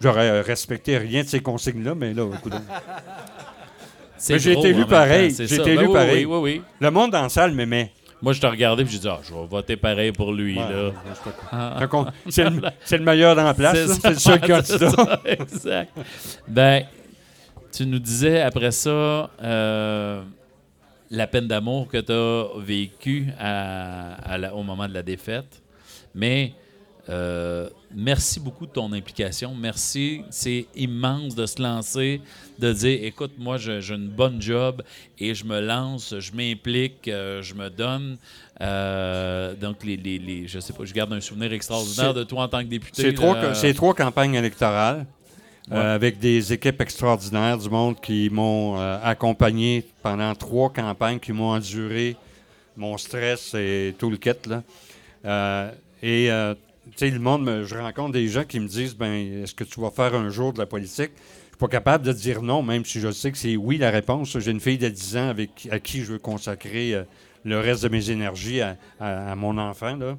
j'aurais 0.01 0.41
respecté 0.41 0.97
rien 0.97 1.23
de 1.23 1.27
ces 1.27 1.39
consignes-là. 1.39 1.95
Mais 1.95 2.13
là, 2.13 2.25
Mais 4.29 4.39
j'ai 4.39 4.51
été 4.51 4.59
en 4.59 4.63
élu 4.63 4.85
pareil. 4.85 5.33
J'ai 5.33 5.45
été 5.45 5.63
Ben 5.63 5.79
élu 5.79 5.87
oui, 5.87 5.93
pareil. 5.93 6.25
Oui, 6.25 6.35
oui, 6.35 6.51
oui. 6.57 6.61
le 6.79 6.91
monde 6.91 7.11
dans 7.11 7.21
la 7.21 7.29
salle 7.29 7.53
m'aimait. 7.53 7.93
Moi, 8.21 8.33
je 8.33 8.41
te 8.41 8.47
regardais 8.47 8.83
et 8.83 8.85
je 8.85 8.97
dis, 8.97 9.07
ah, 9.07 9.19
je 9.23 9.33
vais 9.33 9.45
voter 9.45 9.77
pareil 9.77 10.11
pour 10.11 10.33
lui. 10.33 10.57
Ouais, 10.57 10.69
là. 10.69 10.91
Ah. 11.51 11.79
C'est 12.27 12.97
le, 12.97 13.03
meilleur 13.05 13.35
dans 13.35 13.43
la 13.45 13.53
place. 13.53 13.77
C'est 14.01 14.09
le 14.09 14.15
seul 14.15 14.41
candidat. 14.47 15.21
exact. 15.23 15.91
Ben, 16.47 16.83
tu 17.71 17.85
nous 17.85 17.99
disais 17.99 18.41
après 18.41 18.71
ça 18.71 19.29
euh, 19.41 20.21
la 21.11 21.27
peine 21.27 21.47
d'amour 21.47 21.87
que 21.87 21.97
tu 21.97 22.11
as 22.11 22.59
vécue 22.61 23.27
à- 23.39 24.15
à 24.33 24.37
la- 24.37 24.53
au 24.53 24.63
moment 24.63 24.87
de 24.87 24.93
la 24.93 25.03
défaite. 25.03 25.61
Mais 26.13 26.53
euh, 27.09 27.67
merci 27.95 28.39
beaucoup 28.39 28.67
de 28.67 28.71
ton 28.71 28.93
implication. 28.93 29.55
Merci. 29.55 30.21
C'est 30.29 30.67
immense 30.75 31.33
de 31.33 31.45
se 31.47 31.61
lancer, 31.61 32.21
de 32.59 32.71
dire 32.71 32.99
écoute, 33.03 33.31
moi, 33.39 33.57
j'ai 33.57 33.79
une 33.89 34.07
bonne 34.09 34.39
job 34.41 34.83
et 35.17 35.33
je 35.33 35.43
me 35.43 35.59
lance, 35.59 36.13
je 36.19 36.31
m'implique, 36.33 37.07
euh, 37.07 37.41
je 37.41 37.55
me 37.55 37.69
donne. 37.69 38.17
Euh, 38.61 39.55
donc, 39.55 39.83
les, 39.83 39.97
les, 39.97 40.19
les- 40.19 40.47
je 40.47 40.59
sais 40.59 40.73
pas, 40.73 40.85
je 40.85 40.93
garde 40.93 41.11
un 41.13 41.21
souvenir 41.21 41.51
extraordinaire 41.53 42.13
de 42.13 42.23
toi 42.23 42.43
en 42.43 42.47
tant 42.47 42.59
que 42.59 42.69
député. 42.69 43.01
C'est 43.53 43.73
trois, 43.73 43.93
campagnes 43.95 44.35
électorales 44.35 45.05
Ouais. 45.71 45.77
avec 45.77 46.17
des 46.17 46.51
équipes 46.51 46.81
extraordinaires 46.81 47.55
du 47.59 47.69
monde 47.69 48.01
qui 48.01 48.27
m'ont 48.31 48.79
accompagné 49.03 49.85
pendant 50.01 50.33
trois 50.33 50.71
campagnes, 50.73 51.19
qui 51.19 51.31
m'ont 51.31 51.51
enduré 51.51 52.15
mon 52.75 52.97
stress 52.97 53.53
et 53.53 53.93
tout 53.99 54.09
le 54.09 54.17
kit. 54.17 54.31
Là. 54.47 55.71
Et 56.01 56.29
sais, 56.97 57.09
le 57.09 57.19
monde, 57.19 57.43
me- 57.43 57.63
je 57.63 57.75
rencontre 57.77 58.11
des 58.13 58.27
gens 58.27 58.43
qui 58.43 58.59
me 58.59 58.67
disent 58.67 58.95
ben, 58.95 59.43
est-ce 59.43 59.53
que 59.55 59.63
tu 59.63 59.79
vas 59.81 59.91
faire 59.91 60.13
un 60.15 60.29
jour 60.29 60.53
de 60.53 60.59
la 60.59 60.65
politique? 60.65 61.11
Je 61.15 61.49
suis 61.49 61.57
pas 61.59 61.67
capable 61.67 62.05
de 62.05 62.13
dire 62.13 62.41
non, 62.41 62.61
même 62.63 62.85
si 62.85 62.99
je 62.99 63.11
sais 63.11 63.31
que 63.31 63.37
c'est 63.37 63.55
oui 63.57 63.77
la 63.77 63.89
réponse. 63.91 64.37
J'ai 64.39 64.51
une 64.51 64.59
fille 64.61 64.77
de 64.77 64.87
10 64.89 65.17
ans 65.17 65.29
avec, 65.29 65.67
à 65.71 65.79
qui 65.79 65.99
je 66.01 66.13
veux 66.13 66.19
consacrer 66.19 66.93
euh, 66.93 67.03
le 67.43 67.59
reste 67.59 67.83
de 67.83 67.89
mes 67.89 68.09
énergies 68.11 68.61
à, 68.61 68.77
à- 68.99 69.31
à 69.31 69.35
mon 69.35 69.57
enfant. 69.57 69.95
Là. 69.95 70.17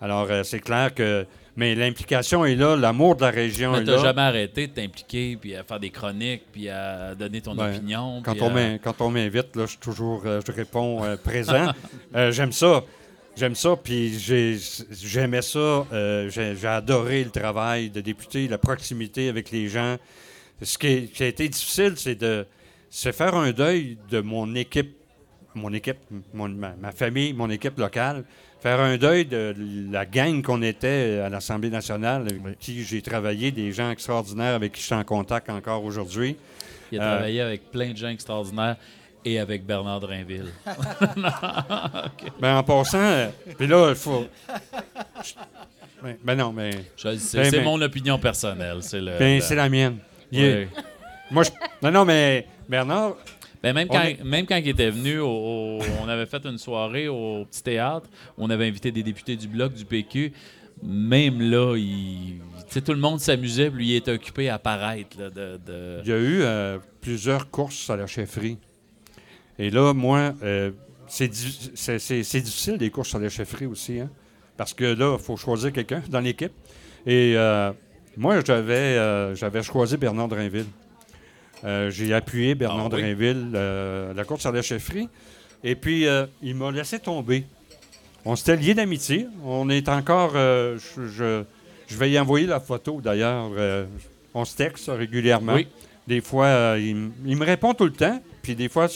Alors, 0.00 0.26
euh, 0.30 0.42
c'est 0.42 0.60
clair 0.60 0.94
que. 0.94 1.26
Mais 1.56 1.74
l'implication 1.74 2.44
est 2.46 2.54
là, 2.54 2.74
l'amour 2.76 3.16
de 3.16 3.22
la 3.22 3.30
région 3.30 3.72
Mais 3.72 3.78
est 3.80 3.84
là. 3.84 3.98
jamais 3.98 4.22
arrêté 4.22 4.68
de 4.68 4.72
t'impliquer, 4.72 5.36
puis 5.38 5.54
à 5.56 5.64
faire 5.64 5.80
des 5.80 5.90
chroniques, 5.90 6.44
puis 6.52 6.68
à 6.70 7.14
donner 7.16 7.40
ton 7.42 7.54
Ben, 7.54 7.74
opinion. 7.74 8.22
Quand 8.24 8.32
puis 8.32 8.42
on, 8.42 8.56
à- 8.56 8.78
quand 8.78 9.00
on 9.00 9.10
m'invite, 9.10 9.54
là, 9.56 9.66
je 9.66 9.76
toujours, 9.76 10.22
euh, 10.24 10.40
je 10.46 10.52
réponds 10.52 11.02
présent. 11.22 11.72
J'aime 12.30 12.52
ça. 12.52 12.82
J'aime 13.40 13.54
ça, 13.54 13.74
puis 13.74 14.18
j'ai- 14.18 14.58
j'aimais 14.90 15.40
ça. 15.40 15.86
euh, 15.94 16.28
j'ai 16.28 16.66
adoré 16.68 17.24
le 17.24 17.30
travail 17.30 17.88
de 17.88 18.02
député, 18.02 18.46
la 18.48 18.58
proximité 18.58 19.30
avec 19.30 19.50
les 19.50 19.66
gens. 19.66 19.96
Ce 20.60 20.76
qui, 20.76 20.86
est- 20.88 21.06
qui 21.10 21.22
a 21.22 21.26
été 21.28 21.48
difficile, 21.48 21.94
c'est 21.96 22.16
de 22.16 22.44
se 22.90 23.10
faire 23.12 23.34
un 23.34 23.50
deuil 23.52 23.96
de 24.10 24.20
mon 24.20 24.54
équipe, 24.54 24.94
mon 25.54 25.72
équipe, 25.72 25.96
mon- 26.34 26.50
ma, 26.50 26.74
ma 26.78 26.92
famille, 26.92 27.32
mon 27.32 27.48
équipe 27.48 27.78
locale. 27.78 28.24
Faire 28.60 28.78
un 28.78 28.98
deuil 28.98 29.24
de 29.24 29.54
la 29.90 30.04
gang 30.04 30.42
qu'on 30.42 30.60
était 30.60 31.20
à 31.24 31.30
l'Assemblée 31.30 31.70
nationale, 31.70 32.26
avec 32.28 32.58
qui 32.58 32.84
j'ai 32.84 33.00
travaillé, 33.00 33.50
des 33.52 33.72
gens 33.72 33.90
extraordinaires 33.90 34.54
avec 34.54 34.72
qui 34.72 34.82
je 34.82 34.86
suis 34.86 34.94
en 34.94 35.02
contact 35.04 35.48
encore 35.48 35.82
aujourd'hui. 35.82 36.36
Il 36.92 37.00
a 37.00 37.02
Euh, 37.04 37.14
travaillé 37.16 37.40
avec 37.40 37.70
plein 37.70 37.92
de 37.92 37.96
gens 37.96 38.08
extraordinaires 38.10 38.76
et 39.24 39.38
avec 39.38 39.64
Bernard 39.66 40.00
Drinville. 40.00 40.50
Ben, 42.40 42.56
en 42.56 42.62
passant, 42.62 42.98
euh, 42.98 43.28
puis 43.58 43.66
là, 43.66 43.90
il 43.90 43.94
faut. 43.94 44.26
Je- 45.22 45.34
Ben, 46.02 46.16
ben 46.24 46.34
non, 46.34 46.52
mais. 46.52 46.70
Ben, 47.04 47.18
c'est 47.18 47.50
ben- 47.50 47.64
mon 47.64 47.80
opinion 47.82 48.18
personnelle. 48.18 48.78
C'est 48.80 49.00
le, 49.00 49.18
Ben, 49.18 49.36
le- 49.36 49.40
c'est 49.42 49.54
la 49.54 49.68
mienne. 49.68 49.98
Moi, 51.30 51.42
je. 51.44 51.50
Non, 51.82 51.90
non, 51.90 52.04
mais 52.04 52.46
Bernard, 52.68 53.16
Ben, 53.62 53.74
même, 53.74 53.88
quand, 53.88 54.02
est- 54.02 54.24
même 54.24 54.46
quand 54.46 54.56
il 54.56 54.68
était 54.68 54.90
venu, 54.90 55.18
au- 55.18 55.28
au- 55.28 55.82
on 56.02 56.08
avait 56.08 56.24
fait 56.26 56.44
une 56.46 56.56
soirée 56.58 57.08
au 57.08 57.44
petit 57.44 57.62
théâtre 57.62 58.08
on 58.38 58.48
avait 58.48 58.66
invité 58.66 58.90
des 58.90 59.02
députés 59.02 59.36
du 59.36 59.46
Bloc, 59.48 59.74
du 59.74 59.84
PQ. 59.84 60.32
Même 60.82 61.42
là, 61.42 61.76
il, 61.76 62.38
tu 62.66 62.72
sais, 62.72 62.80
tout 62.80 62.92
le 62.94 62.98
monde 62.98 63.20
s'amusait, 63.20 63.68
lui, 63.68 63.88
il 63.90 63.96
était 63.96 64.12
occupé 64.12 64.48
à 64.48 64.58
paraître. 64.58 65.18
là, 65.18 65.28
de, 65.28 65.60
de- 65.66 66.00
il 66.02 66.08
y 66.08 66.12
a 66.12 66.16
eu 66.16 66.40
euh, 66.40 66.78
plusieurs 67.02 67.50
courses 67.50 67.90
à 67.90 67.96
la 67.96 68.06
chefferie. 68.06 68.56
Et 69.60 69.70
là, 69.70 69.92
moi, 69.92 70.32
euh, 70.42 70.70
c'est 71.06 71.28
di- 71.28 71.70
c'est- 71.74 71.98
c'est- 71.98 72.22
c'est 72.22 72.40
difficile 72.40 72.78
des 72.78 72.90
courses 72.90 73.14
à 73.14 73.18
la 73.18 73.28
chefferie 73.28 73.66
aussi, 73.66 74.00
hein, 74.00 74.08
parce 74.56 74.72
que 74.74 74.84
là, 74.84 75.16
il 75.18 75.22
faut 75.22 75.36
choisir 75.36 75.70
quelqu'un 75.72 76.02
dans 76.08 76.20
l'équipe. 76.20 76.52
Et 77.06 77.34
euh, 77.36 77.70
moi, 78.16 78.40
j'avais 78.44 78.72
euh, 78.98 79.34
j'avais 79.36 79.62
choisi 79.62 79.96
Bernard 79.96 80.28
Drinville. 80.28 80.66
Euh, 81.64 81.90
J'ai 81.90 82.12
appuyé 82.14 82.54
Bernard 82.54 82.88
Ah 82.90 82.94
oui? 82.96 83.02
Drinville 83.02 83.54
à 83.54 84.14
la 84.14 84.24
course 84.24 84.46
à 84.46 84.50
la 84.50 84.62
chefferie. 84.62 85.08
Et 85.62 85.74
puis, 85.76 86.06
il 86.42 86.54
m'a 86.54 86.70
laissé 86.70 86.98
tomber. 86.98 87.44
On 88.24 88.34
s'était 88.34 88.56
liés 88.56 88.74
d'amitié. 88.74 89.26
On 89.44 89.68
est 89.68 89.88
encore. 89.90 90.32
je, 90.34 90.78
je- 91.06 91.44
je 91.86 91.96
vais 91.98 92.10
y 92.12 92.18
envoyer 92.18 92.46
la 92.46 92.60
photo 92.60 93.00
d'ailleurs. 93.02 93.50
euh, 93.58 93.84
on 94.32 94.44
se 94.46 94.56
texte 94.56 94.90
régulièrement. 94.94 95.54
Oui. 95.54 95.66
Des 96.06 96.20
fois, 96.22 96.46
euh, 96.46 96.78
il 97.26 97.36
me 97.36 97.44
répond 97.44 97.74
tout 97.74 97.84
le 97.84 97.92
temps. 97.92 98.22
Puis 98.50 98.56
des 98.56 98.68
fois, 98.68 98.88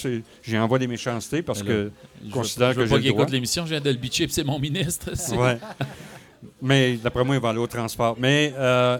j'y 0.43 0.59
envoie 0.59 0.81
des 0.81 0.89
méchancetés 0.89 1.41
parce 1.43 1.61
Mais 1.63 1.69
que 1.69 1.91
je 2.27 2.31
considère 2.33 2.69
veux, 2.73 2.75
je 2.75 2.81
veux 2.81 2.97
que 2.97 3.03
j'ai 3.05 3.09
le 3.11 3.15
droit. 3.15 3.27
l'émission, 3.27 3.65
je 3.65 3.71
viens 3.71 3.81
de 3.81 3.89
le 3.91 3.97
bitcher, 3.97 4.27
c'est 4.29 4.43
mon 4.43 4.59
ministre. 4.59 5.11
Ouais. 5.37 5.59
Mais 6.61 6.97
d'après 6.97 7.23
moi, 7.23 7.37
il 7.37 7.41
va 7.41 7.51
aller 7.51 7.59
au 7.61 7.69
transport. 7.69 8.17
Mais 8.19 8.53
euh, 8.59 8.99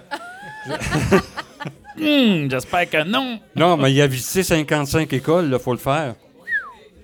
Hum, 2.01 2.49
J'espère 2.51 2.89
que 2.89 3.05
non. 3.05 3.41
non, 3.57 3.77
mais 3.77 3.93
il 3.93 4.01
a 4.01 4.07
visité 4.07 4.43
55 4.45 5.13
écoles, 5.13 5.51
il 5.53 5.59
faut 5.59 5.73
le 5.73 5.79
faire. 5.79 6.15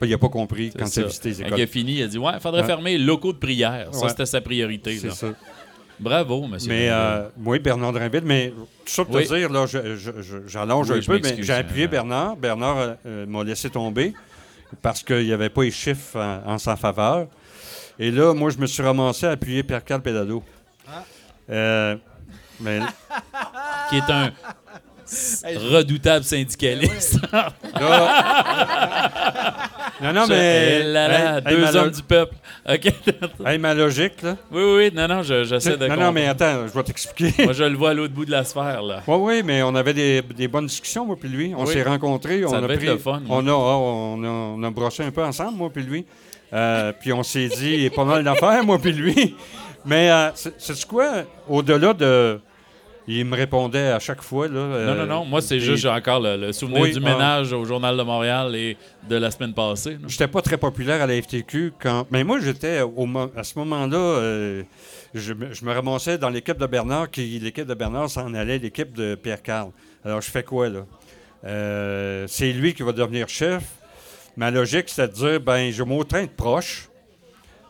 Puis 0.00 0.08
il 0.08 0.12
n'a 0.12 0.18
pas 0.18 0.28
compris 0.28 0.70
quand 0.76 0.86
il 0.96 1.00
a 1.02 1.06
visité 1.06 1.28
les 1.30 1.34
Quand 1.36 1.46
écoles. 1.46 1.58
il 1.58 1.62
a 1.62 1.66
fini, 1.66 1.92
il 1.94 2.02
a 2.04 2.06
dit 2.06 2.18
Ouais, 2.18 2.32
il 2.34 2.40
faudrait 2.40 2.60
Ouais. 2.60 2.66
fermer 2.68 2.96
les 2.98 3.04
locaux 3.04 3.32
de 3.32 3.38
prière. 3.38 3.88
Ça, 3.92 4.02
Ouais. 4.02 4.08
c'était 4.10 4.26
sa 4.26 4.40
priorité. 4.40 4.96
C'est 4.96 5.10
ça. 5.10 5.28
Bravo, 6.00 6.46
monsieur. 6.46 6.70
Mais 6.70 6.88
euh, 6.90 7.28
oui, 7.44 7.58
Bernard 7.58 7.92
Drinville, 7.92 8.22
mais 8.24 8.52
tout 8.56 8.66
ça 8.86 9.04
pour 9.04 9.14
Oui. 9.16 9.26
te 9.28 9.34
dire, 9.34 9.50
là, 9.50 9.66
je- 9.66 9.96
je- 9.96 10.22
je- 10.22 10.48
j'allonge 10.48 10.90
Oui, 10.90 10.98
un 10.98 11.02
peu, 11.06 11.20
mais 11.22 11.42
j'ai 11.42 11.52
appuyé 11.52 11.84
euh, 11.84 11.88
Bernard. 11.88 12.36
Bernard 12.36 12.78
euh, 12.78 12.94
euh, 13.06 13.26
m'a 13.26 13.44
laissé 13.44 13.68
tomber 13.68 14.14
parce 14.80 15.02
qu'il 15.02 15.24
n'y 15.26 15.32
avait 15.32 15.50
pas 15.50 15.62
les 15.62 15.70
chiffres 15.70 16.18
en, 16.18 16.52
en 16.54 16.58
sa 16.58 16.76
faveur. 16.76 17.26
Et 17.98 18.10
là, 18.10 18.32
moi, 18.32 18.50
je 18.50 18.56
me 18.58 18.66
suis 18.66 18.82
ramassé 18.82 19.26
à 19.26 19.32
appuyer 19.32 19.62
Pierre-Carl 19.62 20.00
Pédado. 20.00 20.42
Euh, 21.50 21.96
mais 22.60 22.80
qui 23.90 23.96
est 23.96 24.10
un 24.10 24.30
redoutable 25.72 26.24
syndicaliste. 26.24 27.18
non, 30.02 30.12
non, 30.12 30.24
Je- 30.26 30.30
mais. 30.32 30.78
Eh 30.80 30.84
là 30.84 31.08
là, 31.08 31.18
hey, 31.38 31.42
hey, 31.46 31.56
deux 31.56 31.60
lo- 31.72 31.76
hommes 31.78 31.90
du 31.90 32.02
peuple. 32.02 32.34
OK. 32.68 32.92
hey, 33.46 33.58
ma 33.58 33.74
logique, 33.74 34.22
là. 34.22 34.36
oui, 34.50 34.62
oui. 34.76 34.90
Non, 34.94 35.08
non, 35.08 35.22
je- 35.22 35.44
j'essaie 35.44 35.76
de 35.76 35.86
Non, 35.86 35.96
non, 35.96 36.12
mais 36.12 36.26
attends, 36.28 36.66
je 36.66 36.72
vais 36.72 36.82
t'expliquer. 36.82 37.44
Moi, 37.44 37.52
je 37.52 37.64
le 37.64 37.76
vois 37.76 37.90
à 37.90 37.94
l'autre 37.94 38.14
bout 38.14 38.24
de 38.24 38.30
la 38.30 38.44
sphère, 38.44 38.82
là. 38.82 39.02
Oui, 39.06 39.16
oui, 39.20 39.42
mais 39.44 39.62
on 39.62 39.74
avait 39.74 39.94
des, 39.94 40.22
des 40.22 40.48
bonnes 40.48 40.66
discussions, 40.66 41.04
moi 41.04 41.16
puis 41.18 41.28
lui. 41.28 41.52
On 41.56 41.64
Oui. 41.64 41.72
s'est 41.72 41.82
rencontrés, 41.82 42.44
on 42.44 42.50
Ça 42.50 42.58
a 42.58 42.60
devait 42.62 42.76
pris, 42.76 42.86
être 42.86 42.92
le 42.94 42.98
fun, 42.98 43.22
on 43.28 43.46
a, 43.46 43.52
on 43.52 44.24
a, 44.24 44.28
on 44.28 44.62
a 44.62 44.70
brossé 44.70 45.02
un 45.04 45.10
peu 45.10 45.22
ensemble, 45.24 45.56
moi 45.58 45.70
puis 45.72 45.82
lui. 45.82 46.06
Euh, 46.52 46.92
puis 46.98 47.12
on 47.12 47.22
s'est 47.22 47.48
dit, 47.48 47.86
a 47.86 47.94
pas 47.94 48.04
mal 48.04 48.24
d'affaires, 48.24 48.64
moi 48.64 48.78
puis 48.80 48.92
lui. 48.92 49.36
Mais 49.84 50.10
euh, 50.10 50.30
c'est 50.34 50.84
quoi, 50.86 51.22
au-delà 51.48 51.92
de, 51.94 52.40
il 53.18 53.24
me 53.24 53.34
répondait 53.36 53.88
à 53.88 53.98
chaque 53.98 54.22
fois 54.22 54.46
là. 54.46 54.54
Non, 54.54 54.72
euh, 54.72 54.94
non, 54.94 55.06
non. 55.06 55.24
Moi, 55.24 55.40
c'est 55.42 55.56
des- 55.56 55.60
juste, 55.60 55.82
j'ai 55.82 55.88
encore 55.88 56.20
le, 56.20 56.36
le 56.36 56.52
souvenir 56.52 56.82
Oui, 56.82 56.92
du 56.92 56.98
ah. 57.04 57.10
ménage 57.12 57.52
au 57.52 57.64
Journal 57.64 57.96
de 57.96 58.02
Montréal 58.02 58.54
et 58.54 58.76
de 59.08 59.16
la 59.16 59.30
semaine 59.30 59.54
passée. 59.54 59.98
J'étais 60.06 60.28
pas 60.28 60.42
très 60.42 60.56
populaire 60.58 61.02
à 61.02 61.06
la 61.06 61.20
FTQ 61.20 61.72
quand. 61.80 62.06
Mais 62.10 62.22
moi, 62.24 62.38
j'étais 62.40 62.80
au 62.82 63.06
mo- 63.06 63.30
à 63.36 63.42
ce 63.42 63.58
moment-là, 63.58 63.96
euh, 63.96 64.62
je, 65.14 65.32
me- 65.32 65.52
je 65.52 65.64
me 65.64 65.72
ramassais 65.72 66.18
dans 66.18 66.28
l'équipe 66.30 66.58
de 66.58 66.66
Bernard, 66.66 67.10
qui 67.10 67.38
l'équipe 67.38 67.66
de 67.66 67.74
Bernard 67.74 68.10
s'en 68.10 68.32
allait, 68.34 68.58
l'équipe 68.58 68.92
de 68.92 69.14
Pierre 69.14 69.42
Carl. 69.42 69.70
Alors, 70.04 70.20
je 70.20 70.30
fais 70.30 70.42
quoi 70.42 70.68
là? 70.68 70.80
Euh, 71.44 72.26
C'est 72.28 72.52
lui 72.52 72.74
qui 72.74 72.82
va 72.82 72.92
devenir 72.92 73.28
chef. 73.28 73.64
Ma 74.36 74.50
logique, 74.50 74.84
c'est 74.88 75.08
de 75.08 75.12
dire, 75.12 75.40
ben, 75.40 75.72
je 75.72 75.82
être 76.16 76.36
proche, 76.36 76.88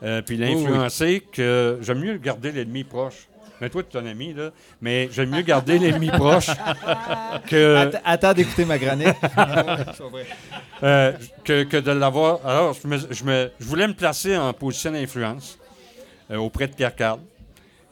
euh, 0.02 0.22
puis 0.22 0.36
l'influencer 0.36 1.22
que 1.32 1.78
j'aime 1.80 2.00
mieux 2.00 2.16
garder 2.18 2.52
l'ennemi 2.52 2.84
proche. 2.84 3.28
Mais 3.60 3.68
toi, 3.70 3.82
tu 3.82 3.96
es 3.96 4.00
un 4.00 4.06
ami, 4.06 4.32
là. 4.34 4.50
Mais 4.80 5.08
j'aime 5.12 5.30
mieux 5.30 5.42
garder 5.42 5.78
l'ennemi 5.78 6.08
proche 6.10 6.46
que, 7.48 7.76
Att- 7.76 8.00
attends 8.04 8.32
d'écouter 8.32 8.64
ma 8.64 8.78
chronique. 8.78 9.08
euh, 10.82 11.12
que, 11.44 11.64
que 11.64 11.76
de 11.76 11.90
l'avoir. 11.92 12.40
Alors, 12.46 12.74
je, 12.82 12.88
me- 12.88 12.98
je 13.10 13.24
me- 13.24 13.50
je 13.60 13.64
voulais 13.66 13.86
me 13.86 13.94
placer 13.94 14.36
en 14.36 14.52
position 14.52 14.92
d'influence 14.92 15.58
euh, 16.30 16.36
auprès 16.36 16.66
de 16.68 16.74
Pierre 16.74 16.94
Carl. 16.94 17.20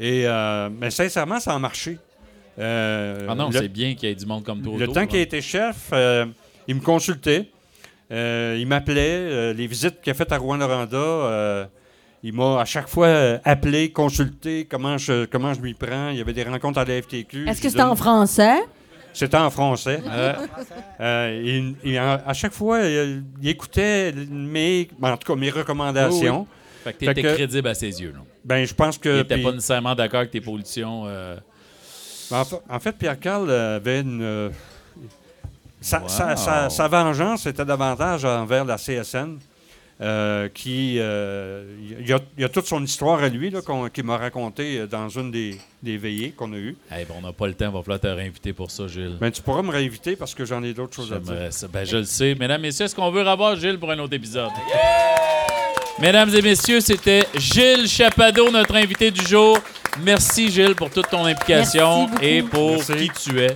Et, 0.00 0.22
euh, 0.26 0.68
mais 0.70 0.90
sincèrement, 0.90 1.40
ça 1.40 1.54
a 1.54 1.58
marché. 1.58 1.98
Euh, 2.58 3.26
Ah 3.28 3.34
non, 3.34 3.50
c'est 3.52 3.68
bien 3.68 3.94
qu'il 3.94 4.08
y 4.08 4.12
ait 4.12 4.14
du 4.14 4.26
monde 4.26 4.44
comme 4.44 4.62
toi. 4.62 4.74
Le 4.78 4.88
temps 4.88 5.06
qu'il 5.06 5.18
a 5.18 5.22
été 5.22 5.40
chef, 5.40 5.90
euh, 5.92 6.26
il 6.66 6.76
me 6.76 6.80
consultait. 6.80 7.50
Euh, 8.10 8.56
il 8.58 8.66
m'appelait. 8.66 9.00
euh, 9.20 9.52
les 9.52 9.66
visites 9.66 10.00
qu'il 10.00 10.10
a 10.10 10.14
faites 10.14 10.32
à 10.32 10.38
Rouen-Noranda, 10.38 10.96
euh, 10.96 11.66
il 12.22 12.32
m'a 12.32 12.60
à 12.60 12.64
chaque 12.64 12.88
fois 12.88 13.06
euh, 13.06 13.38
appelé, 13.44 13.90
consulté 13.92 14.66
comment 14.70 14.98
je, 14.98 15.24
comment 15.26 15.54
je 15.54 15.60
m'y 15.60 15.74
prends. 15.74 16.10
Il 16.10 16.18
y 16.18 16.20
avait 16.20 16.32
des 16.32 16.42
rencontres 16.44 16.78
à 16.78 16.84
la 16.84 17.00
FTQ. 17.02 17.48
Est-ce 17.48 17.60
que 17.62 17.68
c'était 17.68 17.82
en 17.82 17.96
français? 17.96 18.56
C'était 19.14 19.36
en 19.36 19.50
français. 19.50 20.00
Euh, 20.06 20.32
euh, 21.00 21.42
il- 21.44 21.74
il- 21.92 21.98
à 21.98 22.32
chaque 22.34 22.52
fois, 22.52 22.80
il, 22.80 23.24
il 23.42 23.48
écoutait 23.48 24.12
mes, 24.30 24.88
en 25.02 25.16
tout 25.16 25.32
cas, 25.32 25.38
mes 25.38 25.50
recommandations. 25.50 26.46
Fait 26.84 26.92
que 26.92 26.98
Fait 27.00 27.06
t'étais 27.14 27.22
que- 27.22 27.34
crédible 27.34 27.68
à 27.68 27.74
ses 27.74 28.00
yeux. 28.00 28.12
Là. 28.14 28.20
Ben, 28.44 28.64
je 28.66 28.74
pense 28.74 28.96
Il 28.96 29.00
que. 29.00 29.18
n'était 29.18 29.34
puis- 29.34 29.44
pas 29.44 29.52
nécessairement 29.52 29.94
d'accord 29.94 30.20
avec 30.20 30.30
tes 30.30 30.40
positions. 30.40 31.04
euh, 31.06 31.36
En 32.30 32.44
fa- 32.44 32.60
en 32.68 32.78
fait, 32.78 32.92
Pierre 32.92 33.18
Carl 33.18 33.50
avait 33.50 34.00
une. 34.02 34.20
euh, 34.22 34.50
sa, 35.80 36.00
Wow. 36.00 36.08
sa- 36.08 36.36
sa- 36.36 36.70
sa 36.70 36.88
vengeance 36.88 37.46
était 37.46 37.64
davantage 37.64 38.24
envers 38.24 38.64
la 38.64 38.76
CSN, 38.76 39.38
euh, 40.01 40.49
qui. 40.53 40.96
euh, 40.99 41.64
il, 42.01 42.07
y 42.09 42.12
a, 42.12 42.20
il 42.36 42.42
y 42.42 42.44
a 42.44 42.49
toute 42.49 42.66
son 42.66 42.82
histoire 42.84 43.22
à 43.22 43.28
lui, 43.28 43.53
qu'il 43.92 44.05
m'a 44.05 44.16
raconté 44.16 44.86
dans 44.86 45.09
une 45.09 45.30
des, 45.30 45.59
des 45.82 45.96
veillées 45.96 46.30
qu'on 46.30 46.53
a 46.53 46.57
eues. 46.57 46.76
hey, 46.90 47.05
bon, 47.05 47.14
on 47.18 47.22
n'a 47.26 47.32
pas 47.32 47.46
le 47.46 47.55
temps, 47.55 47.66
il 47.66 47.72
va 47.72 47.80
falloir 47.82 48.01
te 48.01 48.07
réinviter 48.07 48.53
pour 48.53 48.70
ça, 48.70 48.86
Gilles. 48.86 49.16
Ben, 49.20 49.30
tu 49.30 49.42
pourras 49.42 49.62
me 49.62 49.70
réinviter 49.70 50.14
parce 50.16 50.34
que 50.34 50.44
j'en 50.44 50.62
ai 50.62 50.72
d'autres 50.72 50.94
choses 50.94 51.12
à 51.12 51.18
dire. 51.18 51.53
Ça. 51.53 51.66
Ben, 51.68 51.84
je 51.84 51.96
le 51.99 52.05
sais. 52.05 52.34
Mesdames, 52.38 52.61
Messieurs, 52.62 52.84
est-ce 52.86 52.94
qu'on 52.94 53.11
veut 53.11 53.22
revoir 53.28 53.57
Gilles 53.57 53.78
pour 53.78 53.90
un 53.90 53.99
autre 53.99 54.14
épisode? 54.14 54.51
Mesdames 56.01 56.32
et 56.32 56.42
messieurs, 56.42 56.80
c'était 56.80 57.26
Gilles 57.34 57.88
Chapado, 57.88 58.51
notre 58.53 58.76
invité 58.76 59.11
du 59.11 59.24
jour. 59.26 59.59
Merci, 60.05 60.49
Gilles, 60.49 60.76
pour 60.76 60.90
toute 60.90 61.09
ton 61.11 61.24
implication 61.24 62.09
et 62.22 62.42
pour 62.42 62.70
Merci. 62.76 63.09
qui 63.11 63.30
tu 63.30 63.40
es. 63.40 63.53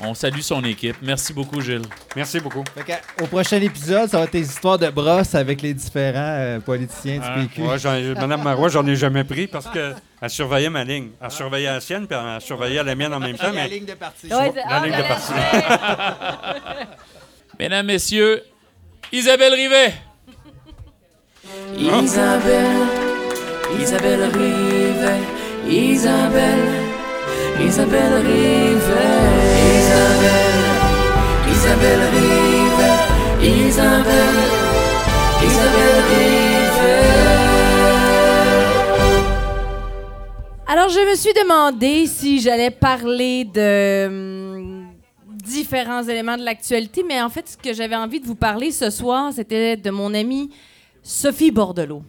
On 0.00 0.14
salue 0.14 0.40
son 0.40 0.62
équipe. 0.64 0.96
Merci 1.02 1.32
beaucoup, 1.32 1.60
Gilles. 1.60 1.82
Merci 2.14 2.38
beaucoup. 2.40 2.62
Que, 2.62 3.22
au 3.22 3.26
prochain 3.26 3.60
épisode, 3.60 4.08
ça 4.08 4.18
va 4.18 4.24
être 4.24 4.30
tes 4.30 4.40
histoires 4.40 4.78
de 4.78 4.88
brosse 4.90 5.34
avec 5.34 5.60
les 5.60 5.74
différents 5.74 6.36
euh, 6.38 6.60
politiciens 6.60 7.18
du 7.18 7.48
PQ. 7.48 7.62
Ouais, 7.62 8.14
Madame 8.14 8.42
Marois, 8.42 8.68
j'en 8.68 8.86
ai 8.86 8.94
jamais 8.94 9.24
pris 9.24 9.48
parce 9.48 9.66
qu'elle 9.68 9.96
surveillait 10.30 10.70
ma 10.70 10.84
ligne. 10.84 11.10
Elle 11.20 11.30
surveillait 11.30 11.72
la 11.72 11.80
sienne, 11.80 12.06
puis 12.06 12.16
elle 12.16 12.40
surveillait 12.40 12.84
la 12.84 12.94
mienne 12.94 13.12
en 13.12 13.20
même 13.20 13.36
temps. 13.36 13.50
Mais 13.52 13.68
ligne 13.68 13.86
de 13.86 13.94
parti. 13.94 14.28
Ouais, 14.28 14.52
c'est- 14.54 14.60
la 14.60 14.66
ah, 14.68 14.86
ligne 14.86 14.96
de 14.96 15.02
la- 15.02 15.08
parti. 15.08 15.32
Mesdames, 17.58 17.86
Messieurs, 17.86 18.42
Isabelle 19.10 19.54
Rivet. 19.54 19.94
Isabelle, 21.76 22.86
Isabelle 23.80 24.30
Rivet, 24.32 25.20
Isabelle, 25.68 26.68
Isabelle 27.60 28.26
Rivet, 28.26 29.07
me 41.10 41.14
suis 41.14 41.32
demandé 41.32 42.06
si 42.06 42.38
j'allais 42.38 42.70
parler 42.70 43.44
de 43.44 44.06
hum, 44.06 44.88
différents 45.42 46.02
éléments 46.02 46.36
de 46.36 46.44
l'actualité, 46.44 47.02
mais 47.06 47.22
en 47.22 47.30
fait, 47.30 47.48
ce 47.48 47.56
que 47.56 47.72
j'avais 47.72 47.96
envie 47.96 48.20
de 48.20 48.26
vous 48.26 48.34
parler 48.34 48.70
ce 48.70 48.90
soir, 48.90 49.32
c'était 49.32 49.76
de 49.76 49.90
mon 49.90 50.12
amie 50.12 50.50
Sophie 51.02 51.50
Bordelot. 51.50 52.02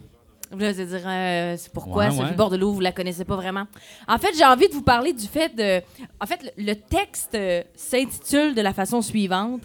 Vous 0.50 0.62
allez 0.64 0.84
dire, 0.84 1.02
euh, 1.06 1.54
c'est 1.56 1.72
pourquoi 1.72 2.04
Ouais, 2.06 2.10
Sophie 2.10 2.22
ouais. 2.24 2.36
Bordelot, 2.36 2.72
vous 2.72 2.80
la 2.80 2.92
connaissez 2.92 3.24
pas 3.24 3.36
vraiment. 3.36 3.66
En 4.06 4.18
fait, 4.18 4.36
j'ai 4.36 4.44
envie 4.44 4.68
de 4.68 4.74
vous 4.74 4.82
parler 4.82 5.12
du 5.12 5.26
fait 5.26 5.54
de... 5.54 5.80
En 6.20 6.26
fait, 6.26 6.42
le, 6.58 6.64
le 6.64 6.74
texte 6.74 7.34
euh, 7.34 7.62
s'intitule 7.74 8.54
de 8.54 8.60
la 8.60 8.74
façon 8.74 9.00
suivante 9.00 9.62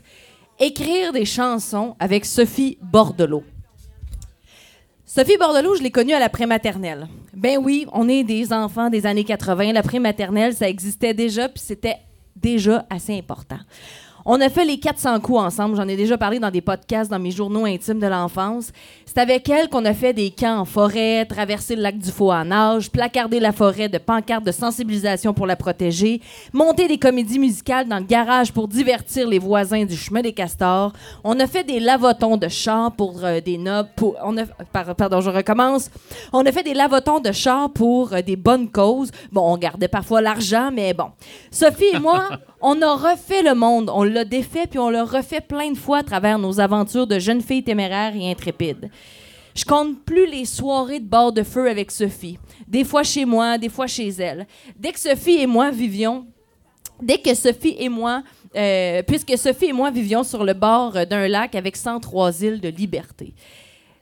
Écrire 0.59 1.11
des 1.11 1.25
chansons 1.25 1.97
avec 1.99 2.23
Sophie 2.23 2.77
Bordelot. 2.81 3.43
Sophie 5.15 5.37
Bordelot, 5.37 5.75
je 5.75 5.81
l'ai 5.81 5.91
connue 5.91 6.11
à 6.11 6.19
la 6.19 6.27
prématernelle. 6.27 7.07
Ben 7.33 7.57
oui, 7.57 7.87
on 7.93 8.09
est 8.09 8.25
des 8.25 8.51
enfants 8.51 8.89
des 8.89 9.05
années 9.05 9.23
80. 9.23 9.71
La 9.71 9.81
prématernelle, 9.81 10.53
ça 10.53 10.67
existait 10.67 11.13
déjà, 11.13 11.47
puis 11.47 11.61
c'était 11.63 11.95
déjà 12.35 12.85
assez 12.89 13.17
important. 13.17 13.59
On 14.27 14.41
a 14.41 14.49
fait 14.49 14.65
les 14.65 14.79
400 14.79 15.19
coups 15.19 15.37
ensemble. 15.37 15.75
J'en 15.75 15.87
ai 15.87 15.95
déjà 15.95 16.17
parlé 16.17 16.39
dans 16.39 16.49
des 16.49 16.61
podcasts, 16.61 17.11
dans 17.11 17.19
mes 17.19 17.29
journaux 17.29 17.65
intimes 17.65 17.99
de 17.99 18.07
l'enfance. 18.07 18.71
C'est 19.05 19.19
avec 19.19 19.47
elle 19.49 19.69
qu'on 19.69 19.85
a 19.85 19.93
fait 19.93 20.13
des 20.13 20.31
camps 20.31 20.61
en 20.61 20.65
forêt, 20.65 21.25
traversé 21.25 21.75
le 21.75 21.83
lac 21.83 21.99
du 21.99 22.09
Faux 22.09 22.31
en 22.31 22.45
nage, 22.45 22.89
placardé 22.89 23.39
la 23.39 23.51
forêt 23.51 23.87
de 23.87 23.99
pancartes 23.99 24.43
de 24.43 24.51
sensibilisation 24.51 25.35
pour 25.35 25.45
la 25.45 25.55
protéger, 25.55 26.21
monté 26.53 26.87
des 26.87 26.97
comédies 26.97 27.37
musicales 27.37 27.87
dans 27.87 27.99
le 27.99 28.03
garage 28.05 28.51
pour 28.51 28.67
divertir 28.67 29.27
les 29.27 29.37
voisins 29.37 29.85
du 29.85 29.95
chemin 29.95 30.21
des 30.21 30.33
castors. 30.33 30.91
On 31.23 31.39
a 31.39 31.45
fait 31.45 31.63
des 31.63 31.79
lavotons 31.79 32.37
de 32.37 32.47
chars 32.47 32.91
pour 32.93 33.23
euh, 33.23 33.39
des 33.41 33.59
nobles. 33.59 33.89
Pour, 33.95 34.15
on 34.23 34.35
pardon, 34.73 35.21
je 35.21 35.29
recommence. 35.29 35.91
On 36.33 36.43
a 36.43 36.51
fait 36.51 36.63
des 36.63 36.73
lavotons 36.73 37.19
de 37.19 37.31
chars 37.31 37.69
pour 37.69 38.11
euh, 38.11 38.23
des 38.23 38.35
bonnes 38.35 38.71
causes. 38.71 39.11
Bon, 39.31 39.53
on 39.53 39.57
gardait 39.57 39.87
parfois 39.87 40.19
l'argent, 40.19 40.71
mais 40.73 40.95
bon. 40.95 41.11
Sophie 41.51 41.93
et 41.93 41.99
moi, 41.99 42.27
on 42.67 42.81
a 42.81 42.95
refait 42.95 43.43
le 43.43 43.53
monde. 43.53 43.91
On 43.93 44.03
l'a 44.03 44.25
défait, 44.25 44.65
puis 44.67 44.79
on 44.79 44.89
l'a 44.89 45.05
refait 45.05 45.39
plein 45.39 45.71
de 45.71 45.77
fois 45.77 45.99
à 45.99 46.03
travers 46.03 46.39
nos 46.39 46.59
aventures 46.59 47.05
de 47.05 47.19
jeunes 47.19 47.41
filles 47.41 47.63
téméraires 47.63 48.15
et 48.15 48.31
intrépides. 48.31 48.89
Je 49.53 49.63
compte 49.63 50.03
plus 50.03 50.25
les 50.25 50.45
soirées 50.45 50.99
de 50.99 51.07
bord 51.07 51.31
de 51.31 51.43
feu 51.43 51.69
avec 51.69 51.91
Sophie. 51.91 52.39
Des 52.67 52.83
fois 52.83 53.03
chez 53.03 53.23
moi, 53.23 53.59
des 53.59 53.69
fois 53.69 53.85
chez 53.85 54.09
elle. 54.09 54.47
Dès 54.75 54.91
que 54.91 54.99
Sophie 54.99 55.37
et 55.37 55.47
moi 55.47 55.69
vivions 55.69 56.25
dès 57.01 57.17
que 57.17 57.35
Sophie 57.35 57.75
et 57.77 57.89
moi, 57.89 58.23
euh, 58.55 59.03
puisque 59.03 59.37
Sophie 59.37 59.65
et 59.65 59.73
moi 59.73 59.91
vivions 59.91 60.23
sur 60.23 60.43
le 60.43 60.53
bord 60.53 60.93
d'un 61.05 61.27
lac 61.27 61.53
avec 61.53 61.75
103 61.75 62.41
îles 62.41 62.61
de 62.61 62.69
liberté. 62.69 63.33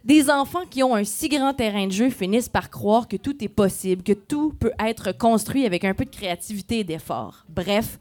Des 0.03 0.29
enfants 0.29 0.65
qui 0.69 0.83
ont 0.83 0.95
un 0.95 1.05
si 1.05 1.29
grand 1.29 1.53
terrain 1.53 1.87
de 1.87 1.91
jeu 1.91 2.09
finissent 2.09 2.49
par 2.49 2.69
croire 2.69 3.07
que 3.07 3.15
tout 3.15 3.41
est 3.43 3.49
possible, 3.49 4.03
que 4.03 4.13
tout 4.13 4.53
peut 4.59 4.73
être 4.85 5.17
construit 5.17 5.65
avec 5.65 5.85
un 5.85 5.93
peu 5.93 6.05
de 6.05 6.09
créativité 6.09 6.79
et 6.79 6.83
d'effort. 6.83 7.45
Bref, 7.47 7.97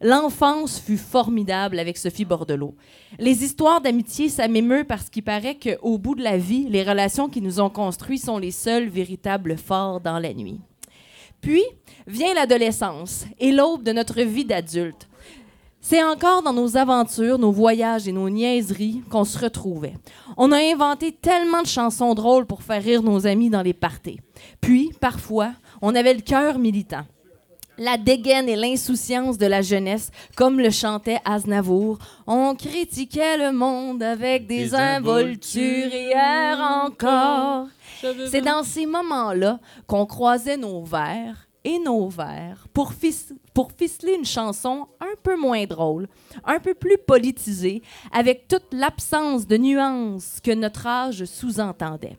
l'enfance 0.00 0.78
fut 0.78 0.96
formidable 0.96 1.78
avec 1.78 1.96
Sophie 1.96 2.24
Bordelot. 2.24 2.74
Les 3.18 3.44
histoires 3.44 3.80
d'amitié, 3.80 4.28
ça 4.28 4.48
m'émeut 4.48 4.84
parce 4.84 5.10
qu'il 5.10 5.22
paraît 5.22 5.58
qu'au 5.58 5.98
bout 5.98 6.14
de 6.14 6.22
la 6.22 6.36
vie, 6.36 6.66
les 6.68 6.82
relations 6.82 7.28
qui 7.28 7.40
nous 7.40 7.60
ont 7.60 7.70
construits 7.70 8.18
sont 8.18 8.38
les 8.38 8.50
seuls 8.50 8.88
véritables 8.88 9.56
forts 9.56 10.00
dans 10.00 10.18
la 10.18 10.34
nuit. 10.34 10.60
Puis 11.40 11.62
vient 12.06 12.34
l'adolescence 12.34 13.26
et 13.38 13.52
l'aube 13.52 13.82
de 13.82 13.92
notre 13.92 14.22
vie 14.22 14.44
d'adulte. 14.44 15.08
C'est 15.86 16.02
encore 16.02 16.42
dans 16.42 16.54
nos 16.54 16.78
aventures, 16.78 17.38
nos 17.38 17.52
voyages 17.52 18.08
et 18.08 18.12
nos 18.12 18.30
niaiseries 18.30 19.02
qu'on 19.10 19.24
se 19.24 19.38
retrouvait. 19.38 19.92
On 20.38 20.50
a 20.50 20.56
inventé 20.56 21.12
tellement 21.12 21.60
de 21.60 21.66
chansons 21.66 22.14
drôles 22.14 22.46
pour 22.46 22.62
faire 22.62 22.82
rire 22.82 23.02
nos 23.02 23.26
amis 23.26 23.50
dans 23.50 23.60
les 23.60 23.74
parties. 23.74 24.18
Puis, 24.62 24.92
parfois, 24.98 25.52
on 25.82 25.94
avait 25.94 26.14
le 26.14 26.22
cœur 26.22 26.58
militant. 26.58 27.04
La 27.76 27.96
dégaine 27.96 28.48
et 28.48 28.56
l'insouciance 28.56 29.36
de 29.36 29.46
la 29.46 29.60
jeunesse, 29.60 30.10
comme 30.36 30.60
le 30.60 30.70
chantait 30.70 31.18
Aznavour. 31.24 31.98
On 32.26 32.54
critiquait 32.54 33.36
le 33.36 33.52
monde 33.52 34.02
avec 34.02 34.46
des, 34.46 34.64
Des 34.64 34.74
involtures 34.74 35.92
hier 35.92 36.58
encore. 36.84 37.66
C'est 38.30 38.42
dans 38.42 38.62
ces 38.62 38.86
moments-là 38.86 39.58
qu'on 39.86 40.06
croisait 40.06 40.56
nos 40.56 40.84
vers 40.84 41.48
et 41.64 41.78
nos 41.78 42.08
vers 42.08 42.66
pour, 42.72 42.92
pour 43.54 43.72
ficeler 43.72 44.14
une 44.14 44.24
chanson 44.24 44.86
un 45.00 45.14
peu 45.22 45.36
moins 45.36 45.64
drôle, 45.64 46.06
un 46.44 46.60
peu 46.60 46.74
plus 46.74 46.98
politisée, 46.98 47.82
avec 48.12 48.46
toute 48.46 48.72
l'absence 48.72 49.46
de 49.46 49.56
nuances 49.56 50.38
que 50.42 50.52
notre 50.52 50.86
âge 50.86 51.24
sous-entendait. 51.24 52.18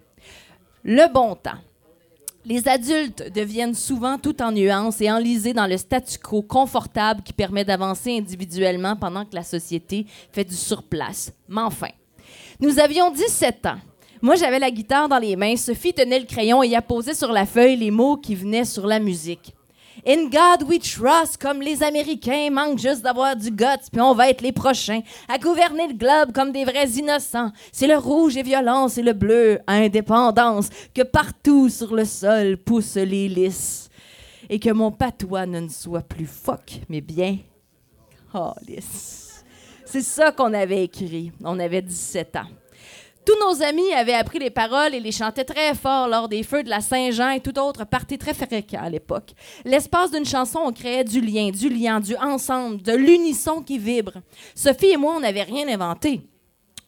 Le 0.83 1.11
bon 1.11 1.35
temps. 1.35 1.61
Les 2.47 2.67
adultes 2.67 3.33
deviennent 3.33 3.73
souvent 3.73 4.19
tout 4.19 4.39
en 4.39 4.51
nuances 4.51 5.01
et 5.01 5.09
enlisés 5.09 5.53
dans 5.53 5.65
le 5.65 5.77
statu 5.77 6.19
quo 6.19 6.43
confortable 6.43 7.23
qui 7.23 7.33
permet 7.33 7.65
d'avancer 7.65 8.15
individuellement 8.15 8.95
pendant 8.95 9.25
que 9.25 9.33
la 9.33 9.41
société 9.41 10.05
fait 10.31 10.43
du 10.43 10.53
surplace. 10.53 11.33
Mais 11.49 11.61
enfin, 11.61 11.89
nous 12.59 12.77
avions 12.77 13.09
17 13.09 13.65
ans. 13.65 13.79
Moi, 14.21 14.35
j'avais 14.35 14.59
la 14.59 14.69
guitare 14.69 15.09
dans 15.09 15.17
les 15.17 15.35
mains. 15.35 15.55
Sophie 15.55 15.93
tenait 15.93 16.19
le 16.19 16.25
crayon 16.25 16.61
et 16.61 16.75
apposait 16.75 17.15
sur 17.15 17.31
la 17.31 17.47
feuille 17.47 17.77
les 17.77 17.89
mots 17.89 18.17
qui 18.17 18.35
venaient 18.35 18.65
sur 18.65 18.85
la 18.85 18.99
musique. 18.99 19.55
In 20.05 20.25
God 20.29 20.67
we 20.67 20.79
trust, 20.79 21.37
comme 21.37 21.61
les 21.61 21.81
Américains, 21.81 22.49
manquent 22.51 22.79
juste 22.79 23.01
d'avoir 23.01 23.35
du 23.35 23.49
guts, 23.51 23.89
puis 23.91 24.01
on 24.01 24.13
va 24.13 24.29
être 24.29 24.41
les 24.41 24.51
prochains 24.51 25.01
à 25.27 25.37
gouverner 25.37 25.87
le 25.87 25.93
globe 25.93 26.31
comme 26.33 26.51
des 26.51 26.65
vrais 26.65 26.89
innocents. 26.89 27.51
C'est 27.71 27.87
le 27.87 27.97
rouge 27.97 28.35
et 28.37 28.43
violence 28.43 28.97
et 28.97 29.03
le 29.03 29.13
bleu, 29.13 29.59
indépendance, 29.67 30.69
que 30.93 31.01
partout 31.03 31.69
sur 31.69 31.95
le 31.95 32.05
sol 32.05 32.57
poussent 32.57 32.95
les 32.95 33.29
lys. 33.29 33.89
et 34.49 34.59
que 34.59 34.69
mon 34.69 34.91
patois 34.91 35.45
ne 35.47 35.67
soit 35.69 36.01
plus 36.01 36.27
fuck, 36.27 36.81
mais 36.87 37.01
bien. 37.01 37.37
Oh, 38.33 38.53
C'est 39.85 40.01
ça 40.01 40.31
qu'on 40.31 40.53
avait 40.53 40.83
écrit. 40.83 41.31
On 41.43 41.57
avait 41.57 41.81
17 41.81 42.35
ans. 42.35 42.47
Tous 43.25 43.37
nos 43.39 43.63
amis 43.63 43.91
avaient 43.93 44.13
appris 44.13 44.37
les 44.37 44.51
paroles 44.51 44.93
et 44.93 44.99
les 44.99 45.11
chantaient 45.11 45.45
très 45.45 45.73
fort 45.73 46.07
lors 46.07 46.29
des 46.29 46.43
feux 46.43 46.61
de 46.61 46.69
la 46.69 46.79
Saint-Jean 46.79 47.31
et 47.31 47.39
tout 47.39 47.57
autre 47.57 47.83
party 47.83 48.19
très 48.19 48.35
fréquent 48.35 48.77
à 48.79 48.87
l'époque. 48.87 49.31
L'espace 49.63 50.11
d'une 50.11 50.25
chanson, 50.25 50.59
on 50.63 50.71
créait 50.71 51.03
du 51.03 51.21
lien, 51.21 51.49
du 51.49 51.69
lien, 51.69 51.99
du 51.99 52.15
ensemble, 52.17 52.83
de 52.83 52.93
l'unisson 52.93 53.63
qui 53.63 53.79
vibre. 53.79 54.13
Sophie 54.53 54.91
et 54.91 54.97
moi, 54.97 55.15
on 55.17 55.21
n'avait 55.21 55.41
rien 55.41 55.67
inventé. 55.67 56.21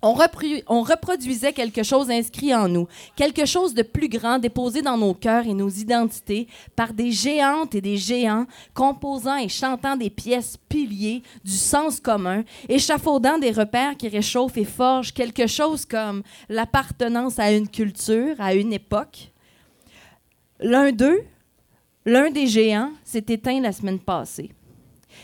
On, 0.04 0.14
reproduisait 0.14 1.54
quelque 1.54 1.82
chose 1.82 2.12
inscrit 2.12 2.54
en 2.54 2.70
nous, 2.70 2.88
quelque 3.16 3.46
chose 3.46 3.74
de 3.74 3.82
plus 3.82 4.10
grand 4.10 4.38
déposé 4.38 4.84
dans 4.84 4.98
nos 4.98 5.16
cœurs 5.16 5.48
et 5.48 5.56
nos 5.56 5.70
identités 5.70 6.48
par 6.76 6.94
des 6.94 7.12
géantes 7.12 7.74
et 7.74 7.82
des 7.82 7.98
géants, 7.98 8.46
composant 8.76 9.38
et 9.38 9.50
chantant 9.50 9.96
des 9.96 10.12
pièces 10.12 10.58
piliers 10.70 11.24
du 11.44 11.52
sens 11.52 12.00
commun, 12.00 12.44
échafaudant 12.70 13.40
des 13.40 13.50
repères 13.50 13.98
qui 13.98 14.08
réchauffent 14.08 14.58
et 14.58 14.66
forgent 14.66 15.14
quelque 15.14 15.48
chose 15.48 15.84
comme 15.84 16.22
l'appartenance 16.48 17.40
à 17.40 17.52
une 17.52 17.68
culture, 17.68 18.36
à 18.38 18.54
une 18.54 18.74
époque. 18.74 19.32
L'un 20.60 20.92
d'eux, 20.92 21.22
l'un 22.06 22.30
des 22.30 22.46
géants, 22.46 22.92
s'est 23.04 23.26
éteint 23.30 23.60
la 23.62 23.72
semaine 23.72 24.00
passée. 24.00 24.52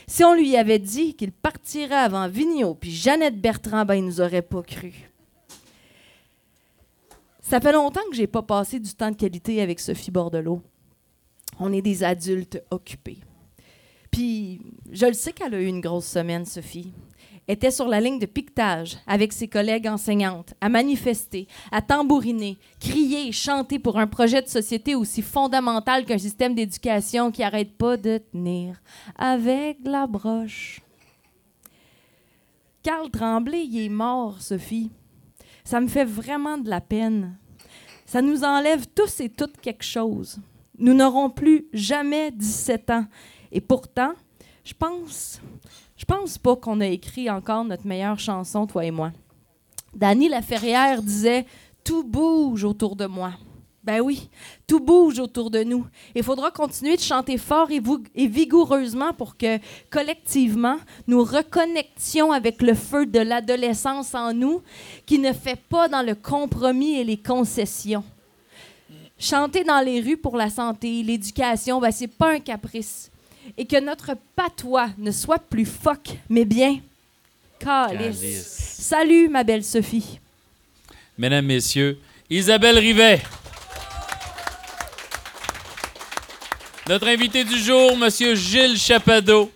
Si 0.06 0.22
on 0.24 0.34
lui 0.34 0.56
avait 0.56 0.78
dit 0.78 1.14
qu'il 1.14 1.32
partirait 1.32 1.94
avant 1.94 2.28
Vigneault 2.28 2.74
puis 2.74 2.90
Jeannette 2.90 3.40
Bertrand, 3.40 3.84
ben, 3.84 3.94
il 3.94 4.04
nous 4.04 4.20
aurait 4.20 4.42
pas 4.42 4.62
cru. 4.62 5.10
Ça 7.40 7.60
fait 7.60 7.72
longtemps 7.72 8.00
que 8.10 8.16
j'ai 8.16 8.26
pas 8.26 8.42
passé 8.42 8.80
du 8.80 8.92
temps 8.94 9.10
de 9.10 9.16
qualité 9.16 9.60
avec 9.60 9.80
Sophie 9.80 10.10
Bordelot. 10.10 10.62
On 11.60 11.72
est 11.72 11.82
des 11.82 12.02
adultes 12.02 12.62
occupés. 12.70 13.18
Puis, 14.10 14.60
je 14.90 15.06
le 15.06 15.12
sais 15.12 15.32
qu'elle 15.32 15.54
a 15.54 15.60
eu 15.60 15.66
une 15.66 15.80
grosse 15.80 16.06
semaine, 16.06 16.46
Sophie. 16.46 16.92
Était 17.46 17.70
sur 17.70 17.88
la 17.88 18.00
ligne 18.00 18.18
de 18.18 18.26
piquetage 18.26 18.96
avec 19.06 19.32
ses 19.32 19.48
collègues 19.48 19.86
enseignantes, 19.86 20.54
à 20.60 20.70
manifester, 20.70 21.46
à 21.70 21.82
tambouriner, 21.82 22.56
crier 22.80 23.28
et 23.28 23.32
chanter 23.32 23.78
pour 23.78 23.98
un 23.98 24.06
projet 24.06 24.40
de 24.40 24.48
société 24.48 24.94
aussi 24.94 25.20
fondamental 25.20 26.06
qu'un 26.06 26.18
système 26.18 26.54
d'éducation 26.54 27.30
qui 27.30 27.42
n'arrête 27.42 27.76
pas 27.76 27.98
de 27.98 28.18
tenir 28.18 28.80
avec 29.18 29.78
la 29.84 30.06
broche. 30.06 30.80
Carl 32.82 33.10
Tremblay, 33.10 33.64
il 33.64 33.86
est 33.86 33.88
mort, 33.88 34.40
Sophie. 34.40 34.90
Ça 35.64 35.80
me 35.80 35.88
fait 35.88 36.04
vraiment 36.04 36.58
de 36.58 36.68
la 36.68 36.80
peine. 36.80 37.38
Ça 38.06 38.20
nous 38.20 38.44
enlève 38.44 38.86
tous 38.94 39.20
et 39.20 39.30
toutes 39.30 39.58
quelque 39.60 39.84
chose. 39.84 40.38
Nous 40.78 40.92
n'aurons 40.92 41.30
plus 41.30 41.66
jamais 41.72 42.30
17 42.30 42.90
ans. 42.90 43.06
Et 43.52 43.60
pourtant, 43.60 44.12
je 44.64 44.72
pense, 44.72 45.40
je 45.96 46.04
pense 46.04 46.38
pas 46.38 46.56
qu'on 46.56 46.80
a 46.80 46.86
écrit 46.86 47.28
encore 47.30 47.64
notre 47.64 47.86
meilleure 47.86 48.18
chanson, 48.18 48.66
toi 48.66 48.84
et 48.84 48.90
moi. 48.90 49.12
Dany 49.94 50.28
Laferrière 50.28 51.02
disait 51.02 51.46
Tout 51.84 52.02
bouge 52.02 52.64
autour 52.64 52.96
de 52.96 53.06
moi. 53.06 53.32
Ben 53.84 54.00
oui, 54.00 54.30
tout 54.66 54.80
bouge 54.80 55.18
autour 55.18 55.50
de 55.50 55.62
nous. 55.62 55.84
Il 56.14 56.22
faudra 56.22 56.50
continuer 56.50 56.96
de 56.96 57.02
chanter 57.02 57.36
fort 57.36 57.70
et, 57.70 57.82
et 58.14 58.26
vigoureusement 58.26 59.12
pour 59.12 59.36
que, 59.36 59.58
collectivement, 59.90 60.78
nous 61.06 61.22
reconnections 61.22 62.32
avec 62.32 62.62
le 62.62 62.72
feu 62.72 63.04
de 63.04 63.18
l'adolescence 63.18 64.14
en 64.14 64.32
nous 64.32 64.62
qui 65.04 65.18
ne 65.18 65.34
fait 65.34 65.60
pas 65.68 65.86
dans 65.88 66.00
le 66.00 66.14
compromis 66.14 66.94
et 66.94 67.04
les 67.04 67.18
concessions. 67.18 68.04
Chanter 69.18 69.64
dans 69.64 69.84
les 69.84 70.00
rues 70.00 70.16
pour 70.16 70.38
la 70.38 70.48
santé, 70.48 71.02
l'éducation, 71.02 71.78
ben, 71.78 71.92
c'est 71.92 72.08
pas 72.08 72.32
un 72.32 72.40
caprice. 72.40 73.10
Et 73.56 73.66
que 73.66 73.80
notre 73.80 74.12
patois 74.36 74.90
ne 74.98 75.10
soit 75.10 75.38
plus 75.38 75.66
fuck, 75.66 76.10
mais 76.28 76.44
bien 76.44 76.80
calice. 77.58 78.20
Calice. 78.20 78.76
Salut, 78.78 79.28
ma 79.28 79.44
belle 79.44 79.64
Sophie. 79.64 80.18
Mesdames, 81.16 81.46
Messieurs, 81.46 81.98
Isabelle 82.28 82.78
Rivet. 82.78 83.20
Notre 86.88 87.08
invité 87.08 87.44
du 87.44 87.58
jour, 87.58 87.96
Monsieur 87.96 88.34
Gilles 88.34 88.76
Chapadeau. 88.76 89.50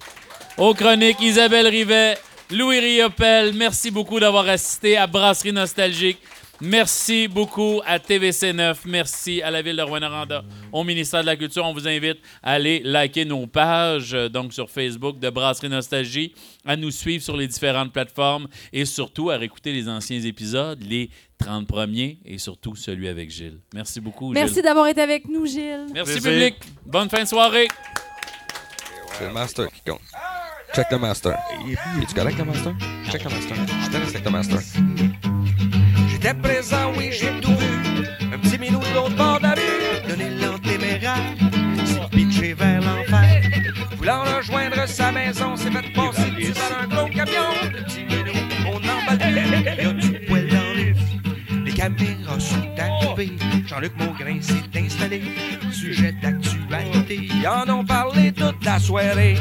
Aux 0.56 0.72
chroniques, 0.72 1.20
Isabelle 1.20 1.66
Rivet, 1.66 2.16
Louis 2.50 2.78
Riopel. 2.78 3.52
Merci 3.54 3.90
beaucoup 3.90 4.18
d'avoir 4.18 4.48
assisté 4.48 4.96
à 4.96 5.06
Brasserie 5.06 5.52
Nostalgique. 5.52 6.18
Merci 6.60 7.28
beaucoup 7.28 7.80
à 7.86 7.98
TVC9. 7.98 8.78
Merci 8.86 9.40
à 9.42 9.50
la 9.50 9.62
Ville 9.62 9.76
de 9.76 9.82
Rouen-Noranda, 9.82 10.42
au 10.72 10.82
ministère 10.82 11.20
de 11.20 11.26
la 11.26 11.36
Culture. 11.36 11.64
On 11.64 11.72
vous 11.72 11.86
invite 11.86 12.18
à 12.42 12.52
aller 12.52 12.80
liker 12.84 13.24
nos 13.24 13.46
pages, 13.46 14.12
euh, 14.12 14.28
donc 14.28 14.52
sur 14.52 14.68
Facebook 14.68 15.20
de 15.20 15.30
Brasserie 15.30 15.68
Nostalgie, 15.68 16.34
à 16.66 16.76
nous 16.76 16.90
suivre 16.90 17.22
sur 17.22 17.36
les 17.36 17.46
différentes 17.46 17.92
plateformes 17.92 18.48
et 18.72 18.84
surtout 18.84 19.30
à 19.30 19.36
réécouter 19.36 19.72
les 19.72 19.88
anciens 19.88 20.20
épisodes, 20.20 20.82
les 20.82 21.10
30 21.38 21.68
premiers 21.68 22.18
et 22.24 22.38
surtout 22.38 22.74
celui 22.74 23.06
avec 23.06 23.30
Gilles. 23.30 23.60
Merci 23.72 24.00
beaucoup, 24.00 24.32
Merci 24.32 24.60
d'avoir 24.60 24.88
été 24.88 25.00
avec 25.00 25.28
nous, 25.28 25.46
Gilles. 25.46 25.86
Merci, 25.94 26.20
public. 26.20 26.56
Bonne 26.84 27.08
fin 27.08 27.22
de 27.22 27.28
soirée. 27.28 27.68
C'est 29.16 29.26
le 29.26 29.32
master 29.32 29.68
qui 29.70 29.80
compte. 29.88 30.00
Check 30.74 30.90
le 30.90 30.98
master. 30.98 31.38
Es-tu 32.02 32.14
correct, 32.14 32.38
le 32.38 32.44
master? 32.44 32.74
Check 33.10 33.24
le 33.24 33.30
master. 33.30 33.56
Je 34.12 34.18
te 34.18 34.24
le 34.24 34.30
master. 34.30 34.58
Présent, 36.34 36.92
oui, 36.96 37.08
j'ai 37.10 37.40
tout 37.40 37.56
vu. 37.56 38.04
Un 38.32 38.38
petit 38.38 38.58
minou 38.58 38.80
de 38.80 38.94
l'autre 38.94 39.16
bord 39.16 39.38
de 39.38 39.44
la 39.44 39.54
rue. 39.54 40.08
Donner 40.08 40.30
l'antéméraire. 40.40 41.16
s'est 41.86 42.08
pitché 42.10 42.52
vers 42.52 42.82
l'enfer. 42.82 43.42
Voulant 43.96 44.24
rejoindre 44.36 44.86
sa 44.86 45.10
maison, 45.10 45.56
s'est 45.56 45.70
fait 45.70 45.92
passer 45.94 46.30
dessus 46.30 46.52
par 46.52 46.82
un 46.82 46.86
gros 46.86 47.08
camion. 47.08 47.48
Le 47.72 47.82
petit 47.82 48.04
minou, 48.04 48.38
on 48.66 48.76
emballe 48.76 49.18
plus. 49.18 49.82
Y 49.82 49.86
a 49.86 49.92
du 49.94 50.26
poil 50.26 50.48
dans 50.48 50.78
yeux. 50.78 50.94
Les 51.64 51.72
caméras 51.72 52.38
sont 52.38 52.68
arrivées. 52.78 53.32
Jean-Luc 53.66 53.92
Mongrain 53.96 54.42
s'est 54.42 54.78
installé. 54.78 55.22
Sujet 55.72 56.12
d'actualité. 56.20 57.20
Ils 57.22 57.48
en 57.48 57.68
ont 57.78 57.84
parlé 57.84 58.32
toute 58.32 58.62
la 58.64 58.78
soirée. 58.78 59.36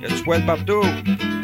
El 0.00 0.22
but 0.24 0.46
Babdo. 0.46 1.37